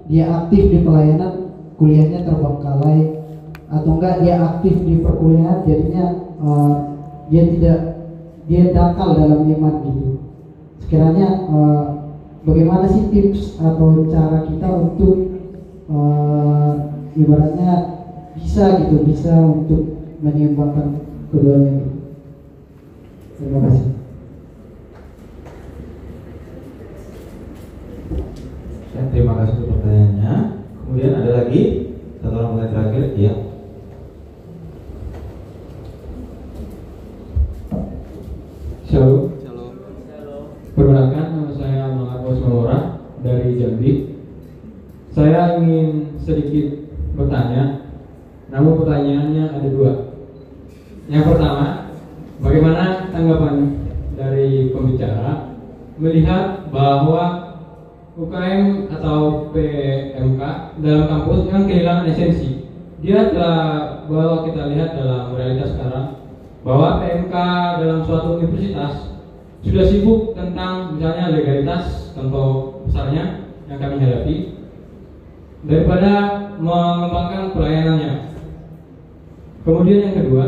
dia 0.09 0.25
aktif 0.27 0.73
di 0.73 0.79
pelayanan 0.83 1.53
kuliahnya 1.79 2.27
terbengkalai 2.27 3.23
atau 3.69 3.91
enggak 3.95 4.25
dia 4.25 4.35
aktif 4.41 4.75
di 4.83 4.99
perkuliahan 4.99 5.63
jadinya 5.63 6.05
eh, 6.41 6.75
dia 7.29 7.43
tidak 7.55 7.79
dia 8.49 8.73
dangkal 8.73 9.13
dalam 9.13 9.45
iman 9.45 9.75
gitu. 9.85 10.09
Sekiranya 10.83 11.27
eh, 11.47 11.85
bagaimana 12.43 12.89
sih 12.89 13.07
tips 13.13 13.61
atau 13.61 14.09
cara 14.09 14.49
kita 14.49 14.67
untuk 14.67 15.15
eh, 15.87 16.73
ibaratnya 17.15 17.71
bisa 18.33 18.81
gitu 18.83 19.05
bisa 19.05 19.31
untuk 19.39 19.99
menyeimbangkan 20.19 20.99
keduanya 21.31 21.85
gitu. 21.85 21.97
Terima 23.39 23.59
kasih. 23.69 23.87
Ya, 28.99 29.07
terima 29.15 29.31
kasih 29.39 29.63
untuk 29.63 29.79
pertanyaannya. 29.79 30.33
Kemudian 30.83 31.13
ada 31.15 31.31
lagi 31.39 31.61
satu 32.19 32.35
orang 32.35 32.51
mulai 32.51 32.67
terakhir, 32.67 33.03
ya. 33.15 33.33
Shalom. 38.91 39.39
Shalom. 39.39 39.71
Perkenalkan 40.75 41.25
nama 41.31 41.51
saya 41.55 41.95
Marcos 41.95 42.43
Malora 42.43 42.99
dari 43.23 43.55
Jambi. 43.55 44.19
Saya 45.15 45.63
ingin 45.63 46.19
sedikit 46.19 46.91
bertanya, 47.15 47.87
namun 48.51 48.83
pertanyaannya 48.83 49.43
ada 49.47 49.67
dua. 49.71 49.91
Yang 51.07 51.23
pertama, 51.23 51.87
bagaimana 52.43 53.07
tanggapan 53.15 53.55
dari 54.19 54.75
pembicara 54.75 55.55
melihat 55.95 56.67
bahwa 56.67 57.47
UKM 58.19 58.91
atau 58.91 59.47
PMK 59.55 60.41
dalam 60.79 61.05
kampus 61.07 61.39
yang 61.51 61.63
kehilangan 61.67 62.07
esensi. 62.11 62.67
Dia 62.99 63.31
telah 63.31 63.59
bahwa 64.11 64.43
kita 64.43 64.67
lihat 64.75 64.95
dalam 64.95 65.35
realitas 65.35 65.75
sekarang 65.75 66.19
bahwa 66.63 66.99
PMK 66.99 67.35
dalam 67.79 67.99
suatu 68.03 68.35
universitas 68.35 69.15
sudah 69.63 69.85
sibuk 69.87 70.35
tentang 70.35 70.95
misalnya 70.95 71.31
legalitas 71.31 72.15
contoh 72.15 72.83
besarnya 72.87 73.47
yang 73.67 73.79
kami 73.79 73.95
hadapi 73.99 74.35
daripada 75.67 76.11
mengembangkan 76.59 77.51
pelayanannya. 77.55 78.13
Kemudian 79.67 79.99
yang 80.11 80.15
kedua, 80.23 80.45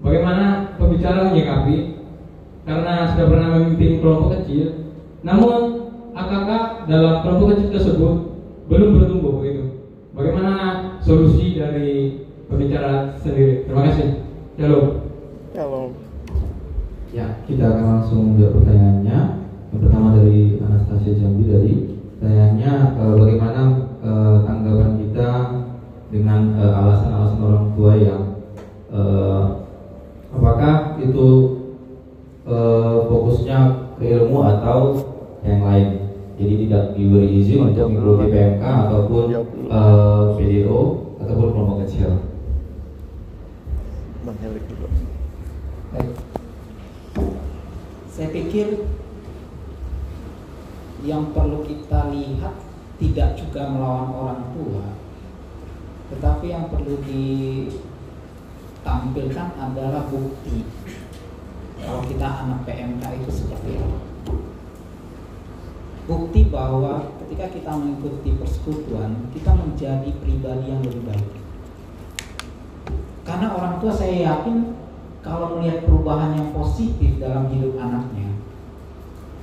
bagaimana 0.00 0.76
pembicara 0.80 1.28
menyikapi 1.32 2.00
karena 2.64 3.12
sudah 3.12 3.26
pernah 3.28 3.48
memimpin 3.56 4.00
kelompok 4.00 4.40
kecil, 4.40 4.92
namun 5.20 5.88
AKK 6.16 6.50
dalam 6.88 7.14
kelompok 7.24 7.46
kecil 7.56 7.68
tersebut 7.72 8.31
belum 8.72 8.96
bertumbuh 8.96 9.32
begitu. 9.36 9.84
Bagaimana 10.16 10.56
solusi 11.04 11.60
dari 11.60 12.24
pembicara 12.48 13.20
sendiri? 13.20 13.68
Terima 13.68 13.84
kasih. 13.92 14.24
Shalom. 14.56 15.04
Ya, 17.12 17.44
kita 17.44 17.68
akan 17.68 17.84
langsung 17.84 18.20
menjawab 18.32 18.64
pertanyaannya. 18.64 19.18
Yang 19.68 19.80
pertama 19.84 20.08
dari 20.16 20.56
Anastasia 20.64 21.20
Jambi 21.20 21.44
dari 21.44 21.72
pertanyaannya 22.16 22.72
eh, 22.96 23.14
bagaimana 23.20 23.62
eh, 24.00 24.36
tanggapan 24.48 24.92
kita 25.04 25.30
dengan 26.08 26.40
eh, 26.56 26.72
alasan-alasan 26.72 27.40
orang 27.44 27.68
tua 27.76 27.92
yang 28.00 28.22
eh, 28.88 29.44
apakah 30.32 30.96
itu 31.04 31.28
eh, 32.48 32.96
fokusnya 33.04 33.58
ke 34.00 34.04
ilmu 34.16 34.40
atau 34.40 34.80
yang 35.44 35.60
lain. 35.60 36.01
Jadi 36.42 36.66
tidak 36.66 36.98
diberi 36.98 37.38
izin 37.38 37.70
untuk 37.70 37.86
mengikuti 37.86 38.34
PMK 38.34 38.66
ataupun 38.66 39.30
eh, 39.30 40.24
PDO 40.34 40.80
ataupun 41.22 41.54
kelompok 41.54 41.86
kecil. 41.86 42.18
Bang 44.26 44.34
Helik 44.42 44.66
dulu. 44.66 44.90
Baik. 45.94 46.18
Saya 48.10 48.34
pikir 48.34 48.90
yang 51.06 51.30
perlu 51.30 51.62
kita 51.62 52.10
lihat 52.10 52.58
tidak 52.98 53.38
juga 53.38 53.70
melawan 53.70 54.10
orang 54.10 54.42
tua, 54.58 54.98
tetapi 56.10 56.50
yang 56.50 56.66
perlu 56.74 56.98
ditampilkan 57.06 57.62
adalah 59.62 60.10
bukti 60.10 60.66
kalau 61.78 62.02
kita 62.02 62.26
anak 62.26 62.66
PMK 62.66 63.22
itu 63.22 63.30
seperti 63.30 63.78
apa. 63.78 64.11
Bukti 66.02 66.50
bahwa 66.50 67.14
ketika 67.22 67.46
kita 67.54 67.70
mengikuti 67.78 68.34
persekutuan, 68.34 69.30
kita 69.30 69.54
menjadi 69.54 70.10
pribadi 70.18 70.66
yang 70.66 70.82
lebih 70.82 71.06
baik. 71.06 71.30
Karena 73.22 73.54
orang 73.54 73.78
tua 73.78 73.94
saya 73.94 74.34
yakin 74.34 74.74
kalau 75.22 75.54
melihat 75.54 75.86
perubahan 75.86 76.34
yang 76.34 76.50
positif 76.50 77.22
dalam 77.22 77.46
hidup 77.54 77.78
anaknya, 77.78 78.34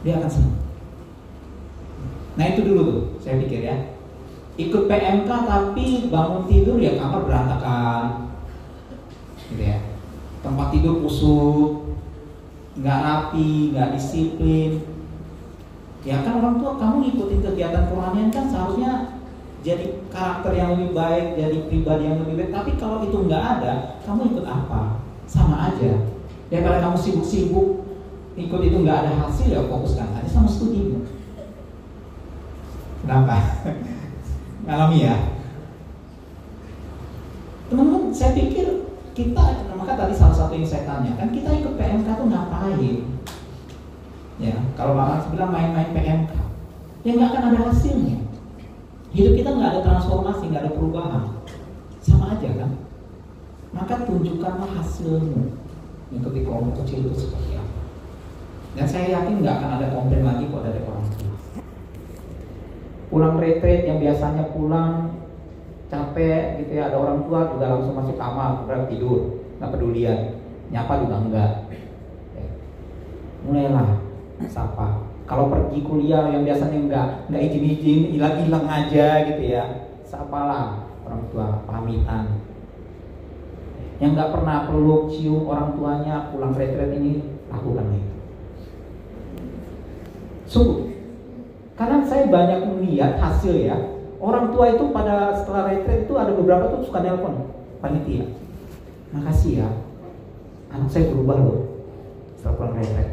dia 0.04 0.20
akan 0.20 0.28
senang. 0.28 0.60
Nah 2.36 2.46
itu 2.52 2.60
dulu 2.68 2.82
tuh, 2.84 3.04
saya 3.24 3.40
pikir 3.40 3.64
ya. 3.64 3.96
Ikut 4.60 4.92
PMK 4.92 5.32
tapi 5.32 6.12
bangun 6.12 6.44
tidur 6.44 6.76
ya 6.76 7.00
kamar 7.00 7.24
berantakan, 7.24 8.36
gitu 9.48 9.64
ya. 9.64 9.80
Tempat 10.44 10.76
tidur 10.76 11.00
busuk, 11.00 11.96
nggak 12.76 13.00
rapi, 13.00 13.72
nggak 13.72 13.96
disiplin. 13.96 14.89
Ya 16.08 16.24
kan 16.24 16.40
orang 16.40 16.56
tua 16.64 16.80
kamu 16.80 16.96
ngikutin 17.04 17.40
kegiatan 17.44 17.92
kerohanian 17.92 18.32
kan 18.32 18.48
seharusnya 18.48 19.20
jadi 19.60 20.00
karakter 20.08 20.56
yang 20.56 20.80
lebih 20.80 20.96
baik, 20.96 21.36
jadi 21.36 21.58
pribadi 21.68 22.08
yang 22.08 22.24
lebih 22.24 22.36
baik. 22.40 22.52
Tapi 22.56 22.72
kalau 22.80 23.04
itu 23.04 23.28
nggak 23.28 23.44
ada, 23.60 24.00
kamu 24.08 24.32
ikut 24.32 24.46
apa? 24.48 25.04
Sama 25.28 25.72
aja. 25.72 26.08
Daripada 26.48 26.80
kamu 26.80 26.96
sibuk-sibuk 26.96 27.84
ikut 28.40 28.62
itu 28.64 28.78
nggak 28.88 29.00
ada 29.04 29.12
hasil 29.28 29.52
ya 29.52 29.62
fokuskan 29.68 30.16
aja 30.16 30.30
sama 30.32 30.48
studimu. 30.48 31.04
Kenapa? 33.04 33.36
Ngalami 34.66 34.98
ya? 35.04 35.16
Teman-teman, 37.68 38.10
saya 38.16 38.34
pikir 38.34 38.88
kita, 39.14 39.68
maka 39.76 39.94
tadi 40.00 40.16
salah 40.16 40.34
satu 40.34 40.56
yang 40.56 40.66
saya 40.66 40.88
tanyakan, 40.88 41.30
kita 41.36 41.50
ikut 41.60 41.74
PMK 41.76 42.08
tuh 42.08 42.28
ngapain? 42.32 43.19
Ya, 44.40 44.56
kalau 44.80 44.96
Bapak 44.96 45.36
bilang 45.36 45.52
main-main 45.52 45.92
PMK, 45.92 46.32
ya 47.04 47.12
nggak 47.12 47.30
akan 47.36 47.44
ada 47.52 47.60
hasilnya. 47.68 48.24
Hidup 49.12 49.36
kita 49.36 49.52
nggak 49.52 49.72
ada 49.76 49.82
transformasi, 49.84 50.48
nggak 50.48 50.64
ada 50.64 50.76
perubahan, 50.80 51.24
sama 52.00 52.40
aja 52.40 52.48
kan? 52.56 52.72
Maka 53.76 54.08
tunjukkanlah 54.08 54.72
hasilmu 54.80 55.60
mengikuti 56.08 56.40
kelompok 56.48 56.82
kecil 56.82 57.12
itu 57.12 57.28
seperti 57.28 57.60
apa. 57.60 57.80
Dan 58.80 58.86
saya 58.88 59.20
yakin 59.20 59.44
nggak 59.44 59.56
akan 59.60 59.72
ada 59.76 59.88
komplain 59.92 60.24
lagi 60.24 60.48
kok 60.48 60.64
dari 60.64 60.80
orang 60.88 61.06
tua. 61.12 61.32
Pulang 63.12 63.36
retreat 63.44 63.92
yang 63.92 64.00
biasanya 64.00 64.56
pulang 64.56 65.20
capek 65.92 66.64
gitu 66.64 66.80
ya, 66.80 66.88
ada 66.88 66.96
orang 66.96 67.28
tua 67.28 67.52
juga 67.52 67.76
langsung 67.76 67.98
masuk 67.98 68.16
kamar, 68.16 68.64
udah 68.64 68.88
tidur, 68.88 69.44
nggak 69.60 69.72
pedulian, 69.76 70.20
nyapa 70.72 71.04
juga 71.04 71.16
enggak. 71.28 71.54
Ya. 72.40 72.48
Mulailah 73.44 74.09
sapa. 74.48 75.04
Kalau 75.28 75.52
pergi 75.52 75.84
kuliah 75.84 76.32
yang 76.32 76.48
biasanya 76.48 76.80
enggak 76.80 77.08
enggak 77.28 77.44
izin-izin, 77.52 78.16
hilang-hilang 78.16 78.66
aja 78.66 79.08
gitu 79.28 79.44
ya. 79.44 79.64
Sapalah 80.08 80.88
orang 81.04 81.22
tua, 81.30 81.48
pamitan. 81.68 82.40
Yang 84.00 84.12
nggak 84.16 84.32
pernah 84.32 84.58
peluk 84.72 85.12
cium 85.12 85.44
orang 85.44 85.76
tuanya 85.76 86.32
pulang 86.32 86.56
retret 86.56 86.96
ini 86.96 87.20
lakukan 87.52 87.92
itu. 87.92 88.14
Sungguh. 90.48 90.88
Karena 91.76 92.04
saya 92.08 92.28
banyak 92.32 92.60
melihat 92.64 93.20
hasil 93.20 93.54
ya. 93.60 93.78
Orang 94.20 94.52
tua 94.52 94.76
itu 94.76 94.92
pada 94.92 95.32
setelah 95.36 95.72
retret 95.72 96.04
itu 96.08 96.14
ada 96.16 96.32
beberapa 96.36 96.72
tuh 96.74 96.84
suka 96.88 97.00
nelpon 97.04 97.54
panitia. 97.80 98.28
Makasih 99.16 99.64
ya, 99.64 99.70
anak 100.70 100.92
saya 100.92 101.10
berubah 101.10 101.38
loh 101.40 101.60
setelah 102.36 102.56
pulang 102.60 102.76
retret. 102.78 103.10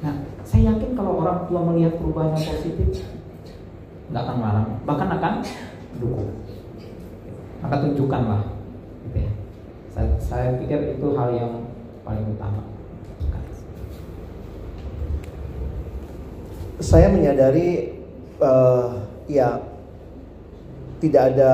Nah, 0.00 0.14
saya 0.50 0.74
yakin 0.74 0.98
kalau 0.98 1.22
orang 1.22 1.46
tua 1.46 1.62
melihat 1.62 1.94
perubahan 1.94 2.34
yang 2.34 2.42
positif, 2.42 3.06
nggak 4.10 4.22
akan 4.26 4.36
marah, 4.42 4.66
bahkan 4.82 5.08
akan 5.14 5.34
dukung. 6.02 6.34
Maka 7.62 7.86
tunjukkanlah, 7.86 8.42
gitu 9.06 9.18
ya. 9.30 9.32
Saya, 9.94 10.10
saya 10.18 10.46
pikir 10.58 10.98
itu 10.98 11.06
hal 11.14 11.30
yang 11.30 11.70
paling 12.02 12.26
utama. 12.34 12.66
saya 16.80 17.12
menyadari 17.12 17.92
eh, 18.40 18.88
ya 19.28 19.60
tidak 20.98 21.36
ada 21.36 21.52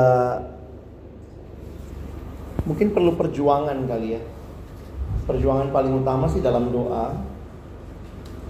mungkin 2.63 2.95
perlu 2.95 3.15
perjuangan 3.15 3.79
kali 3.87 4.19
ya. 4.19 4.23
Perjuangan 5.27 5.75
paling 5.75 6.03
utama 6.03 6.31
sih 6.31 6.43
dalam 6.43 6.71
doa. 6.71 7.15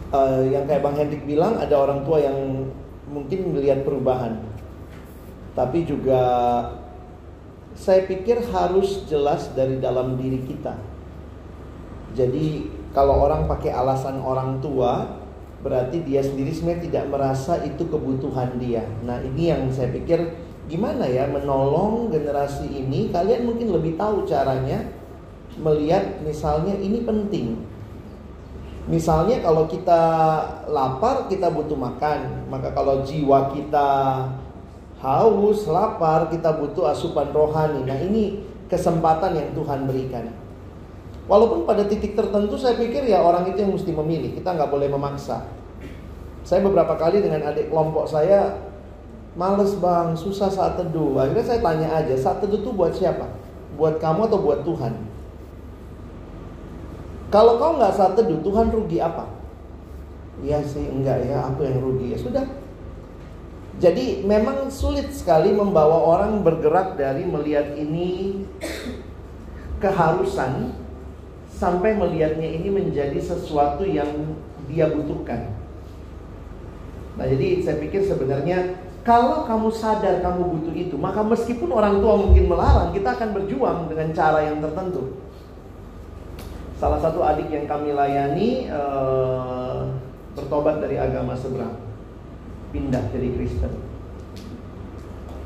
Uh, 0.07 0.47
yang 0.47 0.71
kayak 0.71 0.87
Bang 0.87 0.95
Hendrik 0.95 1.27
bilang 1.27 1.59
ada 1.59 1.75
orang 1.83 2.07
tua 2.07 2.23
yang 2.23 2.71
mungkin 3.11 3.51
melihat 3.51 3.83
perubahan. 3.83 4.39
Tapi 5.59 5.83
juga 5.83 6.23
saya 7.77 8.09
pikir 8.09 8.41
harus 8.55 9.05
jelas 9.11 9.53
dari 9.53 9.83
dalam 9.83 10.15
diri 10.15 10.41
kita. 10.47 10.79
Jadi 12.17 12.73
kalau 12.97 13.29
orang 13.29 13.45
pakai 13.45 13.75
alasan 13.75 14.23
orang 14.25 14.63
tua, 14.65 15.21
berarti 15.61 16.01
dia 16.07 16.25
sendiri 16.25 16.55
sebenarnya 16.55 16.89
tidak 16.89 17.05
merasa 17.13 17.61
itu 17.67 17.85
kebutuhan 17.85 18.57
dia. 18.57 18.87
Nah 19.05 19.21
ini 19.21 19.53
yang 19.53 19.69
saya 19.69 19.93
pikir 19.93 20.33
gimana 20.71 21.05
ya 21.05 21.29
menolong 21.29 22.09
generasi 22.09 22.65
ini. 22.71 23.13
Kalian 23.13 23.45
mungkin 23.45 23.75
lebih 23.75 24.01
tahu 24.01 24.25
caranya 24.25 24.87
melihat 25.61 26.25
misalnya 26.25 26.73
ini 26.81 27.05
penting. 27.05 27.76
Misalnya 28.87 29.43
kalau 29.43 29.67
kita 29.67 30.03
lapar 30.71 31.27
kita 31.27 31.51
butuh 31.51 31.75
makan, 31.75 32.47
maka 32.47 32.71
kalau 32.71 33.03
jiwa 33.03 33.51
kita 33.51 33.91
haus, 35.03 35.67
lapar, 35.67 36.31
kita 36.31 36.55
butuh 36.55 36.95
asupan 36.95 37.35
rohani. 37.35 37.83
Nah, 37.83 37.99
ini 37.99 38.47
kesempatan 38.71 39.35
yang 39.35 39.51
Tuhan 39.59 39.91
berikan. 39.91 40.31
Walaupun 41.27 41.67
pada 41.67 41.83
titik 41.83 42.15
tertentu 42.15 42.55
saya 42.55 42.79
pikir 42.79 43.11
ya 43.11 43.19
orang 43.19 43.51
itu 43.51 43.59
yang 43.59 43.75
mesti 43.75 43.91
memilih, 43.91 44.39
kita 44.39 44.55
nggak 44.55 44.71
boleh 44.71 44.87
memaksa. 44.87 45.43
Saya 46.47 46.63
beberapa 46.63 46.95
kali 46.95 47.19
dengan 47.19 47.43
adik 47.43 47.67
kelompok 47.67 48.07
saya, 48.07 48.55
males 49.35 49.75
bang, 49.83 50.15
susah 50.15 50.47
saat 50.47 50.79
teduh. 50.79 51.19
Akhirnya 51.19 51.43
saya 51.43 51.59
tanya 51.59 51.91
aja, 51.91 52.15
saat 52.15 52.39
teduh 52.39 52.63
itu 52.63 52.71
buat 52.71 52.95
siapa? 52.95 53.27
Buat 53.75 53.99
kamu 53.99 54.31
atau 54.31 54.39
buat 54.39 54.63
Tuhan? 54.63 55.16
Kalau 57.37 57.61
kau 57.61 57.77
nggak 57.77 57.93
saat 57.93 58.17
teduh, 58.17 58.41
Tuhan 58.41 58.73
rugi 58.73 58.97
apa? 58.97 59.29
Iya 60.41 60.65
sih, 60.65 60.89
enggak 60.89 61.29
ya, 61.29 61.45
aku 61.53 61.69
yang 61.69 61.85
rugi. 61.85 62.17
Ya 62.17 62.19
sudah, 62.21 62.49
jadi 63.77 64.25
memang 64.25 64.73
sulit 64.73 65.13
sekali 65.13 65.53
membawa 65.53 66.01
orang 66.17 66.41
bergerak 66.41 66.97
dari 66.97 67.29
melihat 67.29 67.77
ini 67.77 68.41
keharusan 69.85 70.73
sampai 71.53 71.93
melihatnya 71.93 72.57
ini 72.57 72.73
menjadi 72.73 73.21
sesuatu 73.21 73.85
yang 73.85 74.33
dia 74.65 74.89
butuhkan. 74.89 75.53
Nah, 77.21 77.29
jadi 77.29 77.61
saya 77.61 77.77
pikir 77.85 78.09
sebenarnya 78.09 78.81
kalau 79.05 79.45
kamu 79.45 79.69
sadar 79.77 80.25
kamu 80.25 80.57
butuh 80.57 80.73
itu, 80.73 80.97
maka 80.97 81.21
meskipun 81.21 81.69
orang 81.69 82.01
tua 82.01 82.17
mungkin 82.17 82.49
melarang, 82.49 82.97
kita 82.97 83.13
akan 83.13 83.29
berjuang 83.37 83.93
dengan 83.93 84.09
cara 84.17 84.41
yang 84.41 84.65
tertentu. 84.65 85.21
Salah 86.77 87.01
satu 87.01 87.25
adik 87.25 87.49
yang 87.49 87.65
kami 87.65 87.97
layani 87.97 88.69
uh, 88.69 89.89
bertobat 90.37 90.85
dari 90.85 91.01
agama 91.01 91.33
seberang 91.33 91.73
pindah 92.69 93.09
jadi 93.09 93.33
Kristen. 93.33 93.73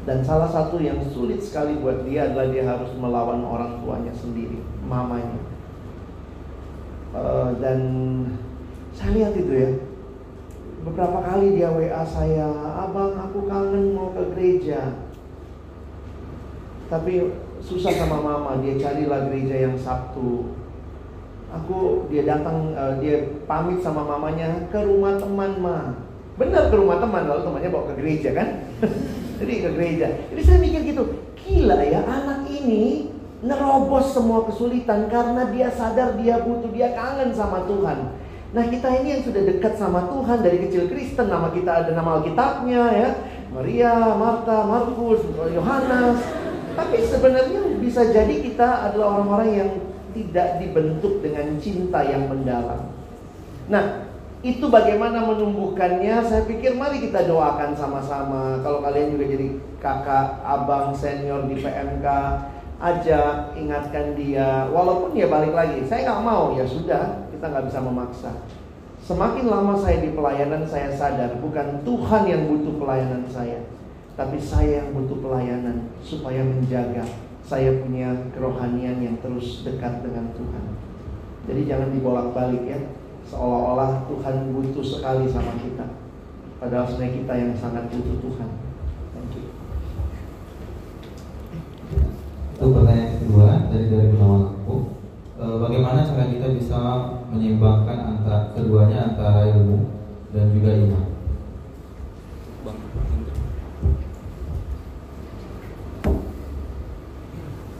Dan 0.02 0.26
salah 0.26 0.50
satu 0.50 0.82
yang 0.82 0.98
sulit 1.12 1.38
sekali 1.38 1.78
buat 1.78 2.02
dia 2.02 2.26
adalah 2.26 2.50
dia 2.50 2.66
harus 2.66 2.90
melawan 2.98 3.46
orang 3.46 3.78
tuanya 3.78 4.10
sendiri, 4.10 4.58
mamanya. 4.82 5.38
Uh, 7.14 7.54
dan 7.62 7.78
saya 8.90 9.14
lihat 9.14 9.32
itu 9.38 9.52
ya, 9.54 9.70
beberapa 10.82 11.22
kali 11.22 11.54
dia 11.54 11.70
WA 11.70 12.02
saya, 12.02 12.50
abang 12.74 13.14
aku 13.14 13.46
kangen 13.46 13.94
mau 13.94 14.10
ke 14.10 14.34
gereja. 14.34 14.98
Tapi 16.90 17.30
susah 17.62 17.94
sama 17.94 18.18
mama, 18.18 18.58
dia 18.58 18.74
carilah 18.80 19.30
gereja 19.30 19.68
yang 19.68 19.78
Sabtu. 19.78 20.58
Aku 21.50 22.06
dia 22.06 22.22
datang, 22.22 22.74
uh, 22.78 22.94
dia 23.02 23.26
pamit 23.50 23.82
sama 23.82 24.06
mamanya 24.06 24.70
ke 24.70 24.78
rumah 24.86 25.18
teman 25.18 25.58
mah 25.58 26.10
Benar 26.40 26.72
ke 26.72 26.76
rumah 26.80 26.96
teman, 26.96 27.28
lalu 27.28 27.42
temannya 27.44 27.68
bawa 27.68 27.84
ke 27.92 27.94
gereja 28.00 28.30
kan? 28.32 28.48
Jadi 29.44 29.52
ke 29.60 29.68
gereja. 29.76 30.08
Jadi 30.32 30.40
saya 30.40 30.58
mikir 30.62 30.80
gitu, 30.88 31.02
gila 31.36 31.76
ya 31.84 32.00
anak 32.08 32.48
ini 32.48 33.12
nerobos 33.44 34.16
semua 34.16 34.48
kesulitan 34.48 35.08
karena 35.12 35.48
dia 35.52 35.68
sadar 35.68 36.16
dia 36.16 36.40
butuh, 36.40 36.72
dia 36.72 36.96
kangen 36.96 37.36
sama 37.36 37.68
Tuhan. 37.68 38.16
Nah 38.56 38.64
kita 38.72 38.88
ini 39.00 39.20
yang 39.20 39.22
sudah 39.24 39.42
dekat 39.46 39.76
sama 39.76 40.08
Tuhan 40.08 40.38
dari 40.40 40.64
kecil 40.64 40.88
Kristen, 40.88 41.28
nama 41.28 41.52
kita 41.52 41.84
ada 41.84 41.90
nama 41.92 42.20
Alkitabnya 42.20 42.82
ya, 42.88 43.10
Maria, 43.52 43.94
Marta, 44.16 44.64
Markus, 44.64 45.20
Yohanes. 45.52 46.20
Tapi 46.72 46.96
sebenarnya 47.04 47.60
bisa 47.80 48.08
jadi 48.08 48.32
kita 48.40 48.88
adalah 48.88 49.20
orang-orang 49.20 49.50
yang 49.52 49.70
tidak 50.12 50.62
dibentuk 50.62 51.24
dengan 51.24 51.56
cinta 51.58 52.00
yang 52.04 52.26
mendalam. 52.30 52.90
Nah, 53.70 54.10
itu 54.40 54.66
bagaimana 54.66 55.24
menumbuhkannya? 55.24 56.24
Saya 56.24 56.42
pikir 56.48 56.74
mari 56.74 57.04
kita 57.04 57.28
doakan 57.28 57.76
sama-sama. 57.76 58.58
Kalau 58.64 58.80
kalian 58.80 59.14
juga 59.14 59.24
jadi 59.30 59.46
kakak 59.78 60.40
abang 60.42 60.90
senior 60.96 61.44
di 61.46 61.60
PMK 61.60 62.06
aja 62.80 63.52
ingatkan 63.54 64.16
dia. 64.16 64.66
Walaupun 64.72 65.12
ya 65.12 65.28
balik 65.28 65.52
lagi 65.52 65.84
saya 65.84 66.08
nggak 66.08 66.24
mau. 66.24 66.56
Ya 66.56 66.64
sudah 66.64 67.28
kita 67.30 67.46
nggak 67.46 67.66
bisa 67.68 67.78
memaksa. 67.84 68.32
Semakin 69.04 69.46
lama 69.48 69.74
saya 69.76 70.00
di 70.00 70.12
pelayanan 70.12 70.64
saya 70.64 70.92
sadar 70.92 71.36
bukan 71.42 71.82
Tuhan 71.82 72.22
yang 72.28 72.42
butuh 72.46 72.74
pelayanan 72.78 73.26
saya 73.26 73.58
tapi 74.20 74.36
saya 74.36 74.84
yang 74.84 74.92
butuh 74.92 75.16
pelayanan 75.16 75.88
supaya 76.04 76.44
menjaga 76.44 77.08
saya 77.44 77.82
punya 77.82 78.30
kerohanian 78.32 79.02
yang 79.02 79.16
terus 79.20 79.66
dekat 79.66 80.04
dengan 80.04 80.30
Tuhan 80.36 80.64
jadi 81.48 81.60
jangan 81.66 81.88
dibolak-balik 81.92 82.64
ya 82.68 82.80
seolah-olah 83.30 84.10
Tuhan 84.10 84.50
butuh 84.50 84.82
sekali 84.84 85.30
sama 85.30 85.54
kita. 85.62 85.86
Padahal 86.58 86.86
sebenarnya 86.90 87.16
kita 87.22 87.32
yang 87.38 87.52
sangat 87.56 87.84
butuh 87.88 88.16
Tuhan. 88.20 88.48
Thank 89.14 89.34
you. 89.38 89.46
Itu 92.58 92.66
pertanyaan 92.76 93.16
kedua 93.22 93.48
dari 93.72 93.86
dari 93.88 94.06
penawar 94.12 94.42
aku. 94.52 94.76
E, 95.40 95.44
bagaimana 95.64 96.04
cara 96.04 96.28
kita 96.28 96.46
bisa 96.52 96.80
menyeimbangkan 97.32 97.98
antara 98.04 98.52
keduanya 98.52 99.14
antara 99.14 99.48
ilmu 99.56 99.88
dan 100.36 100.52
juga 100.52 100.70
iman? 100.76 101.04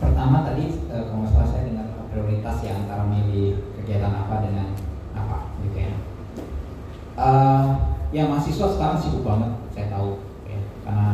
Pertama 0.00 0.36
tadi 0.48 0.64
e, 0.88 0.96
kalau 1.04 1.28
salah 1.28 1.48
saya 1.52 1.68
dengan 1.68 1.92
prioritas 2.08 2.56
ya 2.64 2.80
antara 2.80 3.04
milih 3.04 3.60
kegiatan 3.76 4.16
apa 4.16 4.48
dengan 4.48 4.72
gitu 5.64 5.78
ya 5.78 5.92
uh, 7.20 7.66
ya 8.10 8.22
mahasiswa 8.26 8.66
sekarang 8.74 8.98
sibuk 8.98 9.22
banget 9.22 9.52
saya 9.76 9.86
tahu 9.92 10.24
ya 10.48 10.60
karena 10.84 11.08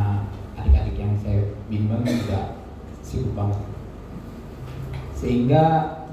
adik-adik 0.57 0.95
yang 0.97 1.13
saya 1.19 1.39
bimbing 1.67 2.03
juga 2.25 2.57
sibuk 3.03 3.33
banget 3.35 3.59
sehingga 5.27 5.63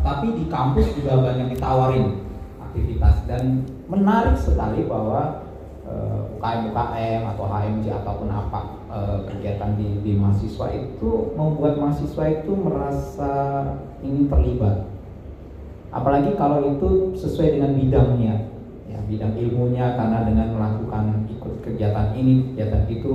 tapi 0.02 0.34
di 0.34 0.50
kampus 0.50 0.90
juga 0.98 1.22
banyak 1.22 1.54
ditawarin 1.54 2.18
aktivitas. 2.58 3.22
Dan 3.30 3.62
menarik 3.86 4.34
sekali 4.34 4.82
bahwa 4.90 5.46
eh, 5.86 6.34
UKM 6.34 6.74
UKM 6.74 7.22
atau 7.30 7.44
HMJ 7.46 7.86
ataupun 8.04 8.28
apa 8.28 8.60
uh, 8.90 9.16
kegiatan 9.24 9.80
di, 9.80 10.02
di 10.04 10.12
mahasiswa 10.18 10.66
itu 10.76 11.32
membuat 11.32 11.80
mahasiswa 11.80 12.24
itu 12.28 12.52
merasa 12.52 13.32
ingin 14.04 14.28
terlibat. 14.28 14.92
Apalagi 15.94 16.34
kalau 16.34 16.74
itu 16.74 17.14
sesuai 17.16 17.56
dengan 17.56 17.78
bidangnya. 17.78 18.50
Ya 18.90 19.00
bidang 19.08 19.40
ilmunya 19.40 19.96
karena 19.96 20.28
dengan 20.28 20.52
melakukan 20.52 21.24
ikut 21.32 21.64
kegiatan 21.64 22.12
ini 22.12 22.52
kegiatan 22.52 22.84
itu 22.92 23.14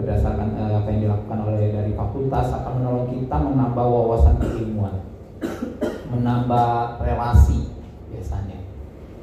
berdasarkan 0.00 0.56
uh, 0.56 0.78
apa 0.80 0.88
yang 0.88 1.10
dilakukan 1.10 1.38
oleh 1.44 1.68
dari 1.68 1.92
fakultas 1.92 2.48
akan 2.54 2.72
menolong 2.80 3.12
kita 3.12 3.36
menambah 3.36 3.84
wawasan 3.84 4.40
keilmuan 4.40 5.07
menambah 6.08 7.00
relasi 7.04 7.72
biasanya. 8.12 8.58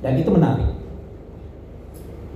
Dan 0.02 0.22
itu 0.22 0.30
menarik. 0.30 0.70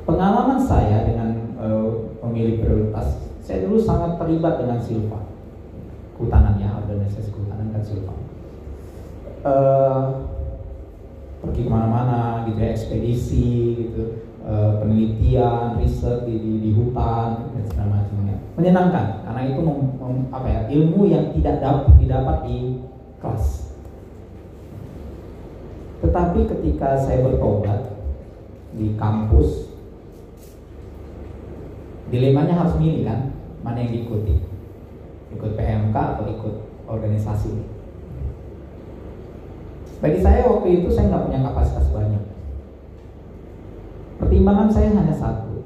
Pengalaman 0.09 0.57
saya 0.57 1.05
dengan 1.05 1.53
uh, 1.61 2.17
pemilih 2.17 2.65
prioritas 2.65 3.29
saya 3.49 3.65
dulu 3.65 3.81
sangat 3.81 4.21
terlibat 4.21 4.61
dengan 4.61 4.77
Silva. 4.77 5.25
Kehutanannya 6.13 6.69
organisasi 6.85 7.33
kehutanan 7.33 7.73
dan 7.73 7.81
Silva. 7.81 8.13
Uh, 9.41 10.01
pergi 11.41 11.65
ke 11.65 11.69
mana-mana 11.71 12.43
gitu 12.45 12.59
ya 12.59 12.75
ekspedisi 12.75 13.49
gitu 13.79 14.27
uh, 14.43 14.83
penelitian 14.83 15.79
riset 15.79 16.27
di, 16.27 16.35
di, 16.35 16.53
di 16.61 16.71
hutan 16.77 17.49
dan 17.57 17.63
segala 17.65 17.89
macamnya. 18.03 18.37
Menyenangkan 18.53 19.05
karena 19.25 19.41
itu 19.49 19.59
mem, 19.65 19.79
mem, 19.97 20.15
apa 20.29 20.47
ya 20.51 20.61
ilmu 20.69 21.01
yang 21.09 21.31
tidak 21.33 21.63
dapat 21.63 21.95
didapat 21.97 22.37
di 22.45 22.57
kelas 23.17 23.68
tetapi 25.99 26.39
ketika 26.47 26.95
saya 26.95 27.23
bertobat 27.23 27.99
di 28.75 28.95
kampus 28.95 29.73
dilemanya 32.09 32.55
harus 32.55 32.79
milih 32.79 33.05
kan 33.05 33.35
mana 33.61 33.83
yang 33.83 33.91
diikuti 33.91 34.39
ikut 35.35 35.51
PMK 35.53 35.95
atau 35.95 36.25
ikut 36.25 36.55
organisasi 36.89 37.79
Bagi 39.99 40.19
saya 40.23 40.47
waktu 40.47 40.79
itu 40.79 40.87
saya 40.87 41.11
nggak 41.11 41.25
punya 41.27 41.39
kapasitas 41.43 41.91
banyak. 41.91 42.23
Pertimbangan 44.15 44.71
saya 44.71 44.95
hanya 44.95 45.11
satu. 45.11 45.59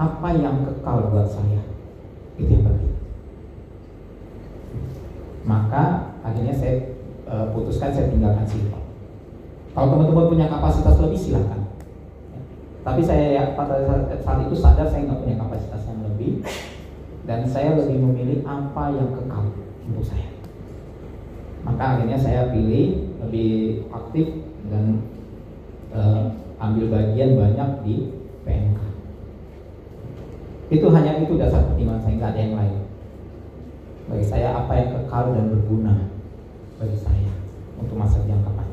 Apa 0.00 0.32
yang 0.32 0.64
kekal 0.64 1.12
buat 1.12 1.28
saya? 1.28 1.60
Itu 2.40 2.48
yang 2.48 2.64
penting. 2.64 2.96
Maka 5.44 6.16
akhirnya 6.24 6.56
saya 6.56 6.96
e, 7.28 7.34
putuskan 7.52 7.92
saya 7.92 8.08
tinggalkan 8.08 8.48
Silva. 8.48 8.80
Kalau 9.78 9.94
teman-teman 9.94 10.26
punya 10.26 10.50
kapasitas 10.50 10.98
lebih 10.98 11.14
silahkan. 11.14 11.62
Tapi 12.82 12.98
saya 12.98 13.26
ya, 13.30 13.44
pada 13.54 13.78
saat 14.18 14.42
itu 14.42 14.58
sadar 14.58 14.90
saya 14.90 15.06
nggak 15.06 15.22
punya 15.22 15.38
kapasitas 15.38 15.86
yang 15.86 16.02
lebih 16.02 16.42
dan 17.30 17.46
saya 17.46 17.78
lebih 17.78 17.94
memilih 18.02 18.42
apa 18.42 18.90
yang 18.90 19.14
kekal 19.14 19.54
untuk 19.86 20.02
saya. 20.02 20.34
Maka 21.62 21.94
akhirnya 21.94 22.18
saya 22.18 22.50
pilih 22.50 23.14
lebih 23.22 23.86
aktif 23.94 24.26
dan 24.66 24.98
uh, 25.94 26.26
ambil 26.58 26.98
bagian 26.98 27.38
banyak 27.38 27.70
di 27.86 27.94
PMK. 28.42 28.80
Itu 30.74 30.90
hanya 30.90 31.22
itu 31.22 31.38
dasar 31.38 31.62
pertimbangan 31.70 32.02
saya 32.02 32.14
nggak 32.18 32.30
ada 32.34 32.40
yang 32.42 32.54
lain. 32.58 32.82
Bagi 34.10 34.26
saya 34.26 34.58
apa 34.58 34.74
yang 34.74 34.90
kekal 34.90 35.38
dan 35.38 35.54
berguna 35.54 35.94
bagi 36.82 36.98
saya 36.98 37.30
untuk 37.78 37.94
masa 37.94 38.18
jangka 38.26 38.50
panjang. 38.58 38.67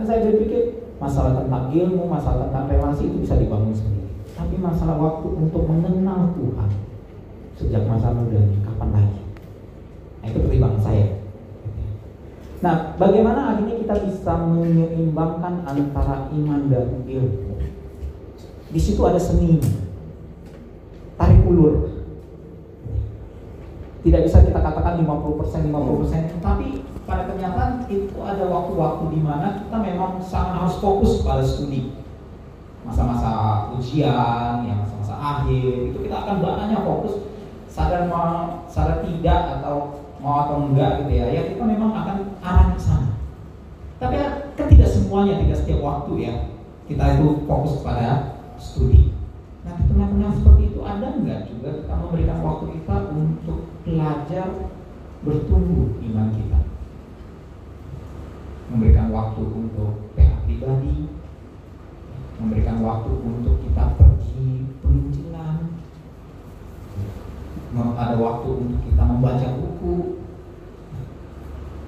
Karena 0.00 0.16
saya 0.16 0.32
berpikir 0.32 0.80
masalah 0.96 1.44
tentang 1.44 1.68
ilmu, 1.76 2.08
masalah 2.08 2.48
tentang 2.48 2.72
relasi 2.72 3.04
itu 3.04 3.20
bisa 3.20 3.36
dibangun 3.36 3.76
sendiri. 3.76 4.08
Tapi 4.32 4.56
masalah 4.56 4.96
waktu 4.96 5.28
untuk 5.28 5.68
mengenal 5.68 6.32
Tuhan 6.32 6.70
sejak 7.60 7.84
masa 7.84 8.08
muda 8.08 8.40
kapan 8.64 8.88
lagi? 8.96 9.20
Nah, 10.24 10.26
itu 10.32 10.38
pertimbangan 10.40 10.80
saya. 10.80 11.06
Nah, 12.64 12.96
bagaimana 12.96 13.52
akhirnya 13.52 13.76
kita 13.76 13.94
bisa 14.08 14.40
menyeimbangkan 14.40 15.68
antara 15.68 16.32
iman 16.32 16.72
dan 16.72 17.04
ilmu? 17.04 17.60
Di 18.72 18.80
situ 18.80 19.04
ada 19.04 19.20
seni, 19.20 19.60
tarik 21.20 21.44
ulur. 21.44 21.92
Tidak 24.00 24.20
bisa 24.24 24.48
kita 24.48 24.64
katakan 24.64 25.04
50% 25.04 25.68
50%, 25.68 26.40
tapi 26.40 26.88
pada 27.10 27.26
kenyataan 27.26 27.90
itu 27.90 28.14
ada 28.22 28.46
waktu-waktu 28.46 29.18
di 29.18 29.18
mana 29.18 29.58
kita 29.58 29.76
memang 29.82 30.22
sangat 30.22 30.62
harus 30.62 30.78
fokus 30.78 31.26
pada 31.26 31.42
studi. 31.42 31.90
Masa-masa 32.86 33.66
ujian, 33.74 34.62
yang 34.62 34.78
masa-masa 34.78 35.18
akhir, 35.18 35.90
itu 35.90 35.98
kita 36.06 36.16
akan 36.22 36.38
banyak 36.38 36.80
fokus. 36.86 37.26
Sadar 37.66 38.06
mau 38.06 38.62
sadar 38.70 39.02
tidak 39.02 39.58
atau 39.58 40.06
mau 40.22 40.46
atau 40.46 40.70
enggak 40.70 41.02
gitu 41.02 41.12
ya 41.18 41.26
ya 41.34 41.42
kita 41.50 41.62
memang 41.66 41.90
akan 41.90 42.38
arah 42.46 42.66
ke 42.74 42.78
sana. 42.78 43.18
Tapi 43.98 44.14
kan 44.54 44.66
tidak 44.70 44.90
semuanya 44.90 45.42
tidak 45.42 45.58
setiap 45.58 45.82
waktu 45.82 46.12
ya 46.30 46.34
kita 46.86 47.04
itu 47.18 47.42
fokus 47.46 47.82
pada 47.82 48.38
studi. 48.54 49.10
Nah 49.66 49.74
di 49.78 49.84
tengah-tengah 49.90 50.30
seperti 50.38 50.62
itu? 50.74 50.80
Ada 50.82 51.06
enggak 51.14 51.40
juga 51.50 51.68
kita 51.78 51.94
memberikan 51.94 52.38
waktu 52.42 52.64
kita 52.78 52.96
untuk 53.14 53.58
belajar 53.86 54.46
bertumbuh 55.20 56.00
iman 56.00 56.28
kita 56.32 56.69
memberikan 58.70 59.10
waktu 59.10 59.42
untuk 59.42 60.14
PA 60.14 60.46
pribadi 60.46 61.10
memberikan 62.40 62.80
waktu 62.80 63.12
untuk 63.20 63.60
kita 63.60 63.98
pergi 64.00 64.64
penginjilan 64.80 65.80
ada 68.00 68.16
waktu 68.16 68.48
untuk 68.48 68.80
kita 68.82 69.02
membaca 69.04 69.48
buku. 69.60 70.24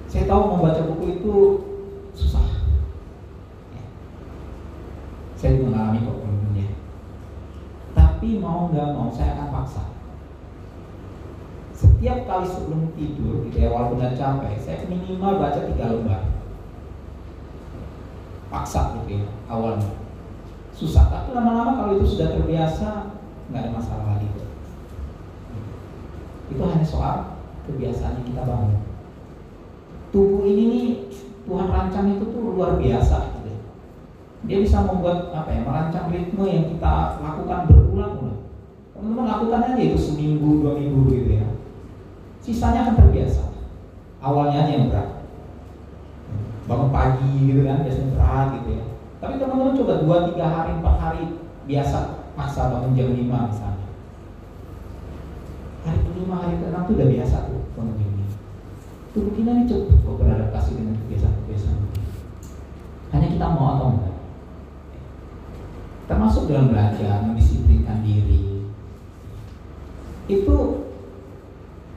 Saya 0.07 0.29
tahu 0.29 0.41
membaca 0.55 0.81
buku 0.85 1.03
itu 1.19 1.35
susah. 2.13 2.63
Saya 5.33 5.59
mengalami 5.59 6.05
kok 6.05 6.21
temennya. 6.21 6.67
Tapi 7.97 8.39
mau 8.39 8.69
nggak 8.69 8.93
mau 8.93 9.09
saya 9.09 9.35
akan 9.35 9.49
paksa. 9.51 9.83
Setiap 11.73 12.29
kali 12.29 12.47
sebelum 12.47 12.93
tidur, 12.95 13.43
gitu 13.49 13.57
ya, 13.59 13.73
walaupun 13.73 13.99
udah 13.99 14.15
capek, 14.15 14.55
saya 14.61 14.87
minimal 14.87 15.41
baca 15.41 15.67
tiga 15.67 15.91
lembar. 15.91 16.32
Paksa 18.63 18.95
gitu 18.95 19.19
ya, 19.19 19.27
awalnya. 19.51 19.91
Susah, 20.71 21.11
tapi 21.11 21.35
lama-lama 21.35 21.75
kalau 21.75 21.99
itu 21.99 22.15
sudah 22.15 22.31
terbiasa, 22.31 23.11
nggak 23.51 23.59
ada 23.59 23.71
masalah 23.75 24.15
lagi. 24.15 24.31
Itu 26.47 26.63
hanya 26.63 26.87
soal 26.87 27.43
kebiasaan 27.67 28.23
yang 28.23 28.27
kita 28.31 28.47
bangun. 28.47 28.79
Tubuh 30.15 30.47
ini 30.47 30.63
nih 30.71 30.85
Tuhan 31.43 31.67
rancang 31.75 32.15
itu 32.15 32.23
tuh 32.23 32.55
luar 32.55 32.79
biasa. 32.79 33.35
Gitu. 33.35 33.51
Dia 34.47 34.57
bisa 34.63 34.87
membuat 34.87 35.35
apa 35.35 35.51
ya, 35.51 35.67
merancang 35.67 36.07
ritme 36.07 36.47
yang 36.47 36.71
kita 36.71 37.19
lakukan 37.19 37.67
berulang-ulang. 37.67 38.47
Teman-teman 38.95 39.27
lakukan 39.27 39.75
aja 39.75 39.83
itu 39.83 39.99
seminggu, 39.99 40.63
dua 40.63 40.79
minggu 40.79 41.11
gitu 41.11 41.31
ya. 41.35 41.47
Sisanya 42.39 42.87
akan 42.87 42.95
terbiasa. 42.95 43.43
Awalnya 44.23 44.63
aja 44.63 44.71
yang 44.71 44.87
berat. 44.87 45.22
Bangun 46.63 46.89
pagi 46.89 47.31
gitu 47.49 47.61
kan, 47.67 47.83
biasanya 47.83 48.09
berat 48.15 48.47
gitu 48.59 48.69
ya. 48.79 48.83
Tapi 49.19 49.33
teman-teman 49.39 49.77
coba 49.79 49.93
dua 50.03 50.17
tiga 50.31 50.45
hari, 50.47 50.71
empat 50.79 50.95
hari 50.99 51.23
biasa 51.67 51.97
masa 52.35 52.71
bangun 52.71 52.95
jam 52.95 53.11
lima 53.15 53.51
misalnya. 53.51 53.87
Hari 55.83 55.99
kelima 56.03 56.35
hari 56.39 56.55
keenam 56.59 56.87
itu 56.87 56.93
udah 56.95 57.07
biasa 57.11 57.35
tuh 57.51 57.61
bangun 57.75 57.99
ini 57.99 58.13
tubuh 59.13 59.33
kita 59.37 59.49
ini 59.53 59.69
cepat 59.69 59.97
kok 60.01 60.17
beradaptasi 60.17 60.71
dengan 60.73 60.97
kebiasaan-kebiasaan. 61.05 61.79
Hanya 63.13 63.27
kita 63.29 63.45
mau 63.53 63.77
atau 63.77 63.87
enggak. 63.93 64.15
Termasuk 66.09 66.49
dalam 66.49 66.73
belajar 66.73 67.21
mendisiplinkan 67.21 68.01
diri. 68.01 68.65
Itu 70.25 70.89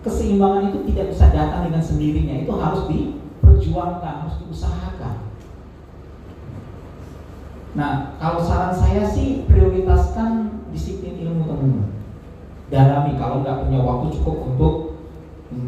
keseimbangan 0.04 0.68
itu 0.68 0.78
tidak 0.92 1.16
bisa 1.16 1.32
datang 1.32 1.72
dengan 1.72 1.80
sendirinya. 1.80 2.36
Itu 2.44 2.52
harus 2.60 2.84
diperjuangkan 3.56 4.28
harus 4.28 4.36
diusahakan. 4.44 5.16
Nah 7.72 8.16
kalau 8.20 8.44
saran 8.44 8.76
saya 8.76 9.08
sih 9.08 9.48
prioritaskan 9.48 10.60
disiplin 10.72 11.16
ilmu 11.24 11.48
teman-teman. 11.48 11.88
Dalami 12.68 13.16
kalau 13.16 13.40
nggak 13.40 13.64
punya 13.64 13.80
waktu 13.80 14.06
cukup 14.20 14.36
untuk 14.52 14.74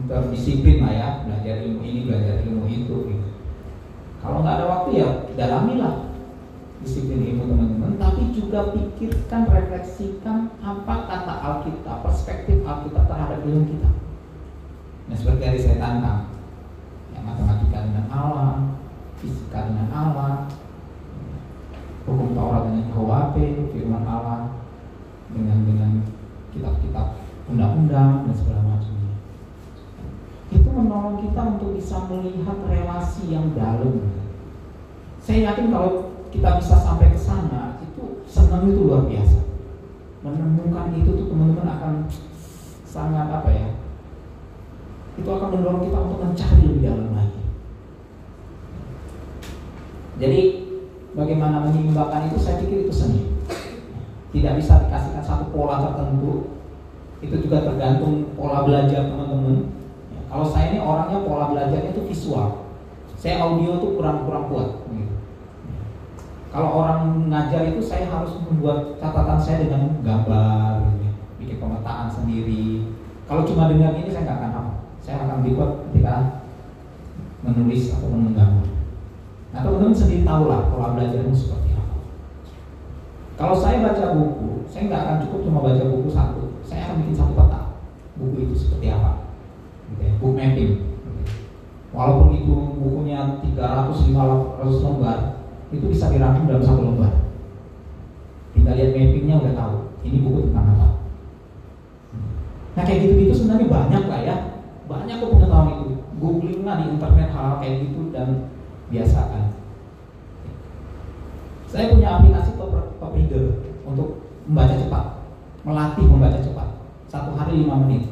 berdisiplin 0.05 0.85
lah 0.85 0.93
ya 0.93 1.09
belajar 1.25 1.65
ilmu 1.65 1.81
ini 1.81 2.01
belajar 2.05 2.45
ilmu 2.45 2.65
itu 2.69 2.97
gitu. 3.09 3.29
kalau 4.19 4.43
nggak 4.43 4.59
ada 4.59 4.67
waktu 4.67 4.91
ya 4.99 5.09
dalamilah 5.39 6.13
disiplin 6.85 7.25
ilmu 7.25 7.57
teman-teman. 7.57 7.93
Tapi 7.97 8.23
juga 8.37 8.73
pikirkan 8.77 9.49
refleksikan 9.49 10.53
apa 10.61 10.95
kata 11.09 11.35
Alkitab 11.41 12.05
perspektif 12.05 12.61
Alkitab 12.69 13.09
terhadap 13.09 13.41
ilmu 13.49 13.65
kita. 13.65 13.91
Nah 15.09 15.17
seperti 15.17 15.41
yang 15.41 15.57
saya 15.57 15.77
tantang 15.81 16.38
yang 17.29 17.37
matematika 17.37 17.79
dengan 17.85 18.07
Allah 18.09 18.53
dengan 19.53 19.89
Allah 19.93 20.33
hukum 22.09 22.33
Taurat 22.33 22.73
dengan 22.73 22.89
KUHP 22.89 23.37
firman 23.77 24.05
Allah 24.09 24.57
dengan 25.29 25.61
dengan 25.69 25.91
kitab-kitab 26.57 27.21
undang-undang 27.53 28.25
dan 28.25 28.33
segala 28.33 28.65
macamnya. 28.65 29.13
Itu 30.49 30.69
menolong 30.73 31.21
kita 31.21 31.41
untuk 31.57 31.77
bisa 31.77 32.09
melihat 32.09 32.57
relasi 32.65 33.29
yang 33.29 33.53
dalam. 33.53 34.09
Saya 35.21 35.53
yakin 35.53 35.69
kalau 35.69 36.17
kita 36.33 36.57
bisa 36.57 36.81
sampai 36.81 37.13
ke 37.13 37.21
sana, 37.21 37.77
itu 37.85 38.25
senang 38.25 38.73
itu 38.73 38.89
luar 38.89 39.05
biasa. 39.05 39.45
Menemukan 40.25 40.97
itu 40.97 41.13
tuh 41.13 41.27
teman-teman 41.29 41.69
akan 41.69 41.95
sangat 42.89 43.29
apa 43.29 43.51
ya? 43.53 43.69
Itu 45.19 45.29
akan 45.29 45.49
mendorong 45.51 45.83
kita 45.83 45.99
untuk 45.99 46.19
mencari 46.23 46.63
lebih 46.63 46.83
dalam 46.87 47.11
lagi. 47.13 47.43
Jadi 50.19 50.41
bagaimana 51.19 51.67
menyeimbangkan 51.67 52.31
itu 52.31 52.39
saya 52.39 52.63
pikir 52.63 52.87
itu 52.87 52.95
seni 52.95 53.23
tidak 54.31 54.61
bisa 54.61 54.87
dikasihkan 54.87 55.25
satu 55.25 55.51
pola 55.51 55.83
tertentu 55.83 56.55
itu 57.19 57.35
juga 57.43 57.67
tergantung 57.67 58.31
pola 58.39 58.63
belajar 58.63 59.11
teman-teman 59.11 59.73
ya, 60.15 60.21
kalau 60.31 60.47
saya 60.47 60.71
ini 60.71 60.79
orangnya 60.79 61.27
pola 61.27 61.51
belajarnya 61.51 61.91
itu 61.91 62.03
visual 62.07 62.71
saya 63.19 63.43
audio 63.43 63.83
tuh 63.83 63.99
kurang-kurang 63.99 64.47
kuat 64.47 64.69
gitu. 64.95 65.15
kalau 66.55 66.87
orang 66.87 67.27
ngajar 67.27 67.67
itu 67.67 67.83
saya 67.83 68.07
harus 68.07 68.39
membuat 68.47 68.95
catatan 69.03 69.41
saya 69.43 69.67
dengan 69.67 69.99
gambar 70.07 70.87
ya. 71.03 71.11
bikin 71.43 71.59
pemetaan 71.59 72.07
sendiri 72.07 72.87
kalau 73.27 73.43
cuma 73.43 73.67
dengan 73.73 73.97
ini 73.99 74.07
saya 74.13 74.29
nggak 74.29 74.39
akan 74.39 74.53
saya 75.09 75.25
akan 75.25 75.41
dibuat 75.41 75.89
ketika 75.89 76.45
menulis 77.41 77.97
atau 77.97 78.13
menggambar 78.13 78.69
nah 79.57 79.65
teman-teman 79.65 79.97
sendiri 79.97 80.29
tahu 80.29 80.53
lah 80.53 80.69
pola 80.69 80.93
belajarnya 80.93 81.33
seperti 81.33 81.69
kalau 83.39 83.55
saya 83.55 83.87
baca 83.87 84.19
buku, 84.19 84.67
saya 84.67 84.91
nggak 84.91 85.03
akan 85.07 85.17
cukup 85.23 85.41
cuma 85.47 85.63
baca 85.63 85.83
buku 85.87 86.11
satu. 86.11 86.59
Saya 86.67 86.91
akan 86.91 87.07
bikin 87.07 87.15
satu 87.15 87.39
peta 87.39 87.79
buku 88.19 88.51
itu 88.51 88.55
seperti 88.59 88.91
apa, 88.91 89.31
ya, 90.03 90.11
book 90.19 90.35
mapping. 90.35 90.91
walaupun 91.95 92.35
itu 92.35 92.55
bukunya 92.83 93.41
300 93.41 94.11
500 94.11 94.85
lembar 94.85 95.19
itu 95.71 95.87
bisa 95.87 96.11
dirangkum 96.11 96.51
dalam 96.51 96.67
satu 96.67 96.83
lembar. 96.83 97.31
Tinggal 98.59 98.75
lihat 98.75 98.91
mappingnya 98.91 99.35
udah 99.39 99.55
tahu 99.55 99.75
ini 100.03 100.19
buku 100.19 100.51
tentang 100.51 100.75
apa. 100.75 100.89
Nah 102.75 102.83
kayak 102.83 103.01
gitu-gitu 103.07 103.33
sebenarnya 103.39 103.71
banyak 103.71 104.05
lah 104.11 104.21
ya 104.27 104.37
banyak 104.89 105.21
kok 105.21 105.31
pengetahuan 105.37 105.69
itu. 105.77 105.87
Googling 106.19 106.67
lah 106.67 106.83
di 106.83 106.97
internet 106.97 107.29
hal, 107.31 107.45
-hal 107.45 107.55
kayak 107.63 107.77
gitu 107.87 108.11
dan 108.11 108.51
biasakan 108.89 109.59
saya 111.69 111.93
punya 111.93 112.17
aplikasi 112.17 112.57
top, 112.57 112.97
top 112.97 113.13
reader 113.13 113.61
untuk 113.85 114.25
membaca 114.49 114.73
cepat. 114.73 115.05
Melatih 115.69 116.09
membaca 116.09 116.41
cepat. 116.41 116.69
Satu 117.13 117.37
hari 117.37 117.61
lima 117.61 117.77
menit. 117.85 118.09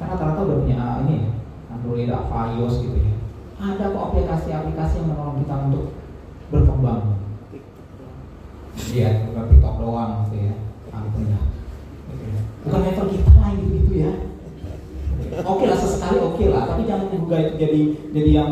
Karena 0.00 0.16
rata-rata 0.16 0.40
udah 0.40 0.58
punya 0.64 0.76
ini 1.04 1.14
ya, 1.20 1.30
Android, 1.68 2.08
iOS 2.08 2.80
gitu 2.80 2.96
ya. 2.96 3.12
Ada 3.60 3.92
kok 3.92 4.04
aplikasi-aplikasi 4.10 5.04
yang 5.04 5.08
menolong 5.12 5.36
kita 5.44 5.54
untuk 5.68 5.84
berkembang. 6.48 7.20
Iya 8.74 9.28
bukan 9.30 9.44
TikTok 9.52 9.76
doang 9.78 10.12
gitu 10.26 10.36
ya. 10.48 10.54
Ampun 10.96 11.28
ya. 11.28 11.40
Bukan 12.64 12.80
level 12.88 13.06
kita 13.12 13.44
gitu, 13.60 13.64
gitu 13.84 13.92
ya 14.00 14.12
oke 15.44 15.64
lah 15.68 15.78
sesekali 15.78 16.18
oke 16.18 16.44
lah. 16.48 16.62
Tapi 16.72 16.82
jangan 16.88 17.06
juga 17.12 17.36
itu 17.44 17.54
jadi 17.60 17.80
jadi 18.16 18.30
yang 18.32 18.50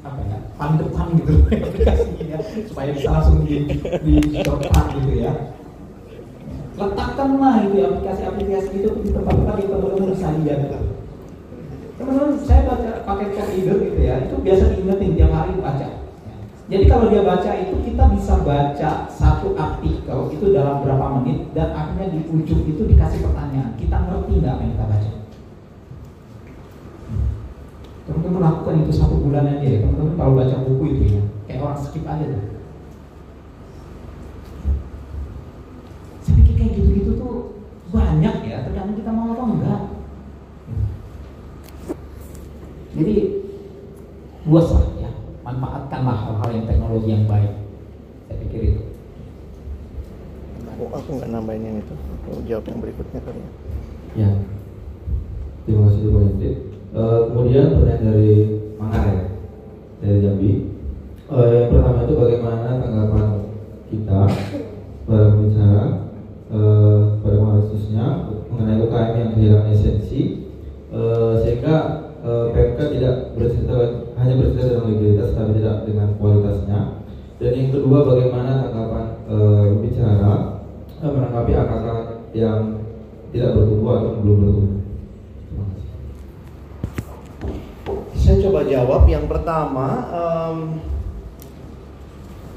apa 0.00 0.20
ya 0.28 0.38
paling 0.56 0.76
depan 0.80 1.06
gitu. 1.16 1.32
Ya 2.30 2.38
supaya 2.70 2.94
bisa 2.94 3.10
langsung 3.10 3.42
di 3.42 3.66
di 4.06 4.14
depan 4.38 4.84
gitu 5.02 5.12
ya. 5.18 5.32
Letakkanlah 6.78 7.66
itu 7.66 7.76
aplikasi-aplikasi 7.82 8.70
itu 8.80 8.88
di 9.02 9.10
tempat-tempat 9.10 9.56
yang 9.58 9.70
teman-teman 9.74 10.14
bisa 10.14 10.28
lihat. 10.38 10.60
Teman-teman 11.98 12.38
saya 12.46 12.60
baca 12.70 12.90
pakai 13.02 13.26
chat 13.34 13.50
reader 13.50 13.76
gitu 13.82 14.00
ya 14.00 14.14
itu 14.24 14.34
biasa 14.40 14.64
diingetin 14.78 15.18
tiap 15.18 15.32
hari 15.34 15.58
baca. 15.58 15.88
Jadi 16.70 16.84
kalau 16.86 17.10
dia 17.10 17.26
baca 17.26 17.50
itu 17.58 17.74
kita 17.82 18.04
bisa 18.14 18.34
baca 18.46 18.90
satu 19.10 19.58
artikel 19.58 20.18
itu 20.30 20.54
dalam 20.54 20.86
berapa 20.86 21.18
menit 21.18 21.50
dan 21.50 21.74
akhirnya 21.74 22.14
di 22.14 22.30
ujung 22.30 22.62
itu 22.62 22.86
dikasih 22.86 23.26
pertanyaan. 23.26 23.74
Kita 23.74 24.06
ngerti 24.06 24.38
nggak 24.38 24.54
apa 24.54 24.62
yang 24.62 24.72
kita 24.78 24.86
baca 24.86 25.19
teman-teman 28.30 28.46
lakukan 28.62 28.86
itu 28.86 28.92
satu 28.94 29.18
bulan 29.18 29.42
aja 29.42 29.66
ya. 29.66 29.78
Teman-teman 29.82 30.14
kalau 30.14 30.38
baca 30.38 30.56
buku 30.62 30.84
itu 30.94 31.04
ya? 31.18 31.22
Kayak 31.50 31.62
orang 31.66 31.78
skip 31.82 32.06
aja 32.06 32.24
tuh. 32.30 32.46
Saya 36.22 36.34
pikir 36.38 36.54
kayak 36.54 36.72
gitu-gitu 36.78 37.12
tuh 37.18 37.34
banyak 37.90 38.34
ya 38.46 38.62
tergantung 38.62 38.94
kita 39.02 39.10
mau 39.10 39.34
apa 39.34 39.44
enggak. 39.50 39.82
Jadi 42.94 43.16
luas 44.46 44.68
lah 44.70 44.86
ya 45.02 45.10
manfaatkanlah 45.42 46.18
hal-hal 46.22 46.50
yang 46.54 46.66
teknologi 46.70 47.10
yang 47.10 47.26
baik. 47.26 47.52
Saya 48.30 48.36
pikir 48.46 48.60
itu. 48.62 48.82
Oh, 50.78 50.88
aku 50.94 51.18
nggak 51.18 51.34
nambahin 51.34 51.66
yang 51.66 51.76
itu. 51.82 51.94
Aku 51.98 52.46
jawab 52.46 52.64
yang 52.70 52.78
berikutnya 52.78 53.18
kali 53.26 53.42
ya. 53.42 53.50
Ya. 54.14 54.30
Terima 55.66 55.90
kasih 55.90 56.08
banyak 56.14 56.69
uh, 56.94 57.30
kemudian 57.30 57.78
pertanyaan 57.78 58.04
dari 58.06 58.30
Manggar 58.80 59.04
ya 59.06 59.24
dari 60.00 60.18
Jambi. 60.24 60.50
Uh, 61.30 61.46
yang 61.46 61.66
pertama 61.70 62.02
itu 62.02 62.14
bagaimana 62.18 62.68
tanggapan 62.82 63.26
kita 63.92 64.20
para 65.06 65.26
pembicara 65.30 65.84
uh, 66.50 67.20
pada 67.22 67.36
khususnya 67.38 68.04
mengenai 68.50 68.82
UKM 68.82 69.14
yang 69.14 69.30
kehilangan 69.38 69.70
esensi 69.70 70.50
uh, 70.90 71.38
sehingga 71.38 71.76
uh, 72.26 72.50
PMK 72.50 72.80
tidak 72.98 73.14
bercerita 73.38 73.76
hanya 74.18 74.34
bercerita 74.42 74.74
tentang 74.74 74.88
legalitas 74.90 75.30
tapi 75.36 75.50
tidak 75.62 75.76
dengan 75.86 76.08
kualitasnya. 76.18 76.78
Dan 77.40 77.52
yang 77.56 77.70
kedua 77.72 77.98
bagaimana 78.04 78.68
tanggapan 78.68 79.06
uh, 79.30 79.62
pembicara 79.70 80.32
uh, 80.98 81.10
menanggapi 81.14 81.52
AKK 81.54 81.86
yang 82.34 82.60
tidak 83.30 83.54
bertumbuh 83.54 83.90
atau 83.96 84.10
belum 84.18 84.38
bertumbuh 84.42 84.79
saya 88.30 88.46
coba 88.46 88.62
jawab 88.62 89.02
yang 89.10 89.26
pertama 89.26 90.06
um, 90.14 90.78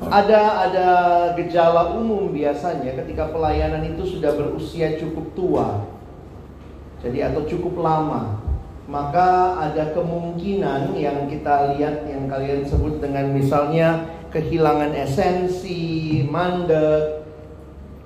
ada 0.05 0.69
ada 0.69 0.89
gejala 1.33 1.97
umum 1.97 2.29
biasanya 2.29 2.93
ketika 3.01 3.33
pelayanan 3.33 3.81
itu 3.81 4.05
sudah 4.05 4.37
berusia 4.37 5.01
cukup 5.01 5.33
tua 5.33 5.81
jadi 7.01 7.33
atau 7.33 7.49
cukup 7.49 7.81
lama 7.81 8.37
maka 8.85 9.57
ada 9.65 9.97
kemungkinan 9.97 10.93
yang 10.93 11.25
kita 11.25 11.73
lihat 11.73 12.05
yang 12.05 12.29
kalian 12.29 12.61
sebut 12.69 13.01
dengan 13.01 13.33
misalnya 13.33 14.05
kehilangan 14.29 14.93
esensi, 14.93 16.21
mandek, 16.27 17.25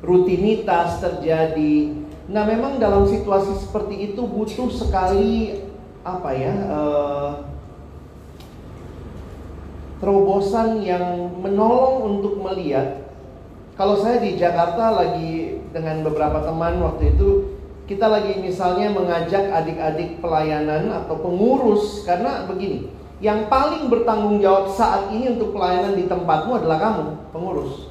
rutinitas 0.06 1.02
terjadi. 1.02 1.98
Nah, 2.30 2.46
memang 2.46 2.78
dalam 2.78 3.10
situasi 3.10 3.58
seperti 3.58 4.14
itu 4.14 4.22
butuh 4.22 4.70
sekali 4.70 5.66
apa 6.06 6.30
ya? 6.36 6.54
Uh, 6.70 7.57
terobosan 9.98 10.82
yang 10.86 11.34
menolong 11.42 12.18
untuk 12.18 12.38
melihat. 12.42 13.08
Kalau 13.78 13.98
saya 14.02 14.18
di 14.18 14.38
Jakarta 14.38 14.90
lagi 14.90 15.62
dengan 15.70 16.02
beberapa 16.02 16.42
teman 16.42 16.82
waktu 16.82 17.14
itu 17.14 17.30
kita 17.86 18.10
lagi 18.10 18.42
misalnya 18.42 18.92
mengajak 18.92 19.48
adik-adik 19.54 20.20
pelayanan 20.20 20.92
atau 20.92 21.16
pengurus 21.22 22.04
karena 22.04 22.44
begini, 22.50 22.90
yang 23.24 23.48
paling 23.48 23.88
bertanggung 23.88 24.44
jawab 24.44 24.74
saat 24.76 25.10
ini 25.14 25.38
untuk 25.38 25.56
pelayanan 25.56 25.96
di 25.96 26.06
tempatmu 26.06 26.52
adalah 26.58 26.78
kamu, 26.78 27.06
pengurus. 27.32 27.88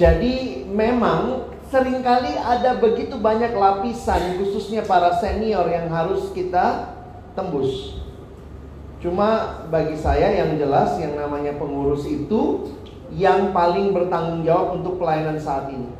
Jadi 0.00 0.64
memang 0.70 1.50
sering 1.68 2.00
kali 2.00 2.30
ada 2.36 2.78
begitu 2.78 3.18
banyak 3.18 3.52
lapisan 3.52 4.38
khususnya 4.38 4.86
para 4.86 5.18
senior 5.18 5.66
yang 5.68 5.90
harus 5.90 6.30
kita 6.30 6.94
tembus. 7.34 8.05
Cuma 9.00 9.60
bagi 9.68 9.96
saya 9.96 10.32
yang 10.32 10.56
jelas 10.56 10.96
yang 10.96 11.20
namanya 11.20 11.54
pengurus 11.60 12.08
itu 12.08 12.72
yang 13.12 13.52
paling 13.54 13.92
bertanggung 13.94 14.42
jawab 14.42 14.80
untuk 14.80 14.98
pelayanan 14.98 15.38
saat 15.38 15.70
ini. 15.70 15.92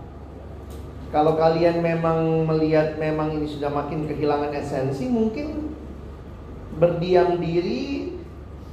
Kalau 1.15 1.39
kalian 1.39 1.81
memang 1.81 2.45
melihat 2.51 2.99
memang 2.99 3.31
ini 3.31 3.47
sudah 3.47 3.71
makin 3.71 4.11
kehilangan 4.11 4.51
esensi, 4.53 5.07
mungkin 5.07 5.71
berdiam 6.77 7.39
diri, 7.39 8.17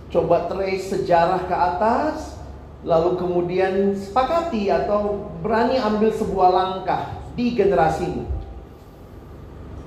coba 0.10 0.50
trace 0.50 0.92
sejarah 0.92 1.46
ke 1.46 1.56
atas, 1.56 2.36
lalu 2.84 3.16
kemudian 3.22 3.96
sepakati 3.96 4.68
atau 4.74 5.30
berani 5.40 5.78
ambil 5.78 6.10
sebuah 6.10 6.50
langkah 6.52 7.16
di 7.38 7.54
generasi 7.54 8.12
ini. 8.12 8.26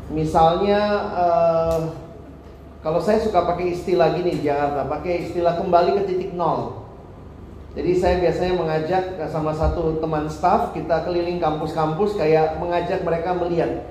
Misalnya, 0.07 0.81
uh, 1.13 2.06
kalau 2.87 3.03
saya 3.03 3.19
suka 3.19 3.43
pakai 3.43 3.75
istilah 3.75 4.15
gini 4.15 4.39
di 4.39 4.47
Jakarta, 4.47 4.87
pakai 4.87 5.27
istilah 5.27 5.59
kembali 5.59 5.99
ke 5.99 6.03
titik 6.07 6.39
nol. 6.39 6.87
Jadi 7.75 7.99
saya 7.99 8.23
biasanya 8.23 8.55
mengajak 8.55 9.19
sama 9.27 9.51
satu 9.51 9.99
teman 9.99 10.31
staff 10.31 10.71
kita 10.71 11.03
keliling 11.03 11.43
kampus-kampus 11.43 12.15
kayak 12.15 12.63
mengajak 12.63 13.03
mereka 13.03 13.35
melihat 13.35 13.91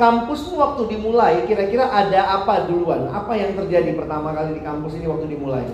kampusmu 0.00 0.56
waktu 0.56 0.88
dimulai 0.88 1.44
kira-kira 1.44 1.92
ada 1.92 2.40
apa 2.40 2.64
duluan? 2.64 3.12
Apa 3.12 3.36
yang 3.36 3.60
terjadi 3.60 3.92
pertama 3.92 4.32
kali 4.32 4.56
di 4.56 4.64
kampus 4.64 4.96
ini 4.96 5.04
waktu 5.04 5.36
dimulai? 5.36 5.68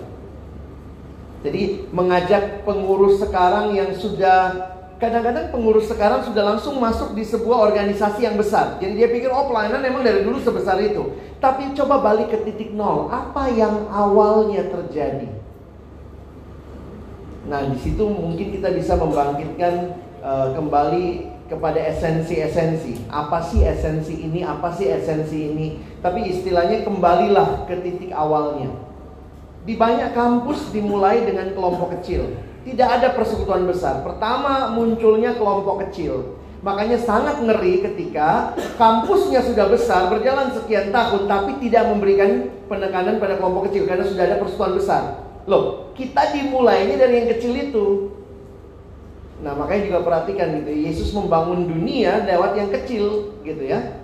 Jadi 1.46 1.86
mengajak 1.94 2.66
pengurus 2.66 3.22
sekarang 3.22 3.78
yang 3.78 3.94
sudah 3.94 4.74
kadang-kadang 4.96 5.52
pengurus 5.52 5.92
sekarang 5.92 6.24
sudah 6.24 6.56
langsung 6.56 6.80
masuk 6.80 7.12
di 7.12 7.24
sebuah 7.24 7.68
organisasi 7.72 8.24
yang 8.24 8.36
besar. 8.40 8.80
Jadi 8.80 8.96
dia 8.96 9.08
pikir 9.12 9.28
oh 9.28 9.48
pelayanan 9.48 9.84
memang 9.84 10.00
dari 10.00 10.24
dulu 10.24 10.40
sebesar 10.40 10.80
itu. 10.80 11.12
Tapi 11.36 11.76
coba 11.76 12.00
balik 12.00 12.32
ke 12.32 12.38
titik 12.48 12.72
nol. 12.72 13.12
Apa 13.12 13.52
yang 13.52 13.88
awalnya 13.92 14.64
terjadi? 14.72 15.28
Nah, 17.46 17.62
di 17.70 17.78
situ 17.78 18.02
mungkin 18.02 18.50
kita 18.50 18.74
bisa 18.74 18.98
membangkitkan 18.98 19.94
uh, 20.24 20.50
kembali 20.56 21.36
kepada 21.46 21.78
esensi-esensi. 21.78 23.06
Apa 23.06 23.38
sih 23.38 23.62
esensi 23.62 24.18
ini? 24.18 24.42
Apa 24.42 24.74
sih 24.74 24.90
esensi 24.90 25.54
ini? 25.54 25.78
Tapi 26.02 26.26
istilahnya 26.26 26.82
kembalilah 26.82 27.68
ke 27.70 27.78
titik 27.84 28.10
awalnya. 28.10 28.72
Di 29.62 29.78
banyak 29.78 30.14
kampus 30.14 30.74
dimulai 30.74 31.22
dengan 31.22 31.54
kelompok 31.54 31.98
kecil. 31.98 32.34
Tidak 32.66 32.88
ada 32.88 33.14
persekutuan 33.14 33.62
besar. 33.62 34.02
Pertama 34.02 34.74
munculnya 34.74 35.38
kelompok 35.38 35.86
kecil. 35.86 36.34
Makanya 36.66 36.98
sangat 36.98 37.38
ngeri 37.38 37.78
ketika 37.78 38.58
kampusnya 38.74 39.38
sudah 39.46 39.70
besar, 39.70 40.10
berjalan 40.10 40.50
sekian 40.50 40.90
tahun, 40.90 41.30
tapi 41.30 41.62
tidak 41.62 41.86
memberikan 41.86 42.50
penekanan 42.66 43.22
pada 43.22 43.38
kelompok 43.38 43.70
kecil 43.70 43.86
karena 43.86 44.02
sudah 44.02 44.24
ada 44.26 44.42
persekutuan 44.42 44.74
besar. 44.74 45.02
Loh, 45.46 45.94
kita 45.94 46.34
dimulainya 46.34 46.98
dari 46.98 47.22
yang 47.22 47.28
kecil 47.38 47.54
itu. 47.54 47.86
Nah, 49.46 49.54
makanya 49.54 49.94
juga 49.94 50.00
perhatikan 50.02 50.58
gitu. 50.58 50.74
Yesus 50.74 51.14
membangun 51.14 51.70
dunia 51.70 52.26
lewat 52.26 52.58
yang 52.58 52.74
kecil 52.74 53.36
gitu 53.46 53.62
ya. 53.62 54.02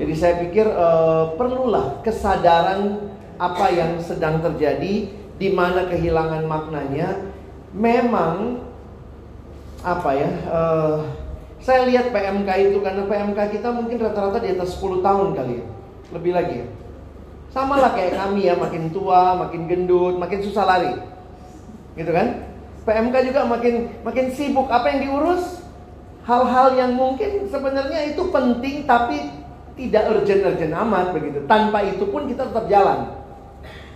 Jadi 0.00 0.14
saya 0.16 0.40
pikir 0.40 0.64
uh, 0.64 1.36
perlulah 1.36 2.00
kesadaran 2.00 3.10
apa 3.36 3.68
yang 3.68 4.00
sedang 4.00 4.40
terjadi, 4.40 5.12
di 5.12 5.48
mana 5.52 5.84
kehilangan 5.92 6.48
maknanya. 6.48 7.33
Memang 7.74 8.62
apa 9.82 10.10
ya? 10.14 10.30
Uh, 10.46 10.96
saya 11.58 11.90
lihat 11.90 12.14
PMK 12.14 12.48
itu 12.70 12.78
karena 12.78 13.02
PMK 13.04 13.58
kita 13.58 13.68
mungkin 13.74 13.98
rata-rata 13.98 14.38
di 14.38 14.54
atas 14.54 14.78
10 14.78 15.02
tahun 15.02 15.28
kali 15.34 15.52
ya. 15.58 15.66
Lebih 16.14 16.32
lagi 16.32 16.54
ya. 16.62 16.66
Sama 17.50 17.78
lah 17.78 17.94
kayak 17.94 18.18
kami 18.18 18.50
ya, 18.50 18.54
makin 18.58 18.90
tua, 18.90 19.38
makin 19.38 19.66
gendut, 19.66 20.18
makin 20.18 20.38
susah 20.42 20.64
lari. 20.66 20.94
Gitu 21.98 22.10
kan? 22.10 22.46
PMK 22.84 23.14
juga 23.32 23.48
makin 23.48 23.90
makin 24.04 24.26
sibuk. 24.30 24.70
Apa 24.70 24.94
yang 24.94 25.00
diurus? 25.10 25.64
Hal-hal 26.24 26.72
yang 26.78 26.96
mungkin 26.96 27.52
sebenarnya 27.52 28.12
itu 28.16 28.22
penting 28.32 28.88
tapi 28.88 29.28
tidak 29.74 30.14
urgent-urgent 30.14 30.72
amat 30.72 31.12
begitu. 31.12 31.42
Tanpa 31.50 31.82
itu 31.84 32.04
pun 32.08 32.30
kita 32.30 32.48
tetap 32.48 32.70
jalan. 32.70 33.23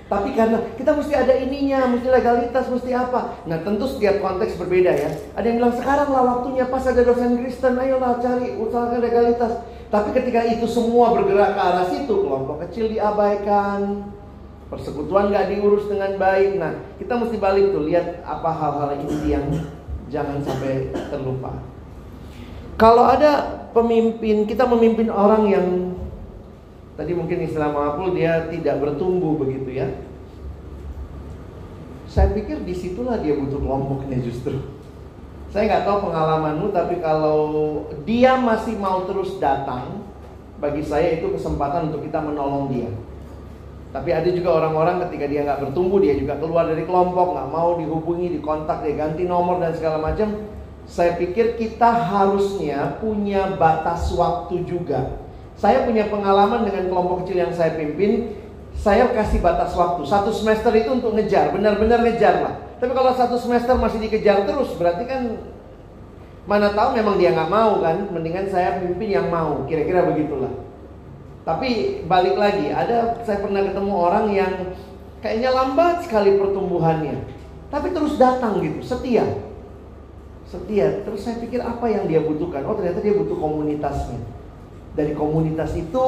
Tapi 0.08 0.32
karena 0.32 0.64
kita 0.80 0.96
mesti 0.96 1.12
ada 1.12 1.36
ininya, 1.36 1.84
mesti 1.84 2.08
legalitas, 2.08 2.64
mesti 2.72 2.96
apa. 2.96 3.44
Nah 3.44 3.60
tentu 3.60 3.84
setiap 3.84 4.24
konteks 4.24 4.56
berbeda 4.56 4.88
ya. 4.88 5.10
Ada 5.36 5.44
yang 5.52 5.56
bilang 5.60 5.76
sekarang 5.76 6.08
lah 6.08 6.22
waktunya 6.24 6.64
pas 6.64 6.80
ada 6.88 7.04
dosen 7.04 7.36
Kristen, 7.44 7.76
ayolah 7.76 8.16
cari 8.16 8.56
usahakan 8.56 9.04
legalitas. 9.04 9.60
Tapi 9.92 10.16
ketika 10.16 10.48
itu 10.48 10.64
semua 10.64 11.12
bergerak 11.12 11.52
ke 11.52 11.60
arah 11.60 11.86
situ, 11.92 12.14
kelompok 12.24 12.64
kecil 12.64 12.88
diabaikan, 12.88 14.08
persekutuan 14.72 15.28
nggak 15.28 15.52
diurus 15.52 15.92
dengan 15.92 16.16
baik. 16.16 16.56
Nah 16.56 16.72
kita 16.96 17.12
mesti 17.12 17.36
balik 17.36 17.76
tuh 17.76 17.84
lihat 17.84 18.24
apa 18.24 18.48
hal-hal 18.48 18.96
inti 19.04 19.28
yang 19.28 19.44
jangan 20.08 20.40
sampai 20.40 20.88
terlupa. 21.12 21.52
Kalau 22.80 23.04
ada 23.04 23.68
pemimpin, 23.76 24.48
kita 24.48 24.64
memimpin 24.64 25.12
orang 25.12 25.52
yang 25.52 25.66
tadi 26.98 27.14
mungkin 27.14 27.46
istilah 27.46 27.70
Mahapul 27.70 28.18
dia 28.18 28.50
tidak 28.50 28.82
bertumbuh 28.82 29.38
begitu 29.38 29.78
ya. 29.78 29.88
Saya 32.10 32.34
pikir 32.34 32.66
di 32.66 32.74
situlah 32.74 33.22
dia 33.22 33.38
butuh 33.38 33.62
kelompoknya 33.62 34.18
justru. 34.18 34.58
Saya 35.54 35.70
nggak 35.70 35.84
tahu 35.86 36.10
pengalamanmu, 36.10 36.74
tapi 36.74 37.00
kalau 37.00 37.40
dia 38.02 38.36
masih 38.36 38.76
mau 38.76 39.06
terus 39.06 39.38
datang, 39.38 40.04
bagi 40.58 40.82
saya 40.82 41.22
itu 41.22 41.30
kesempatan 41.32 41.88
untuk 41.88 42.04
kita 42.04 42.18
menolong 42.20 42.68
dia. 42.68 42.90
Tapi 43.88 44.12
ada 44.12 44.28
juga 44.28 44.60
orang-orang 44.60 45.00
ketika 45.08 45.24
dia 45.24 45.46
nggak 45.48 45.70
bertumbuh, 45.70 46.02
dia 46.02 46.18
juga 46.20 46.36
keluar 46.36 46.68
dari 46.68 46.84
kelompok, 46.84 47.32
nggak 47.32 47.48
mau 47.48 47.80
dihubungi, 47.80 48.36
dikontak, 48.36 48.84
dia 48.84 48.98
ganti 48.98 49.24
nomor 49.24 49.62
dan 49.62 49.72
segala 49.72 49.96
macam 50.02 50.36
saya 50.88 51.20
pikir 51.20 51.60
kita 51.60 51.88
harusnya 51.88 52.96
punya 53.00 53.56
batas 53.56 54.08
waktu 54.16 54.64
juga. 54.64 55.27
Saya 55.58 55.82
punya 55.82 56.06
pengalaman 56.06 56.62
dengan 56.62 56.86
kelompok 56.86 57.26
kecil 57.26 57.42
yang 57.42 57.50
saya 57.50 57.74
pimpin, 57.74 58.30
saya 58.78 59.10
kasih 59.10 59.42
batas 59.42 59.74
waktu. 59.74 60.06
Satu 60.06 60.30
semester 60.30 60.70
itu 60.78 60.86
untuk 60.94 61.18
ngejar, 61.18 61.50
benar-benar 61.50 62.06
ngejar 62.06 62.34
lah. 62.46 62.54
Tapi 62.78 62.94
kalau 62.94 63.10
satu 63.10 63.34
semester 63.34 63.74
masih 63.74 63.98
dikejar 63.98 64.46
terus, 64.46 64.70
berarti 64.78 65.02
kan 65.10 65.34
mana 66.46 66.70
tahu 66.70 66.94
memang 66.94 67.18
dia 67.18 67.34
nggak 67.34 67.50
mau 67.50 67.82
kan? 67.82 68.06
Mendingan 68.14 68.46
saya 68.46 68.78
pimpin 68.78 69.10
yang 69.10 69.26
mau, 69.26 69.66
kira-kira 69.66 70.06
begitulah. 70.06 70.54
Tapi 71.42 72.00
balik 72.06 72.38
lagi, 72.38 72.70
ada 72.70 73.18
saya 73.26 73.42
pernah 73.42 73.66
ketemu 73.66 73.94
orang 73.98 74.26
yang 74.30 74.52
kayaknya 75.18 75.50
lambat 75.50 76.06
sekali 76.06 76.38
pertumbuhannya, 76.38 77.18
tapi 77.66 77.90
terus 77.90 78.14
datang 78.14 78.62
gitu, 78.62 78.78
setia 78.86 79.26
setia. 80.48 81.04
Terus 81.04 81.20
saya 81.20 81.36
pikir 81.38 81.60
apa 81.60 81.84
yang 81.92 82.08
dia 82.08 82.24
butuhkan? 82.24 82.64
Oh 82.64 82.72
ternyata 82.72 83.04
dia 83.04 83.12
butuh 83.12 83.36
komunitasnya. 83.36 84.37
Dari 84.98 85.14
komunitas 85.14 85.78
itu 85.78 86.06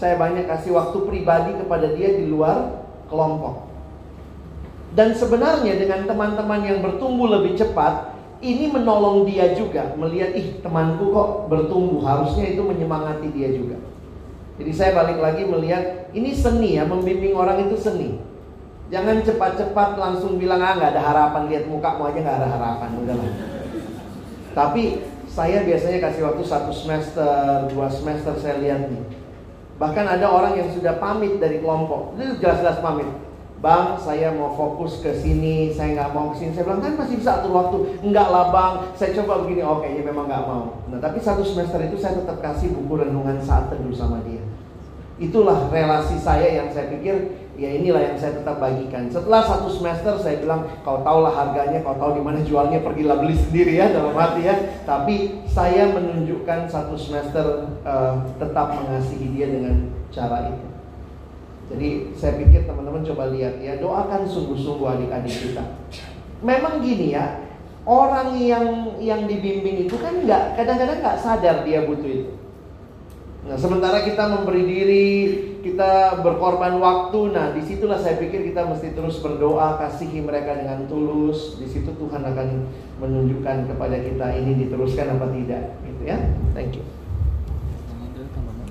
saya 0.00 0.16
banyak 0.16 0.48
kasih 0.48 0.72
waktu 0.72 0.96
pribadi 1.04 1.60
kepada 1.60 1.92
dia 1.92 2.16
di 2.16 2.24
luar 2.24 2.88
kelompok. 3.12 3.68
Dan 4.96 5.12
sebenarnya 5.12 5.76
dengan 5.76 6.08
teman-teman 6.08 6.64
yang 6.64 6.80
bertumbuh 6.80 7.28
lebih 7.28 7.60
cepat, 7.60 8.16
ini 8.40 8.72
menolong 8.72 9.28
dia 9.28 9.52
juga 9.52 9.92
melihat 10.00 10.32
ih 10.32 10.56
temanku 10.64 11.12
kok 11.12 11.52
bertumbuh, 11.52 12.00
harusnya 12.00 12.56
itu 12.56 12.64
menyemangati 12.64 13.28
dia 13.36 13.52
juga. 13.52 13.76
Jadi 14.56 14.72
saya 14.72 14.96
balik 14.96 15.20
lagi 15.20 15.44
melihat 15.44 16.08
ini 16.16 16.32
seni 16.32 16.80
ya, 16.80 16.88
membimbing 16.88 17.36
orang 17.36 17.68
itu 17.68 17.76
seni. 17.76 18.16
Jangan 18.88 19.22
cepat-cepat 19.22 20.00
langsung 20.00 20.40
bilang 20.40 20.64
ah 20.64 20.74
nggak 20.74 20.96
ada 20.96 21.02
harapan 21.04 21.42
lihat 21.52 21.64
mukamu 21.68 22.10
aja 22.10 22.18
nggak 22.24 22.38
ada 22.40 22.48
harapan 22.48 22.88
udahlah. 23.04 23.30
Tapi 24.50 24.82
saya 25.40 25.64
biasanya 25.64 26.04
kasih 26.04 26.22
waktu 26.28 26.44
satu 26.44 26.68
semester, 26.68 27.64
dua 27.72 27.88
semester 27.88 28.36
saya 28.36 28.60
lihat 28.60 28.92
nih. 28.92 29.00
Bahkan 29.80 30.04
ada 30.04 30.28
orang 30.28 30.52
yang 30.60 30.68
sudah 30.68 31.00
pamit 31.00 31.40
dari 31.40 31.64
kelompok, 31.64 32.12
itu 32.20 32.44
jelas-jelas 32.44 32.84
pamit. 32.84 33.08
Bang, 33.64 33.96
saya 33.96 34.36
mau 34.36 34.52
fokus 34.52 35.00
ke 35.00 35.16
sini, 35.16 35.72
saya 35.72 35.96
nggak 35.96 36.12
mau 36.12 36.36
ke 36.36 36.44
sini. 36.44 36.52
Saya 36.52 36.68
bilang 36.68 36.84
kan 36.84 36.92
masih 36.92 37.16
bisa 37.24 37.40
atur 37.40 37.56
waktu. 37.56 38.04
Enggak 38.04 38.28
lah 38.28 38.52
bang, 38.52 38.72
saya 39.00 39.16
coba 39.16 39.40
begini. 39.44 39.64
Oke, 39.64 39.88
ya 39.88 40.04
memang 40.04 40.28
nggak 40.28 40.44
mau. 40.44 40.84
Nah, 40.92 41.00
tapi 41.00 41.16
satu 41.24 41.40
semester 41.40 41.80
itu 41.88 41.96
saya 41.96 42.20
tetap 42.20 42.36
kasih 42.44 42.76
buku 42.76 43.00
renungan 43.00 43.40
saat 43.40 43.72
teduh 43.72 43.96
sama 43.96 44.20
dia. 44.28 44.44
Itulah 45.16 45.72
relasi 45.72 46.20
saya 46.20 46.52
yang 46.60 46.68
saya 46.68 46.92
pikir 46.92 47.39
ya 47.60 47.76
inilah 47.76 48.00
yang 48.00 48.16
saya 48.16 48.40
tetap 48.40 48.56
bagikan. 48.56 49.12
Setelah 49.12 49.44
satu 49.44 49.68
semester 49.68 50.16
saya 50.16 50.40
bilang 50.40 50.64
kau 50.80 51.04
tahulah 51.04 51.28
harganya, 51.28 51.84
kau 51.84 51.92
tahu 52.00 52.16
di 52.16 52.22
mana 52.24 52.40
jualnya, 52.40 52.80
pergilah 52.80 53.20
beli 53.20 53.36
sendiri 53.36 53.76
ya 53.76 53.92
dalam 53.92 54.16
hati 54.16 54.48
ya. 54.48 54.56
Tapi 54.88 55.44
saya 55.44 55.92
menunjukkan 55.92 56.72
satu 56.72 56.96
semester 56.96 57.68
uh, 57.84 58.24
tetap 58.40 58.80
mengasihi 58.80 59.36
dia 59.36 59.52
dengan 59.52 59.92
cara 60.08 60.56
itu. 60.56 60.66
Jadi 61.70 61.88
saya 62.16 62.40
pikir 62.40 62.64
teman-teman 62.64 63.04
coba 63.04 63.28
lihat 63.28 63.60
ya, 63.60 63.76
doakan 63.76 64.24
sungguh-sungguh 64.24 64.88
adik-adik 64.96 65.52
kita. 65.52 65.64
Memang 66.40 66.80
gini 66.80 67.12
ya, 67.12 67.44
orang 67.84 68.40
yang 68.40 68.96
yang 68.96 69.28
dibimbing 69.28 69.84
itu 69.84 70.00
kan 70.00 70.16
nggak 70.24 70.56
kadang-kadang 70.56 70.98
nggak 71.04 71.20
sadar 71.20 71.60
dia 71.68 71.84
butuh 71.84 72.08
itu. 72.08 72.32
Nah, 73.40 73.56
sementara 73.56 74.04
kita 74.04 74.28
memberi 74.28 74.62
diri, 74.68 75.08
kita 75.64 76.20
berkorban 76.20 76.76
waktu, 76.76 77.32
nah 77.32 77.56
di 77.56 77.64
situlah 77.64 77.96
saya 77.96 78.20
pikir 78.20 78.52
kita 78.52 78.68
mesti 78.68 78.92
terus 78.92 79.16
berdoa, 79.24 79.80
kasihi 79.80 80.20
mereka 80.20 80.60
dengan 80.60 80.84
tulus. 80.92 81.56
Di 81.56 81.64
situ 81.64 81.88
Tuhan 81.96 82.20
akan 82.20 82.48
menunjukkan 83.00 83.64
kepada 83.72 83.96
kita 83.96 84.26
ini 84.36 84.60
diteruskan 84.64 85.16
apa 85.16 85.32
tidak, 85.32 85.72
gitu 85.88 86.02
ya. 86.04 86.20
Thank 86.52 86.76
you. 86.76 86.84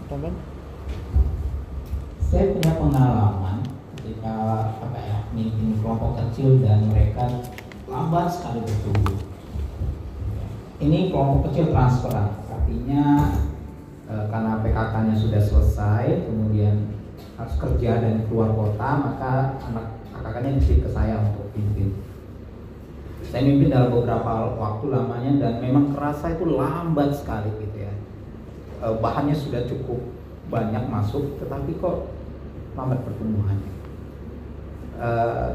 Teman? 0.09 0.33
Saya 2.29 2.53
punya 2.53 2.73
pengalaman 2.77 3.61
ketika 3.97 4.33
apa 4.81 4.97
ya, 5.01 5.17
mimpin 5.33 5.77
kelompok 5.81 6.17
kecil 6.17 6.61
dan 6.61 6.89
mereka 6.89 7.45
lambat 7.89 8.29
sekali 8.29 8.61
bertumbuh. 8.65 9.17
Ini 10.81 11.09
kelompok 11.09 11.49
kecil 11.49 11.73
transferan, 11.73 12.37
artinya 12.49 13.33
e, 14.09 14.15
karena 14.27 14.59
PKK-nya 14.65 15.15
sudah 15.15 15.41
selesai, 15.41 16.05
kemudian 16.25 16.89
harus 17.37 17.55
kerja 17.55 18.01
dan 18.01 18.25
keluar 18.27 18.51
kota, 18.51 18.89
maka 18.99 19.33
anak 19.69 19.85
kakaknya 20.11 20.59
nitip 20.59 20.83
ke 20.83 20.89
saya 20.91 21.21
untuk 21.21 21.53
pimpin. 21.53 21.95
Saya 23.29 23.45
mimpin 23.45 23.69
dalam 23.69 23.93
beberapa 23.93 24.57
waktu 24.57 24.85
lamanya 24.89 25.31
dan 25.37 25.53
memang 25.61 25.93
kerasa 25.93 26.33
itu 26.33 26.49
lambat 26.49 27.13
sekali 27.13 27.53
gitu 27.61 27.77
ya. 27.85 27.93
E, 28.81 28.87
bahannya 28.97 29.37
sudah 29.37 29.63
cukup 29.69 30.01
banyak 30.49 30.81
masuk, 30.89 31.37
tetapi 31.37 31.77
kok 31.77 32.09
lambat 32.73 33.05
pertumbuhannya. 33.05 33.73
E, 34.97 35.09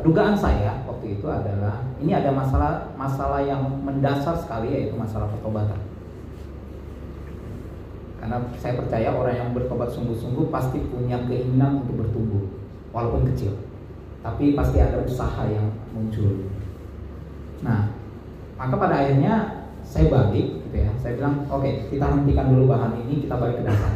dugaan 0.07 0.39
saya 0.39 0.87
waktu 0.87 1.19
itu 1.19 1.27
adalah 1.27 1.83
ini 1.99 2.15
ada 2.15 2.31
masalah 2.31 2.95
masalah 2.95 3.43
yang 3.43 3.61
mendasar 3.83 4.39
sekali 4.39 4.73
yaitu 4.73 4.95
masalah 4.97 5.29
pertobatan 5.29 5.94
karena 8.25 8.41
saya 8.57 8.81
percaya 8.81 9.13
orang 9.13 9.37
yang 9.37 9.51
bertobat 9.53 9.93
sungguh-sungguh 9.93 10.49
pasti 10.49 10.81
punya 10.89 11.21
keinginan 11.29 11.85
untuk 11.85 12.01
bertumbuh, 12.01 12.57
walaupun 12.89 13.29
kecil. 13.29 13.53
Tapi 14.25 14.57
pasti 14.57 14.81
ada 14.81 15.05
usaha 15.05 15.45
yang 15.45 15.69
muncul. 15.93 16.49
Nah, 17.61 17.93
maka 18.57 18.81
pada 18.81 18.97
akhirnya 18.97 19.69
saya 19.85 20.09
balik, 20.09 20.57
gitu 20.57 20.73
ya. 20.73 20.89
Saya 21.05 21.21
bilang, 21.21 21.45
oke, 21.53 21.69
okay, 21.69 21.85
kita 21.93 22.17
hentikan 22.17 22.49
dulu 22.49 22.73
bahan 22.73 22.97
ini, 23.05 23.29
kita 23.29 23.37
balik 23.37 23.61
ke 23.61 23.69
dasar. 23.69 23.93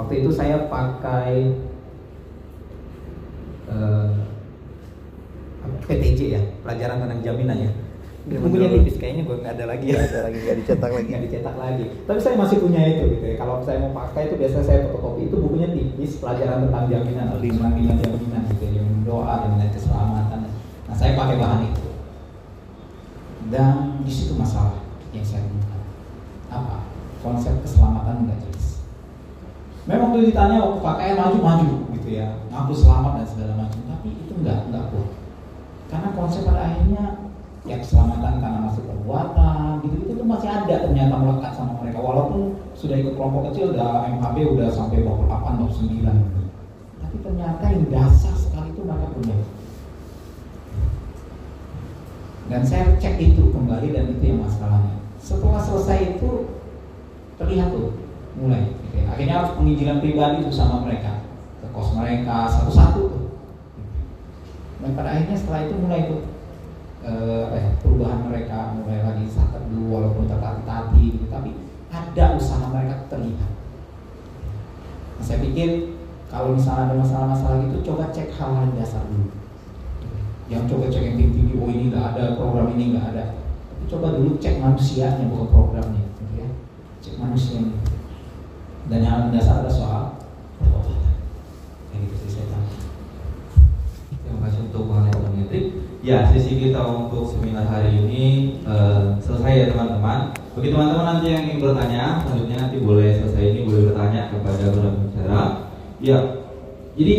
Waktu 0.00 0.24
itu 0.24 0.30
saya 0.32 0.56
pakai 0.72 1.52
uh, 3.68 4.16
eh, 5.68 5.84
PTJ 5.92 6.20
ya, 6.40 6.42
pelajaran 6.64 7.04
tentang 7.04 7.20
jaminan 7.20 7.68
ya 7.68 7.72
bukunya 8.22 8.70
tipis 8.70 8.96
kayaknya 9.02 9.22
gue 9.26 9.36
nggak 9.42 9.54
ada 9.58 9.64
lagi 9.66 9.86
ya. 9.90 9.98
Ada 9.98 10.20
lagi 10.30 10.38
nggak 10.38 10.56
dicetak 10.62 10.90
lagi. 10.94 11.08
Nggak 11.10 11.24
dicetak 11.26 11.56
lagi. 11.58 11.84
Tapi 12.06 12.18
saya 12.22 12.34
masih 12.38 12.56
punya 12.62 12.82
itu 12.86 13.04
gitu 13.18 13.24
ya. 13.26 13.34
Kalau 13.34 13.54
saya 13.66 13.76
mau 13.82 13.92
pakai 13.92 14.22
itu 14.30 14.34
biasanya 14.38 14.64
saya 14.66 14.78
fotokopi 14.86 15.20
itu 15.26 15.36
bukunya 15.42 15.68
tipis 15.74 16.22
pelajaran 16.22 16.70
tentang 16.70 16.84
jaminan 16.86 17.26
lima 17.42 17.66
lima 17.74 17.94
jaminan 17.98 18.42
gitu 18.54 18.64
yang 18.70 18.88
doa 19.02 19.34
dan 19.42 19.70
keselamatan. 19.74 20.40
Nah 20.86 20.94
saya 20.94 21.18
pakai 21.18 21.36
bahan 21.42 21.60
itu. 21.66 21.86
Dan 23.50 23.74
di 24.06 24.12
situ 24.12 24.38
masalah 24.38 24.78
yang 25.10 25.26
saya 25.26 25.42
temukan. 25.42 25.82
Apa? 26.46 26.86
Konsep 27.20 27.58
keselamatan 27.66 28.30
nggak 28.30 28.38
jelas. 28.38 28.86
Memang 29.82 30.14
tuh 30.14 30.22
ditanya 30.22 30.62
waktu 30.62 30.78
KKN 30.78 31.16
maju-maju 31.18 31.70
gitu 31.98 32.08
ya, 32.14 32.38
ngaku 32.54 32.70
selamat 32.70 33.12
dan 33.18 33.26
segala 33.26 33.52
macam, 33.66 33.80
tapi 33.90 34.08
itu 34.14 34.32
enggak 34.38 34.70
enggak 34.70 34.94
kuat. 34.94 35.10
Karena 35.90 36.08
konsep 36.14 36.46
pada 36.46 36.70
akhirnya 36.70 37.31
ya 37.62 37.78
keselamatan 37.78 38.42
karena 38.42 38.58
masih 38.66 38.82
perbuatan 38.82 39.86
gitu 39.86 39.96
itu 40.02 40.12
tuh 40.18 40.26
masih 40.26 40.48
ada 40.50 40.74
ternyata 40.82 41.14
melekat 41.14 41.52
sama 41.54 41.78
mereka. 41.78 41.98
Walaupun 42.02 42.58
sudah 42.74 42.96
ikut 42.98 43.14
kelompok 43.14 43.50
kecil 43.50 43.70
udah 43.70 44.10
MHB 44.18 44.36
udah 44.58 44.68
sampai 44.74 45.06
28 45.06 45.62
29 45.62 46.02
gitu. 46.02 46.42
tapi 46.98 47.16
ternyata 47.22 47.64
yang 47.70 47.86
dasar 47.86 48.34
sekali 48.34 48.74
itu 48.74 48.82
mereka 48.82 49.06
punya. 49.14 49.36
Dan 52.50 52.62
saya 52.66 52.98
cek 52.98 53.16
itu 53.22 53.42
kembali 53.54 53.88
dan 53.94 54.04
itu 54.10 54.22
yang 54.26 54.42
masalahnya. 54.42 54.98
Setelah 55.22 55.62
selesai 55.62 56.18
itu 56.18 56.30
terlihat 57.38 57.70
tuh 57.70 57.94
mulai 58.34 58.74
gitu 58.74 58.96
ya. 58.98 59.06
akhirnya 59.14 59.34
harus 59.38 59.52
penginjilan 59.54 60.02
pribadi 60.02 60.36
itu 60.42 60.50
sama 60.50 60.82
mereka. 60.82 61.22
Ke 61.62 61.70
kos 61.70 61.94
mereka 61.94 62.50
satu-satu 62.50 63.00
tuh. 63.06 63.24
Dan 64.82 64.98
pada 64.98 65.14
akhirnya 65.14 65.38
setelah 65.38 65.62
itu 65.62 65.74
mulai 65.78 66.10
tuh 66.10 66.31
eh, 67.02 67.44
ya, 67.52 67.64
perubahan 67.82 68.30
mereka 68.30 68.78
mulai 68.78 69.02
lagi 69.02 69.26
sakit 69.26 69.70
dulu 69.70 69.98
walaupun 69.98 70.30
tertati-tati 70.30 71.02
gitu 71.18 71.26
tapi 71.26 71.50
ada 71.92 72.24
usaha 72.38 72.64
mereka 72.72 73.06
terlihat. 73.12 73.50
Nah, 75.18 75.24
saya 75.24 75.38
pikir 75.44 75.98
kalau 76.32 76.56
misalnya 76.56 76.88
ada 76.88 76.96
masalah-masalah 76.96 77.68
gitu 77.68 77.92
coba 77.92 78.08
cek 78.08 78.32
hal-hal 78.32 78.72
dasar 78.72 79.04
dulu. 79.10 79.28
Yang 80.48 80.64
coba 80.72 80.84
cek 80.88 81.02
yang 81.04 81.16
tinggi-tinggi 81.20 81.54
oh 81.60 81.68
ini 81.68 81.84
nggak 81.92 82.06
ada 82.16 82.24
program 82.40 82.72
ini 82.72 82.96
nggak 82.96 83.06
ada. 83.12 83.24
Tapi 83.42 83.84
coba 83.92 84.06
dulu 84.16 84.40
cek 84.40 84.56
manusianya 84.64 85.28
bukan 85.28 85.48
programnya 85.52 86.02
gitu 86.16 86.34
ya. 86.40 86.48
Cek 87.04 87.14
manusianya. 87.20 87.76
Dan 88.88 89.00
yang 89.04 89.28
dasar 89.28 89.60
ada 89.60 89.70
soal 89.70 90.22
kayak 91.92 92.08
gitu 92.08 92.14
sih 92.24 92.30
saya 92.40 92.56
Terima 94.24 94.48
kasih 94.48 94.72
untuk 94.72 94.88
Bang 94.88 95.12
Hendrik. 95.12 95.91
Ya, 96.02 96.26
sesi 96.26 96.58
kita 96.58 96.82
untuk 96.82 97.30
seminar 97.30 97.62
hari 97.70 97.94
ini 97.94 98.58
eh, 98.66 99.14
selesai 99.22 99.54
ya 99.54 99.66
teman-teman. 99.70 100.34
Bagi 100.58 100.74
teman-teman 100.74 101.06
nanti 101.06 101.30
yang 101.30 101.46
ingin 101.46 101.62
bertanya, 101.62 102.18
selanjutnya 102.26 102.58
nanti 102.58 102.76
boleh 102.82 103.22
selesai 103.22 103.42
ini 103.54 103.60
boleh 103.62 103.82
bertanya 103.86 104.34
kepada 104.34 104.66
pembicara. 104.74 105.42
Ya, 106.02 106.18
jadi 106.98 107.14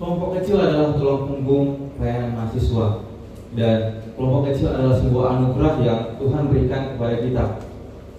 kelompok 0.00 0.40
kecil 0.40 0.56
adalah 0.64 0.96
tulang 0.96 1.28
punggung 1.28 1.92
pelayanan 2.00 2.32
mahasiswa 2.40 3.04
dan 3.52 4.00
kelompok 4.16 4.48
kecil 4.48 4.72
adalah 4.72 4.96
sebuah 4.96 5.24
anugerah 5.36 5.74
yang 5.84 6.00
Tuhan 6.16 6.42
berikan 6.48 6.82
kepada 6.96 7.16
kita. 7.20 7.44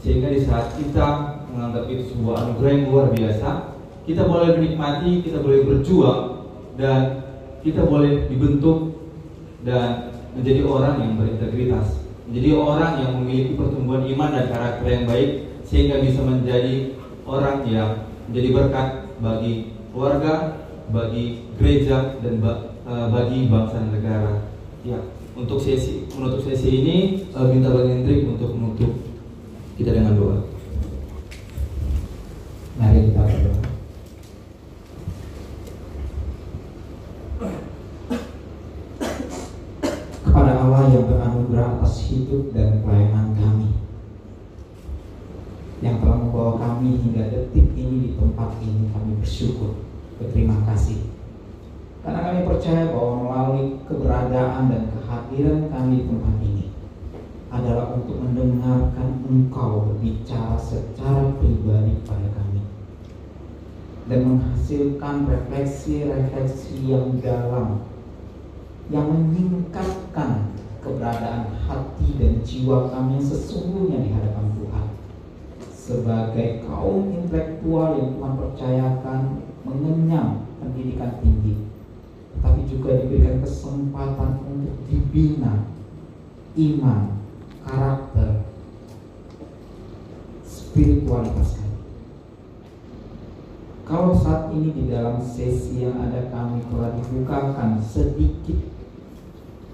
Sehingga 0.06 0.30
di 0.30 0.46
saat 0.46 0.78
kita 0.78 1.08
menganggap 1.50 1.90
itu 1.90 2.14
sebuah 2.14 2.46
anugerah 2.46 2.70
yang 2.70 2.86
luar 2.94 3.08
biasa, 3.18 3.50
kita 4.06 4.30
boleh 4.30 4.62
menikmati, 4.62 5.26
kita 5.26 5.42
boleh 5.42 5.66
berjuang 5.66 6.46
dan 6.78 7.26
kita 7.66 7.82
boleh 7.82 8.30
dibentuk 8.30 8.97
dan 9.68 10.16
menjadi 10.32 10.64
orang 10.64 10.96
yang 11.04 11.14
berintegritas, 11.20 12.00
menjadi 12.32 12.50
orang 12.56 12.94
yang 13.04 13.12
memiliki 13.20 13.60
pertumbuhan 13.60 14.08
iman 14.08 14.30
dan 14.32 14.46
karakter 14.48 14.88
yang 14.88 15.04
baik 15.04 15.30
sehingga 15.68 16.00
bisa 16.00 16.24
menjadi 16.24 16.96
orang 17.28 17.68
yang 17.68 18.08
menjadi 18.32 18.50
berkat 18.56 18.88
bagi 19.20 19.76
keluarga, 19.92 20.64
bagi 20.88 21.44
gereja 21.60 22.16
dan 22.24 22.40
eh, 22.40 23.08
bagi 23.12 23.52
bangsa 23.52 23.84
negara. 23.92 24.48
Ya, 24.88 25.04
untuk 25.36 25.60
sesi 25.60 26.08
menutup 26.16 26.40
sesi 26.48 26.70
ini 26.82 27.28
eh, 27.28 27.46
minta 27.52 27.68
Bang 27.68 27.92
Hendrik 27.92 28.24
untuk 28.24 28.56
menutup 28.56 28.96
kita 29.76 29.92
dengan 29.92 30.16
doa. 30.16 30.38
Mari 32.80 33.12
kita 33.12 33.22
berdoa. 33.26 33.66
Kepada 40.24 40.52
Allah 40.62 40.82
yang 40.94 41.06
beranugerah 41.10 41.68
atas 41.82 41.94
hidup 42.28 42.52
dan 42.52 42.84
pelayanan 42.84 43.32
kami. 43.40 43.72
Yang 45.80 45.96
telah 46.04 46.18
membawa 46.20 46.54
kami 46.60 47.00
hingga 47.00 47.32
detik 47.32 47.72
ini 47.80 47.96
di 48.04 48.12
tempat 48.20 48.60
ini 48.60 48.92
kami 48.92 49.16
bersyukur 49.24 49.80
Berterima 50.20 50.60
kasih. 50.68 51.08
Karena 52.04 52.20
kami 52.26 52.40
percaya 52.44 52.92
bahwa 52.92 53.14
melalui 53.24 53.80
keberadaan 53.88 54.68
dan 54.68 54.84
kehadiran 54.92 55.72
kami 55.72 55.94
di 56.02 56.06
tempat 56.10 56.36
ini 56.44 56.66
adalah 57.48 57.96
untuk 57.96 58.20
mendengarkan 58.20 59.24
Engkau 59.30 59.88
berbicara 59.88 60.60
secara 60.60 61.32
pribadi 61.40 61.96
kepada 62.04 62.28
kami 62.36 62.64
dan 64.08 64.20
menghasilkan 64.24 65.16
refleksi-refleksi 65.32 66.92
yang 66.92 67.24
dalam 67.24 67.88
yang 68.88 69.08
meningkatkan 69.12 70.58
keberadaan 70.88 71.52
hati 71.68 72.16
dan 72.16 72.40
jiwa 72.48 72.88
kami 72.88 73.20
yang 73.20 73.28
sesungguhnya 73.28 73.98
di 74.08 74.10
hadapan 74.16 74.48
Tuhan 74.56 74.86
sebagai 75.76 76.48
kaum 76.64 77.12
intelektual 77.12 78.00
yang 78.00 78.16
Tuhan 78.16 78.34
percayakan 78.40 79.22
mengenyam 79.68 80.48
pendidikan 80.64 81.20
tinggi 81.20 81.68
tetapi 82.38 82.62
juga 82.70 83.04
diberikan 83.04 83.44
kesempatan 83.44 84.32
untuk 84.48 84.78
dibina 84.88 85.68
iman, 86.58 87.18
karakter, 87.66 88.46
spiritualitas 90.46 91.58
kami. 91.58 91.82
Kalau 93.86 94.14
saat 94.14 94.54
ini 94.54 94.70
di 94.74 94.84
dalam 94.90 95.18
sesi 95.18 95.82
yang 95.82 95.98
ada 95.98 96.30
kami 96.30 96.62
telah 96.70 96.94
dibukakan 96.98 97.82
sedikit 97.82 98.77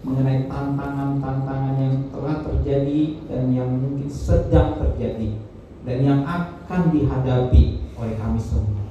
mengenai 0.03 0.51
tantangan-tantangan 0.51 1.75
yang 1.79 1.95
telah 2.11 2.43
terjadi 2.43 3.01
dan 3.31 3.43
yang 3.55 3.71
mungkin 3.71 4.11
sedang 4.11 4.75
terjadi 4.75 5.39
dan 5.87 5.97
yang 6.03 6.21
akan 6.27 6.91
dihadapi 6.91 7.63
oleh 7.95 8.15
kami 8.19 8.39
semua. 8.39 8.83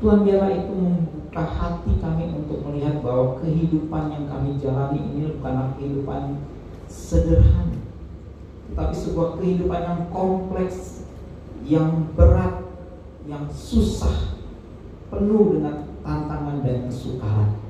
Tuhan 0.00 0.24
biarlah 0.24 0.52
itu 0.52 0.72
membuka 0.72 1.44
hati 1.44 1.92
kami 2.00 2.32
untuk 2.32 2.64
melihat 2.64 3.04
bahwa 3.04 3.36
kehidupan 3.40 4.04
yang 4.08 4.24
kami 4.28 4.56
jalani 4.56 5.00
ini 5.12 5.36
bukanlah 5.36 5.76
kehidupan 5.76 6.40
sederhana, 6.88 7.80
tetapi 8.72 8.94
sebuah 8.96 9.36
kehidupan 9.36 9.80
yang 9.84 10.02
kompleks, 10.08 11.04
yang 11.68 12.08
berat, 12.16 12.64
yang 13.28 13.44
susah, 13.52 14.40
penuh 15.12 15.60
dengan 15.60 15.84
tantangan 16.00 16.64
dan 16.64 16.88
kesukaran. 16.88 17.69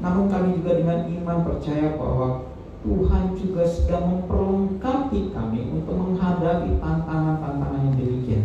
Namun 0.00 0.28
kami 0.28 0.60
juga 0.60 0.76
dengan 0.76 1.08
iman 1.08 1.38
percaya 1.44 1.96
bahwa 1.96 2.44
Tuhan 2.86 3.34
juga 3.34 3.66
sedang 3.66 4.04
memperlengkapi 4.06 5.34
kami 5.34 5.60
untuk 5.74 5.96
menghadapi 5.96 6.78
tantangan-tantangan 6.78 7.82
yang 7.90 7.96
demikian. 7.98 8.44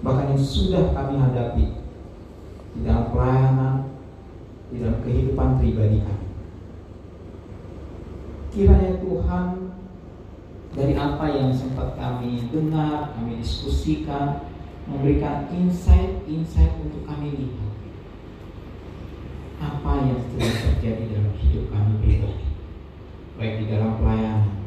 Bahkan 0.00 0.32
yang 0.32 0.40
sudah 0.40 0.94
kami 0.94 1.14
hadapi 1.18 1.64
di 2.76 2.80
dalam 2.86 3.10
pelayanan, 3.10 3.74
di 4.70 4.80
dalam 4.80 4.98
kehidupan 5.02 5.48
pribadi 5.58 5.98
kami. 6.00 6.26
Kiranya 8.54 8.92
Tuhan 9.02 9.46
dari 10.72 10.94
apa 10.96 11.26
yang 11.28 11.52
sempat 11.52 11.98
kami 12.00 12.48
dengar, 12.48 13.12
kami 13.12 13.42
diskusikan, 13.42 14.48
memberikan 14.88 15.50
insight-insight 15.52 16.72
untuk 16.80 17.04
kami 17.04 17.36
lihat 17.36 17.65
apa 19.66 19.90
yang 20.06 20.20
sedang 20.22 20.54
terjadi 20.62 21.04
dalam 21.10 21.34
hidup 21.42 21.64
kami 21.74 21.92
pribadi, 21.98 22.46
baik 23.34 23.54
di 23.58 23.64
dalam 23.66 23.98
pelayanan, 23.98 24.62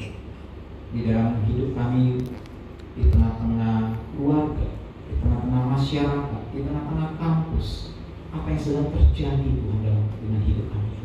di 0.92 1.00
dalam 1.08 1.32
hidup 1.48 1.70
kami 1.72 2.20
di 3.00 3.04
tengah-tengah 3.08 3.96
keluarga, 4.12 4.68
di 5.08 5.14
tengah-tengah 5.24 5.64
masyarakat, 5.72 6.42
di 6.52 6.60
tengah-tengah 6.68 7.10
kampus, 7.16 7.96
apa 8.36 8.46
yang 8.52 8.62
sedang 8.62 8.88
terjadi 8.92 9.48
Tuhan 9.56 9.80
dalam 9.88 10.06
dengan 10.20 10.42
hidup 10.44 10.68
kami. 10.68 10.96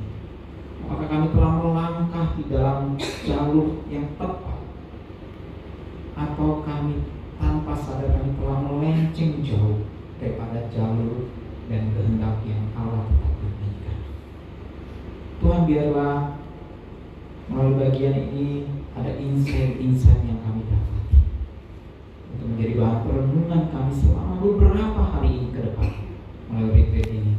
Apakah 0.85 1.07
kami 1.07 1.27
telah 1.31 1.53
melangkah 1.63 2.27
di 2.35 2.43
dalam 2.51 2.99
jalur 2.99 3.69
yang 3.87 4.07
tepat, 4.19 4.59
atau 6.19 6.51
kami 6.67 7.07
tanpa 7.39 7.73
sadar 7.79 8.11
kami 8.19 8.35
telah 8.43 8.59
melenceng 8.59 9.43
jauh 9.47 9.87
daripada 10.19 10.67
jalur 10.75 11.31
dan 11.71 11.95
kehendak 11.95 12.43
yang 12.43 12.71
Allah. 12.75 13.34
Tuhan 15.43 15.67
biarlah 15.67 16.39
melalui 17.51 17.77
bagian 17.83 18.15
ini 18.15 18.71
ada 18.95 19.11
insight-insight 19.19 20.23
yang 20.23 20.41
kami 20.47 20.65
dapati 20.71 21.19
untuk 22.35 22.47
menjadi 22.55 22.73
bahan 22.79 22.99
perenungan 23.03 23.63
kami 23.75 23.93
selama 23.93 24.35
beberapa 24.39 25.01
hari 25.03 25.31
ini 25.35 25.49
ke 25.51 25.61
depan 25.71 25.91
melalui 26.51 26.87
retreat 26.87 27.09
ini. 27.11 27.33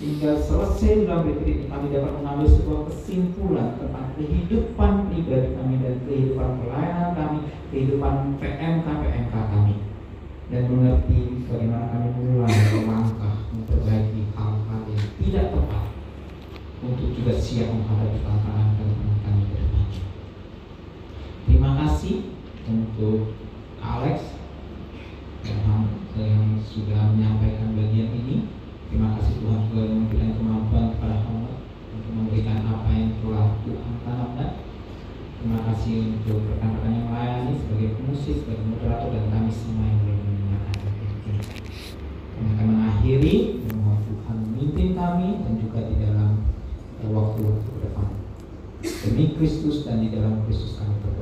Sehingga 0.00 0.32
selesai 0.40 1.04
dalam 1.04 1.28
retreat 1.28 1.64
ini 1.64 1.66
kami 1.68 1.92
dapat 1.92 2.12
mengambil 2.20 2.48
sebuah 2.48 2.80
kesimpulan 2.88 3.76
tentang 3.76 4.16
kehidupan 4.16 4.92
pribadi 5.08 5.48
kami 5.56 5.74
dan 5.80 5.94
kehidupan 6.04 6.48
pelayanan 6.64 7.10
kami 7.16 7.38
kehidupan 7.72 8.14
PMK 8.40 8.86
PMK 8.86 9.34
kami. 9.34 9.76
Dan 10.50 10.62
mengerti 10.66 11.46
bagaimana 11.46 11.94
kami 11.94 12.08
mulai 12.18 12.54
melangkah 12.74 13.34
memperbaiki 13.54 14.34
hal-hal 14.34 14.82
yang 14.90 15.08
tidak 15.22 15.46
tepat 15.54 15.89
untuk 16.80 17.12
juga 17.12 17.36
siap 17.36 17.68
menghadapi 17.68 18.24
tantangan 18.24 18.76
tantangan 18.80 19.18
kami 19.20 19.42
ke 19.48 19.54
depan. 19.60 19.84
Terima 21.44 21.70
kasih 21.84 22.16
untuk 22.68 23.36
Alex 23.80 24.40
yang, 25.44 25.88
yang 26.16 26.44
sudah 26.60 27.12
menyampaikan 27.12 27.76
bagian 27.76 28.12
ini. 28.16 28.48
Terima 28.90 29.14
kasih 29.16 29.38
Tuhan 29.38 29.60
sudah 29.70 29.86
memberikan 29.86 30.34
kemampuan 30.34 30.96
kepada 30.96 31.22
hamba 31.22 31.62
untuk 31.94 32.12
memberikan 32.16 32.66
apa 32.66 32.90
yang 32.90 33.12
telah 33.22 33.48
Tuhan 33.62 33.94
tanamkan. 34.02 34.50
Terima 35.40 35.58
kasih 35.72 36.20
untuk 36.20 36.44
rekan-rekan 36.52 36.92
yang 36.92 37.06
melayani 37.08 37.54
sebagai 37.56 37.96
pemusik, 37.96 38.44
sebagai 38.44 38.66
moderator 38.68 39.08
dan 39.08 39.24
kami 39.32 39.48
semua 39.48 39.88
yang 39.88 40.00
boleh 40.04 40.20
mendengarkan 40.20 40.76
Kami 42.36 42.48
akan 42.52 42.66
mengakhiri 42.68 43.36
mohon 43.72 44.04
Tuhan 44.04 44.36
memimpin 44.44 44.88
kami 44.92 45.28
dan 45.40 45.54
juga 45.56 45.80
di 45.88 45.94
dalam 45.96 46.19
eh, 46.19 46.19
waktu-waktu 47.12 47.68
ke 47.68 47.80
depan. 47.84 48.08
Demi 48.80 49.24
Kristus 49.36 49.84
dan 49.84 50.00
di 50.00 50.08
dalam 50.08 50.40
Kristus 50.48 50.80
kami 50.80 50.96
berdoa. 51.04 51.19